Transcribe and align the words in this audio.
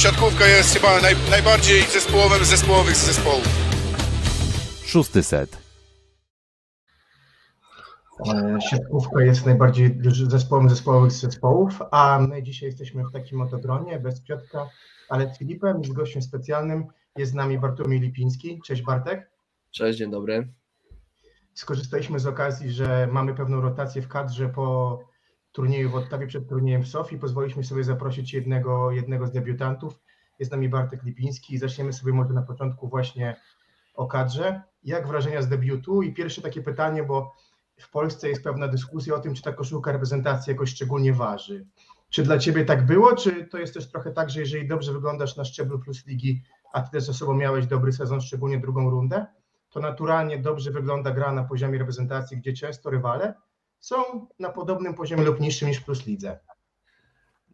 siatkówka 0.00 0.46
jest 0.46 0.74
chyba 0.74 1.00
naj, 1.00 1.14
najbardziej 1.30 1.82
zespołowym 1.82 2.44
z 2.44 2.48
zespołowych 2.48 2.96
z 2.96 3.06
zespołów. 3.06 3.48
Szósty 4.84 5.22
set. 5.22 5.58
E, 8.26 8.58
siatkówka 8.70 9.22
jest 9.24 9.46
najbardziej 9.46 9.98
zespołem 10.28 10.68
zespołowych 10.68 11.12
z 11.12 11.20
zespołów, 11.20 11.82
a 11.90 12.18
my 12.28 12.42
dzisiaj 12.42 12.68
jesteśmy 12.68 13.04
w 13.04 13.12
takim 13.12 13.40
oto 13.40 13.58
gronie, 13.58 13.98
bez 13.98 14.20
Piotrka, 14.20 14.68
ale 15.08 15.34
z 15.34 15.38
Filipem 15.38 15.82
i 15.82 15.86
z 15.86 15.92
gościem 15.92 16.22
specjalnym 16.22 16.86
jest 17.16 17.32
z 17.32 17.34
nami 17.34 17.58
Bartłomiej 17.58 18.00
Lipiński. 18.00 18.60
Cześć 18.64 18.82
Bartek. 18.82 19.30
Cześć, 19.70 19.98
dzień 19.98 20.10
dobry. 20.10 20.52
Skorzystaliśmy 21.54 22.18
z 22.18 22.26
okazji, 22.26 22.70
że 22.70 23.08
mamy 23.12 23.34
pewną 23.34 23.60
rotację 23.60 24.02
w 24.02 24.08
kadrze 24.08 24.48
po 24.48 24.98
turnieju 25.52 25.90
w 25.90 25.94
Ottawie 25.94 26.26
przed 26.26 26.48
turniejem 26.48 26.82
w 26.82 26.88
Sofii. 26.88 27.18
Pozwoliliśmy 27.18 27.64
sobie 27.64 27.84
zaprosić 27.84 28.34
jednego, 28.34 28.90
jednego 28.90 29.26
z 29.26 29.32
debiutantów. 29.32 30.00
Jest 30.38 30.48
z 30.48 30.52
nami 30.52 30.68
Bartek 30.68 31.02
Lipiński 31.02 31.54
i 31.54 31.58
zaczniemy 31.58 31.92
sobie 31.92 32.12
może 32.12 32.32
na 32.32 32.42
początku 32.42 32.88
właśnie 32.88 33.36
o 33.94 34.06
kadrze. 34.06 34.62
Jak 34.84 35.08
wrażenia 35.08 35.42
z 35.42 35.48
debiutu? 35.48 36.02
I 36.02 36.14
pierwsze 36.14 36.42
takie 36.42 36.62
pytanie, 36.62 37.02
bo 37.02 37.34
w 37.76 37.90
Polsce 37.90 38.28
jest 38.28 38.44
pewna 38.44 38.68
dyskusja 38.68 39.14
o 39.14 39.18
tym, 39.18 39.34
czy 39.34 39.42
ta 39.42 39.52
koszulka 39.52 39.92
reprezentacji 39.92 40.50
jakoś 40.50 40.70
szczególnie 40.70 41.12
waży. 41.12 41.66
Czy 42.10 42.22
dla 42.22 42.38
Ciebie 42.38 42.64
tak 42.64 42.86
było, 42.86 43.16
czy 43.16 43.44
to 43.44 43.58
jest 43.58 43.74
też 43.74 43.90
trochę 43.90 44.12
tak, 44.12 44.30
że 44.30 44.40
jeżeli 44.40 44.68
dobrze 44.68 44.92
wyglądasz 44.92 45.36
na 45.36 45.44
szczeblu 45.44 45.78
plus 45.78 46.06
ligi, 46.06 46.42
a 46.72 46.82
Ty 46.82 46.90
też 46.90 47.04
ze 47.04 47.14
sobą 47.14 47.34
miałeś 47.34 47.66
dobry 47.66 47.92
sezon, 47.92 48.20
szczególnie 48.20 48.58
drugą 48.58 48.90
rundę, 48.90 49.26
to 49.70 49.80
naturalnie 49.80 50.38
dobrze 50.38 50.70
wygląda 50.70 51.10
gra 51.10 51.32
na 51.32 51.44
poziomie 51.44 51.78
reprezentacji, 51.78 52.36
gdzie 52.36 52.52
często 52.52 52.90
rywale 52.90 53.34
są 53.80 54.26
na 54.38 54.50
podobnym 54.50 54.94
poziomie 54.94 55.24
lub 55.24 55.40
niższym 55.40 55.68
niż 55.68 55.80
plus 55.80 56.06
lidze. 56.06 56.38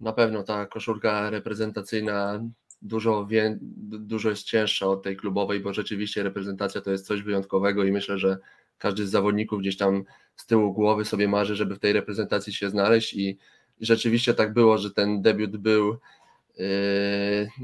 Na 0.01 0.13
pewno 0.13 0.43
ta 0.43 0.67
koszulka 0.67 1.31
reprezentacyjna 1.31 2.41
dużo, 2.83 3.27
wie, 3.27 3.59
dużo 4.01 4.31
jest 4.31 4.43
cięższa 4.43 4.87
od 4.87 5.03
tej 5.03 5.17
klubowej, 5.17 5.61
bo 5.61 5.73
rzeczywiście 5.73 6.23
reprezentacja 6.23 6.81
to 6.81 6.91
jest 6.91 7.07
coś 7.07 7.23
wyjątkowego 7.23 7.85
i 7.85 7.93
myślę, 7.93 8.19
że 8.19 8.39
każdy 8.79 9.07
z 9.07 9.11
zawodników 9.11 9.61
gdzieś 9.61 9.77
tam 9.77 10.05
z 10.37 10.47
tyłu 10.47 10.73
głowy 10.73 11.05
sobie 11.05 11.29
marzy, 11.29 11.57
żeby 11.57 11.75
w 11.75 11.79
tej 11.79 11.93
reprezentacji 11.93 12.53
się 12.53 12.71
znaleźć 12.71 13.15
i, 13.15 13.39
rzeczywiście 13.81 14.35
tak 14.35 14.53
było, 14.53 14.79
że 14.79 14.91
ten 14.91 15.23
debiut 15.23 15.57
był 15.57 15.99
yy, 16.57 16.67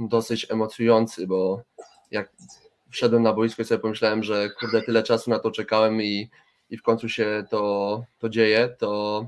dosyć 0.08 0.50
emocjonujący, 0.50 1.26
bo 1.26 1.62
jak 2.10 2.32
wszedłem 2.90 3.22
na 3.22 3.32
boisko 3.32 3.62
i 3.62 3.64
sobie 3.64 3.78
pomyślałem, 3.78 4.22
że 4.22 4.50
kurde, 4.50 4.82
tyle 4.82 5.02
czasu 5.02 5.30
na 5.30 5.38
to 5.38 5.50
czekałem 5.50 6.02
i, 6.02 6.30
i 6.72 6.76
w 6.76 6.82
końcu 6.82 7.08
się 7.08 7.44
to, 7.50 8.04
to 8.18 8.28
dzieje, 8.28 8.68
to 8.78 9.26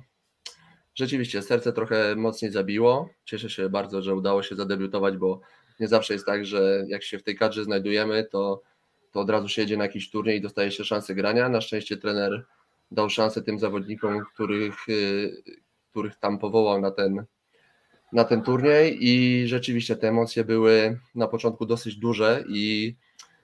rzeczywiście 0.94 1.42
serce 1.42 1.72
trochę 1.72 2.16
mocniej 2.16 2.50
zabiło. 2.50 3.08
Cieszę 3.24 3.50
się 3.50 3.68
bardzo, 3.68 4.02
że 4.02 4.14
udało 4.14 4.42
się 4.42 4.56
zadebiutować, 4.56 5.16
bo 5.16 5.40
nie 5.80 5.88
zawsze 5.88 6.12
jest 6.12 6.26
tak, 6.26 6.46
że 6.46 6.84
jak 6.88 7.02
się 7.02 7.18
w 7.18 7.22
tej 7.22 7.36
kadrze 7.36 7.64
znajdujemy, 7.64 8.24
to, 8.24 8.62
to 9.12 9.20
od 9.20 9.30
razu 9.30 9.48
się 9.48 9.62
jedzie 9.62 9.76
na 9.76 9.84
jakiś 9.84 10.10
turniej 10.10 10.38
i 10.38 10.40
dostaje 10.40 10.70
się 10.70 10.84
szansę 10.84 11.14
grania. 11.14 11.48
Na 11.48 11.60
szczęście 11.60 11.96
trener 11.96 12.44
dał 12.90 13.10
szansę 13.10 13.42
tym 13.42 13.58
zawodnikom, 13.58 14.24
których, 14.34 14.88
y, 14.88 15.42
których 15.90 16.16
tam 16.16 16.38
powołał 16.38 16.80
na 16.80 16.90
ten, 16.90 17.24
na 18.12 18.24
ten 18.24 18.42
turniej 18.42 18.98
i 19.00 19.46
rzeczywiście 19.48 19.96
te 19.96 20.08
emocje 20.08 20.44
były 20.44 20.98
na 21.14 21.28
początku 21.28 21.66
dosyć 21.66 21.96
duże 21.96 22.44
i 22.48 22.96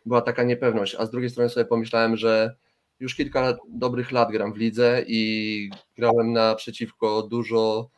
była 0.06 0.22
taka 0.22 0.42
niepewność, 0.42 0.96
a 0.98 1.06
z 1.06 1.10
drugiej 1.10 1.30
strony 1.30 1.50
sobie 1.50 1.66
pomyślałem, 1.66 2.16
że 2.16 2.56
już 3.00 3.14
kilka 3.14 3.56
dobrych 3.68 4.12
lat 4.12 4.32
gram 4.32 4.52
w 4.52 4.56
lidze 4.56 5.04
i 5.06 5.70
grałem 5.96 6.32
naprzeciwko 6.32 7.22
dużo, 7.22 7.88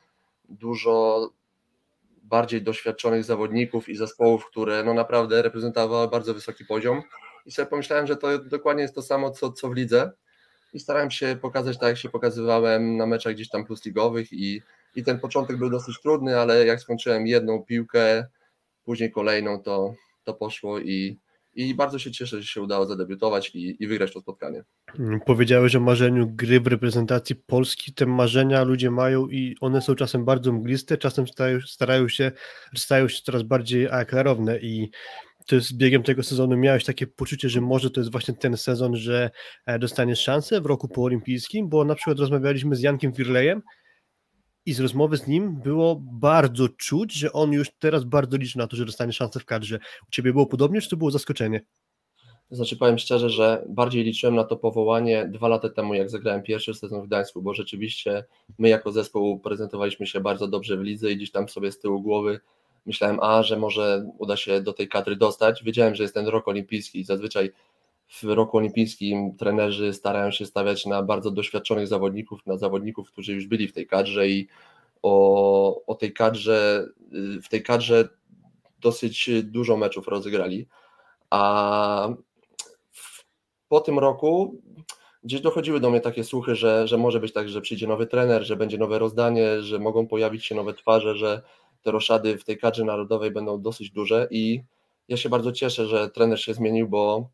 dużo 0.48 1.30
bardziej 2.22 2.62
doświadczonych 2.62 3.24
zawodników 3.24 3.88
i 3.88 3.96
zespołów, 3.96 4.46
które 4.46 4.84
no 4.84 4.94
naprawdę 4.94 5.42
reprezentowały 5.42 6.08
bardzo 6.08 6.34
wysoki 6.34 6.64
poziom. 6.64 7.02
I 7.46 7.52
sobie 7.52 7.66
pomyślałem, 7.66 8.06
że 8.06 8.16
to 8.16 8.38
dokładnie 8.38 8.82
jest 8.82 8.94
to 8.94 9.02
samo, 9.02 9.30
co, 9.30 9.52
co 9.52 9.68
w 9.68 9.74
lidze. 9.74 10.12
I 10.74 10.80
starałem 10.80 11.10
się 11.10 11.36
pokazać 11.42 11.78
tak, 11.78 11.88
jak 11.88 11.98
się 11.98 12.08
pokazywałem 12.08 12.96
na 12.96 13.06
meczach 13.06 13.34
gdzieś 13.34 13.48
tam 13.48 13.64
plus 13.64 13.84
ligowych 13.84 14.32
i, 14.32 14.62
i 14.96 15.04
ten 15.04 15.20
początek 15.20 15.56
był 15.56 15.70
dosyć 15.70 16.00
trudny, 16.00 16.38
ale 16.38 16.66
jak 16.66 16.80
skończyłem 16.80 17.26
jedną 17.26 17.62
piłkę, 17.62 18.26
później 18.84 19.10
kolejną, 19.10 19.62
to, 19.62 19.94
to 20.24 20.34
poszło 20.34 20.78
i, 20.78 21.18
i 21.54 21.74
bardzo 21.74 21.98
się 21.98 22.10
cieszę, 22.10 22.42
że 22.42 22.46
się 22.46 22.62
udało 22.62 22.86
zadebiutować 22.86 23.50
i, 23.54 23.82
i 23.82 23.86
wygrać 23.86 24.12
to 24.12 24.20
spotkanie. 24.20 24.64
Mm, 24.98 25.20
powiedziałeś 25.26 25.76
o 25.76 25.80
marzeniu 25.80 26.26
gry 26.30 26.60
w 26.60 26.66
reprezentacji 26.66 27.36
Polski. 27.36 27.94
Te 27.94 28.06
marzenia 28.06 28.62
ludzie 28.64 28.90
mają 28.90 29.28
i 29.28 29.56
one 29.60 29.82
są 29.82 29.94
czasem 29.94 30.24
bardzo 30.24 30.52
mgliste, 30.52 30.98
czasem 30.98 31.26
starają, 31.28 31.60
starają 31.60 32.08
się, 32.08 32.32
stają 32.76 33.08
się 33.08 33.22
coraz 33.22 33.42
bardziej 33.42 33.88
klarowne 34.06 34.58
i 34.58 34.90
to 35.46 35.60
z 35.60 35.72
biegiem 35.72 36.02
tego 36.02 36.22
sezonu 36.22 36.56
miałeś 36.56 36.84
takie 36.84 37.06
poczucie, 37.06 37.48
że 37.48 37.60
może 37.60 37.90
to 37.90 38.00
jest 38.00 38.12
właśnie 38.12 38.34
ten 38.34 38.56
sezon, 38.56 38.96
że 38.96 39.30
e, 39.66 39.78
dostaniesz 39.78 40.20
szansę 40.20 40.60
w 40.60 40.66
roku 40.66 40.88
poolimpijskim, 40.88 41.68
bo 41.68 41.84
na 41.84 41.94
przykład 41.94 42.18
rozmawialiśmy 42.18 42.76
z 42.76 42.80
Jankiem 42.80 43.12
Wirlejem, 43.12 43.62
i 44.66 44.72
z 44.72 44.80
rozmowy 44.80 45.16
z 45.16 45.26
nim 45.26 45.56
było 45.56 46.02
bardzo 46.02 46.68
czuć, 46.68 47.12
że 47.12 47.32
on 47.32 47.52
już 47.52 47.70
teraz 47.78 48.04
bardzo 48.04 48.36
liczy 48.36 48.58
na 48.58 48.66
to, 48.66 48.76
że 48.76 48.84
dostanie 48.84 49.12
szansę 49.12 49.40
w 49.40 49.44
kadrze. 49.44 49.78
U 50.08 50.10
Ciebie 50.10 50.32
było 50.32 50.46
podobnie, 50.46 50.80
czy 50.80 50.90
to 50.90 50.96
było 50.96 51.10
zaskoczenie? 51.10 51.60
Znaczy 52.50 52.76
powiem 52.76 52.98
szczerze, 52.98 53.30
że 53.30 53.64
bardziej 53.68 54.04
liczyłem 54.04 54.34
na 54.34 54.44
to 54.44 54.56
powołanie 54.56 55.28
dwa 55.28 55.48
lata 55.48 55.68
temu, 55.68 55.94
jak 55.94 56.10
zagrałem 56.10 56.42
pierwszy 56.42 56.74
sezon 56.74 57.02
w 57.02 57.06
Gdańsku, 57.06 57.42
bo 57.42 57.54
rzeczywiście 57.54 58.24
my 58.58 58.68
jako 58.68 58.92
zespół 58.92 59.40
prezentowaliśmy 59.40 60.06
się 60.06 60.20
bardzo 60.20 60.48
dobrze 60.48 60.76
w 60.76 60.80
lidze 60.80 61.12
i 61.12 61.16
gdzieś 61.16 61.30
tam 61.30 61.48
sobie 61.48 61.72
z 61.72 61.78
tyłu 61.78 62.02
głowy 62.02 62.40
myślałem, 62.86 63.18
a, 63.20 63.42
że 63.42 63.56
może 63.56 64.06
uda 64.18 64.36
się 64.36 64.60
do 64.60 64.72
tej 64.72 64.88
kadry 64.88 65.16
dostać. 65.16 65.64
Wiedziałem, 65.64 65.94
że 65.94 66.02
jest 66.02 66.14
ten 66.14 66.26
rok 66.26 66.48
olimpijski 66.48 67.00
i 67.00 67.04
zazwyczaj 67.04 67.52
w 68.12 68.24
roku 68.24 68.56
olimpijskim 68.56 69.36
trenerzy 69.36 69.92
starają 69.92 70.30
się 70.30 70.46
stawiać 70.46 70.86
na 70.86 71.02
bardzo 71.02 71.30
doświadczonych 71.30 71.86
zawodników, 71.86 72.46
na 72.46 72.56
zawodników, 72.56 73.08
którzy 73.08 73.32
już 73.32 73.46
byli 73.46 73.68
w 73.68 73.72
tej 73.72 73.86
kadrze 73.86 74.28
i 74.28 74.48
o, 75.02 75.86
o 75.86 75.94
tej 75.94 76.12
kadrze, 76.12 76.86
w 77.42 77.48
tej 77.48 77.62
kadrze 77.62 78.08
dosyć 78.80 79.30
dużo 79.42 79.76
meczów 79.76 80.08
rozegrali. 80.08 80.66
A 81.30 82.08
w, 82.90 83.24
po 83.68 83.80
tym 83.80 83.98
roku 83.98 84.60
gdzieś 85.24 85.40
dochodziły 85.40 85.80
do 85.80 85.90
mnie 85.90 86.00
takie 86.00 86.24
słuchy, 86.24 86.54
że, 86.54 86.88
że 86.88 86.98
może 86.98 87.20
być 87.20 87.32
tak, 87.32 87.48
że 87.48 87.60
przyjdzie 87.60 87.86
nowy 87.86 88.06
trener, 88.06 88.44
że 88.44 88.56
będzie 88.56 88.78
nowe 88.78 88.98
rozdanie, 88.98 89.62
że 89.62 89.78
mogą 89.78 90.06
pojawić 90.06 90.44
się 90.44 90.54
nowe 90.54 90.74
twarze, 90.74 91.16
że 91.16 91.42
te 91.82 91.90
roszady 91.90 92.38
w 92.38 92.44
tej 92.44 92.58
kadrze 92.58 92.84
narodowej 92.84 93.30
będą 93.30 93.62
dosyć 93.62 93.90
duże 93.90 94.28
i 94.30 94.62
ja 95.08 95.16
się 95.16 95.28
bardzo 95.28 95.52
cieszę, 95.52 95.86
że 95.86 96.10
trener 96.10 96.40
się 96.40 96.54
zmienił, 96.54 96.88
bo 96.88 97.28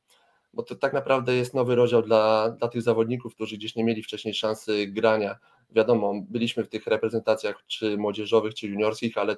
bo 0.59 0.63
to 0.63 0.75
tak 0.75 0.93
naprawdę 0.93 1.35
jest 1.35 1.55
nowy 1.55 1.75
rozdział 1.75 2.03
dla, 2.03 2.51
dla 2.51 2.69
tych 2.69 2.83
zawodników, 2.83 3.35
którzy 3.35 3.57
gdzieś 3.57 3.77
nie 3.77 3.85
mieli 3.85 4.03
wcześniej 4.03 4.35
szansy 4.35 4.87
grania. 4.87 5.39
Wiadomo, 5.71 6.15
byliśmy 6.31 6.65
w 6.65 6.69
tych 6.69 6.87
reprezentacjach 6.87 7.65
czy 7.67 7.97
młodzieżowych, 7.97 8.55
czy 8.55 8.67
juniorskich, 8.67 9.19
ale 9.19 9.37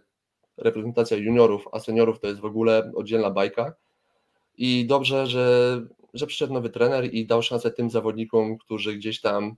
reprezentacja 0.56 1.16
juniorów, 1.16 1.68
a 1.72 1.80
seniorów 1.80 2.20
to 2.20 2.26
jest 2.26 2.40
w 2.40 2.44
ogóle 2.44 2.92
oddzielna 2.94 3.30
bajka. 3.30 3.74
I 4.58 4.86
dobrze, 4.86 5.26
że, 5.26 5.80
że 6.14 6.26
przyszedł 6.26 6.52
nowy 6.52 6.70
trener 6.70 7.14
i 7.14 7.26
dał 7.26 7.42
szansę 7.42 7.70
tym 7.70 7.90
zawodnikom, 7.90 8.58
którzy 8.58 8.94
gdzieś 8.94 9.20
tam 9.20 9.56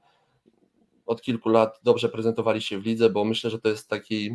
od 1.07 1.23
kilku 1.23 1.49
lat 1.49 1.81
dobrze 1.83 2.09
prezentowali 2.09 2.63
się 2.63 2.79
w 2.79 2.87
lidze, 2.87 3.11
bo 3.11 3.25
myślę, 3.25 3.51
że 3.51 3.59
to 3.59 3.69
jest 3.69 3.89
taki, 3.89 4.31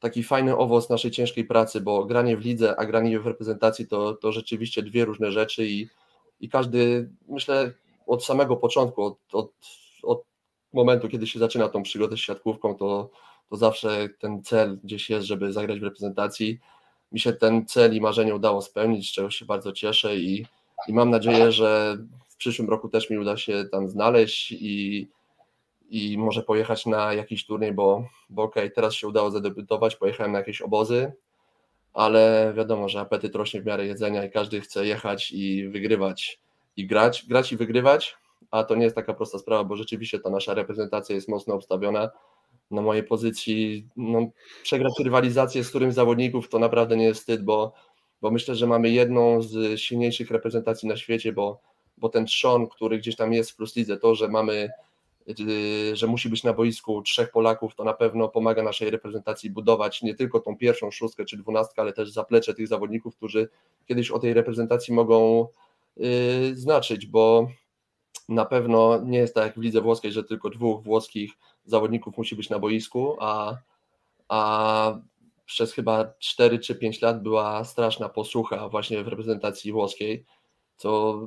taki 0.00 0.22
fajny 0.22 0.56
owoc 0.56 0.90
naszej 0.90 1.10
ciężkiej 1.10 1.44
pracy, 1.44 1.80
bo 1.80 2.04
granie 2.04 2.36
w 2.36 2.40
lidze, 2.40 2.76
a 2.76 2.86
granie 2.86 3.20
w 3.20 3.26
reprezentacji 3.26 3.86
to, 3.86 4.14
to 4.14 4.32
rzeczywiście 4.32 4.82
dwie 4.82 5.04
różne 5.04 5.32
rzeczy 5.32 5.66
i 5.66 5.88
i 6.40 6.48
każdy, 6.48 7.10
myślę, 7.28 7.72
od 8.06 8.24
samego 8.24 8.56
początku, 8.56 9.04
od, 9.04 9.18
od, 9.32 9.52
od 10.02 10.22
momentu, 10.72 11.08
kiedy 11.08 11.26
się 11.26 11.38
zaczyna 11.38 11.68
tą 11.68 11.82
przygodę 11.82 12.16
z 12.16 12.20
siatkówką, 12.20 12.74
to, 12.74 13.10
to 13.50 13.56
zawsze 13.56 14.08
ten 14.18 14.42
cel 14.42 14.78
gdzieś 14.84 15.10
jest, 15.10 15.26
żeby 15.26 15.52
zagrać 15.52 15.80
w 15.80 15.84
reprezentacji. 15.84 16.58
Mi 17.12 17.20
się 17.20 17.32
ten 17.32 17.66
cel 17.66 17.96
i 17.96 18.00
marzenie 18.00 18.34
udało 18.34 18.62
spełnić, 18.62 19.10
z 19.10 19.12
czego 19.12 19.30
się 19.30 19.44
bardzo 19.44 19.72
cieszę 19.72 20.16
i, 20.16 20.46
i 20.88 20.92
mam 20.92 21.10
nadzieję, 21.10 21.52
że 21.52 21.96
w 22.28 22.36
przyszłym 22.36 22.68
roku 22.68 22.88
też 22.88 23.10
mi 23.10 23.18
uda 23.18 23.36
się 23.36 23.64
tam 23.72 23.88
znaleźć 23.88 24.52
i, 24.52 25.08
i 25.90 26.18
może 26.18 26.42
pojechać 26.42 26.86
na 26.86 27.14
jakiś 27.14 27.46
turniej, 27.46 27.72
bo, 27.72 28.04
bo 28.30 28.42
okej, 28.42 28.62
okay, 28.62 28.74
teraz 28.74 28.94
się 28.94 29.08
udało 29.08 29.30
zadebiutować, 29.30 29.96
pojechałem 29.96 30.32
na 30.32 30.38
jakieś 30.38 30.62
obozy, 30.62 31.12
ale 31.94 32.52
wiadomo, 32.56 32.88
że 32.88 33.00
apetyt 33.00 33.34
rośnie 33.34 33.62
w 33.62 33.66
miarę 33.66 33.86
jedzenia 33.86 34.24
i 34.24 34.30
każdy 34.30 34.60
chce 34.60 34.86
jechać 34.86 35.32
i 35.32 35.68
wygrywać 35.68 36.40
i 36.76 36.86
grać, 36.86 37.26
grać 37.28 37.52
i 37.52 37.56
wygrywać, 37.56 38.16
a 38.50 38.64
to 38.64 38.74
nie 38.74 38.84
jest 38.84 38.96
taka 38.96 39.14
prosta 39.14 39.38
sprawa, 39.38 39.64
bo 39.64 39.76
rzeczywiście 39.76 40.18
ta 40.18 40.30
nasza 40.30 40.54
reprezentacja 40.54 41.14
jest 41.14 41.28
mocno 41.28 41.54
obstawiona. 41.54 42.10
Na 42.70 42.82
mojej 42.82 43.04
pozycji 43.04 43.88
no, 43.96 44.26
przegrać 44.62 44.92
rywalizację 45.04 45.64
z 45.64 45.68
którymś 45.68 45.94
zawodników 45.94 46.48
to 46.48 46.58
naprawdę 46.58 46.96
nie 46.96 47.04
jest 47.04 47.20
wstyd, 47.20 47.42
bo, 47.44 47.72
bo 48.22 48.30
myślę, 48.30 48.54
że 48.54 48.66
mamy 48.66 48.90
jedną 48.90 49.42
z 49.42 49.80
silniejszych 49.80 50.30
reprezentacji 50.30 50.88
na 50.88 50.96
świecie, 50.96 51.32
bo, 51.32 51.60
bo 51.98 52.08
ten 52.08 52.26
trzon, 52.26 52.66
który 52.66 52.98
gdzieś 52.98 53.16
tam 53.16 53.32
jest 53.32 53.50
w 53.50 53.56
Plus 53.56 53.76
Lidze, 53.76 53.96
to, 53.96 54.14
że 54.14 54.28
mamy 54.28 54.70
że 55.92 56.06
musi 56.06 56.28
być 56.28 56.44
na 56.44 56.52
boisku 56.52 57.02
trzech 57.02 57.30
Polaków, 57.30 57.74
to 57.74 57.84
na 57.84 57.92
pewno 57.92 58.28
pomaga 58.28 58.62
naszej 58.62 58.90
reprezentacji 58.90 59.50
budować 59.50 60.02
nie 60.02 60.14
tylko 60.14 60.40
tą 60.40 60.56
pierwszą 60.56 60.90
szóstkę 60.90 61.24
czy 61.24 61.36
dwunastkę, 61.36 61.82
ale 61.82 61.92
też 61.92 62.10
zaplecze 62.10 62.54
tych 62.54 62.68
zawodników, 62.68 63.16
którzy 63.16 63.48
kiedyś 63.86 64.10
o 64.10 64.18
tej 64.18 64.34
reprezentacji 64.34 64.94
mogą 64.94 65.48
yy, 65.96 66.56
znaczyć, 66.56 67.06
bo 67.06 67.48
na 68.28 68.44
pewno 68.44 69.00
nie 69.04 69.18
jest 69.18 69.34
tak 69.34 69.44
jak 69.44 69.58
w 69.58 69.62
lidze 69.62 69.80
włoskiej, 69.80 70.12
że 70.12 70.24
tylko 70.24 70.50
dwóch 70.50 70.82
włoskich 70.82 71.32
zawodników 71.64 72.16
musi 72.16 72.36
być 72.36 72.50
na 72.50 72.58
boisku, 72.58 73.16
a, 73.20 73.56
a 74.28 74.98
przez 75.44 75.72
chyba 75.72 76.14
4 76.18 76.58
czy 76.58 76.74
5 76.74 77.02
lat 77.02 77.22
była 77.22 77.64
straszna 77.64 78.08
posłucha 78.08 78.68
właśnie 78.68 79.04
w 79.04 79.08
reprezentacji 79.08 79.72
włoskiej, 79.72 80.24
co 80.76 81.20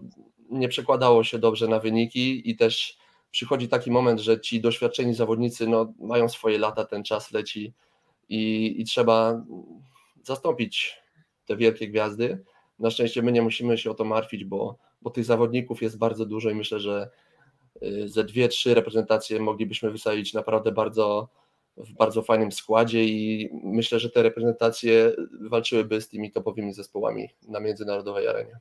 nie 0.49 0.67
przekładało 0.67 1.23
się 1.23 1.39
dobrze 1.39 1.67
na 1.67 1.79
wyniki 1.79 2.49
i 2.49 2.55
też 2.55 2.97
przychodzi 3.33 3.67
taki 3.67 3.91
moment, 3.91 4.19
że 4.19 4.41
ci 4.41 4.61
doświadczeni 4.61 5.13
zawodnicy 5.13 5.67
no, 5.67 5.93
mają 5.99 6.29
swoje 6.29 6.57
lata, 6.57 6.85
ten 6.85 7.03
czas 7.03 7.31
leci 7.31 7.73
i, 8.29 8.75
i 8.81 8.85
trzeba 8.85 9.43
zastąpić 10.23 10.99
te 11.45 11.57
wielkie 11.57 11.87
gwiazdy. 11.87 12.43
Na 12.79 12.89
szczęście 12.89 13.21
my 13.21 13.31
nie 13.31 13.41
musimy 13.41 13.77
się 13.77 13.91
o 13.91 13.93
to 13.93 14.05
martwić, 14.05 14.45
bo, 14.45 14.77
bo 15.01 15.09
tych 15.09 15.25
zawodników 15.25 15.81
jest 15.81 15.97
bardzo 15.97 16.25
dużo 16.25 16.49
i 16.49 16.55
myślę, 16.55 16.79
że 16.79 17.09
y, 17.83 18.09
ze 18.09 18.23
dwie, 18.23 18.47
trzy 18.47 18.73
reprezentacje 18.73 19.39
moglibyśmy 19.39 19.91
wysadzić 19.91 20.33
naprawdę 20.33 20.71
bardzo, 20.71 21.29
w 21.77 21.93
bardzo 21.93 22.21
fajnym 22.21 22.51
składzie 22.51 23.03
i 23.05 23.49
myślę, 23.63 23.99
że 23.99 24.09
te 24.09 24.23
reprezentacje 24.23 25.11
walczyłyby 25.41 26.01
z 26.01 26.09
tymi 26.09 26.31
topowymi 26.31 26.73
zespołami 26.73 27.29
na 27.47 27.59
międzynarodowej 27.59 28.27
arenie. 28.27 28.59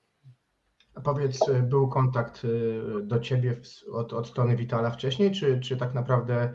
A 0.94 1.00
powiedz, 1.00 1.48
y, 1.48 1.62
był 1.62 1.88
kontakt 1.88 2.44
y, 2.44 2.80
do 3.02 3.20
ciebie 3.20 3.56
od, 3.92 4.12
od 4.12 4.28
strony 4.28 4.56
Witala 4.56 4.90
wcześniej, 4.90 5.30
czy, 5.30 5.60
czy 5.60 5.76
tak 5.76 5.94
naprawdę 5.94 6.52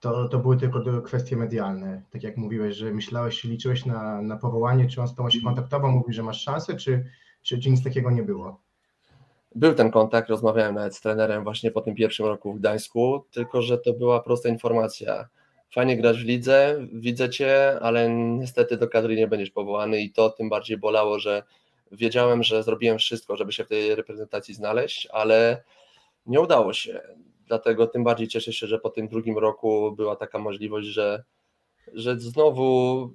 to, 0.00 0.28
to 0.28 0.38
były 0.38 0.56
tylko 0.56 1.02
kwestie 1.02 1.36
medialne? 1.36 2.02
Tak 2.10 2.22
jak 2.22 2.36
mówiłeś, 2.36 2.76
że 2.76 2.92
myślałeś, 2.92 3.44
liczyłeś 3.44 3.86
na, 3.86 4.22
na 4.22 4.36
powołanie, 4.36 4.88
czy 4.88 5.00
on 5.00 5.08
z 5.08 5.14
tobą 5.14 5.30
się 5.30 5.40
kontaktował, 5.40 5.90
mówił, 5.90 6.12
że 6.12 6.22
masz 6.22 6.42
szansę, 6.42 6.76
czy, 6.76 7.04
czy, 7.42 7.58
czy 7.58 7.70
nic 7.70 7.84
takiego 7.84 8.10
nie 8.10 8.22
było? 8.22 8.60
Był 9.54 9.74
ten 9.74 9.90
kontakt, 9.90 10.28
rozmawiałem 10.28 10.74
nawet 10.74 10.96
z 10.96 11.00
trenerem 11.00 11.44
właśnie 11.44 11.70
po 11.70 11.80
tym 11.80 11.94
pierwszym 11.94 12.26
roku 12.26 12.52
w 12.52 12.58
Gdańsku, 12.58 13.24
tylko 13.30 13.62
że 13.62 13.78
to 13.78 13.92
była 13.92 14.20
prosta 14.20 14.48
informacja. 14.48 15.28
Fajnie 15.74 15.96
grasz 15.96 16.22
w 16.22 16.26
lidze, 16.26 16.86
widzę 16.92 17.30
cię, 17.30 17.78
ale 17.82 18.10
niestety 18.10 18.76
do 18.76 18.88
kadry 18.88 19.16
nie 19.16 19.28
będziesz 19.28 19.50
powołany 19.50 20.00
i 20.00 20.12
to 20.12 20.30
tym 20.30 20.48
bardziej 20.48 20.78
bolało, 20.78 21.18
że 21.18 21.42
wiedziałem, 21.92 22.42
że 22.42 22.62
zrobiłem 22.62 22.98
wszystko, 22.98 23.36
żeby 23.36 23.52
się 23.52 23.64
w 23.64 23.68
tej 23.68 23.94
reprezentacji 23.94 24.54
znaleźć, 24.54 25.08
ale 25.12 25.62
nie 26.26 26.40
udało 26.40 26.72
się. 26.72 27.00
Dlatego 27.46 27.86
tym 27.86 28.04
bardziej 28.04 28.28
cieszę 28.28 28.52
się, 28.52 28.66
że 28.66 28.78
po 28.78 28.90
tym 28.90 29.08
drugim 29.08 29.38
roku 29.38 29.92
była 29.96 30.16
taka 30.16 30.38
możliwość, 30.38 30.86
że, 30.86 31.24
że 31.92 32.20
znowu 32.20 33.10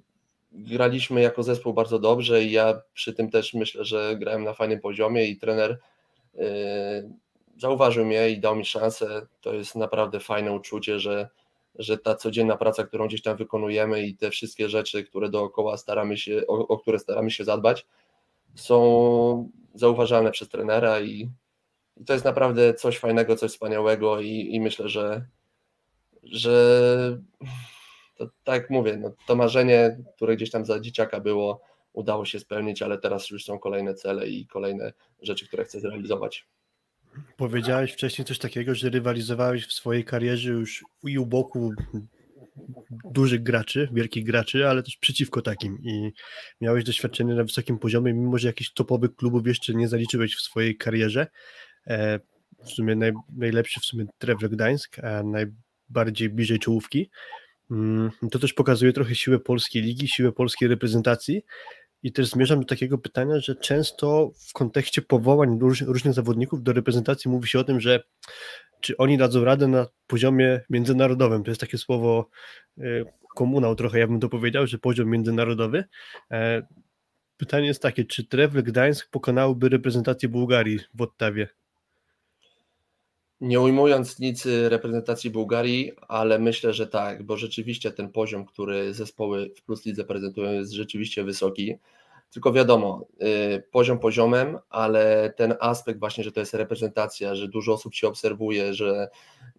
graliśmy 0.52 1.22
jako 1.22 1.44
zespół 1.44 1.74
bardzo 1.74 2.00
dobrze 2.00 2.44
i 2.44 2.52
ja 2.52 2.82
przy 2.94 3.14
tym 3.14 3.30
też 3.30 3.54
myślę, 3.54 3.86
że 3.86 4.16
grałem 4.20 4.44
na 4.44 4.54
fajnym 4.54 4.80
poziomie 4.80 5.26
i 5.26 5.38
trener 5.38 5.80
yy, 6.34 6.46
zauważył 7.58 8.06
mnie 8.06 8.30
i 8.30 8.40
dał 8.40 8.56
mi 8.56 8.66
szansę. 8.66 9.28
To 9.42 9.54
jest 9.54 9.76
naprawdę 9.76 10.20
fajne 10.20 10.54
uczucie, 10.54 11.00
że, 11.00 11.30
że 11.76 11.98
ta 11.98 12.16
codzienna 12.16 12.58
praca, 12.58 12.84
którą 12.84 13.08
gdzieś 13.08 13.22
tam 13.22 13.38
wykonujemy 13.38 14.02
i 14.04 14.18
te 14.18 14.30
wszystkie 14.30 14.70
rzeczy, 14.70 15.04
które 15.04 15.30
dookoła 15.30 15.78
staramy 15.78 16.18
się, 16.18 16.42
o, 16.48 16.68
o 16.68 16.78
które 16.78 17.00
staramy 17.00 17.32
się 17.32 17.44
zadbać, 17.44 17.86
są 18.58 19.52
zauważalne 19.74 20.32
przez 20.32 20.50
trenera 20.50 21.02
i, 21.02 21.30
i 21.98 22.06
to 22.06 22.14
jest 22.14 22.26
naprawdę 22.26 22.74
coś 22.74 22.98
fajnego, 22.98 23.36
coś 23.36 23.52
wspaniałego 23.52 24.22
i, 24.22 24.50
i 24.52 24.62
myślę, 24.62 24.90
że, 24.90 25.26
że 26.24 27.20
to, 28.16 28.30
tak 28.44 28.62
jak 28.62 28.70
mówię, 28.70 28.98
no, 28.98 29.12
to 29.28 29.36
marzenie, 29.36 29.98
które 30.16 30.36
gdzieś 30.36 30.52
tam 30.52 30.66
za 30.66 30.80
dzieciaka 30.80 31.20
było, 31.20 31.62
udało 31.94 32.26
się 32.26 32.40
spełnić, 32.40 32.82
ale 32.82 32.98
teraz 32.98 33.30
już 33.30 33.46
są 33.46 33.60
kolejne 33.60 33.94
cele 33.94 34.28
i 34.28 34.48
kolejne 34.48 34.94
rzeczy, 35.22 35.48
które 35.48 35.64
chcę 35.64 35.80
zrealizować. 35.80 36.48
Powiedziałeś 37.38 37.94
wcześniej 37.94 38.26
coś 38.26 38.40
takiego, 38.40 38.76
że 38.76 38.90
rywalizowałeś 38.90 39.68
w 39.68 39.74
swojej 39.74 40.06
karierze 40.06 40.52
już 40.52 40.86
i 41.04 41.20
u 41.20 41.26
boku 41.26 41.74
dużych 43.12 43.44
graczy, 43.44 43.90
wielkich 43.94 44.26
graczy, 44.26 44.68
ale 44.68 44.84
też 44.84 44.98
przeciwko 44.98 45.42
takim 45.42 45.80
i 45.84 46.12
miałeś 46.62 46.84
doświadczenie 46.84 47.34
na 47.34 47.44
wysokim 47.44 47.80
poziomie, 47.80 48.14
mimo 48.14 48.38
że 48.38 48.48
jakichś 48.48 48.74
topowych 48.74 49.16
klubów 49.16 49.48
jeszcze 49.48 49.74
nie 49.74 49.88
zaliczyłeś 49.88 50.36
w 50.36 50.42
swojej 50.42 50.78
karierze. 50.78 51.28
E, 51.88 52.20
w 52.66 52.70
sumie 52.70 52.96
naj, 52.96 53.12
najlepszy 53.38 53.80
w 53.80 53.86
sumie 53.86 54.06
Trevor 54.18 54.50
Gdańsk, 54.50 55.00
a 55.00 55.24
najbardziej 55.24 56.30
bliżej 56.30 56.60
czołówki. 56.60 57.10
Mm, 57.72 58.12
to 58.32 58.40
też 58.40 58.54
pokazuje 58.54 58.94
trochę 58.94 59.16
siłę 59.16 59.40
polskiej 59.40 59.82
ligi, 59.82 60.08
siłę 60.08 60.32
polskiej 60.32 60.68
reprezentacji. 60.68 61.42
I 62.04 62.12
też 62.12 62.28
zmierzam 62.28 62.60
do 62.60 62.66
takiego 62.66 62.98
pytania, 62.98 63.40
że 63.40 63.56
często 63.56 64.32
w 64.50 64.54
kontekście 64.54 65.02
powołań 65.02 65.60
różnych 65.82 66.14
zawodników 66.14 66.64
do 66.64 66.74
reprezentacji 66.74 67.32
mówi 67.32 67.48
się 67.48 67.60
o 67.60 67.64
tym, 67.64 67.82
że 67.82 68.04
czy 68.82 68.98
oni 68.98 69.18
dadzą 69.18 69.44
radę 69.44 69.68
na 69.68 69.88
poziomie 70.08 70.62
międzynarodowym. 70.70 71.44
To 71.44 71.52
jest 71.52 71.62
takie 71.62 71.78
słowo 71.78 72.30
y, 72.78 73.06
komunał 73.36 73.76
trochę, 73.76 74.00
ja 74.00 74.08
bym 74.08 74.20
to 74.20 74.30
powiedział, 74.30 74.68
że 74.68 74.78
poziom 74.78 75.10
międzynarodowy. 75.10 75.84
E, 76.32 76.68
pytanie 77.38 77.68
jest 77.68 77.82
takie, 77.82 78.06
czy 78.06 78.28
Trewle 78.28 78.64
Gdańsk 78.64 79.10
pokonałby 79.10 79.70
reprezentację 79.70 80.30
Bułgarii 80.30 80.80
w 80.94 81.02
Ottawie? 81.02 81.48
Nie 83.42 83.60
ujmując 83.60 84.20
nic 84.20 84.48
reprezentacji 84.68 85.30
Bułgarii, 85.30 85.92
ale 86.08 86.40
myślę, 86.40 86.74
że 86.74 86.88
tak, 86.88 87.24
bo 87.24 87.38
rzeczywiście 87.38 87.92
ten 87.92 88.12
poziom, 88.12 88.46
który 88.46 88.94
zespoły 88.94 89.52
w 89.56 89.62
Plus 89.62 89.86
Lidze 89.86 90.04
prezentują 90.04 90.52
jest 90.52 90.72
rzeczywiście 90.72 91.24
wysoki. 91.24 91.76
Tylko 92.32 92.54
wiadomo, 92.54 93.06
y, 93.56 93.64
poziom 93.72 94.00
poziomem, 94.00 94.58
ale 94.70 95.34
ten 95.38 95.56
aspekt 95.60 96.00
właśnie, 96.00 96.24
że 96.24 96.32
to 96.32 96.40
jest 96.40 96.54
reprezentacja, 96.54 97.36
że 97.36 97.48
dużo 97.48 97.74
osób 97.74 97.94
się 97.94 98.08
obserwuje, 98.08 98.74
że 98.74 99.10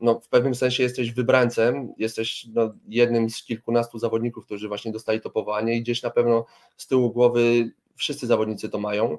no 0.00 0.20
w 0.20 0.28
pewnym 0.28 0.54
sensie 0.54 0.82
jesteś 0.82 1.12
wybrańcem, 1.12 1.92
jesteś 1.98 2.46
no 2.54 2.74
jednym 2.88 3.30
z 3.30 3.44
kilkunastu 3.44 3.98
zawodników, 3.98 4.44
którzy 4.44 4.68
właśnie 4.68 4.92
dostali 4.92 5.20
to 5.20 5.30
powołanie 5.30 5.76
i 5.76 5.82
gdzieś 5.82 6.02
na 6.02 6.10
pewno 6.10 6.46
z 6.76 6.86
tyłu 6.86 7.12
głowy 7.12 7.70
wszyscy 7.96 8.26
zawodnicy 8.26 8.68
to 8.68 8.78
mają, 8.78 9.18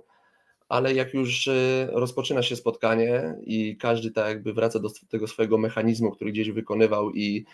ale 0.69 0.94
jak 0.94 1.13
już 1.13 1.48
y, 1.48 1.88
rozpoczyna 1.92 2.44
się 2.44 2.56
spotkanie 2.56 3.36
i 3.44 3.77
każdy 3.77 4.12
tak 4.12 4.27
jakby 4.27 4.54
wraca 4.54 4.80
do 4.80 4.89
tego 5.10 5.27
swojego 5.27 5.57
mechanizmu, 5.57 6.12
który 6.12 6.31
gdzieś 6.31 6.51
wykonywał 6.51 7.12
i 7.12 7.45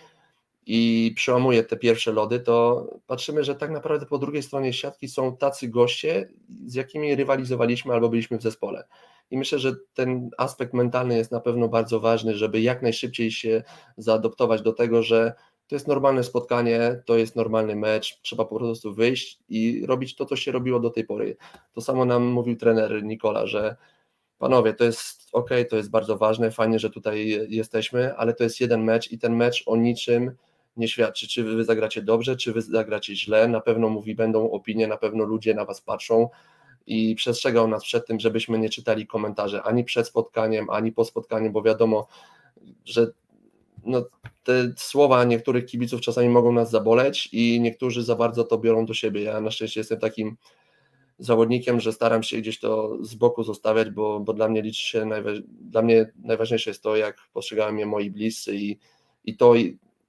i 0.67 1.13
przełamuje 1.15 1.63
te 1.63 1.77
pierwsze 1.77 2.11
lody, 2.11 2.39
to 2.39 2.87
patrzymy, 3.07 3.43
że 3.43 3.55
tak 3.55 3.71
naprawdę 3.71 4.05
po 4.05 4.17
drugiej 4.17 4.43
stronie 4.43 4.73
siatki 4.73 5.07
są 5.07 5.37
tacy 5.37 5.67
goście, 5.67 6.29
z 6.65 6.73
jakimi 6.73 7.15
rywalizowaliśmy 7.15 7.93
albo 7.93 8.09
byliśmy 8.09 8.37
w 8.37 8.41
zespole. 8.41 8.83
I 9.31 9.37
myślę, 9.37 9.59
że 9.59 9.75
ten 9.93 10.29
aspekt 10.37 10.73
mentalny 10.73 11.17
jest 11.17 11.31
na 11.31 11.39
pewno 11.39 11.67
bardzo 11.67 11.99
ważny, 11.99 12.35
żeby 12.35 12.61
jak 12.61 12.81
najszybciej 12.81 13.31
się 13.31 13.63
zaadoptować 13.97 14.61
do 14.61 14.73
tego, 14.73 15.03
że 15.03 15.33
to 15.67 15.75
jest 15.75 15.87
normalne 15.87 16.23
spotkanie, 16.23 17.01
to 17.05 17.17
jest 17.17 17.35
normalny 17.35 17.75
mecz, 17.75 18.19
trzeba 18.21 18.45
po 18.45 18.55
prostu 18.55 18.93
wyjść 18.93 19.39
i 19.49 19.85
robić 19.85 20.15
to, 20.15 20.25
co 20.25 20.35
się 20.35 20.51
robiło 20.51 20.79
do 20.79 20.89
tej 20.89 21.03
pory. 21.03 21.37
To 21.73 21.81
samo 21.81 22.05
nam 22.05 22.23
mówił 22.23 22.55
trener 22.55 23.03
Nikola, 23.03 23.47
że 23.47 23.75
panowie, 24.37 24.73
to 24.73 24.83
jest 24.83 25.29
ok, 25.31 25.49
to 25.69 25.75
jest 25.75 25.89
bardzo 25.89 26.17
ważne, 26.17 26.51
fajnie, 26.51 26.79
że 26.79 26.89
tutaj 26.89 27.47
jesteśmy, 27.49 28.15
ale 28.15 28.33
to 28.33 28.43
jest 28.43 28.61
jeden 28.61 28.83
mecz 28.83 29.11
i 29.11 29.19
ten 29.19 29.35
mecz 29.35 29.63
o 29.65 29.75
niczym 29.75 30.31
nie 30.77 30.87
świadczy, 30.87 31.27
czy 31.27 31.43
wy 31.43 31.63
zagracie 31.63 32.01
dobrze, 32.01 32.35
czy 32.35 32.53
wy 32.53 32.61
zagracie 32.61 33.15
źle. 33.15 33.47
Na 33.47 33.61
pewno 33.61 33.89
mówi, 33.89 34.15
będą 34.15 34.51
opinie, 34.51 34.87
na 34.87 34.97
pewno 34.97 35.23
ludzie 35.23 35.53
na 35.53 35.65
was 35.65 35.81
patrzą 35.81 36.29
i 36.87 37.15
przestrzegał 37.15 37.67
nas 37.67 37.83
przed 37.83 38.07
tym, 38.07 38.19
żebyśmy 38.19 38.59
nie 38.59 38.69
czytali 38.69 39.07
komentarzy 39.07 39.61
ani 39.61 39.83
przed 39.83 40.07
spotkaniem, 40.07 40.69
ani 40.69 40.91
po 40.91 41.05
spotkaniu, 41.05 41.51
bo 41.51 41.61
wiadomo, 41.61 42.07
że 42.85 43.11
no, 43.85 44.05
te 44.43 44.73
słowa 44.77 45.23
niektórych 45.23 45.65
kibiców 45.65 46.01
czasami 46.01 46.29
mogą 46.29 46.51
nas 46.51 46.69
zaboleć 46.69 47.29
i 47.31 47.59
niektórzy 47.61 48.03
za 48.03 48.15
bardzo 48.15 48.43
to 48.43 48.57
biorą 48.57 48.85
do 48.85 48.93
siebie. 48.93 49.21
Ja 49.21 49.41
na 49.41 49.51
szczęście 49.51 49.79
jestem 49.79 49.99
takim 49.99 50.37
zawodnikiem, 51.19 51.79
że 51.79 51.93
staram 51.93 52.23
się 52.23 52.37
gdzieś 52.37 52.59
to 52.59 52.97
z 53.01 53.15
boku 53.15 53.43
zostawiać, 53.43 53.89
bo, 53.89 54.19
bo 54.19 54.33
dla 54.33 54.49
mnie 54.49 54.61
liczy 54.61 54.83
się, 54.83 55.09
dla 55.47 55.81
mnie 55.81 56.11
najważniejsze 56.23 56.69
jest 56.69 56.83
to, 56.83 56.95
jak 56.95 57.17
postrzegają 57.33 57.71
mnie 57.71 57.85
moi 57.85 58.11
bliscy 58.11 58.55
i, 58.55 58.79
i 59.25 59.37
to, 59.37 59.53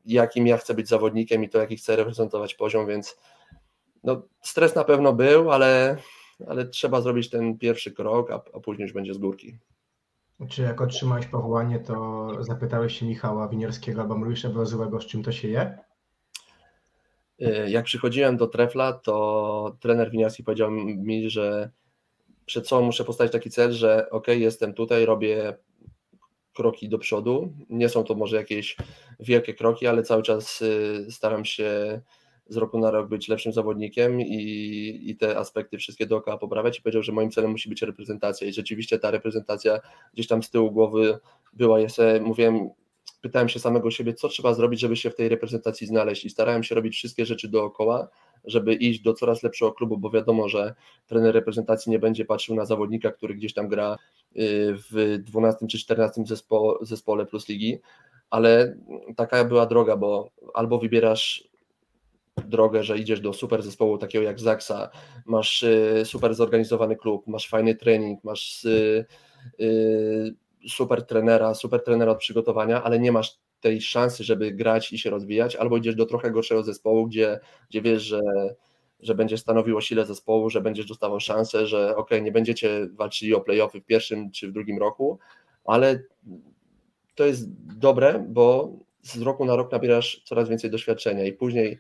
jakim 0.07 0.47
ja 0.47 0.57
chcę 0.57 0.75
być 0.75 0.89
zawodnikiem 0.89 1.45
i 1.45 1.49
to, 1.49 1.59
jaki 1.59 1.77
chcę 1.77 1.97
reprezentować 1.97 2.55
poziom, 2.55 2.87
więc 2.87 3.19
no, 4.05 4.23
stres 4.43 4.75
na 4.75 4.85
pewno 4.85 5.13
był, 5.13 5.51
ale, 5.51 5.97
ale 6.47 6.67
trzeba 6.67 7.01
zrobić 7.01 7.31
ten 7.31 7.59
pierwszy 7.59 7.93
krok, 7.93 8.31
a, 8.31 8.43
a 8.55 8.61
później 8.61 8.85
już 8.85 8.93
będzie 8.93 9.15
z 9.15 9.19
górki. 9.19 9.59
Czy 10.49 10.63
jak 10.63 10.81
otrzymałeś 10.81 11.27
powołanie, 11.27 11.79
to 11.79 12.29
zapytałeś 12.45 12.99
się 12.99 13.07
Michała 13.07 13.49
Winierskiego 13.49 14.01
albo 14.01 14.19
Mruisza 14.19 14.49
Brozyłego, 14.49 15.01
z 15.01 15.07
czym 15.07 15.23
to 15.23 15.33
się 15.33 15.49
je? 15.49 15.79
Y, 17.43 17.71
jak 17.71 17.85
przychodziłem 17.85 18.37
do 18.37 18.47
Trefla, 18.47 18.93
to 18.93 19.77
trener 19.81 20.11
Winiarski 20.11 20.45
powiedział 20.45 20.71
mi, 20.71 21.31
że 21.31 21.71
przed 22.47 22.69
sobą 22.69 22.83
muszę 22.83 23.05
postawić 23.05 23.33
taki 23.33 23.51
cel, 23.51 23.73
że 23.73 24.11
ok, 24.11 24.29
jestem 24.29 24.75
tutaj, 24.75 25.07
robię 25.07 25.57
kroki 26.55 26.89
do 26.89 26.99
przodu. 26.99 27.53
Nie 27.71 27.89
są 27.89 28.05
to 28.05 28.15
może 28.15 28.37
jakieś 28.37 28.77
wielkie 29.21 29.55
kroki, 29.55 29.87
ale 29.87 30.03
cały 30.03 30.23
czas 30.23 30.63
y, 30.63 31.07
staram 31.11 31.45
się 31.45 32.01
z 32.49 32.57
roku 32.57 32.79
na 32.79 32.91
rok 32.91 33.09
być 33.09 33.29
lepszym 33.29 33.53
zawodnikiem 33.53 34.21
i, 34.21 35.01
i 35.05 35.17
te 35.17 35.39
aspekty 35.39 35.79
wszystkie 35.79 36.07
dookoła 36.07 36.39
poprawiać. 36.39 36.79
I 36.79 36.83
powiedział, 36.83 37.03
że 37.03 37.13
moim 37.13 37.31
celem 37.31 37.51
musi 37.51 37.69
być 37.69 37.83
reprezentacja. 37.83 38.47
I 38.47 38.53
rzeczywiście 38.53 38.99
ta 38.99 39.11
reprezentacja 39.11 39.81
gdzieś 40.15 40.27
tam 40.27 40.43
z 40.43 40.51
tyłu 40.51 40.71
głowy 40.71 41.19
była, 41.53 41.81
ja 41.81 41.89
sobie 41.89 42.21
mówiłem, 42.21 42.71
pytałem 43.21 43.49
się 43.49 43.61
samego 43.61 43.91
siebie, 43.91 44.15
co 44.15 44.29
trzeba 44.29 44.55
zrobić, 44.55 44.81
żeby 44.81 44.97
się 44.97 45.11
w 45.11 45.15
tej 45.15 45.29
reprezentacji 45.29 45.87
znaleźć. 45.87 46.25
I 46.25 46.31
starałem 46.31 46.63
się 46.63 46.75
robić 46.75 46.95
wszystkie 46.95 47.27
rzeczy 47.27 47.49
dookoła, 47.49 48.09
żeby 48.45 48.75
iść 48.75 49.01
do 49.01 49.15
coraz 49.15 49.43
lepszego 49.43 49.73
klubu, 49.73 49.99
bo 49.99 50.11
wiadomo, 50.11 50.49
że 50.49 50.75
trener 51.07 51.35
reprezentacji 51.35 51.91
nie 51.91 51.99
będzie 51.99 52.25
patrzył 52.25 52.57
na 52.57 52.65
zawodnika, 52.65 53.11
który 53.11 53.35
gdzieś 53.35 53.55
tam 53.55 53.69
gra 53.69 53.97
y, 54.37 54.75
w 54.91 55.19
12 55.19 55.67
czy 55.67 55.79
14 55.79 56.23
zespo, 56.27 56.79
zespole 56.83 57.27
plus 57.27 57.49
ligi, 57.49 57.79
ale 58.31 58.77
taka 59.17 59.45
była 59.45 59.67
droga, 59.67 59.97
bo 59.97 60.31
albo 60.55 60.79
wybierasz 60.79 61.49
drogę, 62.45 62.83
że 62.83 62.99
idziesz 62.99 63.21
do 63.21 63.33
super 63.33 63.63
zespołu 63.63 63.99
takiego 63.99 64.25
jak 64.25 64.41
Zaksa, 64.41 64.91
masz 65.27 65.63
y, 65.63 66.03
super 66.05 66.35
zorganizowany 66.35 66.97
klub, 66.97 67.27
masz 67.27 67.49
fajny 67.49 67.75
trening, 67.75 68.25
masz 68.25 68.65
y, 68.65 69.07
super 70.69 71.07
trenera, 71.07 71.55
super 71.55 71.85
trenera 71.85 72.13
od 72.13 72.19
przygotowania, 72.19 72.83
ale 72.83 72.99
nie 72.99 73.13
masz 73.13 73.39
tej 73.61 73.81
szansy, 73.81 74.25
żeby 74.25 74.53
grać 74.53 74.93
i 74.93 74.99
się 74.99 75.11
rozwijać, 75.11 75.57
albo 75.57 75.77
idziesz 75.77 75.95
do 75.95 76.07
trochę 76.07 76.31
gorszego 76.31 76.63
zespołu, 76.63 77.07
gdzie, 77.07 77.41
gdzie 77.71 77.83
wiesz, 77.83 78.03
że, 78.03 78.21
że 79.01 79.15
będziesz 79.15 79.41
stanowił 79.41 79.77
o 79.77 79.81
sile 79.81 80.07
zespołu, 80.07 80.51
że 80.51 80.61
będziesz 80.61 80.87
dostawał 80.87 81.21
szansę, 81.21 81.67
że 81.67 81.97
ok, 81.97 82.11
nie 82.23 82.33
będziecie 82.33 82.89
walczyli 82.93 83.35
o 83.35 83.41
playoffy 83.41 83.81
w 83.81 83.85
pierwszym 83.85 84.31
czy 84.31 84.49
w 84.49 84.53
drugim 84.53 84.79
roku, 84.79 85.19
ale 85.65 86.03
to 87.15 87.27
jest 87.27 87.49
dobre, 87.79 88.27
bo 88.29 88.73
z 89.03 89.23
roku 89.23 89.45
na 89.45 89.57
rok 89.57 89.73
nabierasz 89.73 90.23
coraz 90.25 90.49
więcej 90.49 90.71
doświadczenia 90.71 91.25
i 91.25 91.33
później 91.33 91.79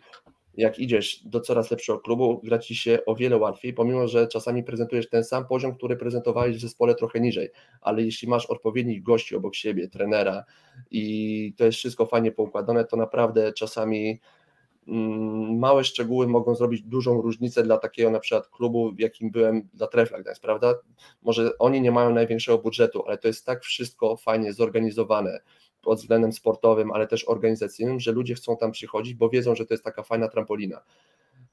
jak 0.57 0.79
idziesz 0.79 1.23
do 1.25 1.41
coraz 1.41 1.71
lepszego 1.71 1.99
klubu, 1.99 2.41
gra 2.45 2.59
ci 2.59 2.77
się 2.77 2.99
o 3.07 3.15
wiele 3.15 3.37
łatwiej, 3.37 3.73
pomimo 3.73 4.09
że 4.09 4.29
czasami 4.29 4.63
prezentujesz 4.63 5.09
ten 5.09 5.25
sam 5.25 5.47
poziom, 5.47 5.75
który 5.75 5.97
prezentowałeś 5.97 6.57
w 6.57 6.61
zespole 6.61 6.95
trochę 6.95 7.21
niżej, 7.21 7.51
ale 7.81 8.03
jeśli 8.03 8.29
masz 8.29 8.47
odpowiednich 8.47 9.03
gości 9.03 9.37
obok 9.37 9.55
siebie, 9.55 9.89
trenera 9.89 10.45
i 10.91 11.55
to 11.57 11.65
jest 11.65 11.79
wszystko 11.79 12.07
fajnie 12.07 12.33
poukładane, 12.33 12.85
to 12.85 12.97
naprawdę 12.97 13.53
czasami 13.53 14.21
mm, 14.89 15.59
małe 15.59 15.85
szczegóły 15.85 16.29
mogą 16.29 16.55
zrobić 16.55 16.83
dużą 16.83 17.23
różnicę 17.23 17.63
dla 17.63 17.79
takiego 17.79 18.11
na 18.11 18.21
przykład 18.21 18.49
klubu, 18.49 18.93
jakim 18.99 19.31
byłem 19.31 19.69
dla 19.75 19.87
Trefla 19.87 20.19
Gdańsk, 20.19 20.43
prawda? 20.43 20.75
Może 21.23 21.59
oni 21.59 21.81
nie 21.81 21.91
mają 21.91 22.15
największego 22.15 22.59
budżetu, 22.59 23.05
ale 23.07 23.19
to 23.19 23.29
jest 23.29 23.47
tak 23.47 23.63
wszystko 23.63 24.17
fajnie 24.17 24.53
zorganizowane, 24.53 25.41
pod 25.87 25.99
względem 25.99 26.33
sportowym, 26.33 26.93
ale 26.93 27.07
też 27.07 27.29
organizacyjnym, 27.29 28.01
że 28.01 28.13
ludzie 28.13 28.35
chcą 28.35 28.57
tam 28.57 28.73
przychodzić, 28.73 29.15
bo 29.15 29.29
wiedzą, 29.29 29.55
że 29.55 29.67
to 29.67 29.75
jest 29.75 29.85
taka 29.85 30.03
fajna 30.03 30.29
trampolina. 30.29 30.83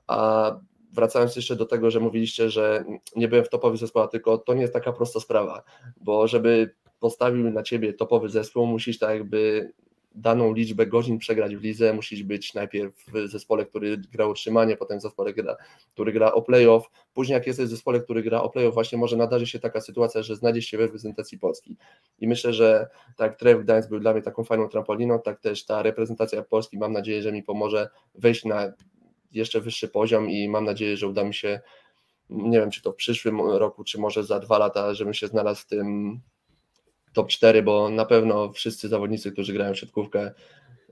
A 0.07 0.51
wracając 0.93 1.35
jeszcze 1.35 1.55
do 1.55 1.65
tego, 1.65 1.91
że 1.91 1.99
mówiliście, 1.99 2.49
że 2.49 2.85
nie 3.15 3.27
byłem 3.27 3.45
w 3.45 3.49
topowych 3.49 3.79
zespołach, 3.79 4.09
tylko 4.09 4.37
to 4.37 4.53
nie 4.53 4.61
jest 4.61 4.73
taka 4.73 4.93
prosta 4.93 5.19
sprawa, 5.19 5.63
bo 6.01 6.27
żeby 6.27 6.75
postawił 6.99 7.51
na 7.51 7.63
ciebie 7.63 7.93
topowy 7.93 8.29
zespół, 8.29 8.65
musisz 8.65 8.99
tak 8.99 9.09
jakby 9.09 9.71
daną 10.15 10.53
liczbę 10.53 10.88
godzin 10.88 11.17
przegrać 11.17 11.55
w 11.55 11.62
lidze, 11.62 11.93
musisz 11.93 12.24
być 12.24 12.53
najpierw 12.53 13.05
w 13.13 13.27
zespole, 13.27 13.65
który 13.65 13.98
gra 13.98 14.27
utrzymanie, 14.27 14.77
potem 14.77 15.00
w 15.00 15.01
zespole, 15.01 15.34
który 15.93 16.12
gra 16.12 16.32
o 16.32 16.41
playoff. 16.41 16.89
Później 17.13 17.34
jak 17.34 17.48
jesteś 17.48 17.65
w 17.65 17.70
zespole, 17.70 18.00
który 18.00 18.24
gra 18.24 18.41
o 18.41 18.50
playoff, 18.50 18.74
właśnie 18.74 18.98
może 18.98 19.17
nadarzy 19.17 19.48
się 19.48 19.60
taka 19.60 19.82
sytuacja, 19.82 20.24
że 20.24 20.36
znajdziesz 20.36 20.65
się 20.65 20.77
w 20.77 20.79
reprezentacji 20.79 21.39
Polski. 21.39 21.77
I 22.20 22.27
myślę, 22.27 22.53
że 22.53 22.88
tak 23.17 23.39
Tref 23.39 23.63
Gdańsk 23.63 23.89
był 23.89 24.00
dla 24.00 24.13
mnie 24.13 24.22
taką 24.22 24.43
fajną 24.43 24.70
trampoliną, 24.70 25.20
tak 25.20 25.39
też 25.39 25.65
ta 25.65 25.82
reprezentacja 25.84 26.43
Polski 26.43 26.77
mam 26.77 26.93
nadzieję, 26.93 27.22
że 27.22 27.32
mi 27.32 27.43
pomoże 27.43 27.89
wejść 28.15 28.46
na 28.46 28.74
jeszcze 29.32 29.62
wyższy 29.62 29.88
poziom 29.88 30.29
i 30.29 30.50
mam 30.50 30.65
nadzieję, 30.65 30.98
że 30.98 31.08
uda 31.08 31.24
mi 31.24 31.34
się 31.34 31.60
nie 32.29 32.60
wiem, 32.60 32.72
czy 32.72 32.82
to 32.82 32.91
w 32.91 32.96
przyszłym 32.96 33.41
roku, 33.41 33.84
czy 33.84 34.00
może 34.00 34.24
za 34.24 34.39
dwa 34.39 34.58
lata, 34.58 34.93
żebym 34.93 35.13
się 35.13 35.27
znalazł 35.27 35.62
w 35.62 35.65
tym 35.65 36.20
top 37.13 37.29
4, 37.29 37.63
bo 37.63 37.89
na 37.89 38.05
pewno 38.05 38.51
wszyscy 38.51 38.88
zawodnicy, 38.88 39.32
którzy 39.32 39.53
grają 39.53 39.74
w 39.74 39.77
siatkówkę, 39.77 40.32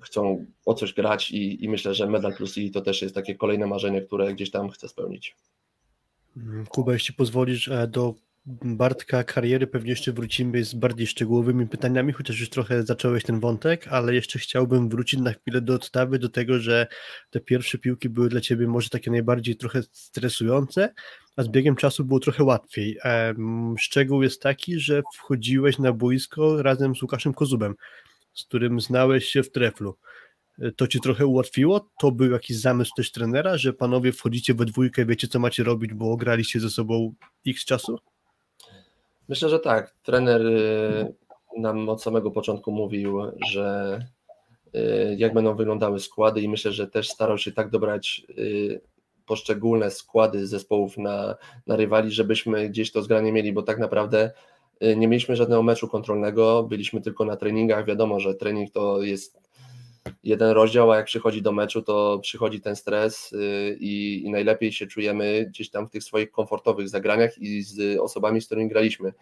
chcą 0.01 0.45
o 0.65 0.73
coś 0.73 0.93
grać 0.93 1.31
i, 1.31 1.65
i 1.65 1.69
myślę, 1.69 1.93
że 1.93 2.07
Medal 2.07 2.33
Plus 2.33 2.57
i 2.57 2.71
to 2.71 2.81
też 2.81 3.01
jest 3.01 3.15
takie 3.15 3.35
kolejne 3.35 3.67
marzenie, 3.67 4.01
które 4.01 4.33
gdzieś 4.33 4.51
tam 4.51 4.69
chcę 4.69 4.87
spełnić. 4.87 5.35
Kuba, 6.69 6.93
jeśli 6.93 7.15
pozwolisz, 7.15 7.67
e, 7.67 7.87
do 7.87 8.15
Bartka 8.45 9.23
kariery 9.23 9.67
pewnie 9.67 9.89
jeszcze 9.89 10.13
wrócimy 10.13 10.63
z 10.63 10.73
bardziej 10.73 11.07
szczegółowymi 11.07 11.67
pytaniami, 11.67 12.13
chociaż 12.13 12.39
już 12.39 12.49
trochę 12.49 12.83
zacząłeś 12.83 13.23
ten 13.23 13.39
wątek, 13.39 13.87
ale 13.87 14.15
jeszcze 14.15 14.39
chciałbym 14.39 14.89
wrócić 14.89 15.19
na 15.19 15.33
chwilę 15.33 15.61
do 15.61 15.73
odstawy, 15.73 16.19
do 16.19 16.29
tego, 16.29 16.59
że 16.59 16.87
te 17.29 17.39
pierwsze 17.39 17.77
piłki 17.77 18.09
były 18.09 18.29
dla 18.29 18.41
Ciebie 18.41 18.67
może 18.67 18.89
takie 18.89 19.11
najbardziej 19.11 19.55
trochę 19.55 19.83
stresujące, 19.91 20.93
a 21.37 21.43
z 21.43 21.47
biegiem 21.47 21.75
czasu 21.75 22.05
było 22.05 22.19
trochę 22.19 22.43
łatwiej. 22.43 22.97
Szczegół 23.79 24.23
jest 24.23 24.41
taki, 24.41 24.79
że 24.79 25.01
wchodziłeś 25.13 25.79
na 25.79 25.93
boisko 25.93 26.61
razem 26.61 26.95
z 26.95 27.01
Łukaszem 27.01 27.33
Kozubem, 27.33 27.75
z 28.33 28.43
którym 28.43 28.79
znałeś 28.79 29.25
się 29.25 29.43
w 29.43 29.51
treflu. 29.51 29.97
To 30.75 30.87
ci 30.87 30.99
trochę 30.99 31.25
ułatwiło? 31.25 31.89
To 31.99 32.11
był 32.11 32.31
jakiś 32.31 32.57
zamysł 32.57 32.91
też 32.97 33.11
trenera, 33.11 33.57
że 33.57 33.73
panowie 33.73 34.11
wchodzicie 34.11 34.53
we 34.53 34.65
dwójkę, 34.65 35.05
wiecie 35.05 35.27
co 35.27 35.39
macie 35.39 35.63
robić, 35.63 35.93
bo 35.93 36.17
graliście 36.17 36.59
ze 36.59 36.69
sobą 36.69 37.13
x 37.47 37.65
czasu? 37.65 37.99
Myślę, 39.31 39.49
że 39.49 39.59
tak. 39.59 39.95
Trener 40.03 40.45
y, 40.45 41.13
nam 41.57 41.89
od 41.89 42.03
samego 42.03 42.31
początku 42.31 42.71
mówił, 42.71 43.19
że 43.51 43.99
y, 44.75 45.15
jak 45.17 45.33
będą 45.33 45.55
wyglądały 45.55 45.99
składy 45.99 46.41
i 46.41 46.49
myślę, 46.49 46.71
że 46.71 46.87
też 46.87 47.09
starał 47.09 47.37
się 47.37 47.51
tak 47.51 47.69
dobrać 47.69 48.25
y, 48.29 48.81
poszczególne 49.25 49.91
składy 49.91 50.47
zespołów 50.47 50.97
na, 50.97 51.35
na 51.67 51.75
rywali, 51.75 52.11
żebyśmy 52.11 52.69
gdzieś 52.69 52.91
to 52.91 53.01
zgranie 53.01 53.31
mieli, 53.31 53.53
bo 53.53 53.63
tak 53.63 53.79
naprawdę 53.79 54.31
nie 54.95 55.07
mieliśmy 55.07 55.35
żadnego 55.35 55.63
meczu 55.63 55.87
kontrolnego, 55.87 56.63
byliśmy 56.63 57.01
tylko 57.01 57.25
na 57.25 57.35
treningach. 57.35 57.85
Wiadomo, 57.85 58.19
że 58.19 58.35
trening 58.35 58.71
to 58.71 59.01
jest 59.01 59.40
jeden 60.23 60.49
rozdział, 60.49 60.91
a 60.91 60.97
jak 60.97 61.05
przychodzi 61.05 61.41
do 61.41 61.51
meczu, 61.51 61.81
to 61.81 62.19
przychodzi 62.19 62.61
ten 62.61 62.75
stres 62.75 63.33
y, 63.33 63.77
i, 63.79 64.23
i 64.25 64.31
najlepiej 64.31 64.73
się 64.73 64.87
czujemy 64.87 65.45
gdzieś 65.49 65.69
tam 65.69 65.87
w 65.87 65.89
tych 65.89 66.03
swoich 66.03 66.31
komfortowych 66.31 66.89
zagraniach 66.89 67.37
i 67.37 67.61
z 67.61 67.99
osobami, 67.99 68.41
z 68.41 68.45
którymi 68.45 68.69
graliśmy. 68.69 69.13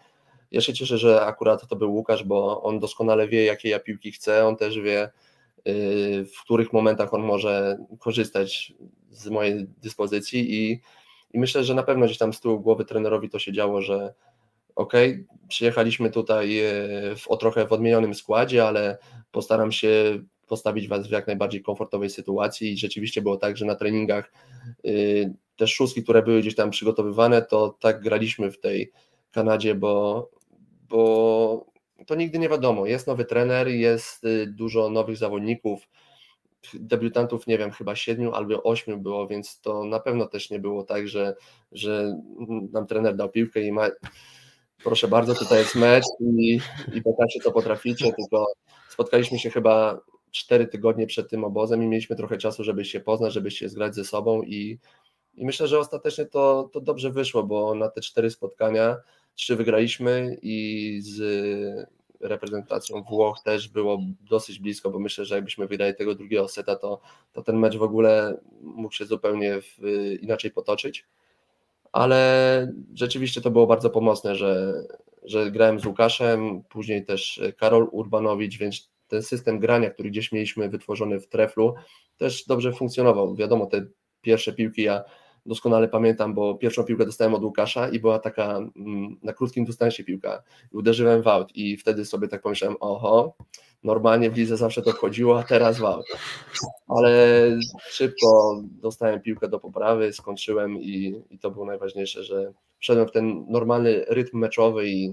Ja 0.50 0.60
się 0.60 0.72
cieszę, 0.72 0.98
że 0.98 1.22
akurat 1.22 1.68
to 1.68 1.76
był 1.76 1.94
Łukasz, 1.94 2.24
bo 2.24 2.62
on 2.62 2.78
doskonale 2.78 3.28
wie, 3.28 3.44
jakie 3.44 3.68
ja 3.68 3.80
piłki 3.80 4.12
chcę, 4.12 4.46
on 4.46 4.56
też 4.56 4.80
wie, 4.80 5.10
y, 5.68 6.24
w 6.24 6.42
których 6.42 6.72
momentach 6.72 7.14
on 7.14 7.22
może 7.22 7.78
korzystać 7.98 8.72
z 9.10 9.28
mojej 9.28 9.66
dyspozycji 9.82 10.54
i, 10.54 10.80
i 11.32 11.38
myślę, 11.38 11.64
że 11.64 11.74
na 11.74 11.82
pewno 11.82 12.06
gdzieś 12.06 12.18
tam 12.18 12.32
z 12.32 12.40
tyłu 12.40 12.60
głowy 12.60 12.84
trenerowi 12.84 13.30
to 13.30 13.38
się 13.38 13.52
działo, 13.52 13.82
że 13.82 14.14
ok, 14.76 14.92
przyjechaliśmy 15.48 16.10
tutaj 16.10 16.58
e, 16.58 16.72
w, 17.16 17.28
o 17.28 17.36
trochę 17.36 17.66
w 17.66 17.72
odmienionym 17.72 18.14
składzie, 18.14 18.66
ale 18.66 18.98
postaram 19.32 19.72
się 19.72 20.22
postawić 20.50 20.88
Was 20.88 21.08
w 21.08 21.10
jak 21.10 21.26
najbardziej 21.26 21.62
komfortowej 21.62 22.10
sytuacji 22.10 22.72
i 22.72 22.78
rzeczywiście 22.78 23.22
było 23.22 23.36
tak, 23.36 23.56
że 23.56 23.64
na 23.64 23.74
treningach 23.74 24.32
y, 24.86 25.32
te 25.56 25.66
szóstki, 25.66 26.02
które 26.02 26.22
były 26.22 26.40
gdzieś 26.40 26.54
tam 26.54 26.70
przygotowywane, 26.70 27.42
to 27.42 27.76
tak 27.80 28.00
graliśmy 28.00 28.50
w 28.50 28.60
tej 28.60 28.92
Kanadzie, 29.30 29.74
bo, 29.74 30.30
bo 30.88 31.66
to 32.06 32.14
nigdy 32.14 32.38
nie 32.38 32.48
wiadomo. 32.48 32.86
Jest 32.86 33.06
nowy 33.06 33.24
trener, 33.24 33.68
jest 33.68 34.24
y, 34.24 34.46
dużo 34.46 34.90
nowych 34.90 35.16
zawodników, 35.16 35.88
debiutantów, 36.74 37.46
nie 37.46 37.58
wiem, 37.58 37.70
chyba 37.70 37.96
siedmiu 37.96 38.32
albo 38.32 38.62
ośmiu 38.62 38.98
było, 38.98 39.26
więc 39.26 39.60
to 39.60 39.84
na 39.84 40.00
pewno 40.00 40.26
też 40.26 40.50
nie 40.50 40.58
było 40.58 40.84
tak, 40.84 41.08
że, 41.08 41.34
że 41.72 42.14
nam 42.72 42.86
trener 42.86 43.16
dał 43.16 43.28
piłkę 43.28 43.60
i 43.62 43.72
ma, 43.72 43.88
proszę 44.84 45.08
bardzo, 45.08 45.34
tutaj 45.34 45.58
jest 45.58 45.74
mecz 45.74 46.04
i, 46.20 46.60
i 46.94 47.02
pokażcie, 47.02 47.40
co 47.40 47.52
potraficie, 47.52 48.12
tylko 48.12 48.46
spotkaliśmy 48.88 49.38
się 49.38 49.50
chyba 49.50 50.00
cztery 50.30 50.66
tygodnie 50.66 51.06
przed 51.06 51.30
tym 51.30 51.44
obozem 51.44 51.82
i 51.82 51.88
mieliśmy 51.88 52.16
trochę 52.16 52.38
czasu, 52.38 52.64
żeby 52.64 52.84
się 52.84 53.00
poznać, 53.00 53.32
żeby 53.32 53.50
się 53.50 53.68
zgrać 53.68 53.94
ze 53.94 54.04
sobą 54.04 54.42
i, 54.42 54.78
i 55.34 55.46
myślę, 55.46 55.68
że 55.68 55.78
ostatecznie 55.78 56.26
to, 56.26 56.70
to 56.72 56.80
dobrze 56.80 57.10
wyszło, 57.10 57.42
bo 57.42 57.74
na 57.74 57.88
te 57.88 58.00
cztery 58.00 58.30
spotkania 58.30 58.96
trzy 59.34 59.56
wygraliśmy 59.56 60.38
i 60.42 60.98
z 61.02 61.20
reprezentacją 62.20 63.02
Włoch 63.02 63.40
też 63.44 63.68
było 63.68 63.98
dosyć 64.30 64.58
blisko, 64.58 64.90
bo 64.90 64.98
myślę, 64.98 65.24
że 65.24 65.34
jakbyśmy 65.34 65.66
wygrali 65.66 65.94
tego 65.94 66.14
drugiego 66.14 66.48
seta, 66.48 66.76
to, 66.76 67.00
to 67.32 67.42
ten 67.42 67.58
mecz 67.58 67.76
w 67.76 67.82
ogóle 67.82 68.40
mógł 68.60 68.94
się 68.94 69.06
zupełnie 69.06 69.60
w, 69.60 69.78
inaczej 70.22 70.50
potoczyć. 70.50 71.06
Ale 71.92 72.72
rzeczywiście 72.94 73.40
to 73.40 73.50
było 73.50 73.66
bardzo 73.66 73.90
pomocne, 73.90 74.36
że, 74.36 74.74
że 75.22 75.50
grałem 75.50 75.80
z 75.80 75.86
Łukaszem, 75.86 76.62
później 76.68 77.04
też 77.04 77.42
Karol 77.56 77.88
Urbanowicz, 77.92 78.58
więc 78.58 78.90
ten 79.10 79.22
system 79.22 79.58
grania, 79.58 79.90
który 79.90 80.10
gdzieś 80.10 80.32
mieliśmy 80.32 80.68
wytworzony 80.68 81.20
w 81.20 81.28
treflu, 81.28 81.74
też 82.16 82.46
dobrze 82.46 82.72
funkcjonował. 82.72 83.34
Wiadomo, 83.34 83.66
te 83.66 83.86
pierwsze 84.20 84.52
piłki 84.52 84.82
ja 84.82 85.04
doskonale 85.46 85.88
pamiętam, 85.88 86.34
bo 86.34 86.54
pierwszą 86.54 86.84
piłkę 86.84 87.06
dostałem 87.06 87.34
od 87.34 87.44
Łukasza 87.44 87.88
i 87.88 88.00
była 88.00 88.18
taka 88.18 88.56
mm, 88.56 89.16
na 89.22 89.32
krótkim 89.32 89.64
dystansie 89.64 90.04
piłka. 90.04 90.42
Uderzyłem 90.72 91.22
w 91.22 91.28
aut 91.28 91.56
i 91.56 91.76
wtedy 91.76 92.04
sobie 92.04 92.28
tak 92.28 92.42
pomyślałem, 92.42 92.76
oho, 92.80 93.36
normalnie 93.84 94.30
w 94.30 94.36
lidze 94.36 94.56
zawsze 94.56 94.82
to 94.82 94.92
wchodziło, 94.92 95.38
a 95.38 95.42
teraz 95.42 95.78
w 95.78 95.84
aut. 95.84 96.06
Ale 96.88 97.40
szybko 97.90 98.60
dostałem 98.62 99.20
piłkę 99.20 99.48
do 99.48 99.60
poprawy, 99.60 100.12
skończyłem 100.12 100.80
i, 100.80 101.22
i 101.30 101.38
to 101.38 101.50
było 101.50 101.66
najważniejsze, 101.66 102.24
że 102.24 102.52
wszedłem 102.78 103.08
w 103.08 103.12
ten 103.12 103.46
normalny 103.48 104.04
rytm 104.08 104.38
meczowy 104.38 104.88
i, 104.88 105.04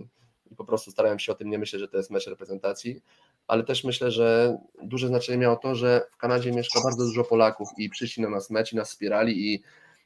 i 0.52 0.56
po 0.58 0.66
prostu 0.66 0.92
starałem 0.92 1.20
się 1.20 1.32
o 1.32 1.36
tym 1.36 1.50
nie 1.50 1.60
myśleć, 1.60 1.82
że 1.82 1.88
to 1.88 1.98
jest 1.98 2.12
mecz 2.12 2.28
reprezentacji, 2.28 3.02
ale 3.48 3.64
też 3.64 3.84
myślę, 3.84 4.12
że 4.12 4.58
duże 4.84 5.08
znaczenie 5.08 5.38
miało 5.38 5.56
to, 5.56 5.76
że 5.76 6.02
w 6.12 6.18
Kanadzie 6.18 6.52
mieszka 6.52 6.82
bardzo 6.84 7.06
dużo 7.06 7.24
Polaków 7.24 7.70
i 7.78 7.90
przyszli 7.90 8.24
na 8.24 8.30
nas 8.30 8.50
mecz 8.50 8.74
i 8.74 8.76
nas 8.76 8.90
wspierali 8.90 9.54
i, 9.54 9.64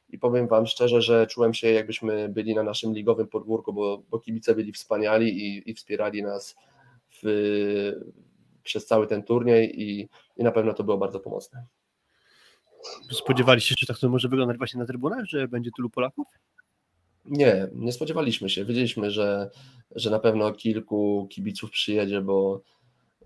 i 0.08 0.18
powiem 0.18 0.48
Wam 0.48 0.66
szczerze, 0.66 1.02
że 1.02 1.26
czułem 1.26 1.54
się 1.54 1.70
jakbyśmy 1.70 2.28
byli 2.28 2.54
na 2.54 2.62
naszym 2.62 2.94
ligowym 2.94 3.28
podwórku, 3.28 3.72
bo, 3.72 4.02
bo 4.10 4.18
kibice 4.18 4.54
byli 4.54 4.72
wspaniali 4.72 5.46
i, 5.46 5.70
i 5.70 5.74
wspierali 5.74 6.22
nas 6.22 6.56
w, 7.22 7.92
przez 8.62 8.86
cały 8.86 9.06
ten 9.06 9.22
turniej 9.22 9.82
i, 9.82 10.08
i 10.36 10.44
na 10.44 10.52
pewno 10.52 10.74
to 10.74 10.84
było 10.84 10.98
bardzo 10.98 11.20
pomocne. 11.20 11.66
Spodziewaliście 13.10 13.74
się, 13.74 13.76
że 13.78 13.86
tak 13.86 13.98
to 13.98 14.08
może 14.08 14.28
wyglądać 14.28 14.58
właśnie 14.58 14.80
na 14.80 14.86
trybunach, 14.86 15.24
że 15.24 15.48
będzie 15.48 15.70
tylu 15.76 15.90
Polaków? 15.90 16.26
Nie, 17.24 17.68
nie 17.74 17.92
spodziewaliśmy 17.92 18.50
się. 18.50 18.64
Wiedzieliśmy, 18.64 19.10
że, 19.10 19.50
że 19.90 20.10
na 20.10 20.18
pewno 20.18 20.52
kilku 20.52 21.28
kibiców 21.30 21.70
przyjedzie, 21.70 22.20
bo, 22.20 22.62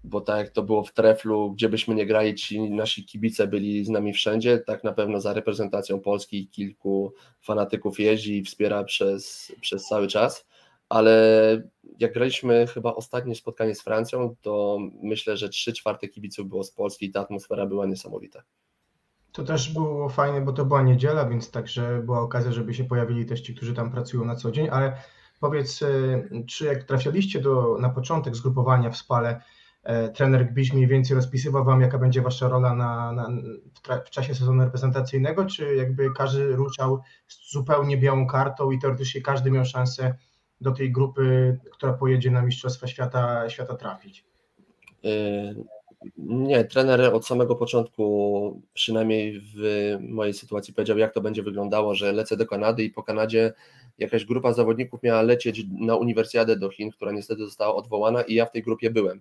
bo 0.07 0.21
tak 0.21 0.39
jak 0.39 0.51
to 0.51 0.63
było 0.63 0.85
w 0.85 0.93
treflu, 0.93 1.53
gdzie 1.53 1.69
byśmy 1.69 1.95
nie 1.95 2.07
grali, 2.07 2.35
ci 2.35 2.71
nasi 2.71 3.05
kibice 3.05 3.47
byli 3.47 3.85
z 3.85 3.89
nami 3.89 4.13
wszędzie, 4.13 4.59
tak 4.59 4.85
na 4.85 4.93
pewno 4.93 5.21
za 5.21 5.33
reprezentacją 5.33 6.01
Polski 6.01 6.49
kilku 6.49 7.13
fanatyków 7.43 8.01
jeździ 8.01 8.39
i 8.39 8.45
wspiera 8.45 8.85
przez, 8.85 9.53
przez 9.61 9.85
cały 9.85 10.07
czas, 10.09 10.47
ale 10.89 11.63
jak 11.99 12.13
graliśmy 12.13 12.67
chyba 12.67 12.95
ostatnie 12.95 13.35
spotkanie 13.35 13.75
z 13.75 13.83
Francją, 13.83 14.37
to 14.43 14.79
myślę, 15.03 15.37
że 15.37 15.49
trzy 15.49 15.73
czwarte 15.73 16.09
kibiców 16.09 16.49
było 16.49 16.65
z 16.65 16.71
Polski 16.71 17.07
i 17.07 17.11
ta 17.11 17.21
atmosfera 17.21 17.67
była 17.67 17.87
niesamowita. 17.87 18.43
To 19.33 19.45
też 19.45 19.73
było 19.73 20.09
fajne, 20.09 20.41
bo 20.41 20.53
to 20.53 20.65
była 20.65 20.83
niedziela, 20.83 21.29
więc 21.29 21.51
także 21.51 22.03
była 22.05 22.21
okazja, 22.21 22.53
żeby 22.53 22.75
się 22.75 22.85
pojawili 22.85 23.27
też 23.27 23.41
ci, 23.41 23.55
którzy 23.55 23.75
tam 23.75 23.91
pracują 23.91 24.25
na 24.25 24.37
co 24.37 24.51
dzień, 24.51 24.69
ale 24.69 24.97
powiedz, 25.41 25.83
y, 25.83 26.45
czy 26.49 26.65
jak 26.65 26.85
trafialiście 26.85 27.41
do, 27.41 27.77
na 27.81 27.91
początek 27.91 28.37
zgrupowania 28.37 28.91
w 28.91 28.97
Spale, 28.97 29.29
e, 29.31 29.41
trener 30.15 30.47
Gbiś 30.47 30.73
mniej 30.73 30.87
więcej 30.87 31.17
rozpisywał 31.17 31.65
wam, 31.65 31.81
jaka 31.81 31.99
będzie 31.99 32.23
wasza 32.23 32.49
rola 32.49 32.75
na, 32.75 33.13
na 33.13 33.29
w, 33.75 34.07
w, 34.07 34.11
czasie 34.11 34.35
sezonu 34.35 34.65
reprezentacyjnego, 34.65 35.45
czy 35.45 35.75
jakby 35.75 36.13
każdy 36.13 36.57
ruszał 36.57 37.01
z 37.29 37.53
zupełnie 37.53 37.97
białą 37.97 38.27
kartą 38.27 38.71
i 38.71 38.79
teoretycznie 38.79 39.21
każdy 39.21 39.51
miał 39.51 39.65
szansę 39.65 40.15
do 40.61 40.73
tej 40.73 40.93
grupy, 40.93 41.59
która 41.73 41.93
pojedzie 41.93 42.31
na 42.31 42.43
Mistrzostwa 42.43 42.87
Świata, 42.87 43.49
świata 43.51 43.75
trafić? 43.75 44.25
Y, 45.05 45.65
nie, 46.19 46.65
trener 46.65 47.15
od 47.15 47.27
samego 47.27 47.57
początku, 47.57 48.63
przynajmniej 48.75 49.41
w 49.41 49.59
mojej 50.01 50.35
sytuacji, 50.35 50.75
powiedział, 50.75 50.99
jak 50.99 51.15
to 51.15 51.21
będzie 51.21 51.43
wyglądało, 51.43 51.95
że 51.95 52.13
lecę 52.13 52.37
do 52.37 52.47
Kanady 52.47 52.85
i 52.85 52.91
po 52.91 53.03
Kanadzie 53.03 53.53
jakaś 53.99 54.25
grupa 54.25 54.53
zawodników 54.53 55.03
miała 55.03 55.23
lecieć 55.23 55.65
na 55.81 55.97
uniwersjadę 55.97 56.57
do 56.57 56.71
Chin, 56.71 56.91
która 56.91 57.13
niestety 57.13 57.45
została 57.45 57.75
odwołana 57.75 58.23
i 58.23 58.35
ja 58.35 58.47
w 58.47 58.51
tej 58.51 58.63
grupie 58.63 58.91
byłem. 58.91 59.21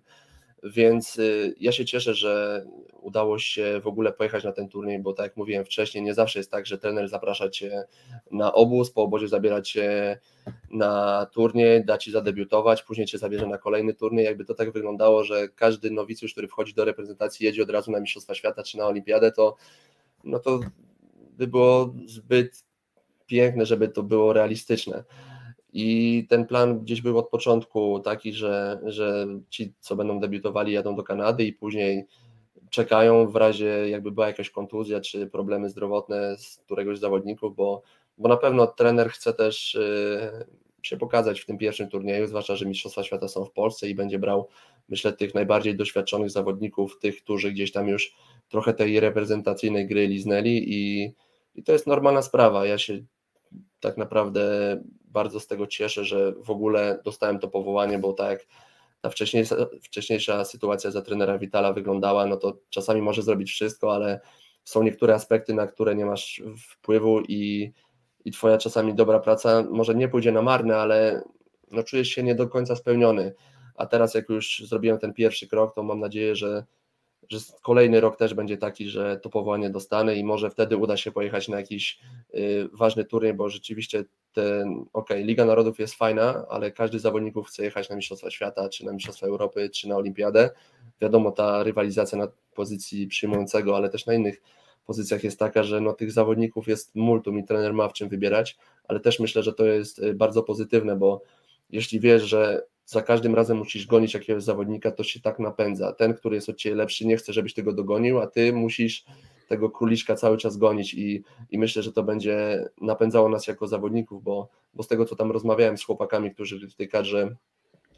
Więc 0.65 1.19
y, 1.19 1.55
ja 1.60 1.72
się 1.72 1.86
cieszę, 1.86 2.13
że 2.13 2.65
udało 3.01 3.39
się 3.39 3.79
w 3.84 3.88
ogóle 3.88 4.13
pojechać 4.13 4.43
na 4.43 4.51
ten 4.51 4.69
turniej, 4.69 5.00
bo 5.00 5.13
tak 5.13 5.24
jak 5.24 5.38
mówiłem 5.38 5.65
wcześniej, 5.65 6.03
nie 6.03 6.13
zawsze 6.13 6.39
jest 6.39 6.51
tak, 6.51 6.65
że 6.65 6.77
trener 6.77 7.10
zaprasza 7.10 7.50
cię 7.50 7.84
na 8.31 8.53
obóz, 8.53 8.91
po 8.91 9.03
obozie 9.03 9.27
zabiera 9.27 9.62
cię 9.62 10.19
na 10.72 11.25
turniej, 11.34 11.86
da 11.86 11.98
ci 11.98 12.12
zadebiutować, 12.12 12.84
później 12.84 13.07
cię 13.07 13.17
zabierze 13.17 13.48
na 13.48 13.57
kolejny 13.57 13.93
turniej. 13.93 14.25
Jakby 14.25 14.45
to 14.45 14.53
tak 14.53 14.72
wyglądało, 14.72 15.24
że 15.24 15.50
każdy 15.50 15.91
nowicjusz, 15.91 16.31
który 16.31 16.48
wchodzi 16.48 16.74
do 16.74 16.86
reprezentacji, 16.86 17.45
jedzie 17.45 17.63
od 17.63 17.69
razu 17.69 17.91
na 17.91 18.00
Mistrzostwa 18.00 18.36
Świata 18.36 18.63
czy 18.63 18.77
na 18.77 18.88
Olimpiadę, 18.88 19.31
to 19.31 19.55
no 20.24 20.39
to 20.39 20.60
by 21.38 21.48
było 21.48 21.93
zbyt 22.05 22.63
piękne, 23.25 23.65
żeby 23.65 23.88
to 23.88 24.03
było 24.03 24.33
realistyczne. 24.33 25.03
I 25.77 26.25
ten 26.29 26.46
plan 26.46 26.79
gdzieś 26.79 27.01
był 27.01 27.18
od 27.18 27.29
początku 27.29 28.00
taki, 28.00 28.33
że, 28.33 28.79
że 28.85 29.27
ci, 29.50 29.74
co 29.79 29.96
będą 29.96 30.20
debiutowali, 30.20 30.74
jadą 30.74 30.96
do 30.96 31.03
Kanady 31.03 31.44
i 31.44 31.53
później 31.53 32.05
czekają 32.70 33.27
w 33.27 33.35
razie 33.35 33.90
jakby 33.90 34.11
była 34.11 34.27
jakaś 34.27 34.50
kontuzja 34.50 35.01
czy 35.01 35.27
problemy 35.27 35.70
zdrowotne 35.70 36.38
z 36.38 36.57
któregoś 36.57 36.98
z 36.98 37.01
zawodników, 37.01 37.55
bo, 37.55 37.81
bo 38.18 38.29
na 38.29 38.38
pewno 38.38 38.68
trener 38.68 39.09
chce 39.09 39.33
też 39.33 39.75
y, 39.75 40.46
się 40.81 40.98
pokazać 40.98 41.42
w 41.42 41.46
tym 41.46 41.57
pierwszym 41.57 41.90
turnieju, 41.90 42.27
zwłaszcza, 42.27 42.55
że 42.55 42.66
Mistrzostwa 42.66 43.03
Świata 43.03 43.27
są 43.27 43.46
w 43.46 43.51
Polsce 43.51 43.90
i 43.90 43.96
będzie 43.96 44.20
brał, 44.20 44.48
myślę, 44.90 45.14
tych 45.14 45.35
najbardziej 45.35 45.75
doświadczonych 45.75 46.29
zawodników, 46.29 47.00
tych, 47.00 47.24
którzy 47.24 47.51
gdzieś 47.51 47.72
tam 47.72 47.88
już 47.88 48.16
trochę 48.50 48.74
tej 48.74 49.00
reprezentacyjnej 49.00 49.88
gry 49.88 50.07
liznęli 50.07 50.64
i, 50.68 51.14
i 51.55 51.64
to 51.64 51.72
jest 51.72 51.88
normalna 51.88 52.22
sprawa. 52.22 52.66
Ja 52.66 52.77
się 52.77 53.00
tak 53.79 53.98
naprawdę 53.98 54.42
bardzo 55.03 55.40
z 55.40 55.48
tego 55.48 55.68
cieszę, 55.68 56.05
że 56.05 56.34
w 56.34 56.50
ogóle 56.50 57.00
dostałem 57.03 57.40
to 57.40 57.48
powołanie, 57.48 58.00
bo 58.00 58.14
tak 58.14 58.29
jak 58.29 58.48
ta 59.01 59.10
wcześniejsza, 59.10 59.55
wcześniejsza 59.81 60.46
sytuacja 60.46 60.92
za 60.92 61.01
trenera 61.01 61.38
Witala 61.38 61.74
wyglądała, 61.74 62.25
no 62.25 62.38
to 62.38 62.58
czasami 62.70 63.01
może 63.01 63.22
zrobić 63.22 63.51
wszystko, 63.51 63.94
ale 63.94 64.20
są 64.64 64.84
niektóre 64.84 65.14
aspekty, 65.14 65.53
na 65.53 65.68
które 65.68 65.96
nie 65.96 66.05
masz 66.05 66.44
wpływu 66.70 67.22
i, 67.22 67.72
i 68.25 68.31
twoja 68.31 68.58
czasami 68.58 68.96
dobra 68.96 69.20
praca 69.20 69.64
może 69.72 69.96
nie 69.96 70.08
pójdzie 70.08 70.31
na 70.31 70.42
marne, 70.42 70.77
ale 70.77 71.24
no 71.72 71.84
czujesz 71.84 72.08
się 72.08 72.24
nie 72.24 72.36
do 72.36 72.48
końca 72.48 72.75
spełniony. 72.75 73.34
A 73.75 73.86
teraz 73.86 74.14
jak 74.14 74.29
już 74.29 74.64
zrobiłem 74.66 75.00
ten 75.00 75.14
pierwszy 75.14 75.48
krok, 75.48 75.75
to 75.75 75.84
mam 75.84 76.00
nadzieję, 76.00 76.36
że 76.36 76.66
że 77.29 77.40
kolejny 77.61 78.01
rok 78.01 78.18
też 78.18 78.33
będzie 78.33 78.57
taki, 78.57 78.90
że 78.90 79.20
to 79.20 79.29
powołanie 79.29 79.70
dostanę 79.70 80.16
i 80.16 80.24
może 80.24 80.50
wtedy 80.50 80.77
uda 80.77 80.98
się 80.98 81.11
pojechać 81.11 81.48
na 81.48 81.57
jakiś 81.57 82.00
y, 82.33 82.70
ważny 82.74 83.05
turniej, 83.05 83.33
bo 83.33 83.50
rzeczywiście 83.50 84.03
ten, 84.33 84.85
ok, 84.94 85.09
Liga 85.16 85.46
Narodów 85.46 85.79
jest 85.79 85.96
fajna, 85.96 86.46
ale 86.50 86.72
każdy 86.72 87.00
z 87.00 87.01
zawodników 87.01 87.48
chce 87.48 87.64
jechać 87.64 87.90
na 87.90 87.96
Mistrzostwa 87.96 88.31
Świata, 88.31 88.70
czy 88.70 88.85
na 88.85 88.94
Mistrzostwa 88.94 89.27
Europy, 89.27 89.70
czy 89.70 89.90
na 89.90 89.96
Olimpiadę. 89.96 90.50
Wiadomo, 91.01 91.31
ta 91.31 91.64
rywalizacja 91.64 92.18
na 92.18 92.27
pozycji 92.53 93.07
przyjmującego, 93.07 93.75
ale 93.75 93.90
też 93.90 94.05
na 94.05 94.14
innych 94.14 94.42
pozycjach 94.85 95.24
jest 95.24 95.40
taka, 95.40 95.64
że 95.64 95.81
no, 95.81 95.94
tych 95.94 96.11
zawodników 96.11 96.68
jest 96.68 96.96
multum 96.96 97.40
i 97.40 97.44
trener 97.44 97.74
ma 97.74 97.88
w 97.88 97.94
czym 97.94 98.09
wybierać, 98.09 98.57
ale 98.88 99.00
też 99.00 99.20
myślę, 99.20 99.44
że 99.44 99.53
to 99.53 99.66
jest 99.66 100.00
y, 100.00 100.14
bardzo 100.14 100.44
pozytywne, 100.44 100.96
bo 100.96 101.22
jeśli 101.70 102.00
wiesz, 102.00 102.24
że 102.24 102.66
za 102.85 103.01
każdym 103.01 103.35
razem 103.35 103.57
musisz 103.57 103.87
gonić 103.87 104.13
jakiegoś 104.13 104.43
zawodnika, 104.43 104.91
to 104.91 105.03
się 105.03 105.19
tak 105.19 105.39
napędza. 105.39 105.93
Ten, 105.93 106.13
który 106.13 106.35
jest 106.35 106.50
od 106.50 106.57
ciebie 106.57 106.75
lepszy, 106.75 107.07
nie 107.07 107.17
chce, 107.17 107.33
żebyś 107.33 107.53
tego 107.53 107.74
dogonił, 107.74 108.19
a 108.19 108.27
ty 108.27 108.53
musisz 108.53 109.05
tego 109.48 109.69
króliczka 109.69 110.15
cały 110.15 110.37
czas 110.37 110.57
gonić 110.57 110.93
i, 110.93 111.24
i 111.50 111.57
myślę, 111.57 111.83
że 111.83 111.91
to 111.91 112.03
będzie 112.03 112.65
napędzało 112.81 113.29
nas 113.29 113.48
jako 113.48 113.67
zawodników, 113.67 114.24
bo, 114.24 114.50
bo 114.74 114.83
z 114.83 114.87
tego, 114.87 115.05
co 115.05 115.15
tam 115.15 115.31
rozmawiałem 115.31 115.77
z 115.77 115.83
chłopakami, 115.83 116.33
którzy 116.33 116.67
w 116.67 116.75
tej 116.75 116.89
kadrze 116.89 117.35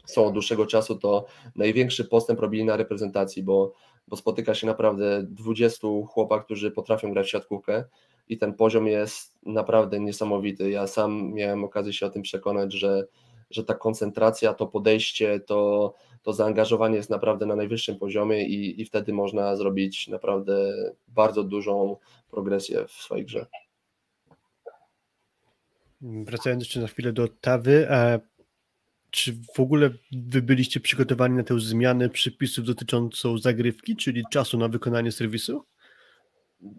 są 0.06 0.26
od 0.26 0.32
dłuższego 0.32 0.66
czasu, 0.66 0.96
to 0.96 1.26
największy 1.56 2.04
postęp 2.04 2.40
robili 2.40 2.64
na 2.64 2.76
reprezentacji, 2.76 3.42
bo, 3.42 3.72
bo 4.08 4.16
spotyka 4.16 4.54
się 4.54 4.66
naprawdę 4.66 5.22
20 5.30 5.88
chłopak, 6.06 6.44
którzy 6.44 6.70
potrafią 6.70 7.12
grać 7.12 7.26
w 7.26 7.30
siatkówkę 7.30 7.84
i 8.28 8.38
ten 8.38 8.54
poziom 8.54 8.86
jest 8.86 9.34
naprawdę 9.46 10.00
niesamowity. 10.00 10.70
Ja 10.70 10.86
sam 10.86 11.32
miałem 11.34 11.64
okazję 11.64 11.92
się 11.92 12.06
o 12.06 12.10
tym 12.10 12.22
przekonać, 12.22 12.72
że 12.72 13.06
że 13.50 13.64
ta 13.64 13.74
koncentracja, 13.74 14.54
to 14.54 14.66
podejście, 14.66 15.40
to, 15.40 15.94
to 16.22 16.32
zaangażowanie 16.32 16.96
jest 16.96 17.10
naprawdę 17.10 17.46
na 17.46 17.56
najwyższym 17.56 17.96
poziomie 17.98 18.48
i, 18.48 18.80
i 18.80 18.84
wtedy 18.84 19.12
można 19.12 19.56
zrobić 19.56 20.08
naprawdę 20.08 20.74
bardzo 21.08 21.44
dużą 21.44 21.96
progresję 22.30 22.84
w 22.88 22.92
swojej 22.92 23.24
grze. 23.24 23.46
Wracając 26.00 26.62
jeszcze 26.62 26.80
na 26.80 26.86
chwilę 26.86 27.12
do 27.12 27.28
Tawy, 27.28 27.90
a 27.90 28.18
czy 29.10 29.32
w 29.56 29.60
ogóle 29.60 29.90
wy 30.12 30.42
byliście 30.42 30.80
przygotowani 30.80 31.36
na 31.36 31.42
tę 31.42 31.60
zmianę 31.60 32.08
przepisów 32.08 32.64
dotyczącą 32.64 33.38
zagrywki, 33.38 33.96
czyli 33.96 34.22
czasu 34.30 34.58
na 34.58 34.68
wykonanie 34.68 35.12
serwisu? 35.12 35.64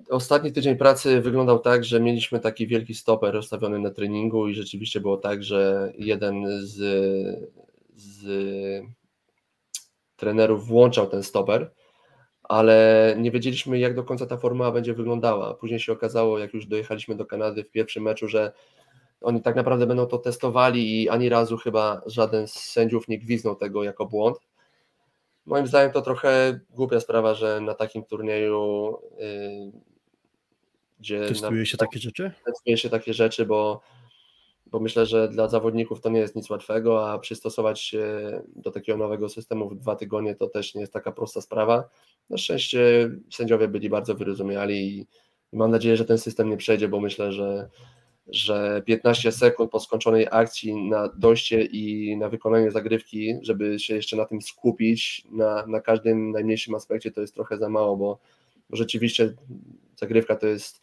Ostatni 0.10 0.52
tydzień 0.52 0.76
pracy 0.76 1.22
wyglądał 1.22 1.60
tak, 1.60 1.86
że 1.86 2.00
mieliśmy 2.00 2.40
taki 2.40 2.68
wielki 2.68 2.94
stoper 2.94 3.34
rozstawiony 3.34 3.80
na 3.80 3.92
treningu 3.92 4.48
i 4.48 4.54
rzeczywiście 4.54 5.02
było 5.02 5.18
tak, 5.18 5.44
że 5.44 5.92
jeden 5.98 6.46
z, 6.62 6.76
z 7.96 8.26
trenerów 10.16 10.68
włączał 10.68 11.08
ten 11.08 11.24
stoper, 11.24 11.72
ale 12.44 13.16
nie 13.20 13.32
wiedzieliśmy, 13.32 13.80
jak 13.80 13.96
do 13.96 14.04
końca 14.04 14.26
ta 14.26 14.38
formuła 14.38 14.72
będzie 14.72 14.94
wyglądała. 14.94 15.54
Później 15.54 15.80
się 15.80 15.92
okazało, 15.92 16.40
jak 16.40 16.54
już 16.54 16.66
dojechaliśmy 16.66 17.16
do 17.16 17.26
Kanady 17.26 17.64
w 17.64 17.72
pierwszym 17.72 18.04
meczu, 18.04 18.28
że 18.28 18.52
oni 19.22 19.42
tak 19.42 19.56
naprawdę 19.56 19.88
będą 19.88 20.06
to 20.06 20.18
testowali 20.18 21.04
i 21.04 21.10
ani 21.10 21.30
razu 21.30 21.58
chyba 21.58 22.02
żaden 22.06 22.48
z 22.48 22.54
sędziów 22.54 23.08
nie 23.08 23.20
gwiznął 23.20 23.56
tego 23.56 23.84
jako 23.84 24.06
błąd. 24.06 24.38
Moim 25.50 25.68
zdaniem 25.68 25.92
to 25.92 26.02
trochę 26.02 26.60
głupia 26.70 27.00
sprawa, 27.00 27.34
że 27.34 27.62
na 27.62 27.74
takim 27.74 28.04
turnieju 28.04 28.98
y, 29.20 29.72
gdzie 31.00 31.28
Testuje 31.28 31.66
się 31.66 31.78
takie 31.78 32.00
rzeczy? 32.00 32.32
Testuje 32.46 32.78
się 32.78 32.90
takie 32.90 33.14
rzeczy, 33.14 33.46
bo, 33.46 33.82
bo 34.66 34.80
myślę, 34.80 35.06
że 35.06 35.28
dla 35.28 35.48
zawodników 35.48 36.02
to 36.02 36.10
nie 36.10 36.20
jest 36.20 36.36
nic 36.36 36.50
łatwego, 36.50 37.12
a 37.12 37.20
przystosować 37.20 37.82
się 37.82 38.04
do 38.56 38.72
takiego 38.72 38.98
nowego 38.98 39.30
systemu 39.30 39.70
w 39.70 39.76
dwa 39.76 39.96
tygodnie 39.96 40.36
to 40.36 40.48
też 40.48 40.76
nie 40.76 40.82
jest 40.82 40.94
taka 40.94 41.12
prosta 41.12 41.42
sprawa. 41.42 41.90
Na 42.30 42.38
szczęście 42.38 43.10
sędziowie 43.32 43.68
byli 43.68 43.90
bardzo 43.90 44.16
wyrozumiali 44.16 44.76
i, 44.76 45.08
i 45.54 45.58
mam 45.58 45.72
nadzieję, 45.72 45.98
że 45.98 46.06
ten 46.06 46.18
system 46.18 46.50
nie 46.50 46.58
przejdzie, 46.58 46.88
bo 46.88 47.00
myślę, 47.00 47.32
że 47.32 47.70
że 48.32 48.82
15 48.86 49.32
sekund 49.32 49.72
po 49.72 49.80
skończonej 49.80 50.28
akcji 50.32 50.76
na 50.76 51.08
dojście 51.08 51.64
i 51.64 52.18
na 52.18 52.30
wykonanie 52.30 52.72
zagrywki, 52.72 53.34
żeby 53.42 53.80
się 53.80 53.96
jeszcze 53.96 54.16
na 54.18 54.26
tym 54.26 54.42
skupić, 54.42 55.24
na, 55.32 55.66
na 55.66 55.82
każdym 55.82 56.32
najmniejszym 56.32 56.76
aspekcie, 56.76 57.12
to 57.12 57.22
jest 57.22 57.34
trochę 57.34 57.58
za 57.58 57.70
mało, 57.70 57.98
bo, 57.98 58.20
rzeczywiście 58.72 59.34
zagrywka 59.96 60.36
to 60.36 60.48
jest 60.48 60.82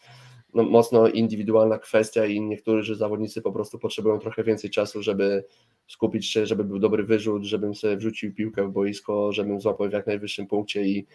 no, 0.54 0.62
mocno 0.62 1.08
indywidualna 1.08 1.78
kwestia 1.78 2.26
i 2.26 2.40
niektórzy 2.40 2.96
zawodnicy 2.96 3.42
po 3.42 3.52
prostu 3.52 3.78
potrzebują 3.78 4.18
trochę 4.18 4.44
więcej 4.44 4.70
czasu, 4.70 5.02
żeby 5.02 5.44
skupić 5.88 6.26
się, 6.26 6.46
żeby 6.46 6.64
był 6.64 6.78
dobry 6.78 7.04
wyrzut, 7.04 7.44
żebym 7.44 7.74
sobie 7.74 7.96
wrzucił 7.96 8.34
piłkę 8.34 8.68
w 8.68 8.72
boisko, 8.72 9.32
żebym 9.32 9.60
złapał 9.60 9.88
w 9.88 9.92
jak 9.92 10.06
najwyższym 10.06 10.46
punkcie 10.46 10.82
i, 10.82 11.06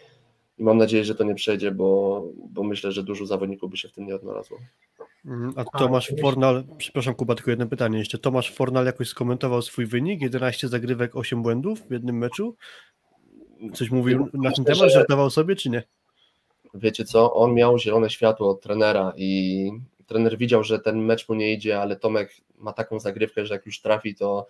i 0.58 0.64
mam 0.64 0.78
nadzieję, 0.78 1.04
że 1.04 1.14
to 1.14 1.24
nie 1.24 1.34
przejdzie, 1.34 1.70
bo, 1.70 2.22
bo 2.48 2.62
myślę, 2.62 2.92
że 2.92 3.02
dużo 3.02 3.26
zawodników 3.26 3.70
by 3.70 3.76
się 3.76 3.88
w 3.88 3.92
tym 3.92 4.06
nie 4.06 4.14
odnalazło. 4.14 4.58
Mhm, 5.24 5.52
a 5.56 5.78
Tomasz 5.78 6.12
Fornal, 6.20 6.64
przepraszam 6.78 7.14
Kuba, 7.14 7.34
tylko 7.34 7.50
jedno 7.50 7.66
pytanie 7.66 7.98
jeszcze. 7.98 8.18
Tomasz 8.18 8.52
Fornal 8.52 8.86
jakoś 8.86 9.08
skomentował 9.08 9.62
swój 9.62 9.86
wynik, 9.86 10.22
11 10.22 10.68
zagrywek, 10.68 11.16
8 11.16 11.42
błędów 11.42 11.80
w 11.80 11.90
jednym 11.90 12.18
meczu? 12.18 12.56
Coś 13.74 13.90
mówił 13.90 14.28
na 14.32 14.52
ten 14.52 14.64
temat, 14.64 14.92
żartował 14.92 15.30
sobie, 15.30 15.56
czy 15.56 15.70
nie? 15.70 15.82
Wiecie 16.74 17.04
co, 17.04 17.34
on 17.34 17.54
miał 17.54 17.78
zielone 17.78 18.10
światło 18.10 18.50
od 18.50 18.60
trenera 18.60 19.12
i 19.16 19.70
trener 20.06 20.38
widział, 20.38 20.64
że 20.64 20.78
ten 20.78 20.98
mecz 20.98 21.28
mu 21.28 21.34
nie 21.34 21.52
idzie, 21.52 21.80
ale 21.80 21.96
Tomek 21.96 22.36
ma 22.58 22.72
taką 22.72 23.00
zagrywkę, 23.00 23.46
że 23.46 23.54
jak 23.54 23.66
już 23.66 23.80
trafi, 23.80 24.14
to, 24.14 24.46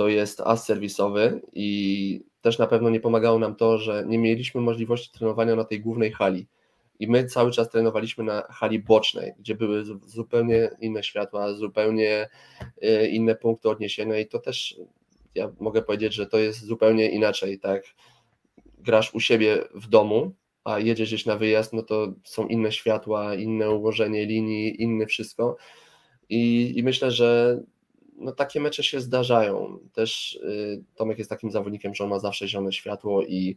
to 0.00 0.08
jest 0.08 0.40
as 0.40 0.64
serwisowy 0.64 1.40
i 1.52 2.24
też 2.40 2.58
na 2.58 2.66
pewno 2.66 2.90
nie 2.90 3.00
pomagało 3.00 3.38
nam 3.38 3.54
to, 3.54 3.78
że 3.78 4.04
nie 4.06 4.18
mieliśmy 4.18 4.60
możliwości 4.60 5.10
trenowania 5.12 5.56
na 5.56 5.64
tej 5.64 5.80
głównej 5.80 6.12
hali. 6.12 6.46
I 7.00 7.08
my 7.08 7.24
cały 7.24 7.50
czas 7.50 7.70
trenowaliśmy 7.70 8.24
na 8.24 8.42
hali 8.42 8.78
bocznej, 8.78 9.32
gdzie 9.38 9.54
były 9.54 9.84
zupełnie 10.06 10.70
inne 10.80 11.02
światła, 11.02 11.54
zupełnie 11.54 12.28
y, 12.84 13.08
inne 13.08 13.34
punkty 13.34 13.68
odniesienia 13.68 14.18
i 14.18 14.26
to 14.26 14.38
też 14.38 14.76
ja 15.34 15.52
mogę 15.58 15.82
powiedzieć, 15.82 16.14
że 16.14 16.26
to 16.26 16.38
jest 16.38 16.64
zupełnie 16.64 17.10
inaczej, 17.10 17.58
tak? 17.58 17.82
Grasz 18.78 19.14
u 19.14 19.20
siebie 19.20 19.64
w 19.74 19.88
domu, 19.88 20.32
a 20.64 20.78
jedziesz 20.78 21.08
gdzieś 21.08 21.26
na 21.26 21.36
wyjazd, 21.36 21.72
no 21.72 21.82
to 21.82 22.12
są 22.24 22.46
inne 22.46 22.72
światła, 22.72 23.34
inne 23.34 23.70
ułożenie 23.70 24.26
linii, 24.26 24.82
inne 24.82 25.06
wszystko. 25.06 25.56
I, 26.28 26.72
i 26.76 26.82
myślę, 26.82 27.10
że 27.10 27.60
no 28.20 28.32
takie 28.32 28.60
mecze 28.60 28.82
się 28.82 29.00
zdarzają. 29.00 29.78
Też 29.92 30.34
y, 30.34 30.84
Tomek 30.94 31.18
jest 31.18 31.30
takim 31.30 31.50
zawodnikiem, 31.50 31.94
że 31.94 32.04
on 32.04 32.10
ma 32.10 32.18
zawsze 32.18 32.48
zielone 32.48 32.72
światło 32.72 33.22
i 33.22 33.56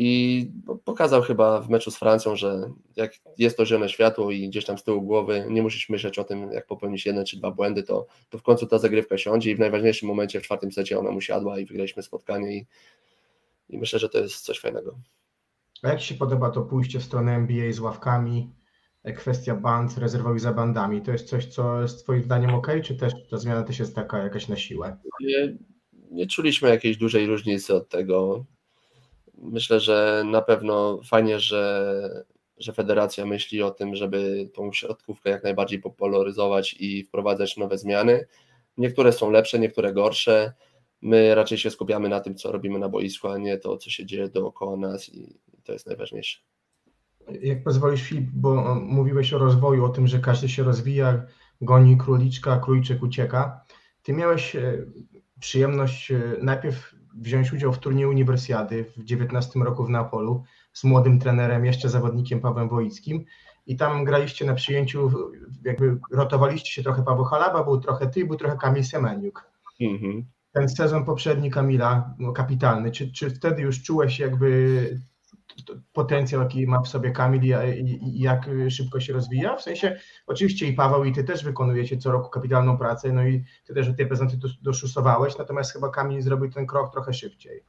i 0.00 0.50
pokazał 0.84 1.22
chyba 1.22 1.60
w 1.60 1.68
meczu 1.68 1.90
z 1.90 1.98
Francją, 1.98 2.36
że 2.36 2.70
jak 2.96 3.12
jest 3.38 3.56
to 3.56 3.66
zielone 3.66 3.88
światło 3.88 4.30
i 4.30 4.48
gdzieś 4.48 4.64
tam 4.64 4.78
z 4.78 4.84
tyłu 4.84 5.02
głowy 5.02 5.46
nie 5.50 5.62
musisz 5.62 5.88
myśleć 5.88 6.18
o 6.18 6.24
tym, 6.24 6.52
jak 6.52 6.66
popełnić 6.66 7.06
jeden 7.06 7.24
czy 7.24 7.36
dwa 7.36 7.50
błędy, 7.50 7.82
to, 7.82 8.06
to 8.30 8.38
w 8.38 8.42
końcu 8.42 8.66
ta 8.66 8.78
zagrywka 8.78 9.18
siądzie 9.18 9.50
i 9.50 9.56
w 9.56 9.58
najważniejszym 9.58 10.08
momencie 10.08 10.40
w 10.40 10.42
czwartym 10.42 10.72
secie 10.72 10.98
ona 10.98 11.10
mu 11.10 11.20
siadła 11.20 11.58
i 11.58 11.66
wygraliśmy 11.66 12.02
spotkanie 12.02 12.56
i, 12.56 12.66
i 13.68 13.78
myślę, 13.78 13.98
że 13.98 14.08
to 14.08 14.18
jest 14.18 14.40
coś 14.40 14.60
fajnego. 14.60 14.98
A 15.82 15.88
jak 15.88 16.00
Ci 16.00 16.06
się 16.06 16.14
podoba 16.14 16.50
to 16.50 16.62
pójście 16.62 17.00
w 17.00 17.04
stronę 17.04 17.34
NBA 17.34 17.72
z 17.72 17.80
ławkami, 17.80 18.50
kwestia 19.16 19.54
band, 19.54 19.98
rezerwowych 19.98 20.40
za 20.40 20.52
bandami, 20.52 21.02
to 21.02 21.12
jest 21.12 21.28
coś, 21.28 21.46
co 21.46 21.82
jest 21.82 22.02
Twoim 22.02 22.22
zdaniem 22.22 22.54
ok, 22.54 22.66
czy 22.84 22.96
też 22.96 23.12
ta 23.30 23.38
zmiana 23.38 23.62
też 23.62 23.78
jest 23.78 23.94
taka 23.94 24.18
jakaś 24.18 24.48
na 24.48 24.56
siłę? 24.56 24.96
Nie, 25.20 25.56
nie 26.10 26.26
czuliśmy 26.26 26.68
jakiejś 26.68 26.96
dużej 26.96 27.26
różnicy 27.26 27.74
od 27.74 27.88
tego 27.88 28.44
myślę, 29.42 29.80
że 29.80 30.24
na 30.26 30.42
pewno 30.42 31.00
fajnie, 31.04 31.40
że, 31.40 32.24
że 32.58 32.72
federacja 32.72 33.26
myśli 33.26 33.62
o 33.62 33.70
tym, 33.70 33.96
żeby 33.96 34.50
tą 34.54 34.72
środkówkę 34.72 35.30
jak 35.30 35.44
najbardziej 35.44 35.78
popularyzować 35.78 36.76
i 36.78 37.04
wprowadzać 37.04 37.56
nowe 37.56 37.78
zmiany. 37.78 38.26
Niektóre 38.76 39.12
są 39.12 39.30
lepsze, 39.30 39.58
niektóre 39.58 39.92
gorsze. 39.92 40.52
My 41.02 41.34
raczej 41.34 41.58
się 41.58 41.70
skupiamy 41.70 42.08
na 42.08 42.20
tym, 42.20 42.34
co 42.34 42.52
robimy 42.52 42.78
na 42.78 42.88
boisku, 42.88 43.28
a 43.28 43.38
nie 43.38 43.58
to, 43.58 43.76
co 43.76 43.90
się 43.90 44.06
dzieje 44.06 44.28
dookoła 44.28 44.76
nas 44.76 45.08
i 45.08 45.38
to 45.64 45.72
jest 45.72 45.86
najważniejsze. 45.86 46.38
Jak 47.42 47.62
pozwolisz, 47.62 48.02
Filip, 48.02 48.30
bo 48.32 48.74
mówiłeś 48.74 49.32
o 49.32 49.38
rozwoju, 49.38 49.84
o 49.84 49.88
tym, 49.88 50.06
że 50.06 50.18
każdy 50.18 50.48
się 50.48 50.62
rozwija, 50.62 51.22
goni 51.60 51.96
króliczka, 51.96 52.58
króliczek 52.58 53.02
ucieka. 53.02 53.60
Ty 54.02 54.12
miałeś 54.12 54.56
e, 54.56 54.86
przyjemność 55.40 56.10
e, 56.10 56.20
najpierw 56.42 56.94
wziąć 57.14 57.52
udział 57.52 57.72
w 57.72 57.78
turnieju 57.78 58.10
Uniwersjady 58.10 58.84
w 58.96 59.04
19 59.04 59.60
roku 59.60 59.84
w 59.84 59.90
Neapolu 59.90 60.44
z 60.72 60.84
młodym 60.84 61.18
trenerem, 61.18 61.64
jeszcze 61.64 61.88
zawodnikiem 61.88 62.40
Pawłem 62.40 62.68
Wojickim 62.68 63.24
i 63.66 63.76
tam 63.76 64.04
graliście 64.04 64.44
na 64.44 64.54
przyjęciu, 64.54 65.10
jakby 65.64 65.98
rotowaliście 66.10 66.72
się 66.72 66.82
trochę 66.82 67.02
Paweł 67.02 67.24
Halaba, 67.24 67.64
był 67.64 67.80
trochę 67.80 68.06
ty, 68.06 68.26
był 68.26 68.36
trochę 68.36 68.56
Kamil 68.56 68.84
Semeniuk. 68.84 69.50
Mhm. 69.80 70.24
Ten 70.52 70.68
sezon 70.68 71.04
poprzedni 71.04 71.50
Kamila, 71.50 72.14
no, 72.18 72.32
kapitalny, 72.32 72.90
czy, 72.90 73.12
czy 73.12 73.30
wtedy 73.30 73.62
już 73.62 73.82
czułeś 73.82 74.18
jakby 74.18 75.00
potencjał, 75.92 76.42
jaki 76.42 76.66
ma 76.66 76.80
w 76.80 76.88
sobie 76.88 77.10
Kamil 77.10 77.42
i, 77.42 78.20
jak 78.20 78.50
szybko 78.70 79.00
się 79.00 79.12
rozwija. 79.12 79.56
W 79.56 79.62
sensie, 79.62 79.96
oczywiście 80.26 80.66
i 80.66 80.72
Paweł, 80.72 81.04
i 81.04 81.12
ty 81.12 81.24
też 81.24 81.44
wykonujecie 81.44 81.96
co 81.96 82.12
roku 82.12 82.30
kapitalną 82.30 82.78
pracę, 82.78 83.12
no 83.12 83.26
i 83.26 83.44
ty 83.64 83.74
też 83.74 83.96
tej 83.96 84.06
prezentacji 84.06 84.40
doszusowałeś, 84.62 85.38
natomiast 85.38 85.72
chyba 85.72 85.90
Kamil 85.90 86.22
zrobił 86.22 86.50
ten 86.50 86.66
krok 86.66 86.92
trochę 86.92 87.12
szybciej. 87.14 87.64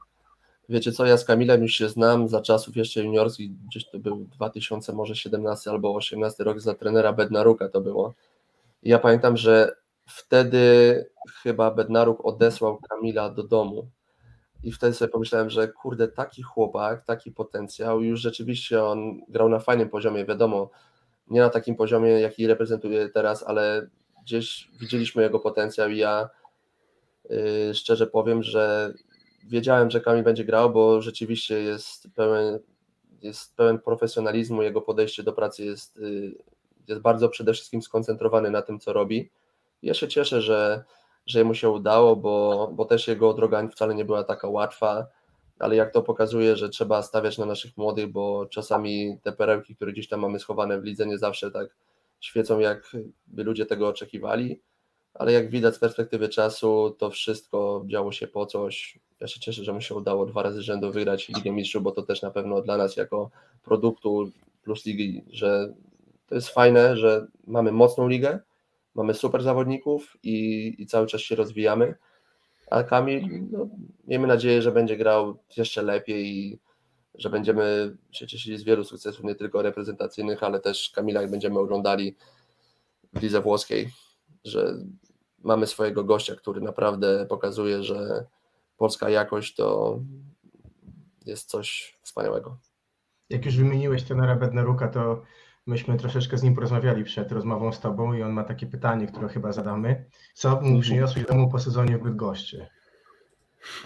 Wiecie 0.68 0.92
co, 0.92 1.06
ja 1.06 1.16
z 1.16 1.24
Kamilem 1.24 1.62
już 1.62 1.72
się 1.72 1.88
znam 1.88 2.28
za 2.28 2.42
czasów 2.42 2.76
jeszcze 2.76 3.04
juniorskich, 3.04 3.50
gdzieś 3.66 3.90
to 3.90 3.98
był 3.98 4.24
2000, 4.24 4.92
może 4.92 5.16
17 5.16 5.70
albo 5.70 5.94
18 5.94 6.44
rok 6.44 6.60
za 6.60 6.74
trenera 6.74 7.12
Bednaruka 7.12 7.68
to 7.68 7.80
było. 7.80 8.14
I 8.82 8.90
ja 8.90 8.98
pamiętam, 8.98 9.36
że 9.36 9.76
wtedy 10.06 11.04
chyba 11.42 11.70
Bednaruk 11.70 12.24
odesłał 12.24 12.78
Kamila 12.78 13.30
do 13.30 13.42
domu 13.42 13.90
i 14.62 14.72
wtedy 14.72 14.94
sobie 14.94 15.12
pomyślałem, 15.12 15.50
że 15.50 15.68
kurde, 15.68 16.08
taki 16.08 16.42
chłopak, 16.42 17.04
taki 17.04 17.32
potencjał, 17.32 18.02
już 18.02 18.20
rzeczywiście 18.20 18.84
on 18.84 19.20
grał 19.28 19.48
na 19.48 19.58
fajnym 19.58 19.88
poziomie, 19.88 20.24
wiadomo, 20.24 20.70
nie 21.26 21.40
na 21.40 21.50
takim 21.50 21.76
poziomie, 21.76 22.10
jaki 22.10 22.46
reprezentuje 22.46 23.08
teraz, 23.08 23.42
ale 23.42 23.86
gdzieś 24.22 24.70
widzieliśmy 24.80 25.22
jego 25.22 25.40
potencjał 25.40 25.90
i 25.90 25.96
ja 25.96 26.28
yy, 27.30 27.74
szczerze 27.74 28.06
powiem, 28.06 28.42
że 28.42 28.94
wiedziałem, 29.48 29.90
że 29.90 30.00
Kamil 30.00 30.24
będzie 30.24 30.44
grał, 30.44 30.70
bo 30.70 31.02
rzeczywiście 31.02 31.62
jest 31.62 32.08
pełen, 32.14 32.58
jest 33.22 33.56
pełen 33.56 33.78
profesjonalizmu, 33.78 34.62
jego 34.62 34.80
podejście 34.80 35.22
do 35.22 35.32
pracy 35.32 35.64
jest, 35.64 35.96
yy, 35.96 36.34
jest 36.88 37.00
bardzo 37.00 37.28
przede 37.28 37.52
wszystkim 37.52 37.82
skoncentrowany 37.82 38.50
na 38.50 38.62
tym, 38.62 38.80
co 38.80 38.92
robi. 38.92 39.30
Ja 39.82 39.94
się 39.94 40.08
cieszę, 40.08 40.42
że 40.42 40.84
że 41.30 41.44
mu 41.44 41.54
się 41.54 41.70
udało, 41.70 42.16
bo, 42.16 42.70
bo 42.72 42.84
też 42.84 43.08
jego 43.08 43.34
droga 43.34 43.68
wcale 43.68 43.94
nie 43.94 44.04
była 44.04 44.24
taka 44.24 44.48
łatwa, 44.48 45.06
ale 45.58 45.76
jak 45.76 45.92
to 45.92 46.02
pokazuje, 46.02 46.56
że 46.56 46.68
trzeba 46.68 47.02
stawiać 47.02 47.38
na 47.38 47.46
naszych 47.46 47.76
młodych, 47.76 48.12
bo 48.12 48.46
czasami 48.46 49.18
te 49.22 49.32
perełki, 49.32 49.76
które 49.76 49.92
gdzieś 49.92 50.08
tam 50.08 50.20
mamy 50.20 50.38
schowane 50.38 50.80
w 50.80 50.84
lidze, 50.84 51.06
nie 51.06 51.18
zawsze 51.18 51.50
tak 51.50 51.76
świecą, 52.20 52.58
jak 52.58 52.96
by 53.26 53.44
ludzie 53.44 53.66
tego 53.66 53.88
oczekiwali, 53.88 54.60
ale 55.14 55.32
jak 55.32 55.50
widać 55.50 55.74
z 55.74 55.78
perspektywy 55.78 56.28
czasu, 56.28 56.96
to 56.98 57.10
wszystko 57.10 57.84
działo 57.86 58.12
się 58.12 58.28
po 58.28 58.46
coś. 58.46 58.98
Ja 59.20 59.26
się 59.26 59.40
cieszę, 59.40 59.64
że 59.64 59.72
mu 59.72 59.80
się 59.80 59.94
udało 59.94 60.26
dwa 60.26 60.42
razy 60.42 60.62
rzędu 60.62 60.92
wygrać 60.92 61.28
Ligę 61.28 61.50
Mistrzów, 61.50 61.82
bo 61.82 61.92
to 61.92 62.02
też 62.02 62.22
na 62.22 62.30
pewno 62.30 62.62
dla 62.62 62.76
nas 62.76 62.96
jako 62.96 63.30
produktu 63.62 64.30
plus 64.62 64.86
ligi, 64.86 65.24
że 65.30 65.74
to 66.28 66.34
jest 66.34 66.48
fajne, 66.48 66.96
że 66.96 67.26
mamy 67.46 67.72
mocną 67.72 68.08
ligę, 68.08 68.38
mamy 68.94 69.14
super 69.14 69.42
zawodników 69.42 70.16
i, 70.22 70.74
i 70.78 70.86
cały 70.86 71.06
czas 71.06 71.20
się 71.20 71.34
rozwijamy. 71.34 71.94
A 72.70 72.82
Kamil, 72.82 73.48
no, 73.50 73.68
miejmy 74.06 74.26
nadzieję, 74.26 74.62
że 74.62 74.72
będzie 74.72 74.96
grał 74.96 75.38
jeszcze 75.56 75.82
lepiej 75.82 76.26
i 76.26 76.58
że 77.14 77.30
będziemy 77.30 77.96
się 78.10 78.26
cieszyli 78.26 78.58
z 78.58 78.64
wielu 78.64 78.84
sukcesów, 78.84 79.24
nie 79.24 79.34
tylko 79.34 79.62
reprezentacyjnych, 79.62 80.42
ale 80.42 80.60
też 80.60 80.90
Kamila, 80.94 81.26
będziemy 81.26 81.58
oglądali 81.58 82.16
w 83.12 83.22
lidze 83.22 83.40
włoskiej, 83.40 83.90
że 84.44 84.74
mamy 85.38 85.66
swojego 85.66 86.04
gościa, 86.04 86.36
który 86.36 86.60
naprawdę 86.60 87.26
pokazuje, 87.26 87.82
że 87.82 88.26
polska 88.76 89.10
jakość 89.10 89.54
to 89.54 89.98
jest 91.26 91.50
coś 91.50 91.98
wspaniałego. 92.02 92.58
Jak 93.30 93.46
już 93.46 93.56
wymieniłeś 93.56 94.02
tenera 94.02 94.36
Bednaruka, 94.36 94.88
to 94.88 95.22
myśmy 95.70 95.96
troszeczkę 95.96 96.38
z 96.38 96.42
nim 96.42 96.54
porozmawiali 96.54 97.04
przed 97.04 97.32
rozmową 97.32 97.72
z 97.72 97.80
tobą 97.80 98.12
i 98.12 98.22
on 98.22 98.32
ma 98.32 98.44
takie 98.44 98.66
pytanie, 98.66 99.06
które 99.06 99.28
chyba 99.28 99.52
zadamy. 99.52 100.04
Co 100.34 100.50
mu 100.50 100.56
mhm. 100.56 100.80
przyniosłeś 100.80 101.26
domu 101.26 101.48
po 101.50 101.58
sezonie 101.58 101.98
w 101.98 102.02
Bydgoszczy? 102.02 102.66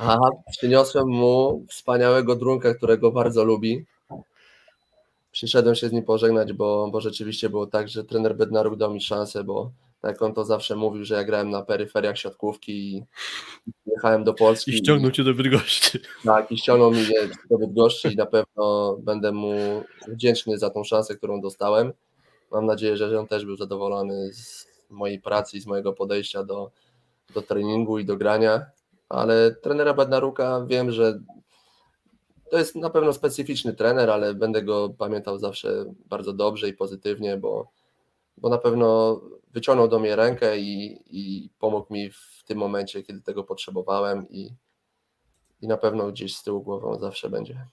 Aha, 0.01 0.29
przyniosłem 0.51 1.09
mu 1.09 1.65
wspaniałego 1.69 2.37
drunka, 2.37 2.75
którego 2.75 3.13
bardzo 3.13 3.45
lubi. 3.45 3.87
przyszedłem 5.33 5.75
się 5.75 5.89
z 5.89 5.93
nim 5.93 6.05
pożegnać, 6.05 6.53
bo, 6.53 6.91
bo 6.93 7.01
rzeczywiście 7.01 7.51
było 7.51 7.67
tak, 7.67 7.89
że 7.89 8.05
trener 8.05 8.37
Bednaruk 8.37 8.77
dał 8.77 8.95
mi 8.95 9.01
szansę, 9.01 9.45
bo 9.45 9.71
jak 10.07 10.23
on 10.23 10.35
to 10.35 10.45
zawsze 10.45 10.77
mówił, 10.77 11.05
że 11.05 11.15
ja 11.15 11.25
grałem 11.25 11.51
na 11.51 11.63
peryferiach 11.63 12.19
siatkówki 12.19 12.97
i 12.97 13.05
jechałem 13.87 14.25
do 14.25 14.35
Polski. 14.35 14.71
I 14.71 14.77
ściągnął 14.77 15.11
cię 15.11 15.25
do 15.25 15.35
Bydgoszczy. 15.35 16.01
Tak, 16.25 16.53
i 16.53 16.59
ściągnął 16.59 16.91
mnie 16.91 17.29
do 17.51 17.59
Bydgoszczy 17.59 18.13
i 18.13 18.17
na 18.17 18.27
pewno 18.27 18.97
będę 18.97 19.33
mu 19.33 19.55
wdzięczny 20.09 20.59
za 20.59 20.71
tą 20.71 20.85
szansę, 20.85 21.17
którą 21.17 21.41
dostałem. 21.41 21.93
Mam 22.51 22.67
nadzieję, 22.67 22.97
że 22.97 23.21
on 23.21 23.27
też 23.27 23.45
był 23.45 23.57
zadowolony 23.57 24.33
z 24.33 24.67
mojej 24.91 25.21
pracy 25.21 25.57
i 25.57 25.61
z 25.61 25.67
mojego 25.67 25.93
podejścia 25.93 26.45
do, 26.45 26.71
do 27.35 27.43
treningu 27.43 27.99
i 27.99 28.05
do 28.05 28.17
grania, 28.17 28.67
ale 29.09 29.55
trenera 29.55 29.95
Bednaruka 29.95 30.65
wiem, 30.69 30.91
że 30.93 31.21
to 32.51 32.59
jest 32.59 32.77
na 32.77 32.91
pewno 32.91 33.13
specyficzny 33.13 33.75
trener, 33.75 34.11
ale 34.11 34.35
będę 34.35 34.63
go 34.63 34.89
pamiętał 34.99 35.39
zawsze 35.39 35.85
bardzo 36.07 36.33
dobrze 36.33 36.69
i 36.69 36.73
pozytywnie, 36.73 37.37
bo, 37.37 37.69
bo 38.37 38.49
na 38.49 38.59
pewno 38.59 39.21
wyciągnął 39.55 39.89
do 39.89 39.99
mnie 39.99 40.17
rękę 40.17 40.59
i, 40.59 40.99
i 41.11 41.51
pomógł 41.59 41.93
mi 41.95 42.11
w 42.11 42.43
tym 42.47 42.59
momencie, 42.59 43.03
kiedy 43.03 43.21
tego 43.23 43.45
potrzebowałem 43.45 44.29
i, 44.29 44.51
i 45.61 45.69
na 45.69 45.77
pewno 45.77 46.13
gdzieś 46.13 46.37
z 46.37 46.43
tyłu 46.43 46.63
głową 46.63 46.99
zawsze 46.99 47.31
będzie. 47.31 47.67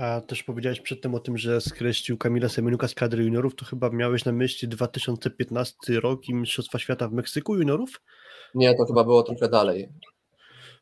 A 0.00 0.20
też 0.20 0.42
powiedziałeś 0.42 0.80
przedtem 0.80 1.14
o 1.14 1.20
tym, 1.20 1.38
że 1.38 1.60
skreślił 1.60 2.18
Kamila 2.18 2.48
Semeniuka 2.48 2.88
z 2.88 2.94
kadry 2.94 3.24
juniorów, 3.24 3.54
to 3.54 3.64
chyba 3.64 3.90
miałeś 3.90 4.24
na 4.24 4.32
myśli 4.32 4.68
2015 4.68 5.76
rok 6.00 6.28
i 6.28 6.34
Mistrzostwa 6.34 6.78
Świata 6.78 7.08
w 7.08 7.12
Meksyku 7.12 7.56
juniorów? 7.56 8.00
Nie, 8.54 8.74
to 8.74 8.84
chyba 8.84 9.04
było 9.04 9.22
trochę 9.22 9.48
dalej. 9.48 9.88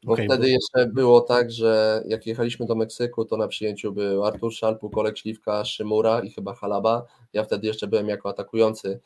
Bo 0.04 0.12
Okay, 0.12 0.26
wtedy 0.26 0.42
bo- 0.42 0.48
jeszcze 0.48 0.92
było 0.92 1.20
tak, 1.20 1.50
że 1.50 2.02
jak 2.06 2.26
jechaliśmy 2.26 2.66
do 2.66 2.74
Meksyku, 2.74 3.24
to 3.24 3.36
na 3.36 3.48
przyjęciu 3.48 3.92
był 3.92 4.24
Artur 4.24 4.54
Szalpu, 4.54 4.90
Kolek 4.90 5.18
Śliwka, 5.18 5.64
Szymura 5.64 6.20
i 6.20 6.30
chyba 6.30 6.54
Halaba. 6.54 7.06
Ja 7.32 7.44
wtedy 7.44 7.66
jeszcze 7.66 7.86
byłem 7.86 8.08
jako 8.08 8.28
atakujący 8.28 9.00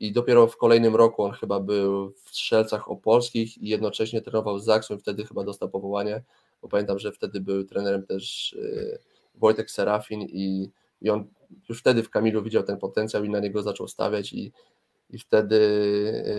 i 0.00 0.12
dopiero 0.12 0.46
w 0.46 0.56
kolejnym 0.56 0.96
roku 0.96 1.22
on 1.22 1.32
chyba 1.32 1.60
był 1.60 2.10
w 2.10 2.30
Strzelcach 2.30 2.90
Opolskich 2.90 3.58
i 3.58 3.68
jednocześnie 3.68 4.20
trenował 4.20 4.58
z 4.58 4.64
Zaksą 4.64 4.94
i 4.94 4.98
wtedy 4.98 5.24
chyba 5.24 5.44
dostał 5.44 5.68
powołanie, 5.68 6.22
bo 6.62 6.68
pamiętam, 6.68 6.98
że 6.98 7.12
wtedy 7.12 7.40
był 7.40 7.64
trenerem 7.64 8.06
też 8.06 8.52
y, 8.52 8.98
Wojtek 9.34 9.70
Serafin 9.70 10.22
i, 10.22 10.70
i 11.02 11.10
on 11.10 11.24
już 11.68 11.80
wtedy 11.80 12.02
w 12.02 12.10
Kamilu 12.10 12.42
widział 12.42 12.62
ten 12.62 12.78
potencjał 12.78 13.24
i 13.24 13.28
na 13.28 13.40
niego 13.40 13.62
zaczął 13.62 13.88
stawiać 13.88 14.32
i, 14.32 14.52
i 15.10 15.18
wtedy 15.18 15.56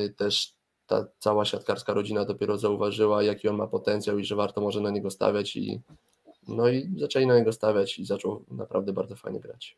y, 0.06 0.14
też 0.18 0.54
ta 0.88 1.08
cała 1.20 1.46
siatkarska 1.46 1.94
rodzina 1.94 2.26
dopiero 2.26 2.58
zauważyła, 2.58 3.24
jaki 3.24 3.48
on 3.48 3.56
ma 3.56 3.68
potencjał 3.68 4.20
i 4.20 4.26
że 4.26 4.36
warto 4.36 4.62
może 4.62 4.82
na 4.82 4.90
niego 4.90 5.12
stawiać 5.12 5.56
i 5.56 5.82
no 6.48 6.70
i 6.70 6.90
zaczęli 6.98 7.28
na 7.28 7.38
niego 7.38 7.52
stawiać 7.52 8.00
i 8.00 8.06
zaczął 8.06 8.44
naprawdę 8.52 8.94
bardzo 8.94 9.16
fajnie 9.16 9.40
grać. 9.40 9.78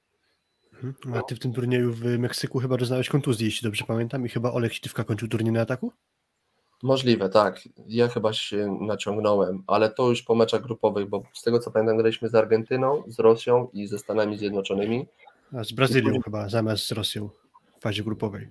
Mhm. 0.83 1.17
A 1.17 1.21
ty 1.21 1.35
w 1.35 1.39
tym 1.39 1.53
turnieju 1.53 1.93
w 1.93 2.05
Meksyku 2.05 2.59
chyba 2.59 2.77
doznałeś 2.77 3.09
kontuzji, 3.09 3.45
jeśli 3.45 3.65
dobrze 3.65 3.85
pamiętam, 3.87 4.25
i 4.25 4.29
chyba 4.29 4.51
Olek 4.51 4.73
Śliwka 4.73 5.03
kończył 5.03 5.27
turniej 5.27 5.53
na 5.53 5.61
ataku? 5.61 5.91
Możliwe, 6.83 7.29
tak. 7.29 7.59
Ja 7.87 8.07
chyba 8.07 8.33
się 8.33 8.77
naciągnąłem, 8.81 9.63
ale 9.67 9.89
to 9.89 10.09
już 10.09 10.23
po 10.23 10.35
meczach 10.35 10.61
grupowych, 10.61 11.09
bo 11.09 11.23
z 11.33 11.43
tego 11.43 11.59
co 11.59 11.71
pamiętam 11.71 11.97
graliśmy 11.97 12.29
z 12.29 12.35
Argentyną, 12.35 13.03
z 13.07 13.19
Rosją 13.19 13.69
i 13.73 13.87
ze 13.87 13.99
Stanami 13.99 14.37
Zjednoczonymi. 14.37 15.07
A 15.57 15.63
z 15.63 15.71
Brazylią 15.71 16.21
chyba, 16.21 16.49
zamiast 16.49 16.87
z 16.87 16.91
Rosją 16.91 17.29
w 17.77 17.81
fazie 17.81 18.03
grupowej. 18.03 18.49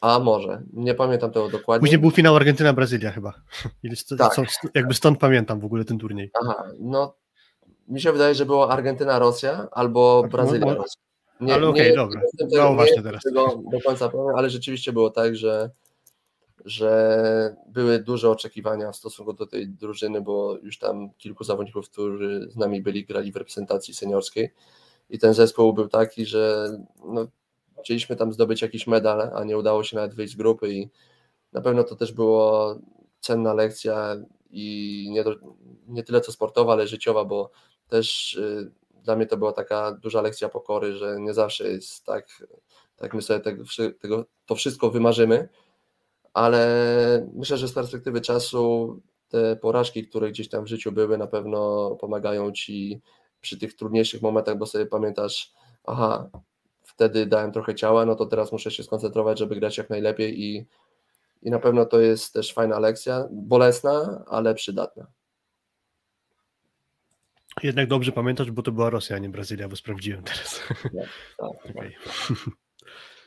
A 0.00 0.18
może, 0.18 0.62
nie 0.72 0.94
pamiętam 0.94 1.30
tego 1.30 1.48
dokładnie. 1.48 1.80
Później 1.80 1.98
był 1.98 2.10
finał 2.10 2.36
Argentyna-Brazylia 2.36 3.10
chyba. 3.10 3.32
Tak. 4.18 4.36
jakby 4.74 4.94
stąd 4.94 5.18
pamiętam 5.18 5.60
w 5.60 5.64
ogóle 5.64 5.84
ten 5.84 5.98
turniej. 5.98 6.30
Aha, 6.42 6.64
no 6.80 7.14
mi 7.88 8.00
się 8.00 8.12
wydaje, 8.12 8.34
że 8.34 8.46
było 8.46 8.72
Argentyna-Rosja 8.72 9.68
albo 9.72 10.22
Tak, 10.22 10.30
Rosja. 11.40 11.54
ale 11.54 11.68
okej, 11.68 11.90
nie 11.90 11.96
dobra. 11.96 12.20
tego- 12.38 12.56
No, 12.56 12.68
nie 12.70 12.74
właśnie 12.74 13.02
teraz. 13.02 13.22
tego 13.22 13.62
do 13.72 13.80
końca 13.80 14.08
pewien, 14.08 14.26
ale 14.36 14.50
rzeczywiście 14.50 14.92
było 14.92 15.10
tak, 15.10 15.36
że, 15.36 15.70
że 16.64 17.56
były 17.68 17.98
duże 17.98 18.30
oczekiwania 18.30 18.92
w 18.92 18.96
stosunku 18.96 19.32
do 19.32 19.46
tej 19.46 19.68
drużyny, 19.68 20.20
bo 20.20 20.56
już 20.62 20.78
tam 20.78 21.10
kilku 21.18 21.44
zawodników, 21.44 21.90
którzy 21.90 22.48
z 22.50 22.56
nami 22.56 22.82
byli, 22.82 23.04
grali 23.04 23.32
w 23.32 23.36
reprezentacji 23.36 23.94
seniorskiej 23.94 24.52
i 25.10 25.18
ten 25.18 25.34
zespół 25.34 25.72
był 25.72 25.88
taki, 25.88 26.26
że 26.26 26.68
no, 27.04 27.26
chcieliśmy 27.82 28.16
tam 28.16 28.32
zdobyć 28.32 28.62
jakiś 28.62 28.86
medal, 28.86 29.30
a 29.34 29.44
nie 29.44 29.58
udało 29.58 29.84
się 29.84 29.96
nawet 29.96 30.14
wyjść 30.14 30.32
z 30.32 30.36
grupy 30.36 30.72
i 30.72 30.90
na 31.52 31.60
pewno 31.60 31.84
to 31.84 31.96
też 31.96 32.12
było 32.12 32.74
cenna 33.20 33.54
lekcja 33.54 34.16
i 34.50 35.08
nie, 35.12 35.24
do, 35.24 35.34
nie 35.88 36.02
tyle 36.02 36.20
co 36.20 36.32
sportowa, 36.32 36.72
ale 36.72 36.86
życiowa, 36.86 37.24
bo 37.24 37.50
też 37.88 38.34
y, 38.34 38.70
dla 39.06 39.16
mnie 39.16 39.26
to 39.26 39.36
była 39.36 39.52
taka 39.52 39.92
duża 39.92 40.22
lekcja 40.22 40.48
pokory, 40.48 40.92
że 40.92 41.20
nie 41.20 41.34
zawsze 41.34 41.68
jest 41.68 42.04
tak, 42.04 42.26
tak 42.96 43.14
my 43.14 43.22
sobie 43.22 43.40
tego, 43.40 43.64
tego, 44.00 44.24
to 44.46 44.54
wszystko 44.54 44.90
wymarzymy, 44.90 45.48
ale 46.34 47.28
myślę, 47.34 47.56
że 47.56 47.68
z 47.68 47.72
perspektywy 47.72 48.20
czasu 48.20 49.00
te 49.28 49.56
porażki, 49.56 50.08
które 50.08 50.30
gdzieś 50.30 50.48
tam 50.48 50.64
w 50.64 50.68
życiu 50.68 50.92
były, 50.92 51.18
na 51.18 51.26
pewno 51.26 51.90
pomagają 52.00 52.52
ci 52.52 53.00
przy 53.40 53.58
tych 53.58 53.76
trudniejszych 53.76 54.22
momentach, 54.22 54.58
bo 54.58 54.66
sobie 54.66 54.86
pamiętasz, 54.86 55.52
aha, 55.84 56.30
wtedy 56.82 57.26
dałem 57.26 57.52
trochę 57.52 57.74
ciała, 57.74 58.06
no 58.06 58.14
to 58.14 58.26
teraz 58.26 58.52
muszę 58.52 58.70
się 58.70 58.82
skoncentrować, 58.82 59.38
żeby 59.38 59.56
grać 59.56 59.78
jak 59.78 59.90
najlepiej 59.90 60.42
i, 60.42 60.66
i 61.42 61.50
na 61.50 61.58
pewno 61.58 61.86
to 61.86 62.00
jest 62.00 62.32
też 62.32 62.54
fajna 62.54 62.78
lekcja, 62.78 63.28
bolesna, 63.30 64.24
ale 64.26 64.54
przydatna. 64.54 65.06
Jednak 67.62 67.88
dobrze 67.88 68.12
pamiętasz, 68.12 68.50
bo 68.50 68.62
to 68.62 68.72
była 68.72 68.90
Rosja, 68.90 69.16
a 69.16 69.18
nie 69.18 69.28
Brazylia, 69.28 69.68
bo 69.68 69.76
sprawdziłem 69.76 70.22
teraz. 70.22 70.60
Tak, 71.38 71.70
Okej. 71.70 71.96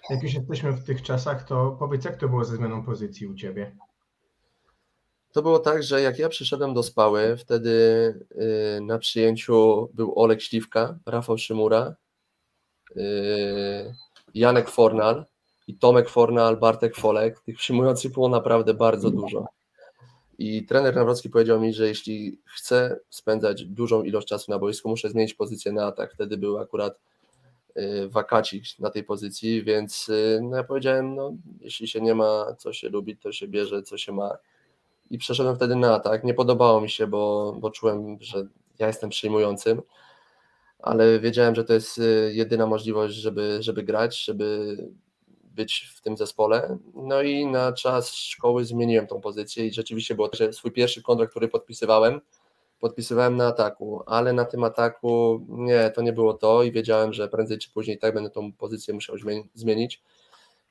Jak 0.09 0.23
już 0.23 0.33
jesteśmy 0.33 0.71
w 0.71 0.83
tych 0.83 1.01
czasach, 1.01 1.43
to 1.43 1.75
powiedz, 1.79 2.05
jak 2.05 2.17
to 2.17 2.29
było 2.29 2.45
ze 2.45 2.55
zmianą 2.55 2.85
pozycji 2.85 3.27
u 3.27 3.35
Ciebie? 3.35 3.75
To 5.31 5.41
było 5.41 5.59
tak, 5.59 5.83
że 5.83 6.01
jak 6.01 6.19
ja 6.19 6.29
przyszedłem 6.29 6.73
do 6.73 6.83
Spały, 6.83 7.37
wtedy 7.37 7.69
y, 8.77 8.81
na 8.81 8.97
przyjęciu 8.97 9.89
był 9.93 10.19
Olek 10.19 10.41
Śliwka, 10.41 10.99
Rafał 11.05 11.37
Szymura, 11.37 11.95
y, 12.97 13.95
Janek 14.33 14.69
Fornal 14.69 15.25
i 15.67 15.77
Tomek 15.77 16.09
Fornal, 16.09 16.57
Bartek 16.57 16.95
Folek. 16.95 17.39
Tych 17.39 17.57
przyjmujących 17.57 18.11
było 18.11 18.29
naprawdę 18.29 18.73
bardzo 18.73 19.11
dużo. 19.11 19.45
I 20.39 20.65
trener 20.65 20.95
Nawrocki 20.95 21.29
powiedział 21.29 21.61
mi, 21.61 21.73
że 21.73 21.87
jeśli 21.87 22.39
chcę 22.45 22.99
spędzać 23.09 23.65
dużą 23.65 24.03
ilość 24.03 24.27
czasu 24.27 24.51
na 24.51 24.59
boisku, 24.59 24.89
muszę 24.89 25.09
zmienić 25.09 25.33
pozycję 25.33 25.71
na 25.71 25.85
atak. 25.85 26.13
Wtedy 26.13 26.37
był 26.37 26.57
akurat 26.57 26.99
y, 27.77 28.09
wakacik 28.09 28.63
na 28.79 28.89
tej 28.89 29.03
pozycji, 29.03 29.63
więc 29.63 30.09
y, 30.09 30.39
no 30.43 30.57
ja 30.57 30.63
powiedziałem, 30.63 31.15
no 31.15 31.33
jeśli 31.61 31.87
się 31.87 32.01
nie 32.01 32.15
ma, 32.15 32.55
co 32.57 32.73
się 32.73 32.89
lubi, 32.89 33.17
to 33.17 33.31
się 33.31 33.47
bierze, 33.47 33.83
co 33.83 33.97
się 33.97 34.11
ma 34.11 34.37
i 35.09 35.17
przeszedłem 35.17 35.55
wtedy 35.55 35.75
na 35.75 35.95
atak. 35.95 36.23
Nie 36.23 36.33
podobało 36.33 36.81
mi 36.81 36.89
się, 36.89 37.07
bo, 37.07 37.55
bo 37.59 37.71
czułem, 37.71 38.17
że 38.21 38.47
ja 38.79 38.87
jestem 38.87 39.09
przyjmującym, 39.09 39.81
ale 40.79 41.19
wiedziałem, 41.19 41.55
że 41.55 41.63
to 41.63 41.73
jest 41.73 41.97
y, 41.97 42.31
jedyna 42.33 42.65
możliwość, 42.65 43.15
żeby, 43.15 43.57
żeby 43.61 43.83
grać, 43.83 44.25
żeby 44.25 44.77
być 45.59 45.91
w 45.95 46.01
tym 46.01 46.17
zespole. 46.17 46.77
No 46.95 47.21
i 47.21 47.45
na 47.45 47.73
czas 47.73 48.13
szkoły 48.13 48.65
zmieniłem 48.65 49.07
tą 49.07 49.21
pozycję 49.21 49.67
i 49.67 49.73
rzeczywiście 49.73 50.15
było 50.15 50.27
tak, 50.27 50.39
że 50.39 50.53
swój 50.53 50.71
pierwszy 50.71 51.01
kontrakt, 51.01 51.31
który 51.31 51.47
podpisywałem, 51.47 52.21
podpisywałem 52.79 53.37
na 53.37 53.47
ataku, 53.47 54.03
ale 54.05 54.33
na 54.33 54.45
tym 54.45 54.63
ataku 54.63 55.45
nie, 55.49 55.89
to 55.89 56.01
nie 56.01 56.13
było 56.13 56.33
to 56.33 56.63
i 56.63 56.71
wiedziałem, 56.71 57.13
że 57.13 57.27
prędzej 57.27 57.57
czy 57.57 57.71
później 57.71 57.97
tak 57.97 58.13
będę 58.13 58.29
tą 58.29 58.53
pozycję 58.53 58.93
musiał 58.93 59.15
zmieni- 59.15 59.47
zmienić. 59.53 60.01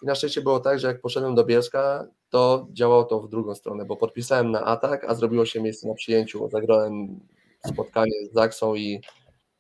I 0.03 0.07
na 0.07 0.15
szczęście 0.15 0.41
było 0.41 0.61
tak, 0.61 0.79
że 0.79 0.89
jak 0.89 1.01
poszedłem 1.01 1.35
do 1.35 1.45
Bielska, 1.45 2.07
to 2.31 2.67
działało 2.73 3.05
to 3.05 3.21
w 3.21 3.29
drugą 3.29 3.55
stronę, 3.55 3.85
bo 3.85 3.97
podpisałem 3.97 4.51
na 4.51 4.65
atak, 4.65 5.05
a 5.05 5.15
zrobiło 5.15 5.47
się 5.47 5.63
miejsce 5.63 5.89
na 5.89 5.95
przyjęciu. 5.95 6.49
Zagrałem 6.49 7.21
spotkanie 7.67 8.27
z 8.31 8.35
Zaksą 8.35 8.75
i, 8.75 9.01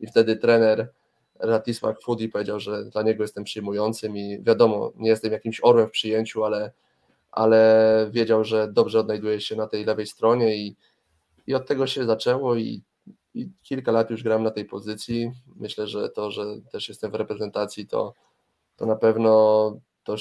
i 0.01 0.07
wtedy 0.07 0.37
trener 0.37 0.93
Ratismak 1.41 2.03
Fudi 2.03 2.29
powiedział, 2.29 2.61
że 2.61 2.85
dla 2.85 3.03
niego 3.03 3.25
jestem 3.25 3.45
przyjmującym 3.45 4.17
i 4.17 4.43
wiadomo, 4.43 4.93
nie 4.97 5.11
jestem 5.11 5.33
jakimś 5.33 5.61
orłem 5.63 5.89
w 5.89 5.91
przyjęciu, 5.91 6.45
ale, 6.45 6.73
ale 7.33 8.09
wiedział, 8.11 8.45
że 8.45 8.73
dobrze 8.73 9.01
odnajduję 9.01 9.41
się 9.41 9.57
na 9.57 9.67
tej 9.67 9.85
lewej 9.85 10.07
stronie 10.07 10.57
i, 10.57 10.77
i 11.47 11.55
od 11.55 11.67
tego 11.67 11.87
się 11.87 12.05
zaczęło 12.05 12.57
i, 12.57 12.83
i 13.35 13.49
kilka 13.63 13.93
lat 13.93 14.11
już 14.11 14.23
gram 14.23 14.43
na 14.43 14.51
tej 14.51 14.65
pozycji. 14.65 15.33
Myślę, 15.57 15.87
że 15.87 16.09
to, 16.09 16.31
że 16.31 16.45
też 16.73 16.89
jestem 16.89 17.11
w 17.11 17.15
reprezentacji, 17.15 17.87
to, 17.87 18.15
to 18.77 18.87
na 18.87 18.97
pewno 18.97 19.77
to, 20.05 20.17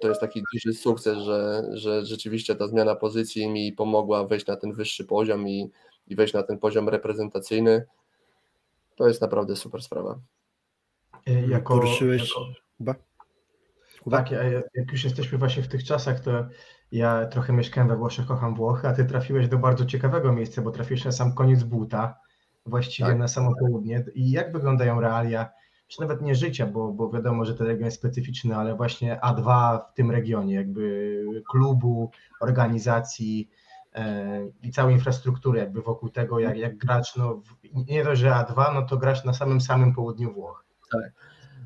to 0.00 0.08
jest 0.08 0.20
taki 0.20 0.42
duży 0.52 0.78
sukces, 0.78 1.18
że, 1.18 1.64
że 1.72 2.06
rzeczywiście 2.06 2.54
ta 2.54 2.68
zmiana 2.68 2.94
pozycji 2.94 3.48
mi 3.48 3.72
pomogła 3.72 4.24
wejść 4.24 4.46
na 4.46 4.56
ten 4.56 4.72
wyższy 4.72 5.04
poziom 5.04 5.48
i, 5.48 5.70
i 6.08 6.16
wejść 6.16 6.34
na 6.34 6.42
ten 6.42 6.58
poziom 6.58 6.88
reprezentacyjny. 6.88 7.86
To 8.96 9.08
jest 9.08 9.20
naprawdę 9.20 9.56
super 9.56 9.82
sprawa. 9.82 10.18
Y, 11.28 11.46
Jako, 11.48 11.74
Poruszyłeś 11.74 12.28
jako? 12.28 12.40
Kuba? 12.78 12.94
tak, 14.16 14.30
ja- 14.30 14.42
jak 14.74 14.92
już 14.92 15.04
jesteśmy 15.04 15.38
właśnie 15.38 15.62
w 15.62 15.68
tych 15.68 15.84
czasach, 15.84 16.20
to 16.20 16.30
ja 16.92 17.26
trochę 17.26 17.52
mieszkałem 17.52 17.88
we 17.88 17.96
Włoszech, 17.96 18.26
kocham 18.26 18.54
Włochy, 18.54 18.88
a 18.88 18.92
Ty 18.92 19.04
trafiłeś 19.04 19.48
do 19.48 19.58
bardzo 19.58 19.84
ciekawego 19.86 20.32
miejsca, 20.32 20.62
bo 20.62 20.70
trafiłeś 20.70 21.04
na 21.04 21.12
sam 21.12 21.34
koniec 21.34 21.62
buta, 21.62 22.14
właściwie 22.66 23.08
Tak. 23.08 23.18
na 23.18 23.28
samo 23.28 23.54
południe. 23.58 24.04
I 24.14 24.30
jak 24.30 24.52
wyglądają 24.52 25.00
realia 25.00 25.50
czy 25.88 26.00
nawet 26.00 26.22
nie 26.22 26.34
życia, 26.34 26.66
bo, 26.66 26.92
bo 26.92 27.10
wiadomo, 27.10 27.44
że 27.44 27.54
ten 27.54 27.66
region 27.66 27.84
jest 27.84 27.96
specyficzny, 27.96 28.56
ale 28.56 28.74
właśnie 28.76 29.20
A2 29.22 29.78
w 29.78 29.94
tym 29.94 30.10
regionie, 30.10 30.54
jakby 30.54 31.24
klubu, 31.50 32.10
organizacji 32.40 33.50
e, 33.94 34.40
i 34.62 34.70
całej 34.70 34.94
infrastruktury 34.94 35.58
jakby 35.58 35.82
wokół 35.82 36.08
tego, 36.08 36.38
jak, 36.38 36.56
jak 36.58 36.76
gracz, 36.76 37.16
no 37.16 37.42
nie 37.74 38.04
to, 38.04 38.16
że 38.16 38.30
A2, 38.30 38.74
no 38.74 38.82
to 38.82 38.96
gracz 38.96 39.24
na 39.24 39.34
samym 39.34 39.60
samym 39.60 39.94
południu 39.94 40.32
Włoch. 40.32 40.63
Tak. 41.02 41.12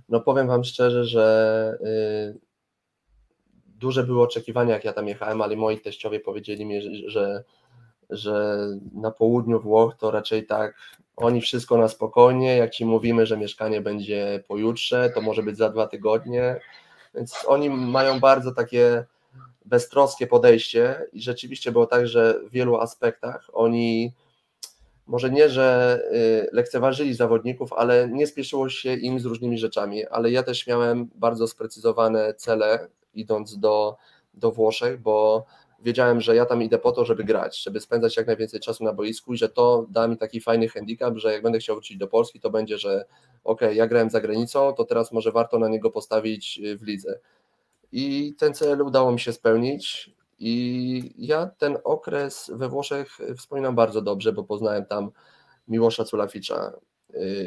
No 0.09 0.21
powiem 0.21 0.47
Wam 0.47 0.65
szczerze, 0.65 1.05
że 1.05 1.79
y, 2.35 2.39
duże 3.67 4.05
były 4.05 4.23
oczekiwania, 4.23 4.75
jak 4.75 4.85
ja 4.85 4.93
tam 4.93 5.09
jechałem, 5.09 5.43
ale 5.43 5.57
moi 5.57 5.81
teściowie 5.81 6.21
powiedzieli 6.21 6.67
mi, 6.67 6.81
że, 7.11 7.45
że 8.11 8.67
na 8.95 9.11
południu 9.11 9.61
Włoch 9.61 9.95
to 9.97 10.11
raczej 10.11 10.47
tak, 10.47 10.75
oni 11.17 11.41
wszystko 11.41 11.79
na 11.79 11.89
spokojnie, 11.89 12.57
jak 12.57 12.71
Ci 12.71 12.85
mówimy, 12.87 13.27
że 13.27 13.37
mieszkanie 13.37 13.81
będzie 13.81 14.45
pojutrze, 14.49 15.11
to 15.15 15.21
może 15.21 15.43
być 15.43 15.57
za 15.57 15.71
dwa 15.71 15.87
tygodnie, 15.87 16.61
więc 17.15 17.45
oni 17.47 17.71
mają 17.71 18.21
bardzo 18.21 18.53
takie 18.53 19.05
beztroskie 19.65 20.27
podejście 20.27 21.07
i 21.13 21.23
rzeczywiście 21.23 21.73
było 21.73 21.87
tak, 21.87 22.09
że 22.09 22.41
w 22.49 22.51
wielu 22.51 22.77
aspektach 22.77 23.51
oni 23.53 24.13
może 25.09 25.31
nie, 25.31 25.49
że 25.49 25.99
y, 26.13 26.49
lekceważyli 26.53 27.15
zawodników, 27.15 27.73
ale 27.73 28.09
nie 28.13 28.27
spieszyło 28.27 28.69
się 28.69 28.95
im 28.95 29.21
z 29.21 29.25
różnymi 29.25 29.59
rzeczami, 29.59 30.07
ale 30.07 30.31
ja 30.31 30.43
też 30.43 30.67
miałem 30.67 31.09
bardzo 31.15 31.49
sprecyzowane 31.49 32.35
cele 32.35 32.89
idąc 33.15 33.59
do, 33.59 33.97
do 34.35 34.53
Włoszech, 34.53 35.01
bo 35.01 35.47
wiedziałem, 35.81 36.21
że 36.21 36.37
ja 36.37 36.47
tam 36.47 36.63
idę 36.63 36.79
po 36.79 36.93
to, 36.93 37.05
żeby 37.05 37.25
grać, 37.25 37.63
żeby 37.63 37.81
spędzać 37.81 38.17
jak 38.17 38.27
najwięcej 38.27 38.61
czasu 38.61 38.85
na 38.85 38.93
boisku 38.93 39.35
i 39.35 39.37
że 39.37 39.49
to 39.49 39.87
da 39.91 40.09
mi 40.09 40.17
taki 40.17 40.41
fajny 40.41 40.69
handicap, 40.69 41.17
że 41.17 41.33
jak 41.33 41.43
będę 41.43 41.59
chciał 41.59 41.77
wrócić 41.77 41.97
do 41.97 42.09
Polski, 42.09 42.41
to 42.41 42.51
będzie, 42.51 42.79
że 42.79 43.05
ok, 43.45 43.61
ja 43.73 43.87
grałem 43.87 44.11
za 44.11 44.21
granicą, 44.21 44.73
to 44.73 44.85
teraz 44.85 45.13
może 45.13 45.33
warto 45.33 45.59
na 45.59 45.69
niego 45.69 45.91
postawić 45.91 46.61
y, 46.65 46.77
w 46.77 46.83
lidze. 46.83 47.21
I 47.93 48.35
ten 48.39 48.55
cel 48.55 48.83
udało 48.83 49.13
mi 49.13 49.21
się 49.21 49.33
spełnić. 49.33 50.11
I 50.39 51.15
ja 51.19 51.47
ten 51.47 51.79
okres 51.85 52.51
we 52.55 52.69
Włoszech 52.69 53.19
wspominam 53.37 53.75
bardzo 53.75 54.03
dobrze, 54.03 54.33
bo 54.33 54.45
poznałem 54.45 54.87
tam 54.87 55.11
Miłosza 55.69 56.05
Culaficza, 56.05 56.73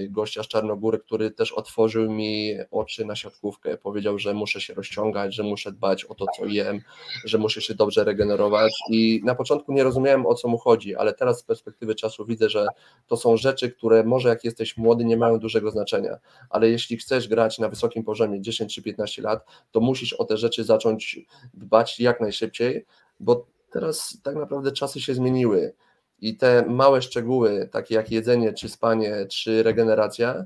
gościa 0.10 0.43
z 0.43 0.47
Czarnogóry, 0.47 1.00
który 1.00 1.32
też 1.32 1.52
otworzył 1.52 2.12
mi 2.12 2.56
oczy 2.71 3.06
na 3.06 3.15
siatkówkę. 3.15 3.78
Powiedział, 3.78 4.19
że 4.19 4.34
muszę 4.34 4.62
się 4.62 4.74
rozciągać, 4.74 5.36
że 5.36 5.43
muszę 5.43 5.71
dbać 5.71 6.06
o 6.06 6.15
to, 6.15 6.26
co 6.38 6.45
jem, 6.45 6.82
że 7.26 7.38
muszę 7.38 7.62
się 7.62 7.76
dobrze 7.76 8.04
regenerować. 8.04 8.74
I 8.89 9.21
na 9.24 9.36
początku 9.36 9.74
nie 9.74 9.84
rozumiałem, 9.84 10.26
o 10.26 10.36
co 10.36 10.47
mu 10.47 10.58
chodzi, 10.58 10.95
ale 10.95 11.13
teraz 11.13 11.39
z 11.39 11.43
perspektywy 11.43 11.95
czasu 11.95 12.26
widzę, 12.26 12.50
że 12.50 12.67
to 13.08 13.17
są 13.17 13.38
rzeczy, 13.38 13.71
które 13.71 14.04
może 14.04 14.30
jak 14.30 14.43
jesteś 14.43 14.78
młody, 14.78 15.06
nie 15.06 15.17
mają 15.17 15.39
dużego 15.39 15.71
znaczenia, 15.71 16.17
ale 16.50 16.69
jeśli 16.69 16.97
chcesz 16.97 17.28
grać 17.28 17.60
na 17.60 17.69
wysokim 17.69 18.04
poziomie 18.04 18.41
10 18.41 18.76
czy 18.76 18.82
15 18.82 19.21
lat, 19.21 19.45
to 19.71 19.80
musisz 19.80 20.13
o 20.13 20.26
te 20.26 20.38
rzeczy 20.38 20.63
zacząć 20.63 21.19
dbać 21.54 22.00
jak 22.00 22.21
najszybciej, 22.21 22.86
bo 23.19 23.45
teraz 23.71 24.17
tak 24.24 24.36
naprawdę 24.36 24.71
czasy 24.71 25.02
się 25.02 25.13
zmieniły 25.13 25.74
i 26.21 26.38
te 26.38 26.65
małe 26.69 27.01
szczegóły, 27.01 27.69
takie 27.71 27.95
jak 27.95 28.12
jedzenie, 28.12 28.53
czy 28.53 28.69
spanie, 28.69 29.25
czy 29.29 29.63
regeneracja, 29.63 30.45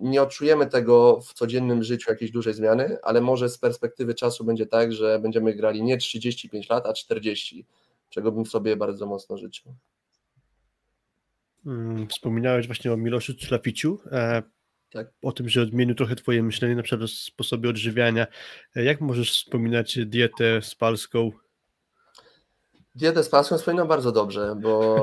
nie 0.00 0.22
odczujemy 0.22 0.66
tego 0.66 1.20
w 1.20 1.32
codziennym 1.34 1.82
życiu 1.82 2.10
jakiejś 2.10 2.30
dużej 2.30 2.54
zmiany, 2.54 2.96
ale 3.02 3.20
może 3.20 3.48
z 3.48 3.58
perspektywy 3.58 4.14
czasu 4.14 4.44
będzie 4.44 4.66
tak, 4.66 4.92
że 4.92 5.18
będziemy 5.18 5.54
grali 5.54 5.82
nie 5.82 5.98
35 5.98 6.68
lat, 6.68 6.86
a 6.86 6.92
40, 6.92 7.66
czego 8.08 8.32
bym 8.32 8.46
sobie 8.46 8.76
bardzo 8.76 9.06
mocno 9.06 9.38
życzył. 9.38 9.74
Mm, 11.66 12.08
wspominałeś 12.08 12.66
właśnie 12.66 12.92
o 12.92 12.96
Miloszu 12.96 13.34
Czlaficiu, 13.34 13.98
e, 14.12 14.42
tak. 14.90 15.12
o 15.22 15.32
tym, 15.32 15.48
że 15.48 15.62
odmienił 15.62 15.94
trochę 15.94 16.16
twoje 16.16 16.42
myślenie 16.42 16.76
na 16.76 16.82
przykład 16.82 17.02
o 17.02 17.08
sposobie 17.08 17.70
odżywiania. 17.70 18.26
E, 18.76 18.84
jak 18.84 19.00
możesz 19.00 19.32
wspominać 19.32 19.98
dietę 20.06 20.62
spalską 20.62 21.32
Dietę 22.94 23.24
z 23.24 23.28
pasją 23.28 23.58
wspominam 23.58 23.88
bardzo 23.88 24.12
dobrze, 24.12 24.56
bo 24.62 24.96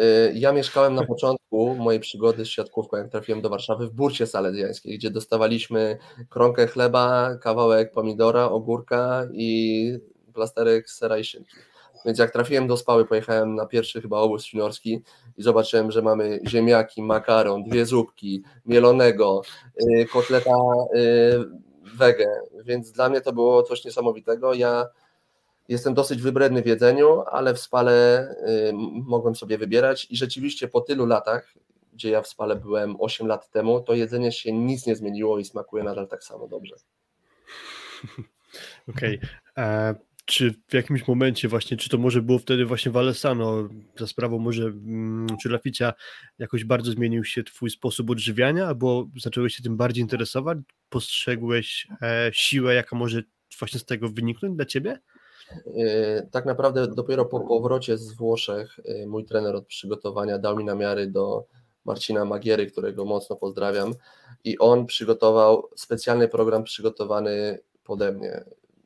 y, 0.00 0.32
ja 0.34 0.52
mieszkałem 0.52 0.94
na 0.94 1.06
początku 1.06 1.74
mojej 1.74 2.00
przygody 2.00 2.44
z 2.44 2.48
siatkówką, 2.48 2.96
jak 2.96 3.08
trafiłem 3.08 3.40
do 3.40 3.48
Warszawy, 3.48 3.86
w 3.86 3.90
burcie 3.90 4.26
salezjańskiej, 4.26 4.98
gdzie 4.98 5.10
dostawaliśmy 5.10 5.98
kromkę 6.28 6.66
chleba, 6.66 7.36
kawałek 7.40 7.92
pomidora, 7.92 8.44
ogórka 8.50 9.28
i 9.32 9.98
plasterek 10.34 10.90
sera 10.90 11.18
i 11.18 11.24
szynki. 11.24 11.56
Więc 12.04 12.18
jak 12.18 12.30
trafiłem 12.30 12.66
do 12.66 12.76
Spały, 12.76 13.06
pojechałem 13.06 13.54
na 13.54 13.66
pierwszy 13.66 14.02
chyba 14.02 14.18
obóz 14.18 14.52
juniorski 14.52 15.02
i 15.36 15.42
zobaczyłem, 15.42 15.90
że 15.90 16.02
mamy 16.02 16.40
ziemniaki, 16.48 17.02
makaron, 17.02 17.64
dwie 17.64 17.86
zupki, 17.86 18.42
mielonego, 18.66 19.42
y, 19.82 20.06
kotleta 20.12 20.56
y, 20.96 21.44
wege, 21.96 22.28
więc 22.64 22.92
dla 22.92 23.08
mnie 23.08 23.20
to 23.20 23.32
było 23.32 23.62
coś 23.62 23.84
niesamowitego. 23.84 24.54
Ja 24.54 24.86
Jestem 25.68 25.94
dosyć 25.94 26.22
wybredny 26.22 26.62
w 26.62 26.66
jedzeniu, 26.66 27.20
ale 27.20 27.54
w 27.54 27.58
spale 27.58 28.28
y, 28.68 28.72
mogłem 29.02 29.34
sobie 29.34 29.58
wybierać 29.58 30.06
i 30.10 30.16
rzeczywiście 30.16 30.68
po 30.68 30.80
tylu 30.80 31.06
latach, 31.06 31.54
gdzie 31.92 32.10
ja 32.10 32.22
w 32.22 32.28
spale 32.28 32.56
byłem 32.56 32.96
8 33.00 33.26
lat 33.26 33.50
temu, 33.50 33.80
to 33.80 33.94
jedzenie 33.94 34.32
się 34.32 34.52
nic 34.52 34.86
nie 34.86 34.96
zmieniło 34.96 35.38
i 35.38 35.44
smakuje 35.44 35.84
nadal 35.84 36.08
tak 36.08 36.24
samo 36.24 36.48
dobrze. 36.48 36.74
Okej. 38.88 39.20
Okay. 39.52 39.94
Czy 40.26 40.54
w 40.68 40.74
jakimś 40.74 41.08
momencie 41.08 41.48
właśnie, 41.48 41.76
czy 41.76 41.88
to 41.88 41.98
może 41.98 42.22
było 42.22 42.38
wtedy 42.38 42.66
właśnie 42.66 42.92
Walesano, 42.92 43.68
za 43.98 44.06
sprawą 44.06 44.38
może 44.38 44.62
mm, 44.62 45.26
czy 45.42 45.48
Laficia 45.48 45.92
jakoś 46.38 46.64
bardzo 46.64 46.92
zmienił 46.92 47.24
się 47.24 47.44
twój 47.44 47.70
sposób 47.70 48.10
odżywiania, 48.10 48.66
albo 48.66 49.06
zacząłeś 49.22 49.54
się 49.54 49.62
tym 49.62 49.76
bardziej 49.76 50.02
interesować? 50.02 50.58
Postrzegłeś 50.88 51.86
e, 52.02 52.30
siłę, 52.32 52.74
jaka 52.74 52.96
może 52.96 53.22
właśnie 53.58 53.80
z 53.80 53.84
tego 53.84 54.08
wyniknąć 54.08 54.56
dla 54.56 54.64
ciebie? 54.64 54.98
Y, 55.66 56.28
tak 56.30 56.46
naprawdę 56.46 56.88
dopiero 56.88 57.24
po 57.24 57.40
powrocie 57.40 57.98
z 57.98 58.12
Włoszech 58.12 58.78
y, 58.78 59.06
mój 59.06 59.24
trener 59.24 59.56
od 59.56 59.66
przygotowania 59.66 60.38
dał 60.38 60.56
mi 60.56 60.64
namiary 60.64 61.06
do 61.06 61.44
Marcina 61.84 62.24
Magiery, 62.24 62.66
którego 62.66 63.04
mocno 63.04 63.36
pozdrawiam 63.36 63.94
i 64.44 64.58
on 64.58 64.86
przygotował 64.86 65.68
specjalny 65.76 66.28
program 66.28 66.64
przygotowany 66.64 67.58
pode 67.84 68.12
mnie. 68.12 68.44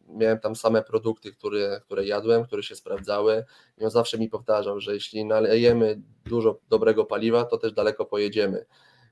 Miałem 0.08 0.38
tam 0.38 0.56
same 0.56 0.82
produkty, 0.82 1.32
które, 1.32 1.80
które 1.84 2.06
jadłem, 2.06 2.44
które 2.44 2.62
się 2.62 2.74
sprawdzały 2.76 3.44
i 3.78 3.84
on 3.84 3.90
zawsze 3.90 4.18
mi 4.18 4.28
powtarzał, 4.28 4.80
że 4.80 4.94
jeśli 4.94 5.24
nalejemy 5.24 6.00
dużo 6.24 6.58
dobrego 6.68 7.04
paliwa, 7.04 7.44
to 7.44 7.58
też 7.58 7.72
daleko 7.72 8.04
pojedziemy. 8.04 8.66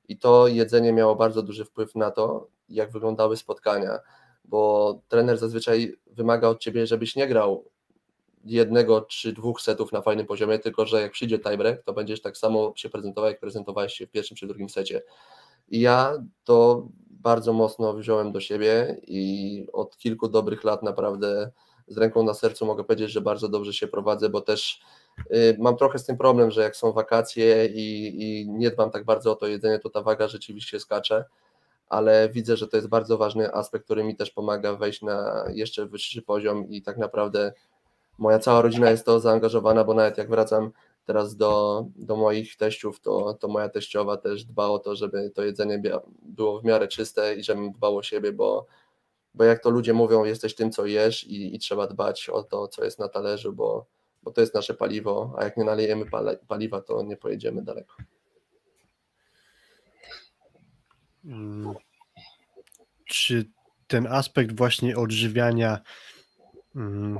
I 0.08 0.18
to 0.18 0.48
jedzenie 0.48 0.92
miało 0.92 1.16
bardzo 1.16 1.42
duży 1.42 1.64
wpływ 1.64 1.94
na 1.94 2.10
to, 2.10 2.48
jak 2.68 2.92
wyglądały 2.92 3.36
spotkania 3.36 3.98
bo 4.48 5.00
trener 5.08 5.38
zazwyczaj 5.38 5.96
wymaga 6.06 6.48
od 6.48 6.60
ciebie, 6.60 6.86
żebyś 6.86 7.16
nie 7.16 7.26
grał 7.26 7.64
jednego 8.44 9.00
czy 9.00 9.32
dwóch 9.32 9.60
setów 9.60 9.92
na 9.92 10.02
fajnym 10.02 10.26
poziomie, 10.26 10.58
tylko 10.58 10.86
że 10.86 11.00
jak 11.00 11.12
przyjdzie 11.12 11.38
tiebreak, 11.38 11.82
to 11.82 11.92
będziesz 11.92 12.22
tak 12.22 12.36
samo 12.36 12.72
się 12.76 12.88
prezentował, 12.88 13.30
jak 13.30 13.40
prezentowałeś 13.40 13.92
się 13.92 14.06
w 14.06 14.10
pierwszym 14.10 14.36
czy 14.36 14.46
drugim 14.46 14.68
secie. 14.68 15.02
I 15.68 15.80
ja 15.80 16.12
to 16.44 16.88
bardzo 17.10 17.52
mocno 17.52 17.94
wziąłem 17.94 18.32
do 18.32 18.40
siebie 18.40 19.00
i 19.06 19.66
od 19.72 19.96
kilku 19.96 20.28
dobrych 20.28 20.64
lat 20.64 20.82
naprawdę 20.82 21.50
z 21.88 21.98
ręką 21.98 22.22
na 22.22 22.34
sercu 22.34 22.66
mogę 22.66 22.84
powiedzieć, 22.84 23.10
że 23.10 23.20
bardzo 23.20 23.48
dobrze 23.48 23.72
się 23.72 23.88
prowadzę, 23.88 24.28
bo 24.28 24.40
też 24.40 24.80
y, 25.30 25.56
mam 25.58 25.76
trochę 25.76 25.98
z 25.98 26.04
tym 26.04 26.16
problem, 26.16 26.50
że 26.50 26.62
jak 26.62 26.76
są 26.76 26.92
wakacje 26.92 27.66
i, 27.66 28.14
i 28.22 28.50
nie 28.50 28.70
dbam 28.70 28.90
tak 28.90 29.04
bardzo 29.04 29.32
o 29.32 29.36
to 29.36 29.46
jedzenie, 29.46 29.78
to 29.78 29.90
ta 29.90 30.02
waga 30.02 30.28
rzeczywiście 30.28 30.80
skacze 30.80 31.24
ale 31.88 32.28
widzę, 32.28 32.56
że 32.56 32.68
to 32.68 32.76
jest 32.76 32.88
bardzo 32.88 33.18
ważny 33.18 33.54
aspekt, 33.54 33.84
który 33.84 34.04
mi 34.04 34.16
też 34.16 34.30
pomaga 34.30 34.76
wejść 34.76 35.02
na 35.02 35.44
jeszcze 35.54 35.86
wyższy 35.86 36.22
poziom 36.22 36.68
i 36.68 36.82
tak 36.82 36.98
naprawdę 36.98 37.52
moja 38.18 38.38
cała 38.38 38.62
rodzina 38.62 38.90
jest 38.90 39.06
to 39.06 39.20
zaangażowana, 39.20 39.84
bo 39.84 39.94
nawet 39.94 40.18
jak 40.18 40.30
wracam 40.30 40.70
teraz 41.04 41.36
do, 41.36 41.84
do 41.96 42.16
moich 42.16 42.56
teściów, 42.56 43.00
to, 43.00 43.34
to 43.34 43.48
moja 43.48 43.68
teściowa 43.68 44.16
też 44.16 44.44
dba 44.44 44.68
o 44.68 44.78
to, 44.78 44.96
żeby 44.96 45.30
to 45.30 45.44
jedzenie 45.44 45.82
było 46.22 46.60
w 46.60 46.64
miarę 46.64 46.88
czyste 46.88 47.34
i 47.34 47.42
żebym 47.42 47.72
dbał 47.72 47.96
o 47.96 48.02
siebie, 48.02 48.32
bo, 48.32 48.66
bo 49.34 49.44
jak 49.44 49.62
to 49.62 49.70
ludzie 49.70 49.92
mówią, 49.92 50.24
jesteś 50.24 50.54
tym, 50.54 50.72
co 50.72 50.86
jesz 50.86 51.24
i, 51.24 51.54
i 51.54 51.58
trzeba 51.58 51.86
dbać 51.86 52.28
o 52.28 52.42
to, 52.42 52.68
co 52.68 52.84
jest 52.84 52.98
na 52.98 53.08
talerzu, 53.08 53.52
bo, 53.52 53.86
bo 54.22 54.30
to 54.30 54.40
jest 54.40 54.54
nasze 54.54 54.74
paliwo, 54.74 55.34
a 55.36 55.44
jak 55.44 55.56
nie 55.56 55.64
nalejemy 55.64 56.06
paliwa, 56.48 56.80
to 56.80 57.02
nie 57.02 57.16
pojedziemy 57.16 57.62
daleko. 57.62 57.94
Mm. 57.98 58.16
Czy 63.04 63.44
ten 63.86 64.06
aspekt 64.06 64.56
właśnie 64.56 64.96
odżywiania 64.96 65.80
mm, 66.76 67.18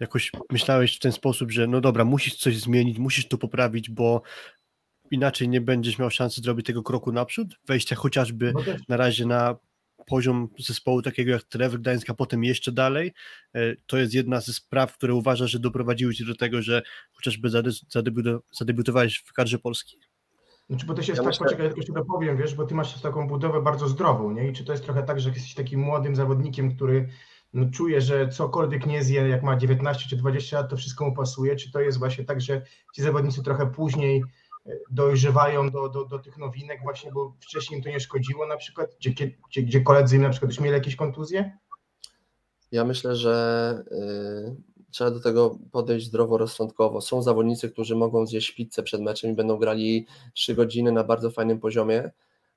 jakoś 0.00 0.32
myślałeś 0.50 0.96
w 0.96 1.00
ten 1.00 1.12
sposób, 1.12 1.50
że 1.50 1.66
no 1.66 1.80
dobra, 1.80 2.04
musisz 2.04 2.36
coś 2.36 2.58
zmienić, 2.58 2.98
musisz 2.98 3.28
to 3.28 3.38
poprawić, 3.38 3.90
bo 3.90 4.22
inaczej 5.10 5.48
nie 5.48 5.60
będziesz 5.60 5.98
miał 5.98 6.10
szansy 6.10 6.40
zrobić 6.40 6.66
tego 6.66 6.82
kroku 6.82 7.12
naprzód, 7.12 7.56
wejścia 7.66 7.96
chociażby 7.96 8.52
no 8.54 8.60
na 8.88 8.96
razie 8.96 9.26
na 9.26 9.56
poziom 10.06 10.48
zespołu 10.58 11.02
takiego 11.02 11.32
jak 11.32 11.42
Trevor 11.42 11.80
Gdańsk, 11.80 12.10
a 12.10 12.14
potem 12.14 12.44
jeszcze 12.44 12.72
dalej. 12.72 13.12
E, 13.54 13.74
to 13.86 13.98
jest 13.98 14.14
jedna 14.14 14.40
ze 14.40 14.52
spraw, 14.52 14.94
które 14.94 15.14
uważa, 15.14 15.46
że 15.46 15.58
doprowadziły 15.58 16.14
cię 16.14 16.24
do 16.24 16.34
tego, 16.34 16.62
że 16.62 16.82
chociażby 17.12 17.48
zadebiutowałeś 18.52 19.16
w 19.18 19.32
kadrze 19.32 19.58
Polski. 19.58 19.98
Znaczy, 20.68 20.86
bo 20.86 20.94
to 20.94 21.02
się 21.02 21.12
jest 21.12 21.18
Ja 21.18 21.22
tak, 21.24 21.26
myślę- 21.26 21.44
poczekaj, 21.46 21.66
tylko 21.66 21.80
jeszcze 21.80 21.92
dopowiem, 21.92 22.36
wiesz, 22.36 22.54
bo 22.54 22.64
ty 22.64 22.74
masz 22.74 23.00
taką 23.00 23.28
budowę 23.28 23.62
bardzo 23.62 23.88
zdrową, 23.88 24.30
nie? 24.30 24.48
I 24.48 24.52
czy 24.52 24.64
to 24.64 24.72
jest 24.72 24.84
trochę 24.84 25.02
tak, 25.02 25.20
że 25.20 25.30
jesteś 25.30 25.54
takim 25.54 25.80
młodym 25.80 26.16
zawodnikiem, 26.16 26.76
który 26.76 27.08
no, 27.52 27.70
czuje, 27.70 28.00
że 28.00 28.28
cokolwiek 28.28 28.86
nie 28.86 29.04
zje, 29.04 29.28
jak 29.28 29.42
ma 29.42 29.56
19 29.56 30.08
czy 30.08 30.16
20 30.16 30.56
lat, 30.56 30.70
to 30.70 30.76
wszystko 30.76 31.04
mu 31.04 31.14
pasuje? 31.14 31.56
Czy 31.56 31.72
to 31.72 31.80
jest 31.80 31.98
właśnie 31.98 32.24
tak, 32.24 32.40
że 32.40 32.62
ci 32.94 33.02
zawodnicy 33.02 33.42
trochę 33.42 33.66
później 33.66 34.24
e, 34.66 34.70
dojrzewają 34.90 35.70
do, 35.70 35.88
do, 35.88 36.04
do 36.04 36.18
tych 36.18 36.38
nowinek 36.38 36.80
właśnie, 36.82 37.12
bo 37.12 37.36
wcześniej 37.40 37.78
im 37.78 37.84
to 37.84 37.90
nie 37.90 38.00
szkodziło 38.00 38.46
na 38.46 38.56
przykład, 38.56 38.96
gdzie, 39.00 39.10
gdzie, 39.48 39.62
gdzie 39.62 39.80
koledzy 39.80 40.16
im 40.16 40.22
na 40.22 40.30
przykład 40.30 40.50
już 40.50 40.60
mieli 40.60 40.74
jakieś 40.74 40.96
kontuzje? 40.96 41.58
Ja 42.72 42.84
myślę, 42.84 43.16
że 43.16 43.74
y, 43.92 44.77
trzeba 44.90 45.10
do 45.10 45.20
tego 45.20 45.58
podejść 45.72 46.06
zdroworozsądkowo. 46.06 47.00
Są 47.00 47.22
zawodnicy, 47.22 47.70
którzy 47.70 47.96
mogą 47.96 48.26
zjeść 48.26 48.52
pizzę 48.52 48.82
przed 48.82 49.00
meczem 49.00 49.30
i 49.30 49.34
będą 49.34 49.56
grali 49.56 50.06
3 50.34 50.54
godziny 50.54 50.92
na 50.92 51.04
bardzo 51.04 51.30
fajnym 51.30 51.60
poziomie, 51.60 52.10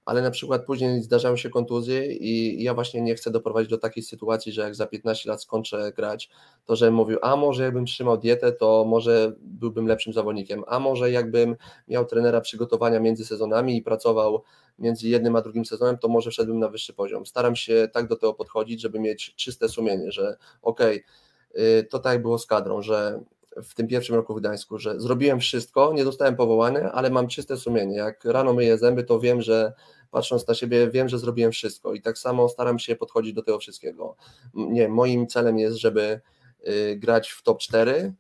ale 0.06 0.22
na 0.22 0.32
przykład 0.32 0.66
później 0.66 1.02
zdarzają 1.02 1.38
się 1.38 1.50
kontuzje 1.50 2.14
i 2.14 2.64
ja 2.64 2.74
właśnie 2.74 3.02
nie 3.02 3.16
chcę 3.16 3.32
doprowadzić 3.32 3.70
do 3.70 3.78
takiej 3.78 4.04
sytuacji, 4.04 4.52
że 4.52 4.62
jak 4.62 4.76
za 4.76 4.88
15 4.88 5.30
lat 5.30 5.42
skończę 5.42 5.92
grać, 5.96 6.30
to 6.66 6.76
żebym 6.76 6.94
mówił, 6.94 7.20
a 7.22 7.36
może 7.36 7.64
jakbym 7.64 7.86
trzymał 7.86 8.18
dietę, 8.18 8.52
to 8.52 8.86
może 8.88 9.34
byłbym 9.42 9.88
lepszym 9.88 10.14
zawodnikiem, 10.14 10.64
a 10.68 10.80
może 10.80 11.12
jakbym 11.12 11.56
miał 11.88 12.06
trenera 12.06 12.42
przygotowania 12.42 13.00
między 13.00 13.26
sezonami 13.26 13.78
i 13.78 13.82
pracował 13.82 14.44
między 14.80 15.08
jednym 15.08 15.36
a 15.36 15.42
drugim 15.42 15.66
sezonem, 15.66 15.98
to 15.98 16.08
może 16.08 16.32
wszedłbym 16.32 16.60
na 16.60 16.70
wyższy 16.70 16.94
poziom. 16.94 17.26
Staram 17.26 17.56
się 17.56 17.88
tak 17.94 18.08
do 18.08 18.16
tego 18.16 18.34
podchodzić, 18.34 18.82
żeby 18.82 19.00
mieć 19.00 19.36
czyste 19.36 19.70
sumienie, 19.70 20.12
że 20.12 20.38
okej, 20.62 20.96
okay, 20.96 21.04
to 21.90 22.00
tak 22.00 22.22
było 22.22 22.38
z 22.38 22.46
kadrą, 22.46 22.82
że 22.82 23.20
w 23.64 23.74
tym 23.74 23.88
pierwszym 23.88 24.16
roku 24.16 24.36
w 24.36 24.40
Gdańsku, 24.40 24.80
że 24.80 25.00
zrobiłem 25.00 25.40
wszystko, 25.40 25.94
nie 25.94 26.04
dostałem 26.04 26.36
powołania, 26.36 26.92
ale 26.92 27.10
mam 27.10 27.28
czyste 27.28 27.58
sumienie. 27.58 27.98
Jak 27.98 28.26
rano 28.26 28.54
myję 28.54 28.78
zęby, 28.78 29.04
to 29.04 29.20
wiem, 29.20 29.42
że 29.42 29.74
patrząc 30.12 30.48
na 30.48 30.54
siebie, 30.54 30.88
wiem, 30.90 31.10
że 31.10 31.20
zrobiłem 31.20 31.52
wszystko 31.52 31.94
i 31.94 32.02
tak 32.02 32.18
samo 32.18 32.50
staram 32.50 32.80
się 32.80 32.96
podchodzić 32.96 33.34
do 33.34 33.44
tego 33.44 33.60
wszystkiego. 33.60 34.16
Nie, 34.54 34.88
moim 34.88 35.28
celem 35.28 35.58
jest, 35.60 35.78
żeby 35.78 36.22
y, 36.68 36.96
grać 36.96 37.30
w 37.30 37.44
top 37.44 37.60
4. 37.60 38.14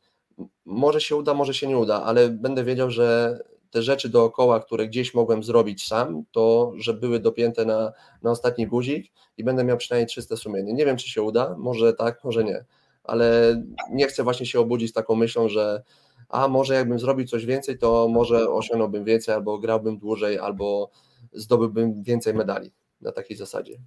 Może 0.65 1.01
się 1.01 1.15
uda, 1.15 1.33
może 1.33 1.53
się 1.53 1.67
nie 1.67 1.77
uda, 1.77 2.03
ale 2.03 2.29
będę 2.29 2.63
wiedział, 2.63 2.91
że 2.91 3.39
te 3.71 3.81
rzeczy 3.81 4.09
dookoła, 4.09 4.59
które 4.59 4.87
gdzieś 4.87 5.13
mogłem 5.13 5.43
zrobić 5.43 5.87
sam, 5.87 6.23
to 6.31 6.73
że 6.77 6.93
były 6.93 7.19
dopięte 7.19 7.65
na, 7.65 7.91
na 8.21 8.31
ostatni 8.31 8.67
guzik 8.67 9.11
i 9.37 9.43
będę 9.43 9.63
miał 9.63 9.77
przynajmniej 9.77 10.07
czyste 10.07 10.37
sumienie. 10.37 10.73
Nie 10.73 10.85
wiem, 10.85 10.97
czy 10.97 11.09
się 11.09 11.21
uda, 11.21 11.55
może 11.57 11.93
tak, 11.93 12.23
może 12.23 12.43
nie, 12.43 12.65
ale 13.03 13.55
nie 13.91 14.07
chcę 14.07 14.23
właśnie 14.23 14.45
się 14.45 14.59
obudzić 14.59 14.89
z 14.89 14.93
taką 14.93 15.15
myślą, 15.15 15.49
że 15.49 15.83
a 16.29 16.47
może 16.47 16.73
jakbym 16.73 16.99
zrobił 16.99 17.27
coś 17.27 17.45
więcej, 17.45 17.77
to 17.77 18.07
może 18.07 18.49
osiągnąłbym 18.49 19.03
więcej, 19.03 19.35
albo 19.35 19.59
grałbym 19.59 19.97
dłużej, 19.97 20.39
albo 20.39 20.91
zdobyłbym 21.33 22.03
więcej 22.03 22.33
medali 22.33 22.71
na 23.01 23.11
takiej 23.11 23.37
zasadzie. 23.37 23.77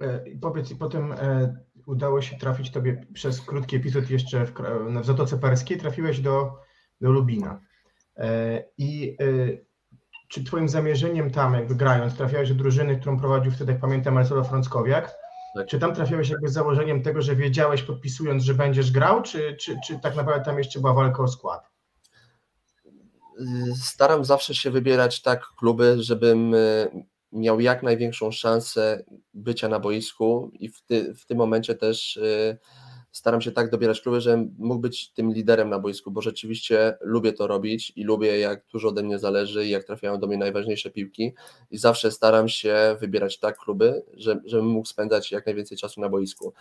E, 0.00 0.28
I 0.28 0.36
powiedz, 0.36 0.70
i 0.70 0.76
potem 0.76 1.12
e, 1.12 1.56
udało 1.86 2.22
się 2.22 2.36
trafić 2.36 2.70
tobie 2.70 3.06
przez 3.14 3.40
krótki 3.40 3.76
epizod 3.76 4.10
jeszcze 4.10 4.46
w, 4.46 4.52
w 5.00 5.04
Zatoce 5.04 5.38
Perskiej, 5.38 5.78
trafiłeś 5.78 6.20
do, 6.20 6.52
do 7.00 7.10
Lubina. 7.10 7.60
E, 8.16 8.64
I 8.78 9.16
czy 10.28 10.44
twoim 10.44 10.68
zamierzeniem 10.68 11.30
tam, 11.30 11.54
jakby 11.54 11.74
grając, 11.74 12.16
trafiałeś 12.16 12.48
do 12.48 12.54
drużyny, 12.54 12.96
którą 12.96 13.18
prowadził 13.18 13.52
wtedy, 13.52 13.72
jak 13.72 13.80
pamiętam, 13.80 14.14
Marcelo 14.14 14.44
Frąckowiak. 14.44 15.21
Czy 15.68 15.78
tam 15.78 15.94
trafiałeś 15.94 16.28
jakby 16.28 16.48
z 16.48 16.52
założeniem 16.52 17.02
tego, 17.02 17.22
że 17.22 17.36
wiedziałeś 17.36 17.82
podpisując, 17.82 18.42
że 18.42 18.54
będziesz 18.54 18.90
grał, 18.90 19.22
czy, 19.22 19.56
czy, 19.60 19.76
czy 19.86 19.98
tak 19.98 20.16
naprawdę 20.16 20.44
tam 20.44 20.58
jeszcze 20.58 20.80
była 20.80 20.94
walka 20.94 21.22
o 21.22 21.28
skład? 21.28 21.70
Staram 23.82 24.24
zawsze 24.24 24.54
się 24.54 24.70
wybierać 24.70 25.22
tak 25.22 25.46
kluby, 25.58 25.96
żebym 25.98 26.54
y, 26.54 26.90
miał 27.32 27.60
jak 27.60 27.82
największą 27.82 28.30
szansę 28.30 29.04
bycia 29.34 29.68
na 29.68 29.80
boisku 29.80 30.50
i 30.54 30.68
w, 30.68 30.82
ty, 30.82 31.14
w 31.14 31.26
tym 31.26 31.38
momencie 31.38 31.74
też 31.74 32.16
y, 32.16 32.58
staram 33.12 33.40
się 33.40 33.52
tak 33.52 33.70
dobierać 33.70 34.00
kluby, 34.00 34.20
żebym 34.20 34.54
mógł 34.58 34.80
być 34.80 35.12
tym 35.12 35.32
liderem 35.32 35.70
na 35.70 35.78
boisku, 35.78 36.10
bo 36.10 36.20
rzeczywiście 36.22 36.96
lubię 37.00 37.32
to 37.32 37.46
robić 37.46 37.92
i 37.96 38.04
lubię 38.04 38.38
jak 38.38 38.64
dużo 38.72 38.88
ode 38.88 39.02
mnie 39.02 39.18
zależy 39.18 39.66
i 39.66 39.70
jak 39.70 39.84
trafiają 39.84 40.18
do 40.18 40.26
mnie 40.26 40.36
najważniejsze 40.36 40.90
piłki 40.90 41.34
i 41.70 41.78
zawsze 41.78 42.10
staram 42.10 42.48
się 42.48 42.96
wybierać 43.00 43.38
tak 43.38 43.58
kluby, 43.58 44.02
że, 44.14 44.40
żebym 44.44 44.66
mógł 44.66 44.88
spędzać 44.88 45.32
jak 45.32 45.46
najwięcej 45.46 45.78
czasu 45.78 46.00
na 46.00 46.08
boisku. 46.08 46.52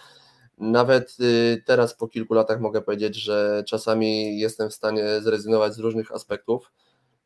Nawet 0.58 1.18
y, 1.22 1.64
teraz 1.66 1.94
po 1.94 2.08
kilku 2.08 2.34
latach 2.34 2.62
mogę 2.62 2.82
powiedzieć, 2.82 3.16
że 3.16 3.64
czasami 3.68 4.40
jestem 4.40 4.70
w 4.70 4.74
stanie 4.74 5.22
zrezygnować 5.22 5.74
z 5.74 5.80
różnych 5.80 6.12
aspektów, 6.12 6.72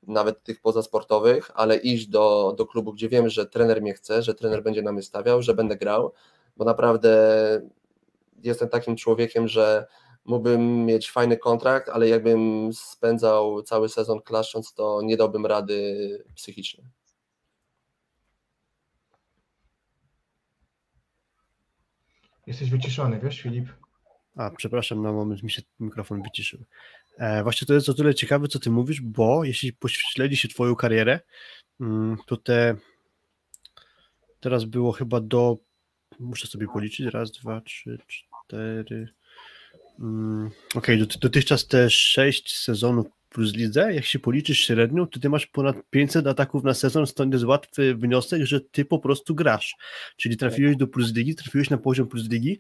nawet 0.08 0.44
tych 0.44 0.62
pozasportowych, 0.62 1.52
ale 1.54 1.78
iść 1.78 2.08
do, 2.08 2.54
do 2.58 2.66
klubu, 2.66 2.94
gdzie 2.94 3.10
wiem, 3.10 3.30
że 3.30 3.46
trener 3.46 3.82
mnie 3.82 3.94
chce, 3.94 4.24
że 4.24 4.34
trener 4.34 4.64
będzie 4.64 4.82
na 4.82 4.92
mnie 4.92 5.04
stawiał, 5.04 5.42
że 5.42 5.54
będę 5.54 5.78
grał, 5.78 6.14
bo 6.58 6.66
naprawdę 6.66 7.12
jestem 8.46 8.70
takim 8.70 8.96
człowiekiem, 8.96 9.48
że 9.48 9.88
mógłbym 10.26 10.86
mieć 10.86 11.12
fajny 11.12 11.38
kontrakt, 11.38 11.90
ale 11.90 12.08
jakbym 12.08 12.70
spędzał 12.74 13.64
cały 13.64 13.90
sezon 13.90 14.22
klaszcząc, 14.22 14.74
to 14.74 15.02
nie 15.04 15.18
dałbym 15.18 15.46
rady 15.46 16.24
psychicznie. 16.36 16.84
Jesteś 22.48 22.70
wyciszony, 22.70 23.20
wiesz, 23.20 23.42
Filip? 23.42 23.70
A, 24.36 24.52
przepraszam, 24.52 25.02
na 25.02 25.12
moment 25.12 25.44
mi 25.44 25.52
się 25.52 25.62
mikrofon 25.80 26.22
wyciszył. 26.22 26.60
E, 27.18 27.44
właśnie 27.44 27.68
to 27.68 27.74
jest 27.74 27.90
o 27.90 27.94
tyle 27.94 28.16
ciekawe, 28.16 28.48
co 28.48 28.60
ty 28.60 28.70
mówisz, 28.70 29.02
bo 29.02 29.44
jeśli 29.44 29.74
pośledzi 29.74 30.38
się 30.38 30.48
twoją 30.48 30.76
karierę, 30.76 31.20
mm, 31.80 32.18
to 32.26 32.38
te 32.38 32.76
teraz 34.40 34.66
było 34.66 34.92
chyba 34.92 35.22
do 35.22 35.58
muszę 36.20 36.48
sobie 36.48 36.68
policzyć, 36.68 37.14
raz, 37.14 37.32
dwa, 37.32 37.62
trzy, 37.62 37.98
cztery 38.08 38.35
mm, 40.00 40.50
okej, 40.76 41.02
okay, 41.02 41.20
dotychczas 41.22 41.68
te 41.68 41.90
sześć 41.90 42.60
sezonów 42.60 43.08
plus 43.36 43.54
lidze, 43.54 43.94
jak 43.94 44.06
się 44.06 44.20
policzysz 44.20 44.60
średnią, 44.60 45.08
to 45.08 45.20
ty 45.20 45.30
masz 45.30 45.48
ponad 45.48 45.76
500 45.90 46.28
ataków 46.28 46.64
na 46.64 46.74
sezon, 46.74 47.08
stąd 47.08 47.34
jest 47.34 47.46
łatwy 47.46 47.96
wniosek, 47.96 48.46
że 48.46 48.62
ty 48.62 48.86
po 48.86 49.00
prostu 49.00 49.36
grasz. 49.36 49.76
Czyli 50.18 50.38
trafiłeś 50.38 50.78
do 50.78 50.88
plus 50.88 51.14
ligi, 51.14 51.36
trafiłeś 51.36 51.70
na 51.70 51.78
poziom 51.78 52.08
plus 52.08 52.30
ligi 52.30 52.60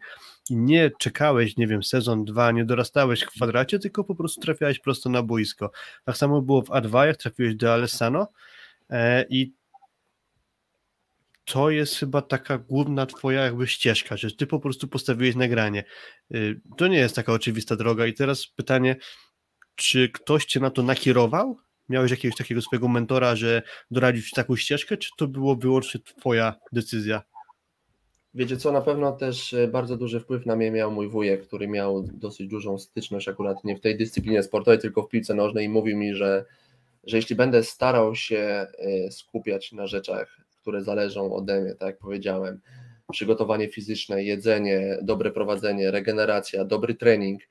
i 0.49 0.55
nie 0.55 0.91
czekałeś, 0.99 1.57
nie 1.57 1.67
wiem, 1.67 1.83
sezon, 1.83 2.25
dwa, 2.25 2.51
nie 2.51 2.65
dorastałeś 2.65 3.21
w 3.21 3.29
kwadracie, 3.29 3.79
tylko 3.79 4.03
po 4.03 4.15
prostu 4.15 4.41
trafiałeś 4.41 4.79
prosto 4.79 5.09
na 5.09 5.23
boisko. 5.23 5.71
Tak 6.05 6.17
samo 6.17 6.41
było 6.41 6.61
w 6.61 6.69
A2, 6.69 7.05
jak 7.05 7.17
trafiłeś 7.17 7.55
do 7.55 7.73
Alessano 7.73 8.27
e, 8.89 9.25
i 9.29 9.53
to 11.45 11.69
jest 11.69 11.95
chyba 11.95 12.21
taka 12.21 12.57
główna 12.57 13.05
twoja 13.05 13.41
jakby 13.41 13.67
ścieżka, 13.67 14.17
że 14.17 14.31
ty 14.31 14.47
po 14.47 14.59
prostu 14.59 14.87
postawiłeś 14.87 15.35
nagranie. 15.35 15.83
Y, 16.35 16.61
to 16.77 16.87
nie 16.87 16.97
jest 16.97 17.15
taka 17.15 17.33
oczywista 17.33 17.75
droga 17.75 18.05
i 18.05 18.13
teraz 18.13 18.47
pytanie, 18.47 18.95
czy 19.75 20.09
ktoś 20.09 20.45
cię 20.45 20.59
na 20.59 20.69
to 20.69 20.83
nakierował? 20.83 21.57
Miałeś 21.89 22.11
jakiegoś 22.11 22.37
takiego 22.37 22.61
swojego 22.61 22.87
mentora, 22.87 23.35
że 23.35 23.61
doradził 23.91 24.23
ci 24.23 24.31
taką 24.35 24.55
ścieżkę, 24.55 24.97
czy 24.97 25.09
to 25.17 25.27
było 25.27 25.55
wyłącznie 25.55 26.01
twoja 26.01 26.55
decyzja? 26.71 27.21
Wiecie 28.33 28.57
co, 28.57 28.71
na 28.71 28.81
pewno 28.81 29.11
też 29.11 29.53
e, 29.53 29.67
bardzo 29.67 29.97
duży 29.97 30.19
wpływ 30.19 30.45
na 30.45 30.55
mnie 30.55 30.71
miał 30.71 30.91
mój 30.91 31.09
wujek, 31.09 31.47
który 31.47 31.67
miał 31.67 32.03
dosyć 32.13 32.47
dużą 32.47 32.77
styczność 32.77 33.27
akurat 33.27 33.63
nie 33.63 33.75
w 33.75 33.81
tej 33.81 33.97
dyscyplinie 33.97 34.43
sportowej, 34.43 34.79
tylko 34.79 35.03
w 35.03 35.09
piłce 35.09 35.33
nożnej 35.33 35.65
i 35.65 35.69
mówił 35.69 35.97
mi, 35.97 36.15
że, 36.15 36.45
że 37.03 37.17
jeśli 37.17 37.35
będę 37.35 37.63
starał 37.63 38.15
się 38.15 38.37
e, 38.37 39.11
skupiać 39.11 39.71
na 39.71 39.87
rzeczach, 39.87 40.44
które 40.65 40.83
zależą 40.83 41.33
ode 41.33 41.61
mnie, 41.61 41.75
tak 41.75 41.87
jak 41.87 41.97
powiedziałem, 41.97 42.61
przygotowanie 43.11 43.69
fizyczne, 43.69 44.23
jedzenie, 44.23 44.97
dobre 45.01 45.31
prowadzenie, 45.31 45.91
regeneracja, 45.91 46.65
dobry 46.65 46.95
trening, 46.95 47.41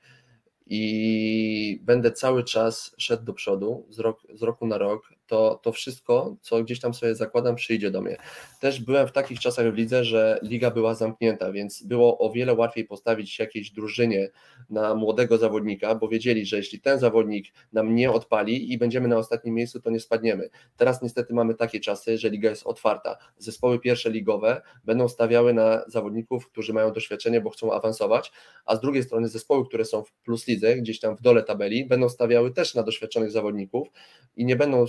i 0.65 1.79
będę 1.83 2.11
cały 2.11 2.43
czas 2.43 2.95
szedł 2.97 3.23
do 3.23 3.33
przodu 3.33 3.85
z, 3.89 3.99
rok, 3.99 4.21
z 4.33 4.41
roku 4.41 4.67
na 4.67 4.77
rok, 4.77 5.13
to, 5.27 5.59
to 5.63 5.71
wszystko, 5.71 6.35
co 6.41 6.63
gdzieś 6.63 6.79
tam 6.79 6.93
sobie 6.93 7.15
zakładam, 7.15 7.55
przyjdzie 7.55 7.91
do 7.91 8.01
mnie. 8.01 8.17
Też 8.59 8.81
byłem 8.81 9.07
w 9.07 9.11
takich 9.11 9.39
czasach 9.39 9.73
w 9.73 9.75
lidze, 9.75 10.05
że 10.05 10.39
liga 10.43 10.71
była 10.71 10.95
zamknięta, 10.95 11.51
więc 11.51 11.83
było 11.83 12.17
o 12.17 12.31
wiele 12.31 12.53
łatwiej 12.53 12.85
postawić 12.85 13.39
jakiejś 13.39 13.71
drużynie 13.71 14.29
na 14.69 14.95
młodego 14.95 15.37
zawodnika, 15.37 15.95
bo 15.95 16.07
wiedzieli, 16.07 16.45
że 16.45 16.57
jeśli 16.57 16.79
ten 16.79 16.99
zawodnik 16.99 17.45
nam 17.73 17.95
nie 17.95 18.11
odpali 18.11 18.73
i 18.73 18.77
będziemy 18.77 19.07
na 19.07 19.17
ostatnim 19.17 19.55
miejscu, 19.55 19.81
to 19.81 19.89
nie 19.89 19.99
spadniemy. 19.99 20.49
Teraz 20.77 21.01
niestety 21.01 21.33
mamy 21.33 21.55
takie 21.55 21.79
czasy, 21.79 22.17
że 22.17 22.29
liga 22.29 22.49
jest 22.49 22.67
otwarta. 22.67 23.17
Zespoły 23.37 23.79
pierwsze 23.79 24.09
ligowe 24.09 24.61
będą 24.85 25.07
stawiały 25.07 25.53
na 25.53 25.83
zawodników, 25.87 26.47
którzy 26.47 26.73
mają 26.73 26.91
doświadczenie, 26.91 27.41
bo 27.41 27.49
chcą 27.49 27.73
awansować, 27.73 28.31
a 28.65 28.75
z 28.75 28.81
drugiej 28.81 29.03
strony 29.03 29.27
zespoły, 29.27 29.65
które 29.65 29.85
są 29.85 30.03
w 30.03 30.11
plus 30.13 30.47
lidze, 30.47 30.75
gdzieś 30.75 30.99
tam 30.99 31.15
w 31.17 31.21
dole 31.21 31.43
tabeli, 31.43 31.85
będą 31.85 32.09
stawiały 32.09 32.51
też 32.51 32.75
na 32.75 32.83
doświadczonych 32.83 33.31
zawodników 33.31 33.87
i 34.35 34.45
nie 34.45 34.55
będą 34.55 34.87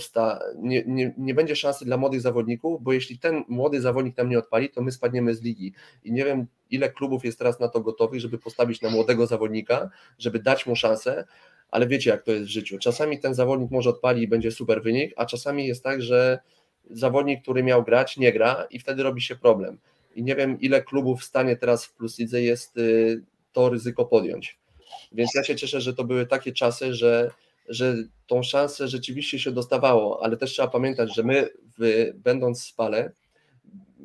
nie, 0.57 0.83
nie, 0.87 1.13
nie 1.17 1.33
będzie 1.33 1.55
szansy 1.55 1.85
dla 1.85 1.97
młodych 1.97 2.21
zawodników, 2.21 2.83
bo 2.83 2.93
jeśli 2.93 3.19
ten 3.19 3.43
młody 3.47 3.81
zawodnik 3.81 4.17
nam 4.17 4.29
nie 4.29 4.39
odpali, 4.39 4.69
to 4.69 4.81
my 4.81 4.91
spadniemy 4.91 5.35
z 5.35 5.41
ligi. 5.41 5.73
I 6.03 6.11
nie 6.11 6.25
wiem, 6.25 6.47
ile 6.69 6.89
klubów 6.89 7.25
jest 7.25 7.37
teraz 7.37 7.59
na 7.59 7.67
to 7.67 7.81
gotowych, 7.81 8.19
żeby 8.19 8.37
postawić 8.37 8.81
na 8.81 8.89
młodego 8.89 9.27
zawodnika, 9.27 9.89
żeby 10.19 10.39
dać 10.39 10.65
mu 10.65 10.75
szansę, 10.75 11.25
ale 11.69 11.87
wiecie 11.87 12.09
jak 12.09 12.23
to 12.23 12.31
jest 12.31 12.45
w 12.45 12.49
życiu. 12.49 12.77
Czasami 12.79 13.19
ten 13.19 13.33
zawodnik 13.33 13.71
może 13.71 13.89
odpali 13.89 14.23
i 14.23 14.27
będzie 14.27 14.51
super 14.51 14.83
wynik, 14.83 15.13
a 15.15 15.25
czasami 15.25 15.67
jest 15.67 15.83
tak, 15.83 16.01
że 16.01 16.39
zawodnik, 16.89 17.41
który 17.41 17.63
miał 17.63 17.83
grać, 17.83 18.17
nie 18.17 18.33
gra 18.33 18.67
i 18.69 18.79
wtedy 18.79 19.03
robi 19.03 19.21
się 19.21 19.35
problem. 19.35 19.77
I 20.15 20.23
nie 20.23 20.35
wiem, 20.35 20.59
ile 20.59 20.81
klubów 20.81 21.21
w 21.21 21.23
stanie 21.23 21.55
teraz 21.55 21.85
w 21.85 21.93
Plus 21.93 22.19
Lidze 22.19 22.41
jest 22.41 22.77
y, 22.77 23.23
to 23.51 23.69
ryzyko 23.69 24.05
podjąć. 24.05 24.59
Więc 25.11 25.35
ja 25.35 25.43
się 25.43 25.55
cieszę, 25.55 25.81
że 25.81 25.93
to 25.93 26.03
były 26.03 26.25
takie 26.25 26.51
czasy, 26.51 26.93
że, 26.93 27.31
że 27.67 27.95
tą 28.27 28.43
szansę 28.43 28.87
rzeczywiście 28.87 29.39
się 29.39 29.51
dostawało, 29.51 30.23
ale 30.23 30.37
też 30.37 30.51
trzeba 30.51 30.67
pamiętać, 30.67 31.15
że 31.15 31.23
my, 31.23 31.49
w, 31.79 32.11
będąc 32.15 32.61
w 32.61 32.67
Spale, 32.67 33.11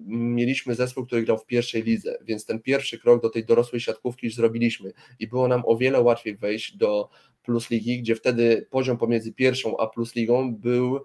mieliśmy 0.06 0.74
zespół, 0.74 1.06
który 1.06 1.22
grał 1.22 1.38
w 1.38 1.46
pierwszej 1.46 1.82
lidze, 1.82 2.18
więc 2.22 2.46
ten 2.46 2.60
pierwszy 2.60 2.98
krok 2.98 3.22
do 3.22 3.30
tej 3.30 3.44
dorosłej 3.44 3.80
siatkówki 3.80 4.26
już 4.26 4.34
zrobiliśmy 4.34 4.92
i 5.18 5.28
było 5.28 5.48
nam 5.48 5.62
o 5.66 5.76
wiele 5.76 6.00
łatwiej 6.00 6.36
wejść 6.36 6.76
do 6.76 7.08
Plus 7.42 7.70
Ligi, 7.70 7.98
gdzie 7.98 8.14
wtedy 8.14 8.66
poziom 8.70 8.98
pomiędzy 8.98 9.32
pierwszą 9.32 9.76
a 9.76 9.86
Plus 9.86 10.14
Ligą 10.14 10.54
był, 10.54 11.00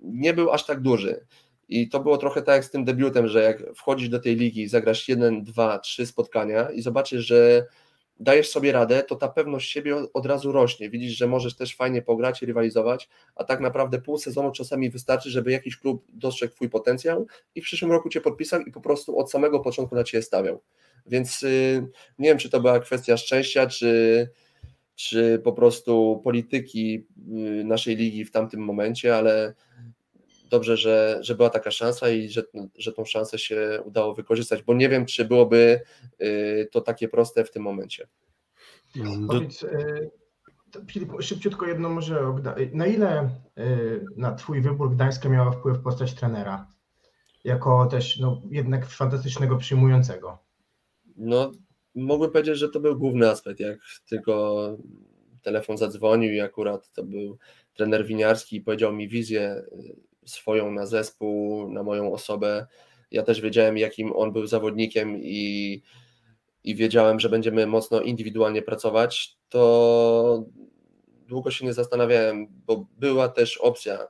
nie 0.00 0.34
był 0.34 0.50
aż 0.50 0.66
tak 0.66 0.80
duży. 0.80 1.26
I 1.68 1.88
to 1.88 2.00
było 2.00 2.18
trochę 2.18 2.42
tak 2.42 2.54
jak 2.54 2.64
z 2.64 2.70
tym 2.70 2.84
debiutem, 2.84 3.28
że 3.28 3.42
jak 3.42 3.62
wchodzisz 3.74 4.08
do 4.08 4.18
tej 4.18 4.36
ligi, 4.36 4.68
zagrasz 4.68 5.08
jeden, 5.08 5.44
dwa, 5.44 5.78
trzy 5.78 6.06
spotkania 6.06 6.70
i 6.70 6.82
zobaczysz, 6.82 7.26
że 7.26 7.66
dajesz 8.20 8.50
sobie 8.50 8.72
radę, 8.72 9.02
to 9.02 9.16
ta 9.16 9.28
pewność 9.28 9.70
siebie 9.70 9.96
od 10.14 10.26
razu 10.26 10.52
rośnie. 10.52 10.90
Widzisz, 10.90 11.12
że 11.12 11.26
możesz 11.26 11.56
też 11.56 11.76
fajnie 11.76 12.02
pograć 12.02 12.42
i 12.42 12.46
rywalizować, 12.46 13.08
a 13.34 13.44
tak 13.44 13.60
naprawdę 13.60 14.00
pół 14.00 14.18
sezonu 14.18 14.52
czasami 14.52 14.90
wystarczy, 14.90 15.30
żeby 15.30 15.50
jakiś 15.50 15.76
klub 15.76 16.04
dostrzegł 16.08 16.54
Twój 16.54 16.70
potencjał 16.70 17.26
i 17.54 17.60
w 17.60 17.64
przyszłym 17.64 17.92
roku 17.92 18.08
Cię 18.08 18.20
podpisał 18.20 18.60
i 18.60 18.72
po 18.72 18.80
prostu 18.80 19.18
od 19.18 19.30
samego 19.30 19.60
początku 19.60 19.94
na 19.94 20.04
Ciebie 20.04 20.22
stawiał. 20.22 20.62
Więc 21.06 21.42
yy, 21.42 21.88
nie 22.18 22.28
wiem, 22.28 22.38
czy 22.38 22.50
to 22.50 22.60
była 22.60 22.80
kwestia 22.80 23.16
szczęścia, 23.16 23.66
czy, 23.66 24.28
czy 24.94 25.40
po 25.44 25.52
prostu 25.52 26.20
polityki 26.24 27.06
yy, 27.26 27.64
naszej 27.64 27.96
ligi 27.96 28.24
w 28.24 28.30
tamtym 28.30 28.60
momencie, 28.60 29.16
ale 29.16 29.54
dobrze, 30.50 30.76
że, 30.76 31.18
że 31.20 31.34
była 31.34 31.50
taka 31.50 31.70
szansa 31.70 32.08
i 32.08 32.28
że, 32.28 32.42
że 32.78 32.92
tą 32.92 33.04
szansę 33.04 33.38
się 33.38 33.82
udało 33.84 34.14
wykorzystać, 34.14 34.62
bo 34.62 34.74
nie 34.74 34.88
wiem, 34.88 35.06
czy 35.06 35.24
byłoby 35.24 35.80
y, 36.22 36.68
to 36.72 36.80
takie 36.80 37.08
proste 37.08 37.44
w 37.44 37.50
tym 37.50 37.62
momencie. 37.62 38.08
Mm, 38.96 39.26
Powiedz, 39.26 39.62
y, 39.62 40.10
Filip, 40.90 41.12
szybciutko 41.20 41.66
jedno 41.66 41.88
może, 41.88 42.34
na 42.72 42.86
ile 42.86 43.30
y, 43.58 44.04
na 44.16 44.34
Twój 44.34 44.60
wybór 44.60 44.94
Gdańska 44.94 45.28
miała 45.28 45.52
wpływ 45.52 45.78
postać 45.80 46.14
trenera, 46.14 46.72
jako 47.44 47.86
też 47.86 48.18
no, 48.18 48.42
jednak 48.50 48.86
fantastycznego 48.86 49.56
przyjmującego? 49.56 50.38
No, 51.16 51.52
mogłem 51.94 52.30
powiedzieć, 52.30 52.58
że 52.58 52.68
to 52.68 52.80
był 52.80 52.98
główny 52.98 53.30
aspekt, 53.30 53.60
jak 53.60 53.78
tylko 54.08 54.66
telefon 55.42 55.78
zadzwonił 55.78 56.32
i 56.32 56.40
akurat 56.40 56.92
to 56.92 57.04
był 57.04 57.38
trener 57.74 58.06
winiarski 58.06 58.56
i 58.56 58.60
powiedział 58.60 58.92
mi 58.92 59.08
wizję 59.08 59.62
swoją 60.26 60.70
na 60.70 60.86
zespół, 60.86 61.68
na 61.70 61.82
moją 61.82 62.12
osobę. 62.12 62.66
Ja 63.10 63.22
też 63.22 63.40
wiedziałem, 63.40 63.78
jakim 63.78 64.12
on 64.12 64.32
był 64.32 64.46
zawodnikiem 64.46 65.16
i, 65.22 65.82
i 66.64 66.74
wiedziałem, 66.74 67.20
że 67.20 67.28
będziemy 67.28 67.66
mocno 67.66 68.00
indywidualnie 68.00 68.62
pracować, 68.62 69.36
to 69.48 70.44
długo 71.28 71.50
się 71.50 71.66
nie 71.66 71.72
zastanawiałem, 71.72 72.46
bo 72.66 72.86
była 72.98 73.28
też 73.28 73.58
opcja 73.58 74.08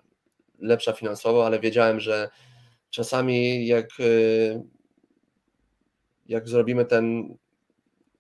lepsza 0.59 0.93
finansowo, 0.93 1.47
ale 1.47 1.61
wiedziałem, 1.61 2.01
że 2.01 2.29
czasami 2.91 3.67
jak, 3.67 3.89
y, 4.01 4.63
jak 6.27 6.49
zrobimy 6.49 6.85
ten 6.85 7.37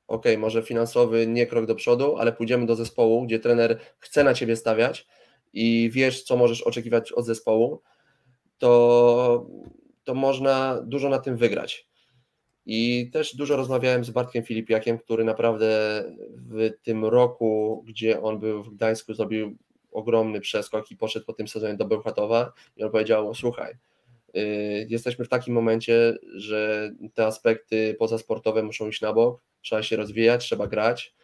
ok, 0.07 0.25
może 0.39 0.63
finansowy 0.63 1.27
nie 1.27 1.47
krok 1.47 1.67
do 1.67 1.75
przodu, 1.75 2.17
ale 2.17 2.33
pójdziemy 2.33 2.67
do 2.67 2.77
zespołu, 2.77 3.23
gdzie 3.27 3.39
trener 3.39 3.79
chce 3.99 4.25
na 4.25 4.35
ciebie 4.35 4.57
stawiać, 4.57 5.07
i 5.57 5.91
wiesz, 5.91 6.23
co 6.23 6.37
możesz 6.37 6.63
oczekiwać 6.63 7.13
od 7.13 7.27
zespołu, 7.27 7.83
to, 8.59 9.47
to 10.05 10.15
można 10.15 10.83
dużo 10.83 11.09
na 11.09 11.19
tym 11.19 11.37
wygrać. 11.37 11.89
I 12.67 13.11
też 13.13 13.37
dużo 13.37 13.57
rozmawiałem 13.57 14.05
z 14.05 14.11
Bartkiem 14.11 14.45
Filipiakiem, 14.45 14.99
który 14.99 15.25
naprawdę 15.25 16.05
w 16.37 16.71
tym 16.83 17.05
roku, 17.05 17.83
gdzie 17.87 18.23
on 18.23 18.39
był 18.39 18.63
w 18.63 18.75
Gdańsku, 18.75 19.15
zrobił 19.15 19.57
ogromny 19.91 20.41
przeskok 20.41 20.91
i 20.91 20.97
poszedł 20.97 21.27
po 21.27 21.33
tym 21.33 21.49
sezonie 21.49 21.75
do 21.75 21.85
Bełchatowa 21.85 22.53
i 22.77 22.83
on 22.83 22.91
powiedział, 22.91 23.35
słuchaj, 23.35 23.75
y, 24.37 24.87
jesteśmy 24.91 25.25
w 25.25 25.29
takim 25.29 25.55
momencie, 25.55 26.17
że 26.35 26.91
te 27.15 27.27
aspekty 27.27 27.97
pozasportowe 27.99 28.63
muszą 28.63 28.89
iść 28.89 29.01
na 29.01 29.13
bok, 29.13 29.43
trzeba 29.63 29.83
się 29.83 29.97
rozwijać, 29.97 30.45
trzeba 30.45 30.67
grać, 30.67 31.15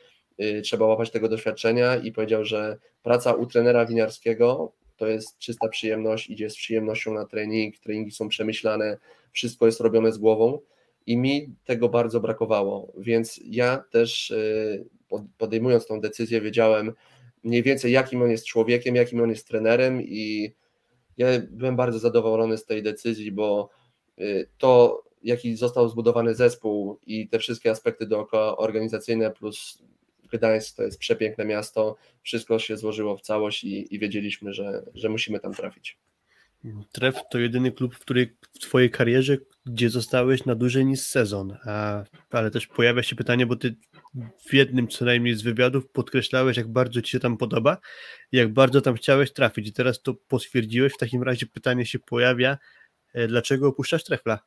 trzeba 0.64 0.86
łapać 0.86 1.10
tego 1.10 1.28
doświadczenia 1.28 1.96
i 1.96 2.12
powiedział, 2.12 2.44
że 2.44 2.78
praca 3.02 3.32
u 3.32 3.46
trenera 3.46 3.86
winiarskiego 3.86 4.72
to 4.96 5.06
jest 5.06 5.38
czysta 5.38 5.68
przyjemność, 5.68 6.30
idzie 6.30 6.50
z 6.50 6.56
przyjemnością 6.56 7.14
na 7.14 7.26
trening, 7.26 7.78
treningi 7.78 8.10
są 8.10 8.28
przemyślane, 8.28 8.98
wszystko 9.32 9.66
jest 9.66 9.80
robione 9.80 10.12
z 10.12 10.18
głową 10.18 10.58
i 11.06 11.16
mi 11.16 11.54
tego 11.64 11.88
bardzo 11.88 12.20
brakowało, 12.20 12.92
więc 12.98 13.40
ja 13.44 13.84
też 13.90 14.30
y, 14.30 14.84
podejmując 15.38 15.86
tą 15.86 16.00
decyzję 16.00 16.40
wiedziałem 16.40 16.92
mniej 17.44 17.62
więcej 17.62 17.92
jakim 17.92 18.22
on 18.22 18.30
jest 18.30 18.46
człowiekiem, 18.46 18.96
jakim 18.96 19.20
on 19.20 19.30
jest 19.30 19.48
trenerem 19.48 20.02
i 20.02 20.52
ja 21.16 21.26
byłem 21.50 21.76
bardzo 21.76 21.98
zadowolony 21.98 22.58
z 22.58 22.64
tej 22.64 22.82
decyzji, 22.82 23.32
bo 23.32 23.68
y, 24.18 24.48
to 24.58 25.02
jaki 25.22 25.56
został 25.56 25.88
zbudowany 25.88 26.34
zespół 26.34 26.98
i 27.06 27.28
te 27.28 27.38
wszystkie 27.38 27.70
aspekty 27.70 28.06
dookoła 28.06 28.56
organizacyjne 28.56 29.30
plus 29.30 29.82
Gdańsk 30.32 30.76
to 30.76 30.82
jest 30.82 30.98
przepiękne 30.98 31.44
miasto, 31.44 31.96
wszystko 32.22 32.58
się 32.58 32.76
złożyło 32.76 33.16
w 33.16 33.20
całość 33.20 33.64
i, 33.64 33.94
i 33.94 33.98
wiedzieliśmy, 33.98 34.54
że, 34.54 34.82
że 34.94 35.08
musimy 35.08 35.40
tam 35.40 35.54
trafić. 35.54 35.98
Tref 36.92 37.16
to 37.30 37.38
jedyny 37.38 37.72
klub, 37.72 37.94
w, 37.94 37.98
której, 37.98 38.36
w 38.52 38.58
Twojej 38.58 38.90
karierze, 38.90 39.36
gdzie 39.66 39.90
zostałeś 39.90 40.44
na 40.44 40.54
dłużej 40.54 40.86
niż 40.86 41.00
sezon. 41.00 41.56
A, 41.64 42.04
ale 42.30 42.50
też 42.50 42.66
pojawia 42.66 43.02
się 43.02 43.16
pytanie, 43.16 43.46
bo 43.46 43.56
Ty 43.56 43.76
w 44.46 44.54
jednym 44.54 44.88
co 44.88 45.04
najmniej 45.04 45.34
z 45.34 45.42
wywiadów 45.42 45.88
podkreślałeś, 45.88 46.56
jak 46.56 46.68
bardzo 46.68 47.02
Ci 47.02 47.10
się 47.10 47.20
tam 47.20 47.36
podoba 47.36 47.78
i 48.32 48.36
jak 48.36 48.52
bardzo 48.52 48.80
tam 48.80 48.94
chciałeś 48.94 49.32
trafić. 49.32 49.68
I 49.68 49.72
teraz 49.72 50.02
to 50.02 50.14
potwierdziłeś. 50.14 50.92
W 50.92 50.98
takim 50.98 51.22
razie 51.22 51.46
pytanie 51.46 51.86
się 51.86 51.98
pojawia, 51.98 52.58
e, 53.14 53.26
dlaczego 53.28 53.68
opuszczasz 53.68 54.04
Trefla? 54.04 54.38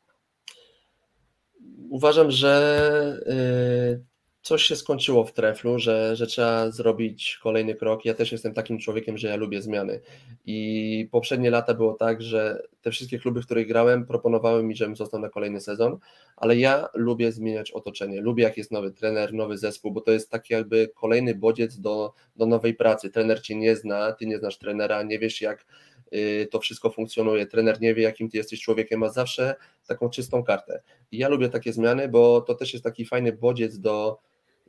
Uważam, 1.90 2.32
że 2.32 3.20
y, 3.28 4.15
coś 4.46 4.64
się 4.64 4.76
skończyło 4.76 5.26
w 5.26 5.34
treflu, 5.34 5.80
że, 5.80 6.16
że 6.16 6.28
trzeba 6.28 6.72
zrobić 6.72 7.40
kolejny 7.44 7.76
krok. 7.76 8.06
Ja 8.06 8.14
też 8.14 8.32
jestem 8.32 8.54
takim 8.54 8.80
człowiekiem, 8.80 9.18
że 9.18 9.28
ja 9.28 9.36
lubię 9.36 9.62
zmiany. 9.62 10.02
I 10.46 11.10
poprzednie 11.12 11.50
lata 11.50 11.74
było 11.74 11.94
tak, 11.94 12.22
że 12.22 12.62
te 12.82 12.92
wszystkie 12.92 13.20
kluby, 13.20 13.42
w 13.42 13.46
których 13.46 13.68
grałem, 13.68 14.06
proponowały 14.06 14.64
mi, 14.64 14.76
żebym 14.76 14.96
został 14.96 15.20
na 15.20 15.30
kolejny 15.30 15.62
sezon, 15.62 15.98
ale 16.38 16.58
ja 16.58 16.88
lubię 16.94 17.32
zmieniać 17.32 17.72
otoczenie. 17.72 18.22
Lubię, 18.22 18.44
jak 18.44 18.58
jest 18.58 18.72
nowy 18.72 18.92
trener, 18.92 19.34
nowy 19.34 19.58
zespół, 19.58 19.92
bo 19.92 20.02
to 20.02 20.12
jest 20.12 20.32
taki 20.32 20.54
jakby 20.54 20.92
kolejny 20.96 21.36
bodziec 21.36 21.80
do, 21.80 22.14
do 22.36 22.46
nowej 22.46 22.74
pracy. 22.74 23.10
Trener 23.10 23.42
cię 23.42 23.56
nie 23.56 23.76
zna, 23.76 24.12
ty 24.12 24.26
nie 24.26 24.38
znasz 24.38 24.58
trenera, 24.58 25.04
nie 25.04 25.20
wiesz, 25.20 25.42
jak 25.42 25.66
y, 26.14 26.48
to 26.52 26.60
wszystko 26.60 26.90
funkcjonuje. 26.90 27.46
Trener 27.46 27.82
nie 27.82 27.94
wie, 27.94 28.04
jakim 28.04 28.30
ty 28.30 28.38
jesteś 28.38 28.62
człowiekiem, 28.62 29.00
ma 29.00 29.10
zawsze 29.10 29.56
taką 29.88 30.10
czystą 30.10 30.44
kartę. 30.44 30.82
I 31.12 31.18
ja 31.18 31.30
lubię 31.30 31.50
takie 31.50 31.74
zmiany, 31.74 32.10
bo 32.10 32.42
to 32.42 32.56
też 32.56 32.74
jest 32.74 32.84
taki 32.84 33.06
fajny 33.06 33.34
bodziec 33.34 33.80
do 33.80 34.20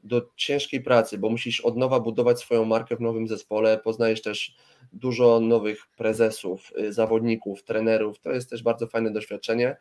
do 0.04 0.28
ciężkiej 0.36 0.80
pracy, 0.80 1.18
bo 1.18 1.30
musisz 1.30 1.60
od 1.60 1.76
nowa 1.76 2.00
budować 2.00 2.40
swoją 2.40 2.64
markę 2.64 2.96
w 2.96 3.00
nowym 3.00 3.28
zespole, 3.28 3.78
poznajesz 3.78 4.22
też 4.22 4.56
dużo 4.92 5.40
nowych 5.40 5.86
prezesów, 5.96 6.72
y, 6.78 6.92
zawodników, 6.92 7.64
trenerów, 7.64 8.18
to 8.18 8.32
jest 8.32 8.50
też 8.50 8.62
bardzo 8.62 8.86
fajne 8.86 9.10
doświadczenie. 9.10 9.76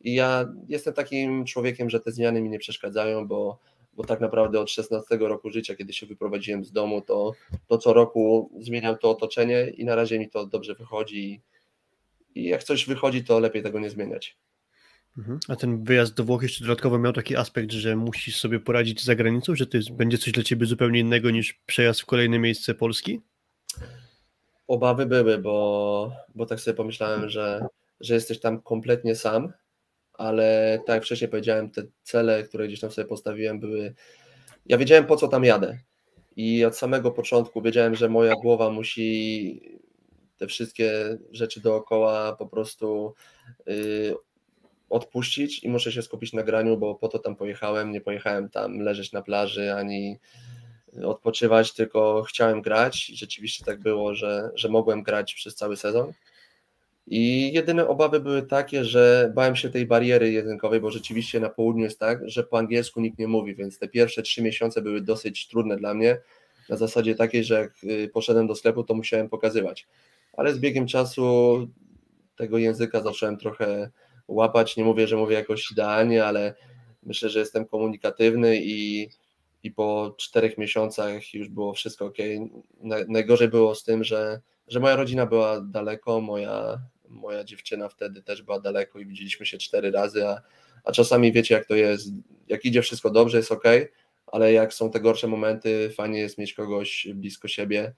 I 0.00 0.14
ja 0.14 0.48
jestem 0.68 0.94
takim 0.94 1.44
człowiekiem, 1.44 1.90
że 1.90 2.00
te 2.00 2.12
zmiany 2.12 2.40
mi 2.40 2.50
nie 2.50 2.58
przeszkadzają, 2.58 3.28
bo, 3.28 3.58
bo 3.94 4.04
tak 4.04 4.20
naprawdę 4.20 4.60
od 4.60 4.70
16 4.70 5.18
roku 5.20 5.50
życia, 5.50 5.74
kiedy 5.74 5.92
się 5.92 6.06
wyprowadziłem 6.06 6.64
z 6.64 6.72
domu, 6.72 7.00
to, 7.00 7.32
to 7.66 7.78
co 7.78 7.92
roku 7.92 8.50
zmieniam 8.60 8.98
to 8.98 9.10
otoczenie 9.10 9.68
i 9.68 9.84
na 9.84 9.94
razie 9.94 10.18
mi 10.18 10.30
to 10.30 10.46
dobrze 10.46 10.74
wychodzi. 10.74 11.42
I 12.34 12.44
jak 12.44 12.64
coś 12.64 12.86
wychodzi, 12.86 13.24
to 13.24 13.40
lepiej 13.40 13.62
tego 13.62 13.80
nie 13.80 13.90
zmieniać. 13.90 14.36
Mhm. 15.18 15.38
A 15.48 15.56
ten 15.56 15.84
wyjazd 15.84 16.14
do 16.14 16.24
Włoch 16.24 16.42
jeszcze 16.42 16.64
dodatkowo 16.64 16.98
miał 16.98 17.12
taki 17.12 17.36
aspekt, 17.36 17.72
że 17.72 17.96
musisz 17.96 18.36
sobie 18.36 18.60
poradzić 18.60 19.04
za 19.04 19.14
granicą, 19.14 19.54
że 19.54 19.66
to 19.66 19.76
jest, 19.76 19.92
będzie 19.92 20.18
coś 20.18 20.32
dla 20.32 20.42
ciebie 20.42 20.66
zupełnie 20.66 21.00
innego 21.00 21.30
niż 21.30 21.52
przejazd 21.66 22.00
w 22.00 22.06
kolejne 22.06 22.38
miejsce 22.38 22.74
Polski? 22.74 23.20
Obawy 24.66 25.06
były, 25.06 25.38
bo, 25.38 26.12
bo 26.34 26.46
tak 26.46 26.60
sobie 26.60 26.76
pomyślałem, 26.76 27.28
że, 27.28 27.66
że 28.00 28.14
jesteś 28.14 28.40
tam 28.40 28.62
kompletnie 28.62 29.14
sam, 29.14 29.52
ale 30.12 30.78
tak 30.86 30.94
jak 30.94 31.04
wcześniej 31.04 31.30
powiedziałem, 31.30 31.70
te 31.70 31.82
cele, 32.02 32.42
które 32.42 32.66
gdzieś 32.66 32.80
tam 32.80 32.90
sobie 32.90 33.08
postawiłem, 33.08 33.60
były. 33.60 33.94
Ja 34.66 34.78
wiedziałem 34.78 35.06
po 35.06 35.16
co 35.16 35.28
tam 35.28 35.44
jadę. 35.44 35.78
I 36.36 36.64
od 36.64 36.76
samego 36.76 37.10
początku 37.10 37.62
wiedziałem, 37.62 37.94
że 37.94 38.08
moja 38.08 38.34
głowa 38.34 38.70
musi 38.70 39.60
te 40.36 40.46
wszystkie 40.46 41.18
rzeczy 41.30 41.60
dookoła 41.60 42.36
po 42.36 42.46
prostu 42.46 43.14
y, 43.68 44.14
odpuścić 44.90 45.64
i 45.64 45.68
muszę 45.68 45.92
się 45.92 46.02
skupić 46.02 46.32
na 46.32 46.42
graniu, 46.42 46.76
bo 46.76 46.94
po 46.94 47.08
to 47.08 47.18
tam 47.18 47.36
pojechałem, 47.36 47.92
nie 47.92 48.00
pojechałem 48.00 48.48
tam 48.48 48.80
leżeć 48.80 49.12
na 49.12 49.22
plaży, 49.22 49.74
ani 49.74 50.18
odpoczywać, 51.04 51.72
tylko 51.72 52.22
chciałem 52.22 52.62
grać 52.62 53.10
i 53.10 53.16
rzeczywiście 53.16 53.64
tak 53.64 53.80
było, 53.80 54.14
że, 54.14 54.50
że 54.54 54.68
mogłem 54.68 55.02
grać 55.02 55.34
przez 55.34 55.54
cały 55.54 55.76
sezon. 55.76 56.12
I 57.06 57.52
jedyne 57.52 57.88
obawy 57.88 58.20
były 58.20 58.42
takie, 58.42 58.84
że 58.84 59.32
bałem 59.34 59.56
się 59.56 59.70
tej 59.70 59.86
bariery 59.86 60.32
językowej, 60.32 60.80
bo 60.80 60.90
rzeczywiście 60.90 61.40
na 61.40 61.48
południu 61.48 61.84
jest 61.84 62.00
tak, 62.00 62.30
że 62.30 62.44
po 62.44 62.58
angielsku 62.58 63.00
nikt 63.00 63.18
nie 63.18 63.28
mówi, 63.28 63.54
więc 63.54 63.78
te 63.78 63.88
pierwsze 63.88 64.22
trzy 64.22 64.42
miesiące 64.42 64.82
były 64.82 65.00
dosyć 65.00 65.48
trudne 65.48 65.76
dla 65.76 65.94
mnie. 65.94 66.18
Na 66.68 66.76
zasadzie 66.76 67.14
takiej, 67.14 67.44
że 67.44 67.54
jak 67.54 67.84
y, 67.84 68.10
poszedłem 68.12 68.46
do 68.46 68.54
sklepu, 68.54 68.84
to 68.84 68.94
musiałem 68.94 69.28
pokazywać. 69.28 69.86
Ale 70.36 70.54
z 70.54 70.58
biegiem 70.58 70.86
czasu 70.86 71.68
tego 72.36 72.58
języka 72.58 73.00
zacząłem 73.00 73.36
trochę 73.36 73.90
łapać. 74.28 74.76
Nie 74.76 74.84
mówię, 74.84 75.06
że 75.06 75.16
mówię 75.16 75.34
jakoś 75.34 75.70
idealnie, 75.70 76.24
ale 76.24 76.54
myślę, 77.02 77.28
że 77.28 77.38
jestem 77.38 77.66
komunikatywny 77.66 78.56
i, 78.62 79.08
i 79.62 79.70
po 79.70 80.14
czterech 80.18 80.58
miesiącach 80.58 81.34
już 81.34 81.48
było 81.48 81.74
wszystko 81.74 82.04
ok. 82.04 82.16
Najgorzej 83.08 83.48
było 83.48 83.74
z 83.74 83.84
tym, 83.84 84.04
że, 84.04 84.40
że 84.68 84.80
moja 84.80 84.96
rodzina 84.96 85.26
była 85.26 85.60
daleko, 85.60 86.20
moja, 86.20 86.78
moja 87.08 87.44
dziewczyna 87.44 87.88
wtedy 87.88 88.22
też 88.22 88.42
była 88.42 88.60
daleko 88.60 88.98
i 88.98 89.06
widzieliśmy 89.06 89.46
się 89.46 89.58
cztery 89.58 89.90
razy, 89.90 90.28
a, 90.28 90.42
a 90.84 90.92
czasami 90.92 91.32
wiecie 91.32 91.54
jak 91.54 91.66
to 91.66 91.74
jest, 91.74 92.08
jak 92.48 92.64
idzie 92.64 92.82
wszystko 92.82 93.10
dobrze, 93.10 93.36
jest 93.36 93.52
ok, 93.52 93.64
ale 94.26 94.52
jak 94.52 94.74
są 94.74 94.90
te 94.90 95.00
gorsze 95.00 95.26
momenty, 95.26 95.90
fajnie 95.90 96.18
jest 96.18 96.38
mieć 96.38 96.54
kogoś 96.54 97.08
blisko 97.14 97.48
siebie. 97.48 97.94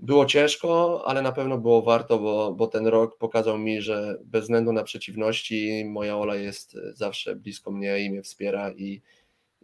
Było 0.00 0.26
ciężko, 0.26 1.02
ale 1.06 1.22
na 1.22 1.32
pewno 1.32 1.58
było 1.58 1.82
warto, 1.82 2.18
bo, 2.18 2.52
bo 2.52 2.66
ten 2.66 2.86
rok 2.86 3.18
pokazał 3.18 3.58
mi, 3.58 3.82
że 3.82 4.18
bez 4.24 4.42
względu 4.42 4.72
na 4.72 4.82
przeciwności, 4.82 5.84
moja 5.84 6.16
Ola 6.18 6.34
jest 6.34 6.76
zawsze 6.94 7.36
blisko 7.36 7.70
mnie 7.70 8.00
i 8.00 8.10
mnie 8.10 8.22
wspiera 8.22 8.70
i, 8.70 9.02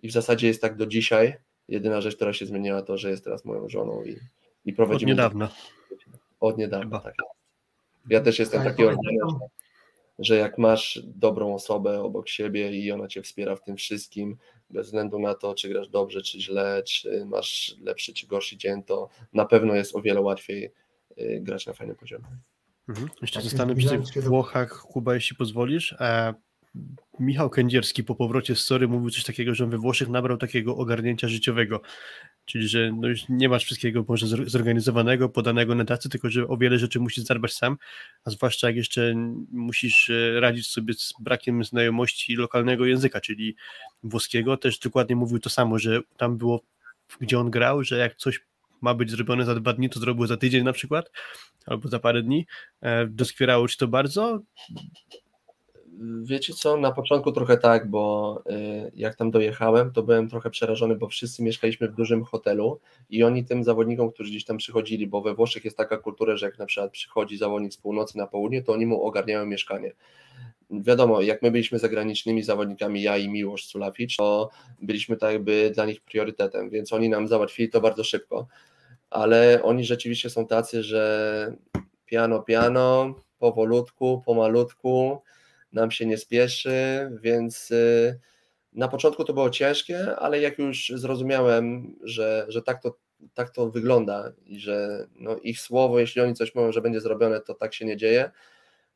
i 0.03 0.09
w 0.09 0.13
zasadzie 0.13 0.47
jest 0.47 0.63
tak 0.63 0.77
do 0.77 0.87
dzisiaj. 0.87 1.35
Jedyna 1.69 2.01
rzecz, 2.01 2.17
która 2.17 2.33
się 2.33 2.47
zmieniła, 2.47 2.83
to, 2.83 2.99
że 2.99 3.11
jest 3.11 3.25
teraz 3.25 3.45
moją 3.45 3.69
żoną 3.69 4.03
i, 4.05 4.17
i 4.65 4.73
prowadzimy. 4.73 5.13
Od 5.13 5.17
niedawna. 5.17 5.49
Od 6.41 6.59
niedawna, 6.59 7.01
tak. 7.01 7.15
Ja 8.09 8.21
też 8.21 8.39
jestem 8.39 8.63
Tak, 8.63 8.73
takiego 8.73 8.89
pamiętam. 8.91 9.31
zdania, 9.31 9.47
że 10.19 10.37
jak 10.37 10.59
masz 10.59 11.03
dobrą 11.05 11.55
osobę 11.55 12.03
obok 12.03 12.29
siebie 12.29 12.73
i 12.73 12.93
ona 12.93 13.09
cię 13.09 13.23
wspiera 13.23 13.57
w 13.57 13.63
tym 13.63 13.77
wszystkim, 13.77 14.37
bez 14.73 14.87
względu 14.87 15.19
na 15.19 15.35
to, 15.35 15.55
czy 15.55 15.69
grasz 15.69 15.89
dobrze, 15.89 16.23
czy 16.23 16.41
źle, 16.41 16.83
czy 16.87 17.25
masz 17.27 17.75
lepszy, 17.81 18.15
czy 18.15 18.27
gorszy 18.27 18.57
dzień, 18.57 18.83
to 18.83 19.09
na 19.33 19.45
pewno 19.45 19.75
jest 19.75 19.97
o 19.97 20.03
wiele 20.03 20.21
łatwiej 20.21 20.73
y, 21.19 21.41
grać 21.41 21.67
na 21.67 21.73
fajnym 21.73 21.97
poziomie. 21.97 22.25
Mhm. 22.89 23.09
Jeszcze 23.23 23.41
Tak, 23.41 23.45
zostanę 23.45 23.75
przy 23.75 23.89
tych 24.15 24.25
Włochach, 24.25 24.81
Kuba, 24.81 25.15
jeśli 25.15 25.37
pozwolisz. 25.37 25.93
E, 26.01 26.35
Michał 27.21 27.51
Kędzierski 27.51 28.05
po 28.05 28.15
powrocie 28.15 28.57
z 28.57 28.61
Sory 28.61 28.89
mówił 28.89 29.11
coś 29.11 29.25
takiego, 29.25 29.55
że 29.55 29.65
on 29.65 29.71
we 29.71 29.79
Włoszech 29.79 30.09
nabrał 30.09 30.39
takiego 30.39 30.77
ogarnięcia 30.77 31.29
życiowego. 31.29 31.81
Czyli, 32.45 32.69
że 32.69 32.93
no 32.93 33.09
już 33.09 33.29
nie 33.29 33.49
masz 33.49 33.65
wszystkiego 33.65 34.05
może 34.09 34.27
zor- 34.27 34.49
zorganizowanego, 34.49 35.29
podanego 35.29 35.75
na 35.75 35.85
tacy, 35.85 36.09
tylko 36.09 36.31
że 36.31 36.49
o 36.49 36.57
wiele 36.57 36.79
rzeczy 36.79 37.01
musisz 37.01 37.25
zadbać 37.25 37.53
sam, 37.53 37.77
a 38.25 38.31
zwłaszcza 38.31 38.67
jak 38.67 38.77
jeszcze 38.77 39.15
musisz 39.51 40.11
e, 40.11 40.41
radzić 40.41 40.67
sobie 40.67 40.95
z 40.95 41.15
brakiem 41.21 41.65
znajomości 41.65 42.37
lokalnego 42.37 42.87
języka, 42.87 43.21
czyli 43.21 43.57
włoskiego. 44.03 44.57
Też 44.57 44.79
dokładnie 44.79 45.17
mówił 45.17 45.39
to 45.39 45.51
samo, 45.51 45.79
że 45.79 46.01
tam 46.17 46.39
było, 46.39 46.63
gdzie 47.21 47.39
on 47.39 47.51
grał, 47.51 47.85
że 47.85 47.99
jak 47.99 48.17
coś 48.17 48.41
ma 48.81 48.95
być 48.95 49.11
zrobione 49.11 49.45
za 49.45 49.55
dwa 49.55 49.73
dni, 49.73 49.91
to 49.91 50.01
zrobił 50.01 50.27
za 50.27 50.37
tydzień 50.37 50.65
na 50.65 50.73
przykład, 50.73 51.11
albo 51.67 51.89
za 51.89 51.99
parę 51.99 52.23
dni. 52.23 52.47
E, 52.81 53.07
Doskwierało 53.07 53.69
ci 53.69 53.77
to 53.77 53.89
bardzo? 53.89 54.41
Wiecie 56.23 56.55
co, 56.55 56.77
na 56.77 56.93
początku 56.93 57.33
trochę 57.33 57.57
tak, 57.57 57.91
bo 57.91 58.43
y, 58.51 58.93
jak 58.95 59.17
tam 59.17 59.31
dojechałem, 59.31 59.93
to 59.93 60.03
byłem 60.03 60.29
trochę 60.29 60.51
przerażony, 60.51 60.97
bo 60.97 61.09
wszyscy 61.09 61.43
mieszkaliśmy 61.43 61.89
w 61.89 61.95
dużym 61.95 62.25
hotelu 62.25 62.81
i 63.11 63.25
oni 63.25 63.45
tym 63.45 63.65
zawodnikom, 63.65 64.13
którzy 64.13 64.31
gdzieś 64.31 64.45
tam 64.45 64.57
przychodzili, 64.57 65.07
bo 65.07 65.21
we 65.21 65.35
Włoszech 65.35 65.65
jest 65.65 65.77
taka 65.77 65.97
kultura, 65.97 66.37
że 66.37 66.47
jak 66.47 66.59
na 66.59 66.67
przykład 66.67 66.91
przychodzi 66.91 67.39
zawodnik 67.39 67.75
z 67.75 67.77
północy 67.77 68.19
na 68.19 68.27
południe, 68.27 68.63
to 68.63 68.73
oni 68.73 68.87
mu 68.87 69.03
ogarniają 69.03 69.47
mieszkanie. 69.47 69.93
Wiadomo, 70.71 71.21
jak 71.21 71.43
my 71.43 71.51
byliśmy 71.51 71.79
zagranicznymi 71.79 72.43
zawodnikami, 72.43 73.03
ja 73.03 73.17
i 73.17 73.29
Miłosz 73.29 73.65
Sulaficz, 73.65 74.17
to 74.17 74.51
byliśmy 74.83 75.17
tak 75.17 75.33
jakby 75.33 75.73
dla 75.75 75.87
nich 75.87 76.01
priorytetem, 76.01 76.71
więc 76.71 76.93
oni 76.93 77.09
nam 77.09 77.29
załatwili 77.29 77.69
to 77.69 77.81
bardzo 77.81 78.05
szybko. 78.05 78.47
Ale 79.11 79.63
oni 79.63 79.85
rzeczywiście 79.85 80.31
są 80.31 80.47
tacy, 80.47 80.83
że 80.83 81.57
piano, 82.07 82.43
piano, 82.43 83.15
powolutku, 83.39 84.23
pomalutku, 84.27 85.23
nam 85.73 85.91
się 85.91 86.07
nie 86.07 86.19
spieszy, 86.19 87.11
więc 87.23 87.71
y, 87.71 88.21
na 88.73 88.89
początku 88.89 89.25
to 89.25 89.33
było 89.33 89.51
ciężkie, 89.51 90.17
ale 90.17 90.41
jak 90.41 90.59
już 90.59 90.93
zrozumiałem, 90.95 91.95
że, 92.03 92.47
że 92.49 92.63
tak, 92.63 92.83
to, 92.83 92.99
tak 93.35 93.51
to 93.51 93.71
wygląda 93.71 94.33
i 94.47 94.61
że 94.61 95.07
no, 95.15 95.37
ich 95.37 95.61
słowo, 95.61 95.99
jeśli 95.99 96.23
oni 96.23 96.35
coś 96.35 96.55
mówią, 96.55 96.73
że 96.73 96.81
będzie 96.81 97.01
zrobione, 97.01 97.41
to 97.41 97.55
tak 97.55 97.75
się 97.75 97.85
nie 97.85 97.97
dzieje, 97.97 98.31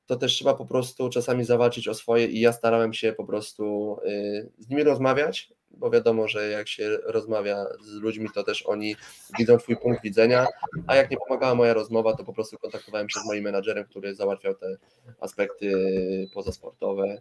to 0.06 0.16
też 0.16 0.32
trzeba 0.32 0.54
po 0.54 0.66
prostu 0.66 1.08
czasami 1.10 1.44
zawalczyć 1.44 1.88
o 1.88 1.94
swoje 1.94 2.26
i 2.26 2.40
ja 2.40 2.52
starałem 2.52 2.92
się 2.92 3.12
po 3.12 3.24
prostu 3.24 3.96
y, 4.06 4.50
z 4.58 4.68
nimi 4.68 4.82
rozmawiać, 4.84 5.52
bo 5.70 5.90
wiadomo, 5.90 6.28
że 6.28 6.50
jak 6.50 6.68
się 6.68 6.98
rozmawia 7.04 7.66
z 7.80 7.92
ludźmi, 7.92 8.28
to 8.34 8.42
też 8.42 8.66
oni 8.66 8.96
widzą 9.38 9.58
Twój 9.58 9.76
punkt 9.76 10.02
widzenia, 10.02 10.46
a 10.86 10.96
jak 10.96 11.10
nie 11.10 11.16
pomagała 11.16 11.54
moja 11.54 11.74
rozmowa, 11.74 12.16
to 12.16 12.24
po 12.24 12.32
prostu 12.32 12.58
kontaktowałem 12.58 13.08
się 13.08 13.20
z 13.20 13.26
moim 13.26 13.44
menadżerem, 13.44 13.84
który 13.84 14.14
załatwiał 14.14 14.54
te 14.54 14.76
aspekty 15.20 15.70
pozasportowe. 16.34 17.20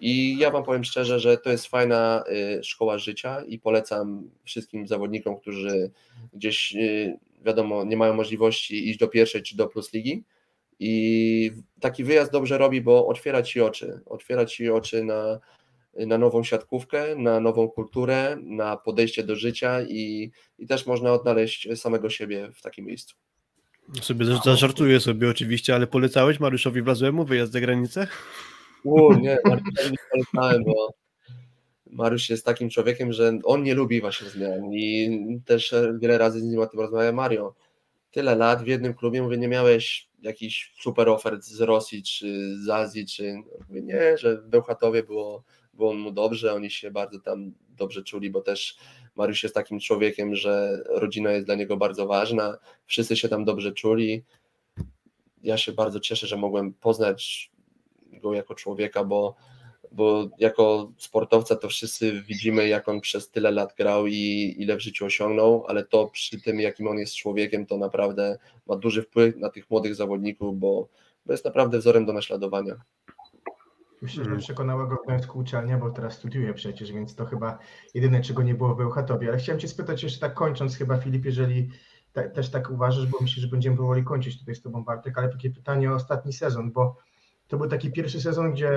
I 0.00 0.38
ja 0.38 0.50
Wam 0.50 0.64
powiem 0.64 0.84
szczerze, 0.84 1.20
że 1.20 1.38
to 1.38 1.50
jest 1.50 1.66
fajna 1.66 2.24
y, 2.58 2.64
szkoła 2.64 2.98
życia 2.98 3.42
i 3.48 3.58
polecam 3.58 4.30
wszystkim 4.44 4.86
zawodnikom, 4.86 5.40
którzy 5.40 5.90
gdzieś, 6.32 6.74
y, 6.74 7.18
wiadomo, 7.44 7.84
nie 7.84 7.96
mają 7.96 8.14
możliwości 8.14 8.90
iść 8.90 8.98
do 8.98 9.08
pierwszej 9.08 9.42
czy 9.42 9.56
do 9.56 9.66
plus 9.66 9.92
ligi. 9.92 10.24
I 10.78 11.52
taki 11.80 12.04
wyjazd 12.04 12.32
dobrze 12.32 12.58
robi, 12.58 12.80
bo 12.80 13.06
otwiera 13.06 13.42
Ci 13.42 13.60
oczy. 13.60 14.00
Otwiera 14.06 14.46
Ci 14.46 14.70
oczy 14.70 15.04
na, 15.04 15.40
na 16.06 16.18
nową 16.18 16.44
siatkówkę, 16.44 17.16
na 17.16 17.40
nową 17.40 17.68
kulturę, 17.68 18.36
na 18.42 18.76
podejście 18.76 19.22
do 19.24 19.36
życia 19.36 19.82
i, 19.82 20.30
i 20.58 20.66
też 20.66 20.86
można 20.86 21.12
odnaleźć 21.12 21.68
samego 21.74 22.10
siebie 22.10 22.50
w 22.54 22.62
takim 22.62 22.84
miejscu. 22.86 23.16
Sobie 24.02 24.26
za- 24.26 24.40
zażartuję 24.44 25.00
sobie 25.00 25.30
oczywiście, 25.30 25.74
ale 25.74 25.86
polecałeś 25.86 26.40
Mariuszowi 26.40 26.82
Wlazłemu 26.82 27.24
wyjazd 27.24 27.52
za 27.52 27.60
granicę? 27.60 28.06
U, 28.84 29.12
nie, 29.12 29.38
Mariuszowi 29.44 29.90
nie 29.90 29.96
polecałem, 30.12 30.64
bo 30.64 30.88
Mariusz 31.90 32.30
jest 32.30 32.44
takim 32.44 32.70
człowiekiem, 32.70 33.12
że 33.12 33.38
on 33.44 33.62
nie 33.62 33.74
lubi 33.74 34.00
właśnie 34.00 34.28
zmian 34.28 34.72
i 34.72 35.20
też 35.46 35.74
wiele 35.98 36.18
razy 36.18 36.40
z 36.40 36.42
nim 36.42 36.60
o 36.60 36.66
tym 36.66 36.80
rozmawiam. 36.80 37.14
Mario, 37.14 37.54
tyle 38.10 38.34
lat 38.34 38.62
w 38.62 38.66
jednym 38.66 38.94
klubie, 38.94 39.22
mówię, 39.22 39.36
nie 39.36 39.48
miałeś 39.48 40.08
jakichś 40.22 40.72
super 40.80 41.08
ofert 41.08 41.44
z 41.44 41.60
Rosji 41.60 42.02
czy 42.02 42.56
z 42.64 42.68
Azji, 42.68 43.06
czy 43.06 43.34
mówię, 43.68 43.82
nie, 43.82 44.18
że 44.18 44.36
w 44.36 44.48
Bełchatowie 44.48 45.02
było, 45.02 45.42
było 45.76 45.94
mu 45.94 46.12
dobrze, 46.12 46.54
oni 46.54 46.70
się 46.70 46.90
bardzo 46.90 47.20
tam 47.20 47.52
dobrze 47.68 48.02
czuli, 48.02 48.30
bo 48.30 48.40
też 48.40 48.76
Mariusz 49.16 49.42
jest 49.42 49.54
takim 49.54 49.80
człowiekiem, 49.80 50.34
że 50.34 50.82
rodzina 50.86 51.32
jest 51.32 51.46
dla 51.46 51.54
niego 51.54 51.76
bardzo 51.76 52.06
ważna, 52.06 52.58
wszyscy 52.86 53.16
się 53.16 53.28
tam 53.28 53.44
dobrze 53.44 53.72
czuli. 53.72 54.24
Ja 55.42 55.56
się 55.56 55.72
bardzo 55.72 56.00
cieszę, 56.00 56.26
że 56.26 56.36
mogłem 56.36 56.74
poznać 56.74 57.50
go 58.12 58.34
jako 58.34 58.54
człowieka, 58.54 59.04
bo, 59.04 59.34
bo 59.92 60.28
jako 60.38 60.92
sportowca 60.98 61.56
to 61.56 61.68
wszyscy 61.68 62.22
widzimy, 62.22 62.68
jak 62.68 62.88
on 62.88 63.00
przez 63.00 63.30
tyle 63.30 63.50
lat 63.50 63.74
grał 63.76 64.06
i 64.06 64.54
ile 64.58 64.76
w 64.76 64.80
życiu 64.80 65.04
osiągnął, 65.04 65.64
ale 65.68 65.84
to 65.84 66.06
przy 66.06 66.40
tym, 66.40 66.60
jakim 66.60 66.88
on 66.88 66.98
jest 66.98 67.16
człowiekiem, 67.16 67.66
to 67.66 67.78
naprawdę 67.78 68.38
ma 68.66 68.76
duży 68.76 69.02
wpływ 69.02 69.36
na 69.36 69.50
tych 69.50 69.70
młodych 69.70 69.94
zawodników, 69.94 70.58
bo, 70.58 70.88
bo 71.26 71.32
jest 71.32 71.44
naprawdę 71.44 71.78
wzorem 71.78 72.06
do 72.06 72.12
naśladowania. 72.12 72.76
Myślę, 74.02 74.24
że 74.24 74.36
przekonała 74.36 74.86
go 74.86 74.96
w 74.96 75.06
Gdańsku 75.06 75.38
uczelnia, 75.38 75.78
bo 75.78 75.90
teraz 75.90 76.14
studiuje 76.14 76.54
przecież, 76.54 76.92
więc 76.92 77.14
to 77.14 77.26
chyba 77.26 77.58
jedyne, 77.94 78.20
czego 78.20 78.42
nie 78.42 78.54
było 78.54 78.74
w 78.74 78.78
Bełchatowie. 78.78 79.28
Ale 79.28 79.38
chciałem 79.38 79.60
Cię 79.60 79.68
spytać 79.68 80.02
jeszcze 80.02 80.20
tak 80.20 80.34
kończąc 80.34 80.76
chyba, 80.76 80.96
Filip, 80.96 81.24
jeżeli 81.24 81.70
te, 82.12 82.30
też 82.30 82.50
tak 82.50 82.70
uważasz, 82.70 83.06
bo 83.06 83.18
myślę, 83.20 83.42
że 83.42 83.48
będziemy 83.48 83.76
powoli 83.76 84.04
kończyć 84.04 84.38
tutaj 84.38 84.54
z 84.54 84.62
Tobą, 84.62 84.84
Bartek, 84.84 85.18
ale 85.18 85.28
takie 85.28 85.50
pytanie 85.50 85.92
o 85.92 85.94
ostatni 85.94 86.32
sezon, 86.32 86.72
bo 86.72 86.96
to 87.48 87.56
był 87.56 87.68
taki 87.68 87.92
pierwszy 87.92 88.20
sezon, 88.20 88.52
gdzie 88.52 88.70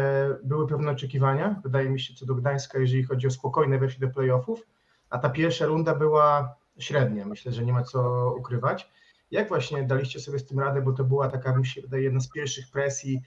były 0.43 0.67
pewne 0.67 0.91
oczekiwania, 0.91 1.61
wydaje 1.63 1.89
mi 1.89 1.99
się, 1.99 2.13
co 2.13 2.26
do 2.26 2.36
Gdańska, 2.36 2.80
jeżeli 2.80 3.03
chodzi 3.03 3.28
o 3.28 3.32
spokojne 3.32 3.80
weszli 3.80 3.99
do 4.01 4.07
playoffów, 4.07 4.67
a 5.09 5.20
ta 5.20 5.30
pierwsza 5.30 5.65
runda 5.65 5.95
była 5.95 6.55
średnia, 6.80 7.26
myślę, 7.26 7.51
że 7.51 7.65
nie 7.65 7.74
ma 7.74 7.84
co 7.84 8.34
ukrywać. 8.38 8.91
Jak 9.32 9.47
właśnie 9.49 9.84
daliście 9.84 10.20
sobie 10.20 10.39
z 10.39 10.45
tym 10.45 10.59
radę, 10.59 10.82
bo 10.82 10.93
to 10.93 11.03
była 11.03 11.28
taka, 11.28 11.57
mi 11.57 11.65
się 11.65 11.82
wydaje, 11.82 12.03
jedna 12.03 12.20
z 12.20 12.30
pierwszych 12.30 12.72
presji 12.72 13.22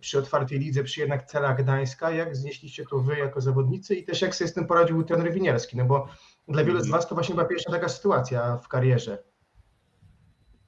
przy 0.00 0.18
otwartej 0.18 0.58
lidze, 0.58 0.84
przy 0.84 1.00
jednak 1.00 1.26
celach 1.26 1.62
Gdańska, 1.62 2.10
jak 2.10 2.36
znieśliście 2.36 2.84
to 2.90 2.98
wy 2.98 3.18
jako 3.18 3.40
zawodnicy 3.40 3.94
i 3.94 4.04
też 4.04 4.22
jak 4.22 4.34
sobie 4.34 4.48
z 4.48 4.54
tym 4.54 4.66
poradził 4.66 5.02
trener 5.02 5.32
Winierski, 5.32 5.76
no 5.76 5.84
bo 5.84 6.08
dla 6.48 6.64
wielu 6.64 6.80
z 6.80 6.88
was 6.88 7.08
to 7.08 7.14
właśnie 7.14 7.34
była 7.34 7.46
pierwsza 7.46 7.70
taka 7.70 7.88
sytuacja 7.88 8.56
w 8.56 8.68
karierze. 8.68 9.18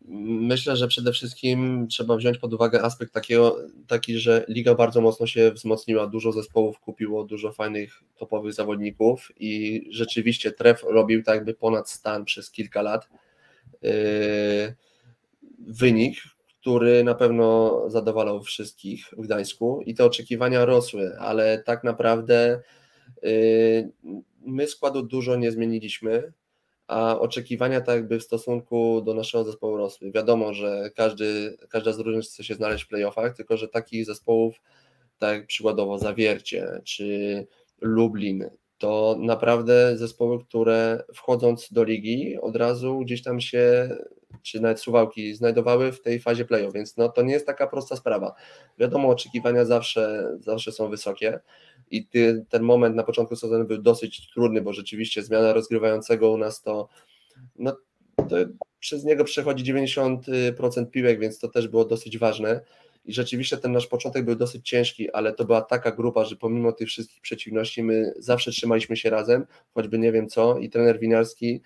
Myślę, 0.08 0.76
że 0.76 0.88
przede 0.88 1.12
wszystkim 1.12 1.86
trzeba 1.88 2.16
wziąć 2.16 2.38
pod 2.38 2.54
uwagę 2.54 2.82
aspekt 2.82 3.12
takiego, 3.12 3.56
taki, 3.86 4.18
że 4.18 4.44
liga 4.48 4.74
bardzo 4.74 5.00
mocno 5.00 5.26
się 5.26 5.52
wzmocniła, 5.52 6.06
dużo 6.06 6.32
zespołów 6.32 6.80
kupiło, 6.80 7.24
dużo 7.24 7.52
fajnych 7.52 8.02
topowych 8.16 8.52
zawodników 8.52 9.32
i 9.36 9.82
rzeczywiście 9.90 10.52
Tref 10.52 10.82
robił 10.82 11.22
tak 11.22 11.34
jakby 11.34 11.54
ponad 11.54 11.90
stan 11.90 12.24
przez 12.24 12.50
kilka 12.50 12.82
lat. 12.82 13.08
Yy, 13.82 13.90
wynik, 15.68 16.16
który 16.66 17.04
na 17.04 17.14
pewno 17.14 17.82
zadowalał 17.90 18.42
wszystkich 18.42 19.06
w 19.18 19.20
Gdańsku 19.20 19.82
i 19.86 19.94
te 19.94 20.04
oczekiwania 20.04 20.64
rosły, 20.64 21.16
ale 21.18 21.62
tak 21.62 21.84
naprawdę 21.84 22.62
yy, 23.22 23.30
my 24.40 24.66
składu 24.66 25.02
dużo 25.02 25.36
nie 25.36 25.52
zmieniliśmy 25.52 26.32
a 26.86 27.18
oczekiwania 27.18 27.80
tak 27.80 27.96
jakby 27.96 28.18
w 28.18 28.22
stosunku 28.22 29.02
do 29.02 29.14
naszego 29.14 29.44
zespołu 29.44 29.76
rosły. 29.76 30.12
Wiadomo, 30.12 30.54
że 30.54 30.90
każdy, 30.96 31.56
każda 31.68 31.92
z 31.92 31.98
drużyn 31.98 32.22
chce 32.22 32.44
się 32.44 32.54
znaleźć 32.54 32.84
w 32.84 32.88
playoffach, 32.88 33.36
tylko 33.36 33.56
że 33.56 33.68
takich 33.68 34.06
zespołów, 34.06 34.62
tak 35.18 35.46
przykładowo 35.46 35.98
Zawiercie 35.98 36.80
czy 36.84 37.46
Lublin, 37.80 38.50
to 38.78 39.16
naprawdę 39.18 39.96
zespoły, 39.96 40.44
które 40.44 41.04
wchodząc 41.14 41.72
do 41.72 41.84
ligi 41.84 42.38
od 42.40 42.56
razu 42.56 42.98
gdzieś 42.98 43.22
tam 43.22 43.40
się, 43.40 43.88
czy 44.42 44.60
nawet 44.60 44.80
Suwałki 44.80 45.34
znajdowały 45.34 45.92
w 45.92 46.02
tej 46.02 46.20
fazie 46.20 46.44
playoff, 46.44 46.74
więc 46.74 46.96
no, 46.96 47.08
to 47.08 47.22
nie 47.22 47.32
jest 47.32 47.46
taka 47.46 47.66
prosta 47.66 47.96
sprawa. 47.96 48.34
Wiadomo, 48.78 49.08
oczekiwania 49.08 49.64
zawsze, 49.64 50.32
zawsze 50.40 50.72
są 50.72 50.88
wysokie, 50.88 51.40
i 51.90 52.06
ty, 52.06 52.44
ten 52.48 52.62
moment 52.62 52.96
na 52.96 53.02
początku 53.02 53.36
sezonu 53.36 53.64
był 53.64 53.78
dosyć 53.78 54.30
trudny, 54.32 54.62
bo 54.62 54.72
rzeczywiście 54.72 55.22
zmiana 55.22 55.52
rozgrywającego 55.52 56.30
u 56.30 56.38
nas 56.38 56.62
to, 56.62 56.88
no, 57.58 57.76
to 58.16 58.36
przez 58.78 59.04
niego 59.04 59.24
przechodzi 59.24 59.72
90% 59.74 60.90
piłek, 60.90 61.20
więc 61.20 61.38
to 61.38 61.48
też 61.48 61.68
było 61.68 61.84
dosyć 61.84 62.18
ważne. 62.18 62.60
I 63.06 63.12
rzeczywiście 63.12 63.56
ten 63.56 63.72
nasz 63.72 63.86
początek 63.86 64.24
był 64.24 64.36
dosyć 64.36 64.68
ciężki, 64.68 65.10
ale 65.10 65.32
to 65.32 65.44
była 65.44 65.62
taka 65.62 65.90
grupa, 65.90 66.24
że 66.24 66.36
pomimo 66.36 66.72
tych 66.72 66.88
wszystkich 66.88 67.20
przeciwności, 67.20 67.82
my 67.82 68.14
zawsze 68.18 68.50
trzymaliśmy 68.50 68.96
się 68.96 69.10
razem, 69.10 69.46
choćby 69.74 69.98
nie 69.98 70.12
wiem 70.12 70.28
co. 70.28 70.58
I 70.58 70.70
trener 70.70 71.00
Winiarski 71.00 71.60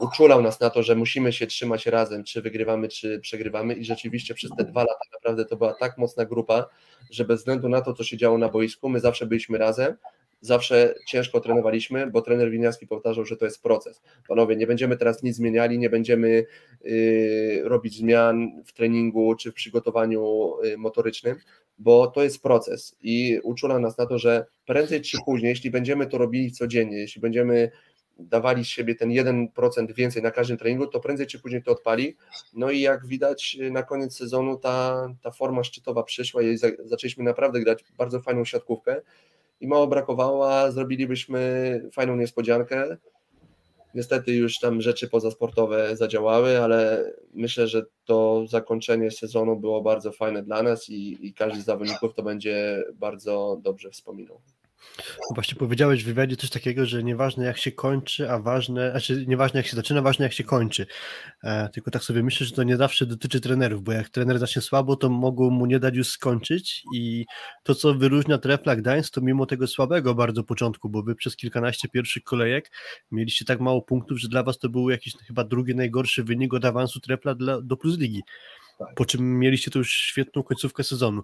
uczulał 0.00 0.42
nas 0.42 0.60
na 0.60 0.70
to, 0.70 0.82
że 0.82 0.94
musimy 0.94 1.32
się 1.32 1.46
trzymać 1.46 1.86
razem, 1.86 2.24
czy 2.24 2.42
wygrywamy, 2.42 2.88
czy 2.88 3.20
przegrywamy. 3.20 3.74
I 3.74 3.84
rzeczywiście 3.84 4.34
przez 4.34 4.50
te 4.58 4.64
dwa 4.64 4.80
lata 4.80 5.04
naprawdę 5.12 5.44
to 5.44 5.56
była 5.56 5.74
tak 5.74 5.98
mocna 5.98 6.24
grupa, 6.24 6.66
że 7.10 7.24
bez 7.24 7.40
względu 7.40 7.68
na 7.68 7.80
to, 7.80 7.92
co 7.92 8.04
się 8.04 8.16
działo 8.16 8.38
na 8.38 8.48
boisku, 8.48 8.88
my 8.88 9.00
zawsze 9.00 9.26
byliśmy 9.26 9.58
razem, 9.58 9.96
zawsze 10.44 10.94
ciężko 11.06 11.40
trenowaliśmy, 11.40 12.10
bo 12.10 12.22
trener 12.22 12.50
Winiarski 12.50 12.86
powtarzał, 12.86 13.24
że 13.24 13.36
to 13.36 13.44
jest 13.44 13.62
proces. 13.62 14.02
Panowie, 14.28 14.56
nie 14.56 14.66
będziemy 14.66 14.96
teraz 14.96 15.22
nic 15.22 15.36
zmieniali, 15.36 15.78
nie 15.78 15.90
będziemy 15.90 16.46
y, 16.86 17.60
robić 17.64 17.96
zmian 17.96 18.62
w 18.66 18.72
treningu 18.72 19.34
czy 19.34 19.50
w 19.50 19.54
przygotowaniu 19.54 20.52
y, 20.64 20.76
motorycznym, 20.76 21.36
bo 21.78 22.06
to 22.06 22.22
jest 22.22 22.42
proces 22.42 22.96
i 23.02 23.40
uczula 23.42 23.78
nas 23.78 23.98
na 23.98 24.06
to, 24.06 24.18
że 24.18 24.46
prędzej 24.66 25.00
czy 25.00 25.18
później, 25.24 25.50
jeśli 25.50 25.70
będziemy 25.70 26.06
to 26.06 26.18
robili 26.18 26.52
codziennie, 26.52 26.96
jeśli 26.96 27.20
będziemy 27.20 27.70
dawali 28.18 28.64
z 28.64 28.68
siebie 28.68 28.94
ten 28.94 29.10
1% 29.10 29.94
więcej 29.94 30.22
na 30.22 30.30
każdym 30.30 30.56
treningu, 30.56 30.86
to 30.86 31.00
prędzej 31.00 31.26
czy 31.26 31.40
później 31.40 31.62
to 31.62 31.72
odpali. 31.72 32.16
No 32.54 32.70
i 32.70 32.80
jak 32.80 33.06
widać 33.06 33.58
na 33.70 33.82
koniec 33.82 34.16
sezonu 34.16 34.58
ta, 34.58 35.08
ta 35.22 35.30
forma 35.30 35.64
szczytowa 35.64 36.02
przyszła 36.02 36.42
i 36.42 36.56
zaczęliśmy 36.84 37.24
naprawdę 37.24 37.60
grać 37.60 37.84
bardzo 37.98 38.20
fajną 38.20 38.44
siatkówkę 38.44 39.00
i 39.60 39.68
mało 39.68 39.86
brakowało, 39.86 40.54
a 40.54 40.70
zrobilibyśmy 40.70 41.80
fajną 41.92 42.16
niespodziankę. 42.16 42.96
Niestety 43.94 44.32
już 44.32 44.58
tam 44.58 44.80
rzeczy 44.80 45.08
pozasportowe 45.08 45.96
zadziałały, 45.96 46.60
ale 46.60 47.10
myślę, 47.34 47.68
że 47.68 47.82
to 48.04 48.44
zakończenie 48.48 49.10
sezonu 49.10 49.56
było 49.56 49.82
bardzo 49.82 50.12
fajne 50.12 50.42
dla 50.42 50.62
nas 50.62 50.88
i, 50.88 51.26
i 51.26 51.34
każdy 51.34 51.60
z 51.60 51.64
zawodników 51.64 52.14
to 52.14 52.22
będzie 52.22 52.84
bardzo 52.94 53.60
dobrze 53.62 53.90
wspominał. 53.90 54.40
Właśnie 55.34 55.56
powiedziałeś 55.56 56.02
w 56.02 56.06
wywiadzie 56.06 56.36
coś 56.36 56.50
takiego, 56.50 56.86
że 56.86 57.02
nieważne 57.02 57.44
jak 57.44 57.58
się 57.58 57.72
kończy, 57.72 58.30
a 58.30 58.38
ważne, 58.38 58.90
znaczy 58.90 59.24
nieważne 59.26 59.60
jak 59.60 59.66
się 59.66 59.76
zaczyna, 59.76 60.02
ważne 60.02 60.22
jak 60.22 60.32
się 60.32 60.44
kończy. 60.44 60.86
E, 61.44 61.68
tylko 61.68 61.90
tak 61.90 62.04
sobie 62.04 62.22
myślę, 62.22 62.46
że 62.46 62.52
to 62.52 62.62
nie 62.62 62.76
zawsze 62.76 63.06
dotyczy 63.06 63.40
trenerów, 63.40 63.82
bo 63.82 63.92
jak 63.92 64.08
trener 64.08 64.38
zacznie 64.38 64.62
słabo, 64.62 64.96
to 64.96 65.10
mogą 65.10 65.50
mu 65.50 65.66
nie 65.66 65.78
dać 65.78 65.96
już 65.96 66.08
skończyć 66.08 66.82
i 66.94 67.24
to, 67.62 67.74
co 67.74 67.94
wyróżnia 67.94 68.38
Trefla 68.38 68.76
Gdańsk, 68.76 69.14
to 69.14 69.20
mimo 69.20 69.46
tego 69.46 69.66
słabego 69.66 70.14
bardzo 70.14 70.44
początku, 70.44 70.88
bo 70.88 71.02
wy 71.02 71.14
przez 71.14 71.36
kilkanaście 71.36 71.88
pierwszych 71.88 72.22
kolejek 72.22 72.70
mieliście 73.12 73.44
tak 73.44 73.60
mało 73.60 73.82
punktów, 73.82 74.18
że 74.18 74.28
dla 74.28 74.42
was 74.42 74.58
to 74.58 74.68
był 74.68 74.90
jakiś 74.90 75.14
chyba 75.26 75.44
drugi 75.44 75.74
najgorszy 75.74 76.24
wynik 76.24 76.54
od 76.54 76.64
awansu 76.64 77.00
Trefla 77.00 77.34
dla, 77.34 77.60
do 77.60 77.76
Plus 77.76 77.98
Ligi. 77.98 78.22
Tak. 78.78 78.94
Po 78.94 79.04
czym 79.04 79.38
mieliście 79.38 79.70
tu 79.70 79.78
już 79.78 79.92
świetną 79.92 80.42
końcówkę 80.42 80.84
sezonu 80.84 81.22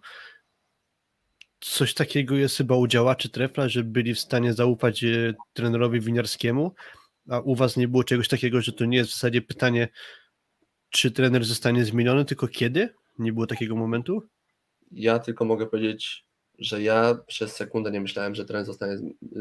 coś 1.80 1.94
takiego 1.94 2.36
jest 2.36 2.56
chyba 2.56 2.76
u 2.76 2.86
działaczy 2.86 3.28
Trefla, 3.28 3.68
że 3.68 3.84
byli 3.84 4.14
w 4.14 4.20
stanie 4.20 4.52
zaufać 4.52 5.04
e, 5.04 5.34
trenerowi 5.52 6.00
winiarskiemu, 6.00 6.74
a 7.28 7.40
u 7.40 7.54
was 7.54 7.76
nie 7.76 7.88
było 7.88 8.04
czegoś 8.04 8.28
takiego, 8.28 8.60
że 8.60 8.72
to 8.72 8.84
nie 8.84 8.96
jest 8.96 9.10
w 9.10 9.14
zasadzie 9.14 9.42
pytanie, 9.42 9.88
czy 10.90 11.10
trener 11.10 11.44
zostanie 11.44 11.84
zmieniony, 11.84 12.24
tylko 12.24 12.48
kiedy? 12.48 12.94
Nie 13.18 13.32
było 13.32 13.46
takiego 13.46 13.76
momentu? 13.76 14.22
Ja 14.92 15.18
tylko 15.18 15.44
mogę 15.44 15.66
powiedzieć, 15.66 16.24
że 16.58 16.82
ja 16.82 17.18
przez 17.26 17.56
sekundę 17.56 17.90
nie 17.90 18.00
myślałem, 18.00 18.34
że 18.34 18.44
trener 18.44 18.66
zostanie 18.66 18.96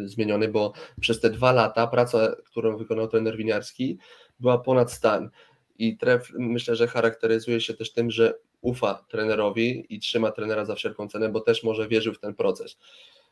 zmieniony, 0.05 0.47
bo 0.47 0.73
przez 1.01 1.19
te 1.19 1.29
dwa 1.29 1.51
lata 1.51 1.87
praca, 1.87 2.35
którą 2.45 2.77
wykonał 2.77 3.07
trener 3.07 3.37
winiarski, 3.37 3.97
była 4.39 4.57
ponad 4.57 4.91
stan. 4.91 5.29
I 5.77 5.97
tref 5.97 6.31
myślę, 6.37 6.75
że 6.75 6.87
charakteryzuje 6.87 7.61
się 7.61 7.73
też 7.73 7.93
tym, 7.93 8.11
że 8.11 8.33
ufa 8.61 9.05
trenerowi 9.09 9.85
i 9.89 9.99
trzyma 9.99 10.31
trenera 10.31 10.65
za 10.65 10.75
wszelką 10.75 11.07
cenę, 11.07 11.29
bo 11.29 11.39
też 11.39 11.63
może 11.63 11.87
wierzył 11.87 12.13
w 12.13 12.19
ten 12.19 12.33
proces. 12.33 12.77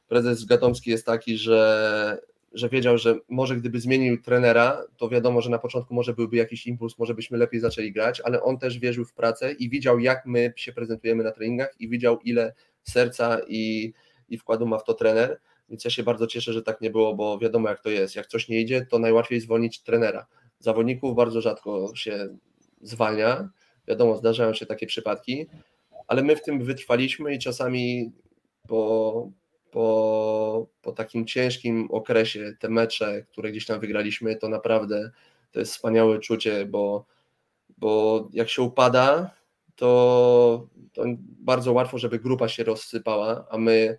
Prezes 0.07 0.45
Gatomski 0.45 0.89
jest 0.89 1.05
taki, 1.05 1.37
że, 1.37 2.17
że 2.53 2.69
wiedział, 2.69 2.97
że 2.97 3.15
może 3.29 3.55
gdyby 3.55 3.79
zmienił 3.79 4.21
trenera, 4.21 4.83
to 4.97 5.09
wiadomo, 5.09 5.41
że 5.41 5.49
na 5.49 5.59
początku 5.59 5.93
może 5.93 6.13
byłby 6.13 6.37
jakiś 6.37 6.67
impuls, 6.67 6.97
może 6.97 7.13
byśmy 7.13 7.37
lepiej 7.37 7.59
zaczęli 7.59 7.91
grać, 7.91 8.21
ale 8.21 8.43
on 8.43 8.57
też 8.57 8.79
wierzył 8.79 9.05
w 9.05 9.13
pracę 9.13 9.51
i 9.51 9.69
widział, 9.69 9.99
jak 9.99 10.25
my 10.25 10.53
się 10.55 10.73
prezentujemy 10.73 11.23
na 11.23 11.31
treningach 11.31 11.75
i 11.79 11.89
widział, 11.89 12.19
ile 12.19 12.53
serca 12.83 13.37
i, 13.47 13.93
i 14.29 14.37
wkładu 14.37 14.67
ma 14.67 14.77
w 14.77 14.83
to 14.83 14.93
trener. 14.93 15.39
Więc 15.69 15.85
ja 15.85 15.91
się 15.91 16.03
bardzo 16.03 16.27
cieszę, 16.27 16.53
że 16.53 16.63
tak 16.63 16.81
nie 16.81 16.89
było, 16.89 17.15
bo 17.15 17.39
wiadomo, 17.39 17.69
jak 17.69 17.81
to 17.81 17.89
jest. 17.89 18.15
Jak 18.15 18.27
coś 18.27 18.49
nie 18.49 18.61
idzie, 18.61 18.85
to 18.85 18.99
najłatwiej 18.99 19.41
zwolnić 19.41 19.81
trenera. 19.81 20.25
Zawodników 20.59 21.15
bardzo 21.15 21.41
rzadko 21.41 21.91
się 21.95 22.37
zwalnia, 22.81 23.49
Wiadomo, 23.87 24.17
zdarzają 24.17 24.53
się 24.53 24.65
takie 24.65 24.87
przypadki, 24.87 25.47
ale 26.07 26.23
my 26.23 26.35
w 26.35 26.43
tym 26.43 26.63
wytrwaliśmy 26.63 27.33
i 27.33 27.39
czasami 27.39 28.11
po, 28.67 29.31
po, 29.71 30.67
po 30.81 30.91
takim 30.91 31.25
ciężkim 31.25 31.87
okresie, 31.91 32.53
te 32.59 32.69
mecze, 32.69 33.23
które 33.31 33.51
gdzieś 33.51 33.65
tam 33.65 33.79
wygraliśmy, 33.79 34.35
to 34.35 34.49
naprawdę 34.49 35.11
to 35.51 35.59
jest 35.59 35.73
wspaniałe 35.73 36.19
czucie, 36.19 36.65
bo, 36.65 37.05
bo 37.77 38.27
jak 38.33 38.49
się 38.49 38.61
upada, 38.61 39.31
to, 39.75 40.67
to 40.93 41.03
bardzo 41.19 41.73
łatwo, 41.73 41.97
żeby 41.97 42.19
grupa 42.19 42.47
się 42.47 42.63
rozsypała, 42.63 43.47
a 43.49 43.57
my 43.57 43.97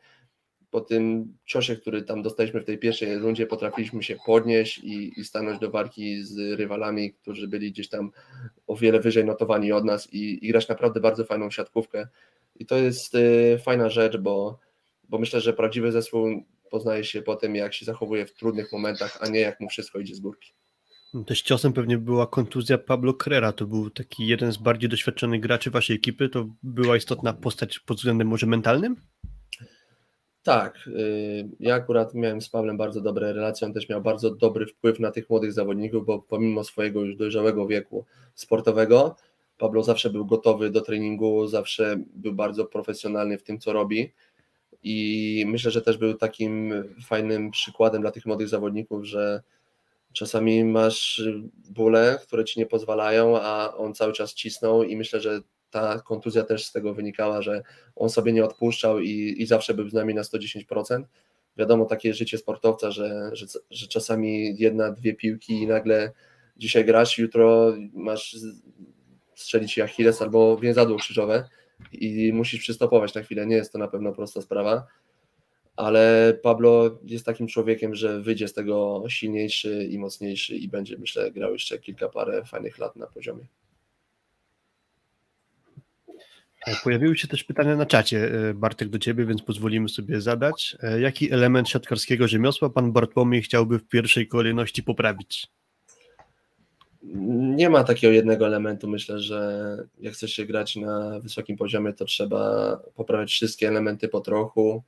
po 0.70 0.80
tym 0.80 1.34
ciosie, 1.44 1.76
który 1.76 2.02
tam 2.02 2.22
dostaliśmy 2.22 2.60
w 2.60 2.64
tej 2.64 2.78
pierwszej 2.78 3.18
rundzie, 3.18 3.46
potrafiliśmy 3.46 4.02
się 4.02 4.16
podnieść 4.26 4.78
i, 4.78 5.20
i 5.20 5.24
stanąć 5.24 5.58
do 5.58 5.70
walki 5.70 6.24
z 6.24 6.58
rywalami, 6.58 7.12
którzy 7.12 7.48
byli 7.48 7.72
gdzieś 7.72 7.88
tam 7.88 8.10
o 8.66 8.76
wiele 8.76 9.00
wyżej 9.00 9.24
notowani 9.24 9.72
od 9.72 9.84
nas 9.84 10.12
i, 10.12 10.46
i 10.46 10.48
grać 10.48 10.68
naprawdę 10.68 11.00
bardzo 11.00 11.24
fajną 11.24 11.50
siatkówkę. 11.50 12.08
I 12.56 12.66
to 12.66 12.76
jest 12.76 13.14
y, 13.14 13.58
fajna 13.64 13.90
rzecz, 13.90 14.16
bo, 14.16 14.58
bo 15.08 15.18
myślę, 15.18 15.40
że 15.40 15.52
prawdziwy 15.52 15.92
zespół 15.92 16.44
poznaje 16.70 17.04
się 17.04 17.22
po 17.22 17.36
tym, 17.36 17.56
jak 17.56 17.74
się 17.74 17.84
zachowuje 17.84 18.26
w 18.26 18.34
trudnych 18.34 18.72
momentach, 18.72 19.18
a 19.20 19.28
nie 19.28 19.40
jak 19.40 19.60
mu 19.60 19.68
wszystko 19.68 19.98
idzie 19.98 20.14
z 20.14 20.20
górki. 20.20 20.52
No, 21.14 21.24
też 21.24 21.42
ciosem 21.42 21.72
pewnie 21.72 21.98
była 21.98 22.26
kontuzja 22.26 22.78
Pablo 22.78 23.14
Crera, 23.14 23.52
to 23.52 23.66
był 23.66 23.90
taki 23.90 24.26
jeden 24.26 24.52
z 24.52 24.56
bardziej 24.56 24.88
doświadczonych 24.88 25.40
graczy 25.40 25.70
waszej 25.70 25.96
ekipy, 25.96 26.28
to 26.28 26.48
była 26.62 26.96
istotna 26.96 27.32
postać 27.32 27.78
pod 27.78 27.96
względem 27.96 28.28
może 28.28 28.46
mentalnym? 28.46 28.96
Tak, 30.48 30.86
y, 30.86 31.48
ja 31.60 31.74
akurat 31.74 32.14
miałem 32.14 32.40
z 32.40 32.48
Pawłem 32.48 32.76
bardzo 32.76 33.00
dobre 33.00 33.32
relacje, 33.32 33.66
on 33.66 33.72
też 33.72 33.88
miał 33.88 34.02
bardzo 34.02 34.30
dobry 34.30 34.66
wpływ 34.66 35.00
na 35.00 35.10
tych 35.10 35.30
młodych 35.30 35.52
zawodników, 35.52 36.06
bo 36.06 36.18
pomimo 36.18 36.64
swojego 36.64 37.04
już 37.04 37.16
dojrzałego 37.16 37.66
wieku 37.66 38.04
sportowego, 38.34 39.16
Pablo 39.58 39.82
zawsze 39.82 40.10
był 40.10 40.26
gotowy 40.26 40.70
do 40.70 40.80
treningu, 40.80 41.46
zawsze 41.46 41.96
był 42.14 42.32
bardzo 42.32 42.64
profesjonalny 42.64 43.38
w 43.38 43.42
tym, 43.42 43.58
co 43.58 43.72
robi. 43.72 44.12
I 44.82 45.44
myślę, 45.48 45.70
że 45.70 45.82
też 45.82 45.98
był 45.98 46.14
takim 46.14 46.72
fajnym 47.06 47.50
przykładem 47.50 48.02
dla 48.02 48.10
tych 48.10 48.26
młodych 48.26 48.48
zawodników, 48.48 49.04
że 49.04 49.42
czasami 50.12 50.64
masz 50.64 51.22
bóle, 51.70 52.18
które 52.22 52.44
ci 52.44 52.60
nie 52.60 52.66
pozwalają, 52.66 53.40
a 53.40 53.74
on 53.76 53.94
cały 53.94 54.12
czas 54.12 54.34
cisnął 54.34 54.82
i 54.82 54.96
myślę, 54.96 55.20
że 55.20 55.40
ta 55.70 56.00
kontuzja 56.00 56.44
też 56.44 56.64
z 56.64 56.72
tego 56.72 56.94
wynikała, 56.94 57.42
że 57.42 57.62
on 57.96 58.10
sobie 58.10 58.32
nie 58.32 58.44
odpuszczał 58.44 59.00
i, 59.00 59.34
i 59.38 59.46
zawsze 59.46 59.74
był 59.74 59.88
z 59.88 59.92
nami 59.92 60.14
na 60.14 60.22
110%. 60.22 61.02
Wiadomo, 61.56 61.84
takie 61.84 62.14
życie 62.14 62.38
sportowca, 62.38 62.90
że, 62.90 63.30
że, 63.32 63.46
że 63.70 63.86
czasami 63.86 64.56
jedna, 64.58 64.90
dwie 64.90 65.14
piłki 65.14 65.62
i 65.62 65.66
nagle 65.66 66.12
dzisiaj 66.56 66.84
grasz, 66.84 67.18
jutro 67.18 67.74
masz 67.92 68.36
strzelić 69.34 69.78
Achilles 69.78 70.22
albo 70.22 70.56
więzadło 70.56 70.96
krzyżowe 70.96 71.48
i 71.92 72.32
musisz 72.32 72.60
przystopować 72.60 73.14
na 73.14 73.22
chwilę. 73.22 73.46
Nie 73.46 73.56
jest 73.56 73.72
to 73.72 73.78
na 73.78 73.88
pewno 73.88 74.12
prosta 74.12 74.42
sprawa, 74.42 74.86
ale 75.76 76.34
Pablo 76.42 76.98
jest 77.04 77.26
takim 77.26 77.46
człowiekiem, 77.46 77.94
że 77.94 78.20
wyjdzie 78.20 78.48
z 78.48 78.54
tego 78.54 79.04
silniejszy 79.08 79.84
i 79.90 79.98
mocniejszy 79.98 80.56
i 80.56 80.68
będzie, 80.68 80.98
myślę, 80.98 81.30
grał 81.32 81.52
jeszcze 81.52 81.78
kilka 81.78 82.08
parę 82.08 82.44
fajnych 82.44 82.78
lat 82.78 82.96
na 82.96 83.06
poziomie. 83.06 83.46
E, 86.08 86.57
pojawiły 86.84 87.16
się 87.16 87.28
też 87.28 87.44
pytania 87.44 87.76
na 87.76 87.86
czacie, 87.86 88.32
e, 88.50 88.54
Bartek, 88.54 88.88
do 88.88 88.98
Ciebie, 88.98 89.26
więc 89.26 89.42
pozwolimy 89.42 89.88
sobie 89.88 90.20
zadać. 90.20 90.76
E, 90.82 91.00
jaki 91.00 91.32
element 91.32 91.68
siatkarskiego 91.68 92.28
rzemiosła 92.28 92.70
Pan 92.70 92.92
Bartłomiej 92.92 93.42
chciałby 93.42 93.78
w 93.78 93.88
pierwszej 93.88 94.28
kolejności 94.28 94.82
poprawić? 94.82 95.48
Nie 97.56 97.70
ma 97.70 97.84
takiego 97.84 98.12
jednego 98.12 98.46
elementu. 98.46 98.88
Myślę, 98.88 99.20
że 99.20 99.76
jak 100.00 100.14
chce 100.14 100.28
się 100.28 100.46
grać 100.46 100.76
na 100.76 101.20
wysokim 101.20 101.56
poziomie, 101.56 101.92
to 101.92 102.04
trzeba 102.04 102.76
poprawiać 102.94 103.30
wszystkie 103.30 103.68
elementy 103.68 104.08
po 104.08 104.20
trochu. 104.20 104.82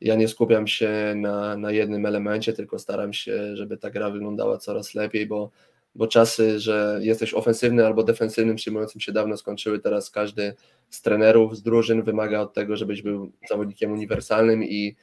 Ja 0.00 0.14
nie 0.16 0.28
skupiam 0.28 0.66
się 0.66 1.14
na, 1.16 1.56
na 1.56 1.70
jednym 1.70 2.06
elemencie, 2.06 2.52
tylko 2.52 2.78
staram 2.78 3.12
się, 3.12 3.56
żeby 3.56 3.76
ta 3.76 3.90
gra 3.90 4.10
wyglądała 4.10 4.58
coraz 4.58 4.94
lepiej, 4.94 5.26
bo 5.26 5.50
bo 5.94 6.06
czasy, 6.06 6.60
że 6.60 6.98
jesteś 7.02 7.34
ofensywny 7.34 7.86
albo 7.86 8.02
defensywnym 8.02 8.56
przyjmującym 8.56 9.00
się 9.00 9.12
dawno 9.12 9.36
skończyły. 9.36 9.78
Teraz 9.78 10.10
każdy 10.10 10.54
z 10.90 11.02
trenerów, 11.02 11.56
z 11.56 11.62
drużyn 11.62 12.02
wymaga 12.02 12.40
od 12.40 12.54
tego, 12.54 12.76
żebyś 12.76 13.02
był 13.02 13.32
zawodnikiem 13.48 13.92
uniwersalnym 13.92 14.64
i, 14.64 14.96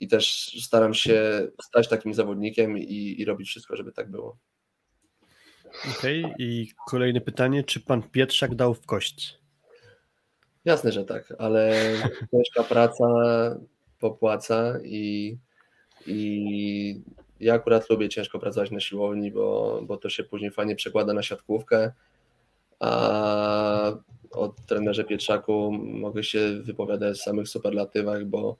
i 0.00 0.08
też 0.08 0.56
staram 0.64 0.94
się 0.94 1.48
stać 1.62 1.88
takim 1.88 2.14
zawodnikiem 2.14 2.78
i, 2.78 3.14
i 3.18 3.24
robić 3.24 3.48
wszystko, 3.48 3.76
żeby 3.76 3.92
tak 3.92 4.10
było. 4.10 4.36
Okej, 5.98 6.24
okay. 6.24 6.34
i 6.38 6.68
kolejne 6.86 7.20
pytanie, 7.20 7.64
czy 7.64 7.80
pan 7.80 8.02
Pietrzak 8.02 8.54
dał 8.54 8.74
w 8.74 8.86
kość? 8.86 9.38
Jasne, 10.64 10.92
że 10.92 11.04
tak, 11.04 11.34
ale 11.38 11.72
ciężka 12.30 12.62
praca 12.62 13.06
popłaca 13.98 14.74
i, 14.84 15.36
i 16.06 17.02
ja 17.40 17.54
akurat 17.54 17.90
lubię 17.90 18.08
ciężko 18.08 18.38
pracować 18.38 18.70
na 18.70 18.80
siłowni, 18.80 19.30
bo, 19.30 19.80
bo 19.82 19.96
to 19.96 20.10
się 20.10 20.24
później 20.24 20.50
fajnie 20.50 20.76
przekłada 20.76 21.12
na 21.12 21.22
siatkówkę, 21.22 21.92
a 22.80 23.92
o 24.30 24.54
trenerze 24.66 25.04
Pietrzaku 25.04 25.72
mogę 25.72 26.24
się 26.24 26.60
wypowiadać 26.62 27.18
w 27.18 27.22
samych 27.22 27.48
superlatywach, 27.48 28.24
bo, 28.24 28.56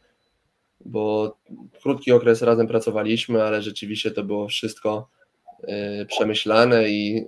bo 0.85 1.37
krótki 1.83 2.13
okres 2.13 2.43
razem 2.43 2.67
pracowaliśmy, 2.67 3.43
ale 3.43 3.63
rzeczywiście 3.63 4.11
to 4.11 4.25
było 4.25 4.49
wszystko 4.49 5.09
y, 6.03 6.07
przemyślane 6.07 6.89
i 6.89 7.25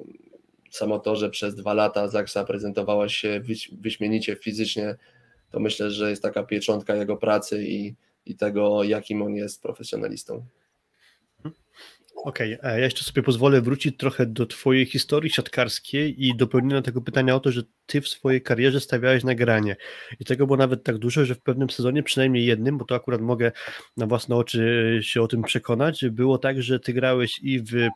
samo 0.70 0.98
to, 0.98 1.16
że 1.16 1.30
przez 1.30 1.55
dwa 1.55 1.74
lata 1.74 2.09
Zaksa 2.09 2.44
prezentowała 2.44 3.09
się 3.09 3.40
wyśmienicie 3.72 4.36
fizycznie, 4.36 4.96
to 5.51 5.61
myślę, 5.61 5.90
że 5.90 6.11
jest 6.11 6.22
taka 6.22 6.42
pieczątka 6.42 6.94
jego 6.94 7.16
pracy 7.16 7.64
i, 7.64 7.94
i 8.26 8.36
tego, 8.36 8.84
jakim 8.84 9.22
on 9.22 9.34
jest 9.34 9.62
profesjonalistą. 9.62 10.44
Okej, 12.25 12.59
okay, 12.59 12.71
ja 12.71 12.85
jeszcze 12.85 13.05
sobie 13.05 13.23
pozwolę 13.23 13.61
wrócić 13.61 13.97
trochę 13.97 14.27
do 14.27 14.47
Twojej 14.47 14.87
historii 14.87 15.31
siatkarskiej 15.31 16.27
i 16.27 16.37
dopełnienia 16.37 16.83
tego 16.83 17.01
pytania 17.01 17.35
o 17.35 17.41
to, 17.41 17.53
że 17.53 17.62
Ty 17.87 18.01
w 18.01 18.09
swojej 18.09 18.43
karierze 18.43 18.81
stawiałeś 18.81 19.25
na 19.25 19.35
granie. 19.35 19.77
I 20.21 20.25
tego 20.25 20.47
było 20.47 20.57
nawet 20.57 20.85
tak 20.85 20.99
dużo, 20.99 21.25
że 21.25 21.35
w 21.35 21.43
pewnym 21.43 21.71
sezonie, 21.71 22.03
przynajmniej 22.03 22.47
jednym, 22.47 22.79
bo 22.79 22.85
to 22.85 22.95
akurat 22.95 23.21
mogę 23.21 23.53
na 23.97 24.07
własne 24.07 24.37
oczy 24.37 24.99
się 25.03 25.23
o 25.23 25.29
tym 25.29 25.43
przekonać, 25.43 26.05
było 26.11 26.39
tak, 26.39 26.62
że 26.62 26.81
Ty 26.81 26.93
grałeś 26.93 27.39
i 27.43 27.61
w 27.61 27.89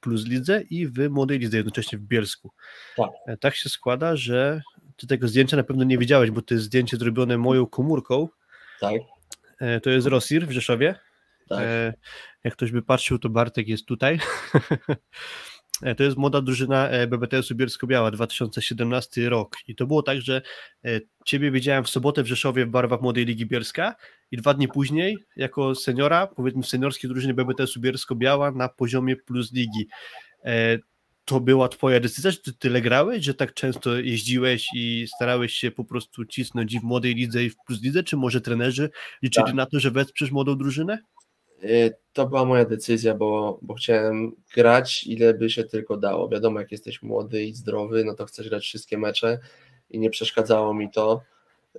Plus 0.00 0.26
Lidze 0.26 0.62
i 0.70 0.86
w 0.86 1.10
Młodej 1.10 1.38
Lidze, 1.38 1.56
jednocześnie 1.56 1.98
w 1.98 2.02
Bielsku. 2.02 2.50
Tak. 2.96 3.10
E, 3.26 3.36
tak 3.36 3.54
się 3.54 3.68
składa, 3.68 4.16
że 4.16 4.62
Ty 4.96 5.06
tego 5.06 5.28
zdjęcia 5.28 5.56
na 5.56 5.62
pewno 5.62 5.84
nie 5.84 5.98
widziałeś, 5.98 6.30
bo 6.30 6.42
to 6.42 6.54
jest 6.54 6.66
zdjęcie 6.66 6.96
zrobione 6.96 7.38
moją 7.38 7.66
komórką. 7.66 8.28
Tak. 8.80 9.00
E, 9.60 9.80
to 9.80 9.90
jest 9.90 10.06
Rosir 10.06 10.46
w 10.46 10.50
Rzeszowie. 10.50 10.94
Tak. 11.56 11.64
E, 11.66 11.94
jak 12.44 12.54
ktoś 12.54 12.72
by 12.72 12.82
patrzył, 12.82 13.18
to 13.18 13.28
Bartek 13.28 13.68
jest 13.68 13.86
tutaj. 13.86 14.18
E, 15.82 15.94
to 15.94 16.04
jest 16.04 16.16
młoda 16.16 16.40
drużyna 16.40 16.88
e, 16.88 17.06
BBTS-u 17.06 17.54
Bielsko-Biała, 17.54 18.10
2017 18.10 19.28
rok. 19.28 19.56
I 19.68 19.74
to 19.74 19.86
było 19.86 20.02
tak, 20.02 20.20
że 20.20 20.42
Ciebie 21.26 21.50
widziałem 21.50 21.84
w 21.84 21.88
sobotę 21.88 22.22
w 22.22 22.26
Rzeszowie 22.26 22.66
w 22.66 22.70
barwach 22.70 23.00
Młodej 23.00 23.24
Ligi 23.24 23.46
Bielska 23.46 23.94
i 24.30 24.36
dwa 24.36 24.54
dni 24.54 24.68
później 24.68 25.18
jako 25.36 25.74
seniora, 25.74 26.26
powiedzmy 26.26 26.62
w 26.62 26.68
seniorskiej 26.68 27.10
drużynie 27.10 27.34
BBTS-u 27.34 27.80
Bielsko-Biała 27.80 28.52
na 28.52 28.68
poziomie 28.68 29.16
plus 29.16 29.52
ligi. 29.52 29.88
To 31.24 31.40
była 31.40 31.68
Twoja 31.68 32.00
decyzja, 32.00 32.30
że 32.30 32.38
Ty 32.38 32.52
tyle 32.52 32.80
grałeś, 32.80 33.24
że 33.24 33.34
tak 33.34 33.54
często 33.54 33.96
jeździłeś 33.96 34.66
i 34.74 35.06
starałeś 35.16 35.52
się 35.52 35.70
po 35.70 35.84
prostu 35.84 36.24
cisnąć 36.24 36.74
i 36.74 36.80
w 36.80 36.82
Młodej 36.82 37.14
Lidze 37.14 37.44
i 37.44 37.50
w 37.50 37.56
plus 37.66 37.82
lidze, 37.82 38.02
czy 38.02 38.16
może 38.16 38.40
trenerzy 38.40 38.90
liczyli 39.22 39.46
tak. 39.46 39.54
na 39.54 39.66
to, 39.66 39.80
że 39.80 39.90
wesprzesz 39.90 40.30
młodą 40.30 40.58
drużynę? 40.58 40.98
Y, 41.64 41.94
to 42.12 42.26
była 42.26 42.44
moja 42.44 42.64
decyzja, 42.64 43.14
bo, 43.14 43.58
bo 43.62 43.74
chciałem 43.74 44.32
grać 44.54 45.04
ile 45.06 45.34
by 45.34 45.50
się 45.50 45.64
tylko 45.64 45.96
dało. 45.96 46.28
Wiadomo, 46.28 46.60
jak 46.60 46.72
jesteś 46.72 47.02
młody 47.02 47.44
i 47.44 47.54
zdrowy, 47.54 48.04
no 48.04 48.14
to 48.14 48.26
chcesz 48.26 48.48
grać 48.48 48.62
wszystkie 48.62 48.98
mecze 48.98 49.38
i 49.90 49.98
nie 49.98 50.10
przeszkadzało 50.10 50.74
mi 50.74 50.90
to, 50.90 51.22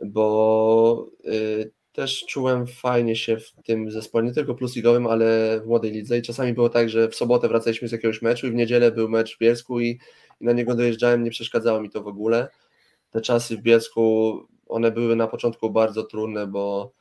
bo 0.06 1.08
y, 1.26 1.72
też 1.94 2.26
czułem 2.26 2.68
fajnie 2.68 3.16
się 3.16 3.38
w 3.38 3.52
tym 3.66 3.92
zespole, 3.92 4.26
nie 4.26 4.34
tylko 4.34 4.56
plusligowym, 4.56 5.08
ale 5.08 5.60
w 5.64 5.68
młodej 5.68 5.92
lidze 5.92 6.18
i 6.18 6.22
czasami 6.22 6.54
było 6.54 6.70
tak, 6.70 6.90
że 6.90 7.10
w 7.10 7.16
sobotę 7.16 7.48
wracaliśmy 7.48 7.88
z 7.88 7.92
jakiegoś 7.92 8.22
meczu 8.22 8.48
i 8.48 8.52
w 8.52 8.56
niedzielę 8.56 8.92
był 8.92 9.10
mecz 9.10 9.36
w 9.36 9.40
Bielsku 9.40 9.80
i, 9.80 10.00
i 10.42 10.46
na 10.46 10.52
niego 10.54 10.76
dojeżdżałem, 10.76 11.24
nie 11.24 11.32
przeszkadzało 11.32 11.82
mi 11.82 11.90
to 11.90 12.04
w 12.04 12.08
ogóle. 12.08 12.48
Te 13.12 13.22
czasy 13.22 13.58
w 13.58 13.62
Bielsku, 13.62 14.34
one 14.68 14.92
były 14.92 15.16
na 15.16 15.28
początku 15.28 15.70
bardzo 15.70 16.04
trudne, 16.04 16.48
bo 16.48 16.94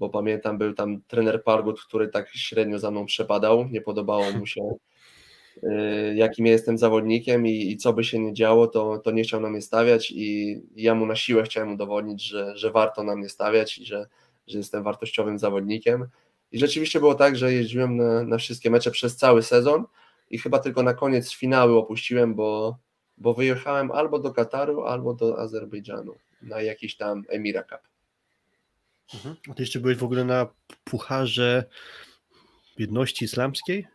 bo 0.00 0.08
pamiętam, 0.08 0.58
był 0.58 0.74
tam 0.74 1.02
trener 1.08 1.44
Pargut, 1.44 1.80
który 1.80 2.08
tak 2.08 2.28
średnio 2.28 2.78
za 2.78 2.90
mną 2.90 3.06
przepadał, 3.06 3.68
nie 3.68 3.80
podobało 3.80 4.32
mu 4.32 4.46
się, 4.46 4.74
y, 5.56 6.14
jakim 6.14 6.46
ja 6.46 6.52
jestem 6.52 6.78
zawodnikiem 6.78 7.46
i, 7.46 7.70
i, 7.70 7.76
co 7.76 7.92
by 7.92 8.04
się 8.04 8.18
nie 8.18 8.34
działo, 8.34 8.66
to, 8.66 8.98
to 8.98 9.10
nie 9.10 9.22
chciał 9.22 9.40
na 9.40 9.50
mnie 9.50 9.62
stawiać 9.62 10.10
i 10.10 10.56
ja 10.76 10.94
mu 10.94 11.06
na 11.06 11.16
siłę 11.16 11.42
chciałem 11.42 11.72
udowodnić, 11.72 12.22
że, 12.22 12.56
że 12.56 12.70
warto 12.70 13.04
na 13.04 13.16
mnie 13.16 13.28
stawiać 13.28 13.78
i 13.78 13.84
że, 13.84 14.06
że 14.46 14.58
jestem 14.58 14.82
wartościowym 14.82 15.38
zawodnikiem. 15.38 16.06
I 16.52 16.58
rzeczywiście 16.58 17.00
było 17.00 17.14
tak, 17.14 17.36
że 17.36 17.52
jeździłem 17.52 17.96
na, 17.96 18.22
na 18.24 18.38
wszystkie 18.38 18.70
mecze 18.70 18.90
przez 18.90 19.16
cały 19.16 19.42
sezon 19.42 19.84
i 20.30 20.38
chyba 20.38 20.58
tylko 20.58 20.82
na 20.82 20.94
koniec 20.94 21.32
finały 21.32 21.76
opuściłem, 21.76 22.34
bo, 22.34 22.76
bo 23.18 23.34
wyjechałem 23.34 23.90
albo 23.90 24.18
do 24.18 24.32
Kataru, 24.32 24.82
albo 24.82 25.14
do 25.14 25.38
Azerbejdżanu 25.38 26.14
na 26.42 26.62
jakiś 26.62 26.96
tam 26.96 27.22
Emira 27.28 27.62
Cup. 27.62 27.90
Mhm. 29.14 29.36
A 29.50 29.54
ty 29.54 29.62
jeszcze 29.62 29.80
byłeś 29.80 29.96
w 29.96 30.04
ogóle 30.04 30.24
na 30.24 30.46
Pucharze 30.84 31.64
Jedności 32.78 33.24
Islamskiej? 33.24 33.86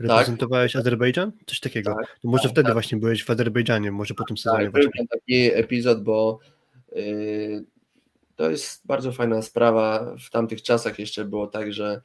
Reprezentowałeś 0.00 0.72
tak. 0.72 0.80
Azerbejdżan? 0.80 1.32
Coś 1.46 1.60
takiego. 1.60 1.94
Tak, 1.94 2.18
to 2.22 2.28
może 2.28 2.42
tak, 2.42 2.52
wtedy 2.52 2.66
tak. 2.66 2.72
właśnie 2.72 2.98
byłeś 2.98 3.24
w 3.24 3.30
Azerbejdżanie, 3.30 3.92
może 3.92 4.14
po 4.14 4.24
tym 4.24 4.36
sezonie. 4.36 4.64
Tak, 4.64 4.72
był 4.72 5.06
taki 5.10 5.52
epizod, 5.54 6.02
bo 6.02 6.38
yy, 6.92 7.64
to 8.36 8.50
jest 8.50 8.86
bardzo 8.86 9.12
fajna 9.12 9.42
sprawa. 9.42 10.14
W 10.26 10.30
tamtych 10.30 10.62
czasach 10.62 10.98
jeszcze 10.98 11.24
było 11.24 11.46
tak, 11.46 11.72
że 11.72 12.02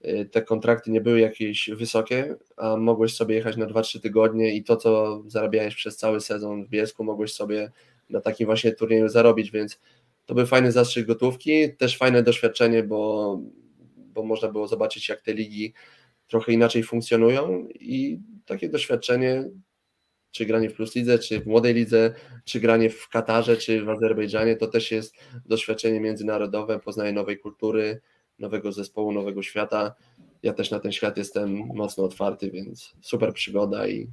yy, 0.00 0.24
te 0.24 0.42
kontrakty 0.42 0.90
nie 0.90 1.00
były 1.00 1.20
jakieś 1.20 1.70
wysokie, 1.70 2.36
a 2.56 2.76
mogłeś 2.76 3.14
sobie 3.14 3.34
jechać 3.34 3.56
na 3.56 3.66
2-3 3.66 4.00
tygodnie 4.00 4.54
i 4.54 4.64
to, 4.64 4.76
co 4.76 5.22
zarabiałeś 5.26 5.74
przez 5.74 5.96
cały 5.96 6.20
sezon 6.20 6.64
w 6.64 6.68
Biesku, 6.68 7.04
mogłeś 7.04 7.32
sobie 7.32 7.70
na 8.10 8.20
takim 8.20 8.46
właśnie 8.46 8.72
turnieju 8.72 9.08
zarobić, 9.08 9.50
więc 9.50 9.80
to 10.28 10.34
był 10.34 10.46
fajny 10.46 10.72
zastrzyk 10.72 11.06
gotówki, 11.06 11.76
też 11.76 11.98
fajne 11.98 12.22
doświadczenie, 12.22 12.82
bo, 12.82 13.40
bo 13.96 14.22
można 14.22 14.48
było 14.48 14.68
zobaczyć, 14.68 15.08
jak 15.08 15.20
te 15.20 15.34
ligi 15.34 15.72
trochę 16.26 16.52
inaczej 16.52 16.82
funkcjonują 16.82 17.68
i 17.68 18.20
takie 18.46 18.68
doświadczenie, 18.68 19.44
czy 20.30 20.46
granie 20.46 20.70
w 20.70 20.74
Plus 20.74 20.94
Lidze, 20.94 21.18
czy 21.18 21.40
w 21.40 21.46
Młodej 21.46 21.74
Lidze, 21.74 22.14
czy 22.44 22.60
granie 22.60 22.90
w 22.90 23.08
Katarze, 23.08 23.56
czy 23.56 23.84
w 23.84 23.88
Azerbejdżanie, 23.88 24.56
to 24.56 24.66
też 24.66 24.90
jest 24.90 25.14
doświadczenie 25.46 26.00
międzynarodowe, 26.00 26.78
poznaje 26.78 27.12
nowej 27.12 27.38
kultury, 27.38 28.00
nowego 28.38 28.72
zespołu, 28.72 29.12
nowego 29.12 29.42
świata. 29.42 29.94
Ja 30.42 30.52
też 30.52 30.70
na 30.70 30.80
ten 30.80 30.92
świat 30.92 31.16
jestem 31.16 31.56
mocno 31.74 32.04
otwarty, 32.04 32.50
więc 32.50 32.96
super 33.00 33.32
przygoda 33.32 33.88
i. 33.88 34.08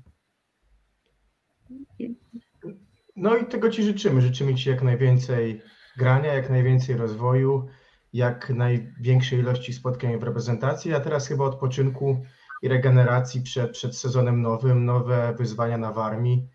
No 3.15 3.37
i 3.37 3.45
tego 3.45 3.69
Ci 3.69 3.83
życzymy. 3.83 4.21
Życzymy 4.21 4.55
Ci 4.55 4.69
jak 4.69 4.83
najwięcej 4.83 5.61
grania, 5.97 6.33
jak 6.33 6.49
najwięcej 6.49 6.97
rozwoju, 6.97 7.67
jak 8.13 8.49
największej 8.49 9.39
ilości 9.39 9.73
spotkań 9.73 10.19
w 10.19 10.23
reprezentacji, 10.23 10.93
a 10.93 10.99
teraz 10.99 11.27
chyba 11.27 11.45
odpoczynku 11.45 12.25
i 12.61 12.67
regeneracji 12.67 13.41
przed, 13.41 13.71
przed 13.71 13.97
sezonem 13.97 14.41
nowym, 14.41 14.85
nowe 14.85 15.35
wyzwania 15.37 15.77
na 15.77 15.91
Warmii. 15.91 16.47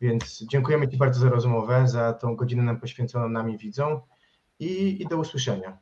Więc 0.00 0.44
dziękujemy 0.50 0.88
Ci 0.88 0.96
bardzo 0.96 1.20
za 1.20 1.28
rozmowę, 1.28 1.88
za 1.88 2.12
tą 2.12 2.36
godzinę 2.36 2.62
nam 2.62 2.80
poświęconą 2.80 3.28
nami 3.28 3.58
widzą 3.58 4.00
i, 4.58 5.02
i 5.02 5.06
do 5.06 5.16
usłyszenia. 5.16 5.78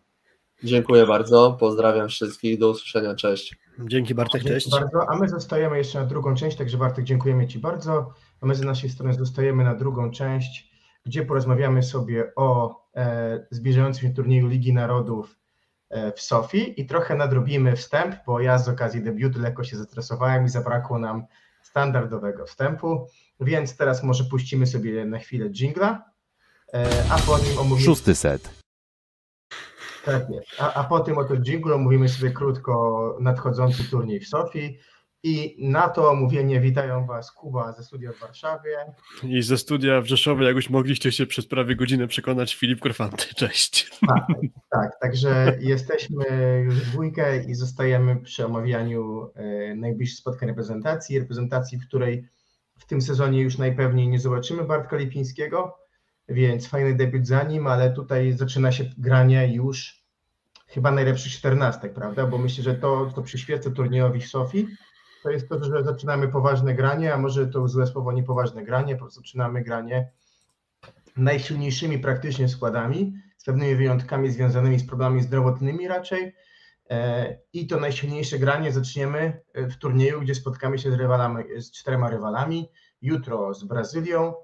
Dziękuję 0.65 1.07
bardzo, 1.07 1.57
pozdrawiam 1.61 2.09
wszystkich, 2.09 2.59
do 2.59 2.71
usłyszenia, 2.71 3.15
cześć. 3.15 3.57
Dzięki 3.79 4.15
Bartek, 4.15 4.43
cześć. 4.43 4.71
Dzięki 4.71 4.85
bardzo, 4.85 5.11
a 5.11 5.17
my 5.17 5.29
zostajemy 5.29 5.79
jeszcze 5.79 6.01
na 6.01 6.07
drugą 6.07 6.35
część, 6.35 6.57
także 6.57 6.79
Bartek 6.79 7.05
dziękujemy 7.05 7.47
Ci 7.49 7.59
bardzo. 7.59 8.15
a 8.41 8.47
my 8.47 8.55
z 8.55 8.61
naszej 8.61 8.91
strony 8.91 9.15
zostajemy 9.15 9.65
na 9.65 9.75
drugą 9.75 10.11
część, 10.11 10.71
gdzie 11.07 11.23
porozmawiamy 11.23 11.83
sobie 11.83 12.33
o 12.37 12.82
zbliżającym 13.51 14.09
się 14.09 14.15
turnieju 14.15 14.49
Ligi 14.49 14.73
Narodów 14.73 15.37
e, 15.91 16.13
w 16.13 16.21
Sofii 16.21 16.81
i 16.81 16.87
trochę 16.87 17.15
nadrobimy 17.15 17.77
wstęp, 17.77 18.17
bo 18.27 18.41
ja 18.41 18.59
z 18.59 18.69
okazji 18.69 19.03
debiutu 19.03 19.41
lekko 19.41 19.65
się 19.65 19.77
zestresowałem 19.77 20.45
i 20.45 20.49
zabrakło 20.49 20.99
nam 20.99 21.27
standardowego 21.63 22.47
wstępu, 22.47 23.07
więc 23.41 23.77
teraz 23.77 24.03
może 24.03 24.25
puścimy 24.25 24.67
sobie 24.67 25.05
na 25.05 25.19
chwilę 25.19 25.51
jingla, 25.51 26.05
e, 26.75 27.05
a 27.11 27.19
po 27.19 27.39
nim 27.39 27.59
omówimy... 27.59 27.87
Szósty 27.87 28.15
set. 28.15 28.63
Tak 30.05 30.31
jest. 30.31 30.49
A, 30.59 30.75
a 30.75 30.85
po 30.85 31.01
tym 31.01 31.19
oto 31.19 31.37
dżinglu 31.37 31.75
omówimy 31.75 32.09
sobie 32.09 32.31
krótko 32.31 33.17
nadchodzący 33.21 33.91
turniej 33.91 34.21
w 34.21 34.29
Sofii 34.29 34.79
i 35.23 35.57
na 35.59 35.89
to 35.89 36.11
omówienie 36.11 36.61
witają 36.61 37.07
Was 37.07 37.33
Kuba 37.33 37.73
ze 37.73 37.85
studia 37.85 38.13
w 38.13 38.19
Warszawie. 38.19 38.77
I 39.23 39.43
ze 39.43 39.59
studia 39.59 40.01
w 40.01 40.07
Rzeszowie, 40.07 40.47
jak 40.47 40.57
już 40.57 40.71
mogliście 40.71 41.13
się 41.13 41.27
przez 41.27 41.47
prawie 41.47 41.77
godzinę 41.77 42.07
przekonać, 42.07 42.55
Filip 42.55 42.81
Korfanty. 42.81 43.35
Cześć. 43.35 43.91
Tak, 44.09 44.27
tak, 44.71 45.01
także 45.01 45.59
jesteśmy 45.61 46.25
już 46.65 46.75
w 46.75 46.91
dwójkę 46.91 47.45
i 47.45 47.55
zostajemy 47.55 48.17
przy 48.17 48.47
omawianiu 48.47 49.31
e, 49.35 49.75
najbliższych 49.75 50.19
spotkań 50.19 50.49
reprezentacji, 50.49 51.19
reprezentacji, 51.19 51.79
w 51.79 51.87
której 51.87 52.29
w 52.79 52.87
tym 52.87 53.03
sezonie 53.03 53.43
już 53.43 53.59
najpewniej 53.59 54.09
nie 54.09 54.19
zobaczymy 54.19 54.65
Bartka 54.65 54.97
Lipińskiego, 54.97 55.79
więc 56.29 56.69
fajny 56.69 56.95
debiut 56.95 57.27
za 57.27 57.43
nim, 57.43 57.67
ale 57.67 57.91
tutaj 57.91 58.33
zaczyna 58.33 58.73
się 58.73 58.85
granie 58.99 59.55
już 59.55 60.03
chyba 60.67 60.91
najlepszych 60.91 61.33
czternastek, 61.33 61.95
prawda? 61.95 62.27
Bo 62.27 62.39
myślę, 62.39 62.65
że 62.65 62.75
to, 62.75 63.11
co 63.15 63.23
przyświeca 63.23 63.71
turniejowi 63.71 64.21
w 64.21 64.29
Sofii, 64.29 64.69
to 65.23 65.31
jest 65.31 65.49
to, 65.49 65.65
że 65.65 65.85
zaczynamy 65.85 66.29
poważne 66.29 66.75
granie, 66.75 67.15
a 67.15 67.19
może 67.19 67.47
to 67.47 67.69
złe 67.69 67.87
słowo 67.87 68.13
niepoważne 68.13 68.65
granie, 68.65 68.95
po 68.95 69.01
prostu 69.01 69.21
zaczynamy 69.21 69.63
granie 69.63 70.11
najsilniejszymi 71.17 71.99
praktycznie 71.99 72.49
składami, 72.49 73.15
z 73.37 73.45
pewnymi 73.45 73.77
wyjątkami 73.77 74.31
związanymi 74.31 74.79
z 74.79 74.87
problemami 74.87 75.23
zdrowotnymi 75.23 75.89
raczej. 75.89 76.35
E, 76.91 77.39
I 77.53 77.67
to 77.67 77.81
najsilniejsze 77.81 78.39
granie 78.39 78.73
zaczniemy 78.73 79.41
w 79.55 79.77
turnieju, 79.77 80.21
gdzie 80.21 80.35
spotkamy 80.35 80.79
się 80.79 80.91
z, 80.91 80.95
rywalami, 80.95 81.45
z 81.57 81.71
czterema 81.71 82.11
rywalami. 82.11 82.69
Jutro 83.03 83.55
z 83.55 83.65
Brazylią, 83.65 84.35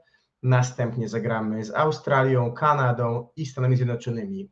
następnie 0.43 1.09
zagramy 1.09 1.65
z 1.65 1.75
Australią, 1.75 2.53
Kanadą 2.53 3.29
i 3.37 3.47
Stanami 3.47 3.77
Zjednoczonymi. 3.77 4.51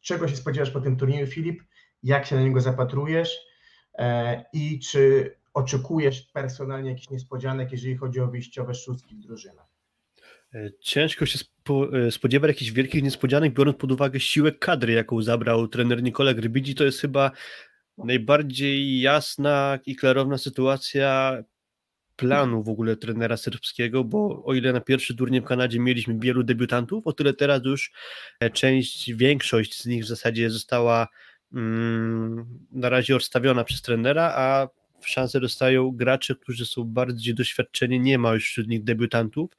Czego 0.00 0.28
się 0.28 0.36
spodziewasz 0.36 0.70
po 0.70 0.80
tym 0.80 0.96
turnieju, 0.96 1.26
Filip? 1.26 1.62
Jak 2.02 2.26
się 2.26 2.36
na 2.36 2.42
niego 2.42 2.60
zapatrujesz? 2.60 3.38
E, 3.98 4.44
I 4.52 4.78
czy 4.78 5.34
oczekujesz 5.54 6.22
personalnie 6.22 6.90
jakichś 6.90 7.10
niespodzianek, 7.10 7.72
jeżeli 7.72 7.96
chodzi 7.96 8.20
o 8.20 8.26
wyjściowe 8.26 8.74
szóstki 8.74 9.16
w 9.16 9.20
drużynach? 9.20 9.66
E, 10.54 10.70
ciężko 10.80 11.26
się 11.26 11.38
e, 11.92 12.10
spodziewać 12.10 12.48
jakichś 12.48 12.70
wielkich 12.70 13.02
niespodzianek, 13.02 13.54
biorąc 13.54 13.76
pod 13.78 13.92
uwagę 13.92 14.20
siłę 14.20 14.52
kadry, 14.52 14.92
jaką 14.92 15.22
zabrał 15.22 15.68
trener 15.68 16.02
Nikola 16.02 16.34
Grybidzi. 16.34 16.74
To 16.74 16.84
jest 16.84 17.00
chyba 17.00 17.30
najbardziej 17.98 19.00
jasna 19.00 19.78
i 19.86 19.96
klarowna 19.96 20.38
sytuacja 20.38 21.42
planu 22.16 22.62
w 22.62 22.68
ogóle 22.68 22.96
trenera 22.96 23.36
serbskiego, 23.36 24.04
bo 24.04 24.44
o 24.44 24.54
ile 24.54 24.72
na 24.72 24.80
pierwszy 24.80 25.16
turniej 25.16 25.40
w 25.40 25.44
Kanadzie 25.44 25.80
mieliśmy 25.80 26.18
wielu 26.18 26.42
debiutantów, 26.42 27.06
o 27.06 27.12
tyle 27.12 27.34
teraz 27.34 27.64
już 27.64 27.92
część, 28.52 29.12
większość 29.14 29.82
z 29.82 29.86
nich 29.86 30.04
w 30.04 30.06
zasadzie 30.06 30.50
została 30.50 31.08
mm, 31.52 32.66
na 32.72 32.88
razie 32.88 33.16
odstawiona 33.16 33.64
przez 33.64 33.82
trenera, 33.82 34.32
a 34.36 34.68
szansę 35.06 35.40
dostają 35.40 35.90
gracze, 35.90 36.34
którzy 36.34 36.66
są 36.66 36.84
bardziej 36.84 37.34
doświadczeni, 37.34 38.00
nie 38.00 38.18
ma 38.18 38.34
już 38.34 38.44
wśród 38.44 38.68
nich 38.68 38.84
debiutantów. 38.84 39.50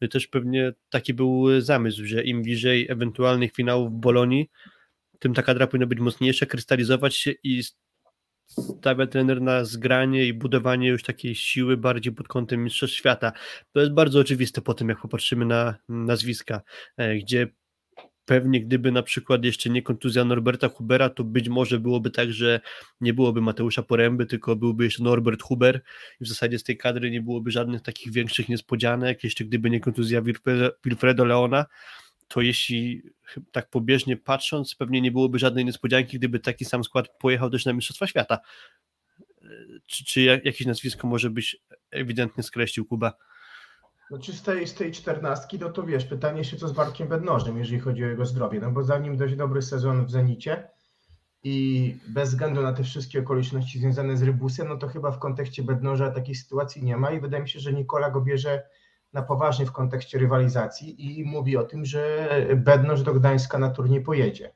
No 0.00 0.08
też 0.08 0.26
pewnie 0.26 0.72
taki 0.90 1.14
był 1.14 1.60
zamysł, 1.60 2.04
że 2.04 2.24
im 2.24 2.42
bliżej 2.42 2.86
ewentualnych 2.90 3.52
finałów 3.52 3.92
w 3.92 4.00
Bolonii, 4.00 4.50
tym 5.18 5.34
ta 5.34 5.42
kadra 5.42 5.66
powinna 5.66 5.86
być 5.86 5.98
mocniejsza, 5.98 6.46
krystalizować 6.46 7.16
się 7.16 7.32
i 7.42 7.62
stawia 8.78 9.06
trener 9.06 9.42
na 9.42 9.64
zgranie 9.64 10.26
i 10.26 10.34
budowanie 10.34 10.88
już 10.88 11.02
takiej 11.02 11.34
siły 11.34 11.76
bardziej 11.76 12.12
pod 12.12 12.28
kątem 12.28 12.64
Mistrzostw 12.64 12.96
Świata. 12.96 13.32
To 13.72 13.80
jest 13.80 13.92
bardzo 13.92 14.20
oczywiste 14.20 14.60
po 14.60 14.74
tym, 14.74 14.88
jak 14.88 15.00
popatrzymy 15.00 15.46
na 15.46 15.74
nazwiska, 15.88 16.62
e, 16.96 17.16
gdzie 17.16 17.48
pewnie 18.30 18.60
gdyby 18.60 18.92
na 18.92 19.02
przykład 19.02 19.44
jeszcze 19.44 19.70
nie 19.70 19.82
kontuzja 19.82 20.24
Norberta 20.24 20.68
Hubera, 20.68 21.08
to 21.08 21.24
być 21.24 21.48
może 21.48 21.78
byłoby 21.80 22.10
tak, 22.10 22.32
że 22.32 22.60
nie 23.00 23.14
byłoby 23.14 23.40
Mateusza 23.40 23.82
Poręby, 23.82 24.26
tylko 24.26 24.56
byłby 24.56 24.84
jeszcze 24.84 25.02
Norbert 25.02 25.42
Huber 25.42 25.80
i 26.20 26.24
w 26.24 26.28
zasadzie 26.28 26.58
z 26.58 26.64
tej 26.64 26.76
kadry 26.76 27.10
nie 27.10 27.22
byłoby 27.22 27.50
żadnych 27.50 27.82
takich 27.82 28.12
większych 28.12 28.48
niespodzianek, 28.48 29.24
jeszcze 29.24 29.44
gdyby 29.44 29.70
nie 29.70 29.80
kontuzja 29.80 30.22
Wilfredo 30.84 31.24
Leona, 31.24 31.66
to 32.28 32.40
jeśli 32.40 33.02
tak 33.52 33.70
pobieżnie 33.70 34.16
patrząc, 34.16 34.74
pewnie 34.74 35.00
nie 35.00 35.12
byłoby 35.12 35.38
żadnej 35.38 35.64
niespodzianki, 35.64 36.18
gdyby 36.18 36.40
taki 36.40 36.64
sam 36.64 36.84
skład 36.84 37.08
pojechał 37.18 37.50
też 37.50 37.64
na 37.64 37.72
Mistrzostwa 37.72 38.06
Świata. 38.06 38.38
Czy, 39.86 40.04
czy 40.04 40.22
jakieś 40.22 40.66
nazwisko 40.66 41.08
może 41.08 41.30
byś 41.30 41.56
ewidentnie 41.90 42.42
skreślił, 42.42 42.84
Kuba? 42.84 43.12
Znaczy 44.10 44.32
z 44.32 44.42
tej, 44.42 44.66
z 44.66 44.74
tej 44.74 44.92
czternastki, 44.92 45.58
no 45.58 45.70
to 45.70 45.82
wiesz, 45.82 46.04
pytanie 46.04 46.38
jeszcze 46.38 46.56
co 46.56 46.68
z 46.68 46.72
Bartkiem 46.72 47.08
Bednożem, 47.08 47.58
jeżeli 47.58 47.80
chodzi 47.80 48.04
o 48.04 48.08
jego 48.08 48.26
zdrowie, 48.26 48.60
no 48.60 48.70
bo 48.70 48.82
za 48.82 48.98
nim 48.98 49.16
dość 49.16 49.36
dobry 49.36 49.62
sezon 49.62 50.06
w 50.06 50.10
Zenicie 50.10 50.68
i 51.42 51.96
bez 52.08 52.28
względu 52.28 52.62
na 52.62 52.72
te 52.72 52.82
wszystkie 52.82 53.20
okoliczności 53.20 53.78
związane 53.78 54.16
z 54.16 54.22
Rybusem, 54.22 54.68
no 54.68 54.76
to 54.76 54.88
chyba 54.88 55.10
w 55.10 55.18
kontekście 55.18 55.62
Bednoża 55.62 56.10
takiej 56.10 56.34
sytuacji 56.34 56.84
nie 56.84 56.96
ma 56.96 57.10
i 57.10 57.20
wydaje 57.20 57.42
mi 57.42 57.48
się, 57.48 57.60
że 57.60 57.72
Nikola 57.72 58.10
go 58.10 58.20
bierze 58.20 58.62
na 59.12 59.22
poważnie 59.22 59.66
w 59.66 59.72
kontekście 59.72 60.18
rywalizacji 60.18 61.18
i 61.20 61.24
mówi 61.24 61.56
o 61.56 61.64
tym, 61.64 61.84
że 61.84 62.28
Bednoż 62.56 63.02
do 63.02 63.14
Gdańska 63.14 63.58
na 63.58 63.70
turniej 63.70 64.00
pojedzie. 64.00 64.52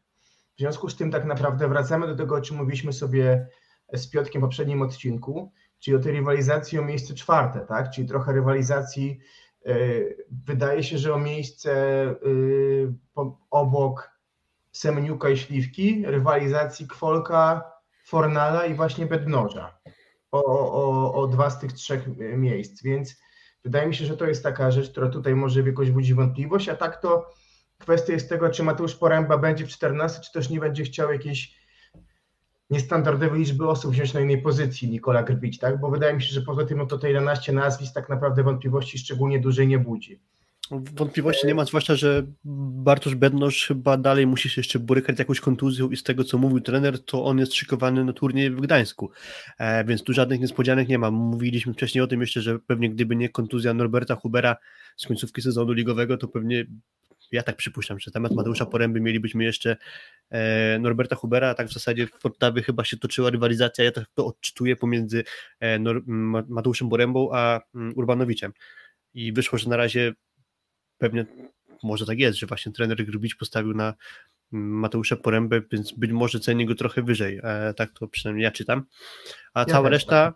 W 0.56 0.58
związku 0.58 0.88
z 0.88 0.96
tym 0.96 1.10
tak 1.10 1.24
naprawdę 1.24 1.68
wracamy 1.68 2.06
do 2.06 2.16
tego, 2.16 2.34
o 2.34 2.40
czym 2.40 2.56
mówiliśmy 2.56 2.92
sobie 2.92 3.46
z 3.92 4.06
Piotkiem 4.06 4.42
w 4.42 4.44
poprzednim 4.44 4.82
odcinku, 4.82 5.52
czyli 5.78 5.96
o 5.96 6.00
tej 6.00 6.12
rywalizacji 6.12 6.78
o 6.78 6.84
miejsce 6.84 7.14
czwarte, 7.14 7.60
tak? 7.60 7.90
Czyli 7.90 8.08
trochę 8.08 8.32
rywalizacji 8.32 9.18
wydaje 10.46 10.82
się, 10.82 10.98
że 10.98 11.14
o 11.14 11.18
miejsce 11.18 11.70
y, 12.26 12.92
obok 13.50 14.10
Semeniuka 14.72 15.28
i 15.28 15.36
Śliwki, 15.36 16.02
rywalizacji 16.06 16.88
Kwolka, 16.88 17.72
Fornala 18.04 18.66
i 18.66 18.74
właśnie 18.74 19.06
Bednoża 19.06 19.78
o, 20.32 20.44
o, 20.72 21.14
o 21.14 21.26
dwa 21.26 21.50
z 21.50 21.58
tych 21.58 21.72
trzech 21.72 22.08
miejsc, 22.36 22.82
więc 22.82 23.16
wydaje 23.64 23.88
mi 23.88 23.94
się, 23.94 24.06
że 24.06 24.16
to 24.16 24.26
jest 24.26 24.42
taka 24.42 24.70
rzecz, 24.70 24.90
która 24.90 25.08
tutaj 25.08 25.34
może 25.34 25.60
jakoś 25.60 25.90
budzi 25.90 26.14
wątpliwość, 26.14 26.68
a 26.68 26.76
tak 26.76 27.00
to 27.00 27.30
kwestia 27.78 28.12
jest 28.12 28.28
tego, 28.28 28.50
czy 28.50 28.62
Mateusz 28.62 28.94
Poręba 28.94 29.38
będzie 29.38 29.66
w 29.66 29.68
14, 29.68 30.20
czy 30.20 30.32
też 30.32 30.50
nie 30.50 30.60
będzie 30.60 30.84
chciał 30.84 31.12
jakiejś 31.12 31.63
niestandardowej 32.70 33.40
liczby 33.40 33.68
osób 33.68 33.92
wziąć 33.92 34.14
na 34.14 34.20
innej 34.20 34.42
pozycji 34.42 34.90
Nikola 34.90 35.22
Grbić, 35.22 35.58
tak? 35.58 35.80
Bo 35.80 35.90
wydaje 35.90 36.14
mi 36.14 36.22
się, 36.22 36.34
że 36.34 36.42
poza 36.42 36.64
tym 36.64 36.78
no 36.78 36.86
to 36.86 36.98
te 36.98 37.08
11 37.08 37.52
nazwisk 37.52 37.94
tak 37.94 38.08
naprawdę 38.08 38.42
wątpliwości 38.42 38.98
szczególnie 38.98 39.40
dużej 39.40 39.68
nie 39.68 39.78
budzi. 39.78 40.20
Wątpliwości 40.70 41.46
nie 41.46 41.54
ma, 41.54 41.64
zwłaszcza, 41.64 41.96
że 41.96 42.26
Bartosz 42.44 43.14
Bednosz 43.14 43.66
chyba 43.66 43.96
dalej 43.96 44.26
musi 44.26 44.48
się 44.48 44.60
jeszcze 44.60 44.78
borykać 44.78 45.16
z 45.16 45.18
jakąś 45.18 45.40
kontuzją 45.40 45.90
i 45.90 45.96
z 45.96 46.02
tego, 46.02 46.24
co 46.24 46.38
mówił 46.38 46.60
trener, 46.60 47.04
to 47.04 47.24
on 47.24 47.38
jest 47.38 47.54
szykowany 47.54 48.04
na 48.04 48.12
turniej 48.12 48.50
w 48.50 48.60
Gdańsku, 48.60 49.10
e, 49.58 49.84
więc 49.84 50.02
tu 50.02 50.12
żadnych 50.12 50.40
niespodzianek 50.40 50.88
nie 50.88 50.98
ma. 50.98 51.10
Mówiliśmy 51.10 51.72
wcześniej 51.72 52.04
o 52.04 52.06
tym 52.06 52.20
jeszcze, 52.20 52.40
że 52.40 52.58
pewnie 52.58 52.90
gdyby 52.90 53.16
nie 53.16 53.28
kontuzja 53.28 53.74
Norberta 53.74 54.14
Hubera 54.14 54.56
z 54.96 55.06
końcówki 55.06 55.42
sezonu 55.42 55.72
ligowego, 55.72 56.16
to 56.16 56.28
pewnie 56.28 56.66
ja 57.32 57.42
tak 57.42 57.56
przypuszczam, 57.56 58.00
że 58.00 58.10
temat 58.10 58.32
Mateusza 58.32 58.66
Poręby 58.66 59.00
mielibyśmy 59.00 59.44
jeszcze 59.44 59.76
e, 60.30 60.78
Norberta 60.78 61.16
Hubera, 61.16 61.48
a 61.48 61.54
tak 61.54 61.68
w 61.68 61.72
zasadzie 61.72 62.06
w 62.06 62.10
Fortawie 62.10 62.62
chyba 62.62 62.84
się 62.84 62.96
toczyła 62.96 63.30
rywalizacja, 63.30 63.84
ja 63.84 63.92
tak 63.92 64.04
to 64.14 64.26
odczytuję 64.26 64.76
pomiędzy 64.76 65.24
e, 65.60 65.78
Mateuszem 66.48 66.88
Porębą 66.88 67.28
a 67.32 67.60
mm, 67.74 67.92
Urbanowiczem 67.96 68.52
i 69.14 69.32
wyszło, 69.32 69.58
że 69.58 69.70
na 69.70 69.76
razie 69.76 70.12
pewnie 70.98 71.26
może 71.82 72.06
tak 72.06 72.18
jest, 72.18 72.38
że 72.38 72.46
właśnie 72.46 72.72
trener 72.72 73.04
Grubicz 73.04 73.36
postawił 73.36 73.74
na 73.74 73.94
Mateusza 74.50 75.16
Porębę, 75.16 75.62
więc 75.72 75.92
być 75.92 76.12
może 76.12 76.40
ceni 76.40 76.66
go 76.66 76.74
trochę 76.74 77.02
wyżej, 77.02 77.40
e, 77.42 77.74
tak 77.74 77.92
to 77.92 78.08
przynajmniej 78.08 78.44
ja 78.44 78.50
czytam, 78.50 78.84
a 79.54 79.60
ja 79.60 79.66
cała 79.66 79.88
reszta 79.88 80.32
tak. 80.32 80.34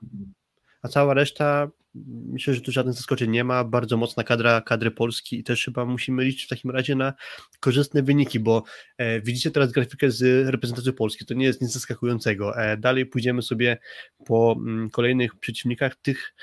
A 0.83 0.89
cała 0.89 1.15
reszta 1.15 1.71
myślę, 2.05 2.55
że 2.55 2.61
tu 2.61 2.73
żadnych 2.73 2.95
zaskoczeń 2.95 3.31
nie 3.31 3.45
ma, 3.45 3.65
bardzo 3.65 3.97
mocna 3.97 4.25
kadra 4.25 4.61
kadry 4.61 4.91
Polski 4.91 5.39
i 5.39 5.45
też 5.45 5.65
chyba 5.65 5.85
musimy 5.85 6.25
liczyć 6.25 6.45
w 6.45 6.49
takim 6.49 6.71
razie 6.71 6.95
na 6.95 7.13
korzystne 7.61 8.03
wyniki, 8.03 8.41
bo 8.41 8.63
e, 8.99 9.21
widzicie 9.21 9.51
teraz 9.51 9.73
grafikę 9.73 10.11
z 10.11 10.49
reprezentacji 10.49 10.93
Polski, 10.93 11.27
to 11.27 11.35
nie 11.35 11.47
jest 11.47 11.63
nic 11.63 11.73
zaskakującego. 11.73 12.57
E, 12.57 12.77
dalej 12.77 13.07
pójdziemy 13.07 13.43
sobie 13.43 13.79
po 14.27 14.57
m, 14.59 14.69
mm, 14.69 14.91
kolejnych 14.91 15.37
przeciwnikach, 15.37 15.97
tych 15.97 16.35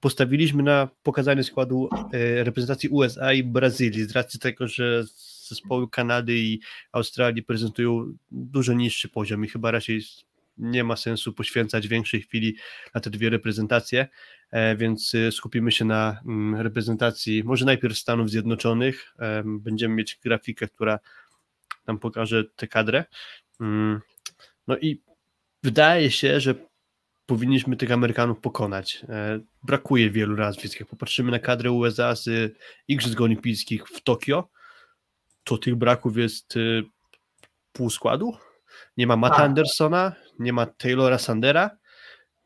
postawiliśmy 0.00 0.62
na 0.62 0.88
pokazanie 1.02 1.44
składu 1.44 1.88
e, 2.12 2.44
reprezentacji 2.44 2.88
USA 2.88 3.32
i 3.32 3.42
Brazylii, 3.42 4.04
z 4.04 4.12
racji 4.12 4.40
tego, 4.40 4.68
że 4.68 5.04
zespoły 5.48 5.90
Kanady 5.90 6.38
i 6.38 6.60
Australii 6.92 7.42
prezentują 7.42 8.12
dużo 8.30 8.72
niższy 8.72 9.08
poziom 9.08 9.44
i 9.44 9.48
chyba 9.48 9.70
raczej 9.70 10.02
nie 10.56 10.84
ma 10.84 10.96
sensu 10.96 11.32
poświęcać 11.32 11.88
większej 11.88 12.22
chwili 12.22 12.56
na 12.94 13.00
te 13.00 13.10
dwie 13.10 13.30
reprezentacje, 13.30 14.08
e, 14.50 14.76
więc 14.76 15.14
e, 15.14 15.32
skupimy 15.32 15.72
się 15.72 15.84
na 15.84 16.20
mm, 16.26 16.60
reprezentacji 16.60 17.44
może 17.44 17.64
najpierw 17.64 17.98
Stanów 17.98 18.30
Zjednoczonych. 18.30 19.14
Będziemy 19.44 19.94
mieć 19.94 20.18
grafikę, 20.24 20.68
która 20.68 20.98
nam 21.86 21.98
pokaże 21.98 22.44
tę 22.44 22.68
kadrę. 22.68 23.04
Mm, 23.60 24.00
no 24.66 24.78
i 24.78 25.02
wydaje 25.62 26.10
się, 26.10 26.40
że 26.40 26.54
powinniśmy 27.26 27.76
tych 27.76 27.92
Amerykanów 27.92 28.40
pokonać. 28.40 29.06
Brakuje 29.62 30.10
wielu 30.10 30.36
nazwisk. 30.36 30.80
Jak 30.80 30.88
popatrzymy 30.88 31.30
na 31.30 31.38
kadrę 31.38 31.70
USA 31.70 32.14
z 32.14 32.54
Igrzysk 32.88 33.20
Olimpijskich 33.20 33.88
w 33.88 34.00
Tokio, 34.00 34.48
to 35.44 35.58
tych 35.58 35.76
braków 35.76 36.16
jest 36.16 36.54
pół 37.72 37.90
składu. 37.90 38.36
Nie 38.96 39.06
ma 39.06 39.16
Matta 39.16 39.36
tak. 39.36 39.44
Andersona, 39.44 40.12
nie 40.42 40.52
ma 40.52 40.66
Taylora 40.66 41.18
Sandera, 41.18 41.70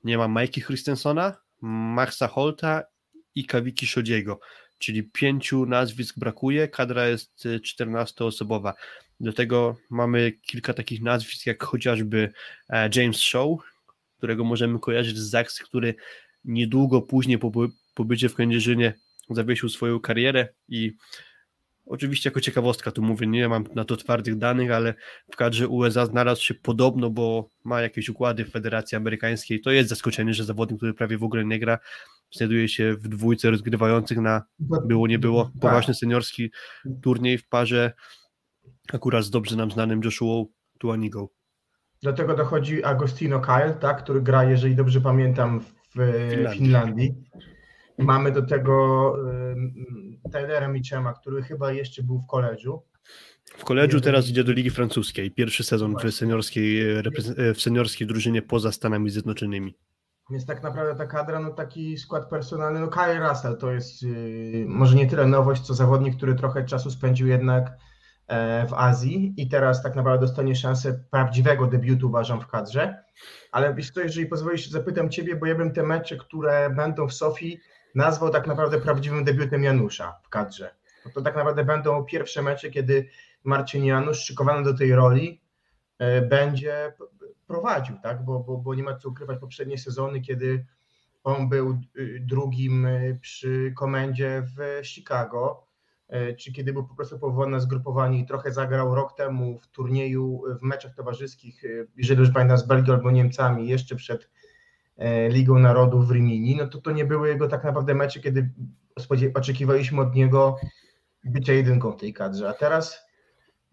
nie 0.05 0.19
ma 0.19 0.29
Mikey 0.29 0.65
Christensona, 0.65 1.37
Maxa 1.63 2.29
Holta 2.29 2.83
i 3.35 3.45
Kawiki 3.45 3.87
Szodziego, 3.87 4.41
czyli 4.79 5.03
pięciu 5.03 5.67
nazwisk 5.67 6.19
brakuje, 6.19 6.69
kadra 6.69 7.09
jest 7.09 7.45
14-osobowa. 7.45 8.73
Do 9.21 9.33
tego 9.33 9.77
mamy 9.91 10.33
kilka 10.33 10.75
takich 10.75 11.03
nazwisk, 11.03 11.47
jak 11.47 11.65
chociażby 11.65 12.33
e, 12.71 12.91
James 12.95 13.17
Shaw, 13.17 13.49
którego 14.17 14.45
możemy 14.45 14.79
kojarzyć 14.79 15.19
z 15.19 15.31
Zaks, 15.31 15.59
który 15.59 15.95
niedługo 16.45 17.03
później 17.03 17.39
po 17.39 17.53
pobycie 17.95 18.29
w 18.29 18.35
Kędzierzynie 18.35 18.95
zawiesił 19.31 19.69
swoją 19.69 20.01
karierę 20.01 20.49
i 20.69 20.93
Oczywiście 21.87 22.31
jako 22.31 22.41
ciekawostka 22.41 22.91
tu 22.91 23.03
mówię, 23.03 23.27
nie 23.27 23.49
mam 23.49 23.65
na 23.75 23.85
to 23.85 23.97
twardych 23.97 24.39
danych, 24.39 24.71
ale 24.71 24.95
w 25.33 25.37
kadrze 25.37 25.69
USA 25.69 26.07
znalazł 26.07 26.43
się 26.43 26.55
podobno, 26.55 27.11
bo 27.11 27.51
ma 27.65 27.81
jakieś 27.81 28.09
układy 28.09 28.45
w 28.45 28.51
Federacji 28.51 28.97
Amerykańskiej. 28.97 29.61
To 29.61 29.71
jest 29.71 29.89
zaskoczenie, 29.89 30.35
że 30.35 30.45
zawodnik, 30.45 30.79
który 30.79 30.95
prawie 30.95 31.19
w 31.19 31.25
ogóle 31.25 31.45
nie 31.45 31.59
gra, 31.59 31.79
znajduje 32.33 32.69
się 32.69 32.95
w 32.95 33.09
dwójce 33.09 33.51
rozgrywających 33.51 34.19
na 34.19 34.43
było 34.85 35.07
nie 35.07 35.19
było 35.19 35.45
tak. 35.45 35.53
poważny 35.61 35.95
seniorski 35.95 36.51
turniej 37.03 37.39
w 37.39 37.49
parze 37.49 37.93
akurat 38.93 39.25
z 39.25 39.31
dobrze 39.31 39.57
nam 39.57 39.71
znanym 39.71 40.01
Joshua 40.05 40.45
Tuanigą. 40.79 41.29
Do 42.03 42.13
tego 42.13 42.37
dochodzi 42.37 42.85
Agostino 42.85 43.41
Kyle, 43.41 43.75
tak, 43.75 44.03
który 44.03 44.23
gra, 44.23 44.45
jeżeli 44.45 44.77
dobrze 44.77 45.01
pamiętam, 45.01 45.61
w 45.61 46.31
Finlandii. 46.31 46.59
Finlandii. 46.59 47.15
Mamy 47.99 48.33
do 48.33 48.43
tego 48.43 49.17
Tylera 50.33 50.69
Michema, 50.69 51.13
który 51.13 51.43
chyba 51.43 51.73
jeszcze 51.73 52.03
był 52.03 52.19
w 52.19 52.27
koledżu. 52.27 52.83
W 53.45 53.65
koledżu 53.65 54.01
teraz 54.01 54.29
idzie 54.29 54.45
do 54.45 54.53
Ligi 54.53 54.71
Francuskiej. 54.71 55.31
Pierwszy 55.31 55.65
sezon 55.65 55.95
w 55.97 56.11
seniorskiej, 56.13 56.83
w 57.55 57.61
seniorskiej 57.61 58.07
drużynie 58.07 58.43
poza 58.43 58.73
Stanami 58.73 59.11
Zjednoczonymi. 59.11 59.75
Więc 60.31 60.47
tak 60.47 60.63
naprawdę 60.63 60.95
ta 60.95 61.07
kadra, 61.07 61.41
no 61.41 61.51
taki 61.51 61.99
skład 61.99 62.29
personalny, 62.29 62.81
no 62.81 62.89
Kyle 62.89 63.29
Russell 63.29 63.57
to 63.57 63.73
jest 63.73 64.03
yy, 64.03 64.65
może 64.69 64.97
nie 64.97 65.07
tyle 65.07 65.27
nowość, 65.27 65.63
co 65.63 65.75
zawodnik, 65.75 66.17
który 66.17 66.35
trochę 66.35 66.65
czasu 66.65 66.91
spędził 66.91 67.27
jednak 67.27 67.73
e, 68.27 68.67
w 68.67 68.75
Azji 68.75 69.35
i 69.37 69.49
teraz 69.49 69.83
tak 69.83 69.97
naprawdę 69.97 70.27
dostanie 70.27 70.55
szansę 70.55 71.05
prawdziwego 71.11 71.67
debiutu, 71.67 72.07
uważam, 72.07 72.41
w 72.41 72.47
kadrze. 72.47 73.05
Ale 73.53 73.75
wiesz 73.75 73.91
co, 73.91 74.01
jeżeli 74.01 74.27
pozwolisz, 74.27 74.71
zapytam 74.71 75.11
Ciebie, 75.11 75.37
bo 75.37 75.47
ja 75.47 75.55
bym 75.55 75.73
te 75.73 75.83
mecze, 75.83 76.17
które 76.17 76.71
będą 76.71 77.09
w 77.09 77.15
Sofii, 77.15 77.61
nazwał 77.97 78.31
tak 78.31 78.47
naprawdę 78.47 78.81
prawdziwym 78.81 79.25
debiutem 79.25 79.63
Janusza 79.65 80.21
w 80.23 80.29
kadrze. 80.29 80.75
Bo 81.05 81.11
to 81.11 81.23
tak 81.23 81.37
naprawdę 81.37 81.65
będą 81.65 82.05
pierwsze 82.05 82.43
mecze, 82.43 82.71
kiedy 82.71 83.09
Marcin 83.45 83.85
Janusz, 83.85 84.19
szykowany 84.19 84.65
do 84.65 84.75
tej 84.79 84.95
roli, 84.95 85.43
e, 85.99 86.23
będzie 86.23 86.93
prowadził, 87.47 87.97
tak? 88.03 88.25
Bo, 88.25 88.41
bo, 88.41 88.57
bo 88.57 88.75
nie 88.75 88.83
ma 88.83 88.97
co 88.97 89.09
ukrywać 89.09 89.39
poprzednie 89.39 89.79
sezony, 89.79 90.21
kiedy 90.21 90.67
on 91.25 91.49
był 91.49 91.79
y, 91.99 92.21
drugim 92.21 92.87
y, 92.87 93.19
przy 93.23 93.73
komendzie 93.77 94.43
w 94.57 94.87
Chicago, 94.87 95.67
e, 96.09 96.35
czy 96.35 96.53
kiedy 96.53 96.73
był 96.73 96.87
po 96.87 96.95
prostu 96.95 97.19
powołany 97.19 97.53
na 97.53 97.61
zgrupowanie 97.61 98.21
i 98.21 98.27
trochę 98.27 98.53
zagrał 98.53 98.95
rok 98.95 99.17
temu 99.17 99.59
w 99.59 99.67
turnieju, 99.67 100.43
w 100.61 100.63
meczach 100.63 100.95
towarzyskich, 100.95 101.65
y, 101.65 101.89
jeżeli 101.97 102.21
już 102.21 102.31
pamiętam, 102.31 102.59
z 102.59 102.67
Belgią 102.67 102.93
albo 102.93 103.11
Niemcami, 103.11 103.69
jeszcze 103.69 103.97
przed 103.97 104.31
Ligą 105.29 105.59
Narodów 105.59 106.09
w 106.09 106.11
Rimini, 106.11 106.57
no 106.57 106.67
to 106.67 106.81
to 106.81 106.91
nie 106.91 107.05
były 107.05 107.29
jego 107.29 107.49
tak 107.49 107.65
naprawdę 107.65 107.95
mecze, 107.95 108.21
kiedy 108.21 108.51
oczekiwaliśmy 109.35 110.01
od 110.01 110.15
niego 110.15 110.57
bycia 111.25 111.53
jedynką 111.53 111.93
w 111.93 111.97
tej 111.97 112.15
kadrze, 112.15 112.49
a 112.49 112.53
teraz 112.53 113.07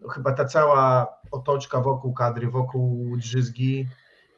no, 0.00 0.08
chyba 0.08 0.32
ta 0.32 0.44
cała 0.44 1.08
otoczka 1.30 1.80
wokół 1.80 2.14
kadry, 2.14 2.50
wokół 2.50 3.16
Drzyzgi 3.16 3.88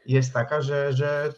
jest 0.07 0.33
taka, 0.33 0.63
że, 0.63 0.93
że 0.93 1.33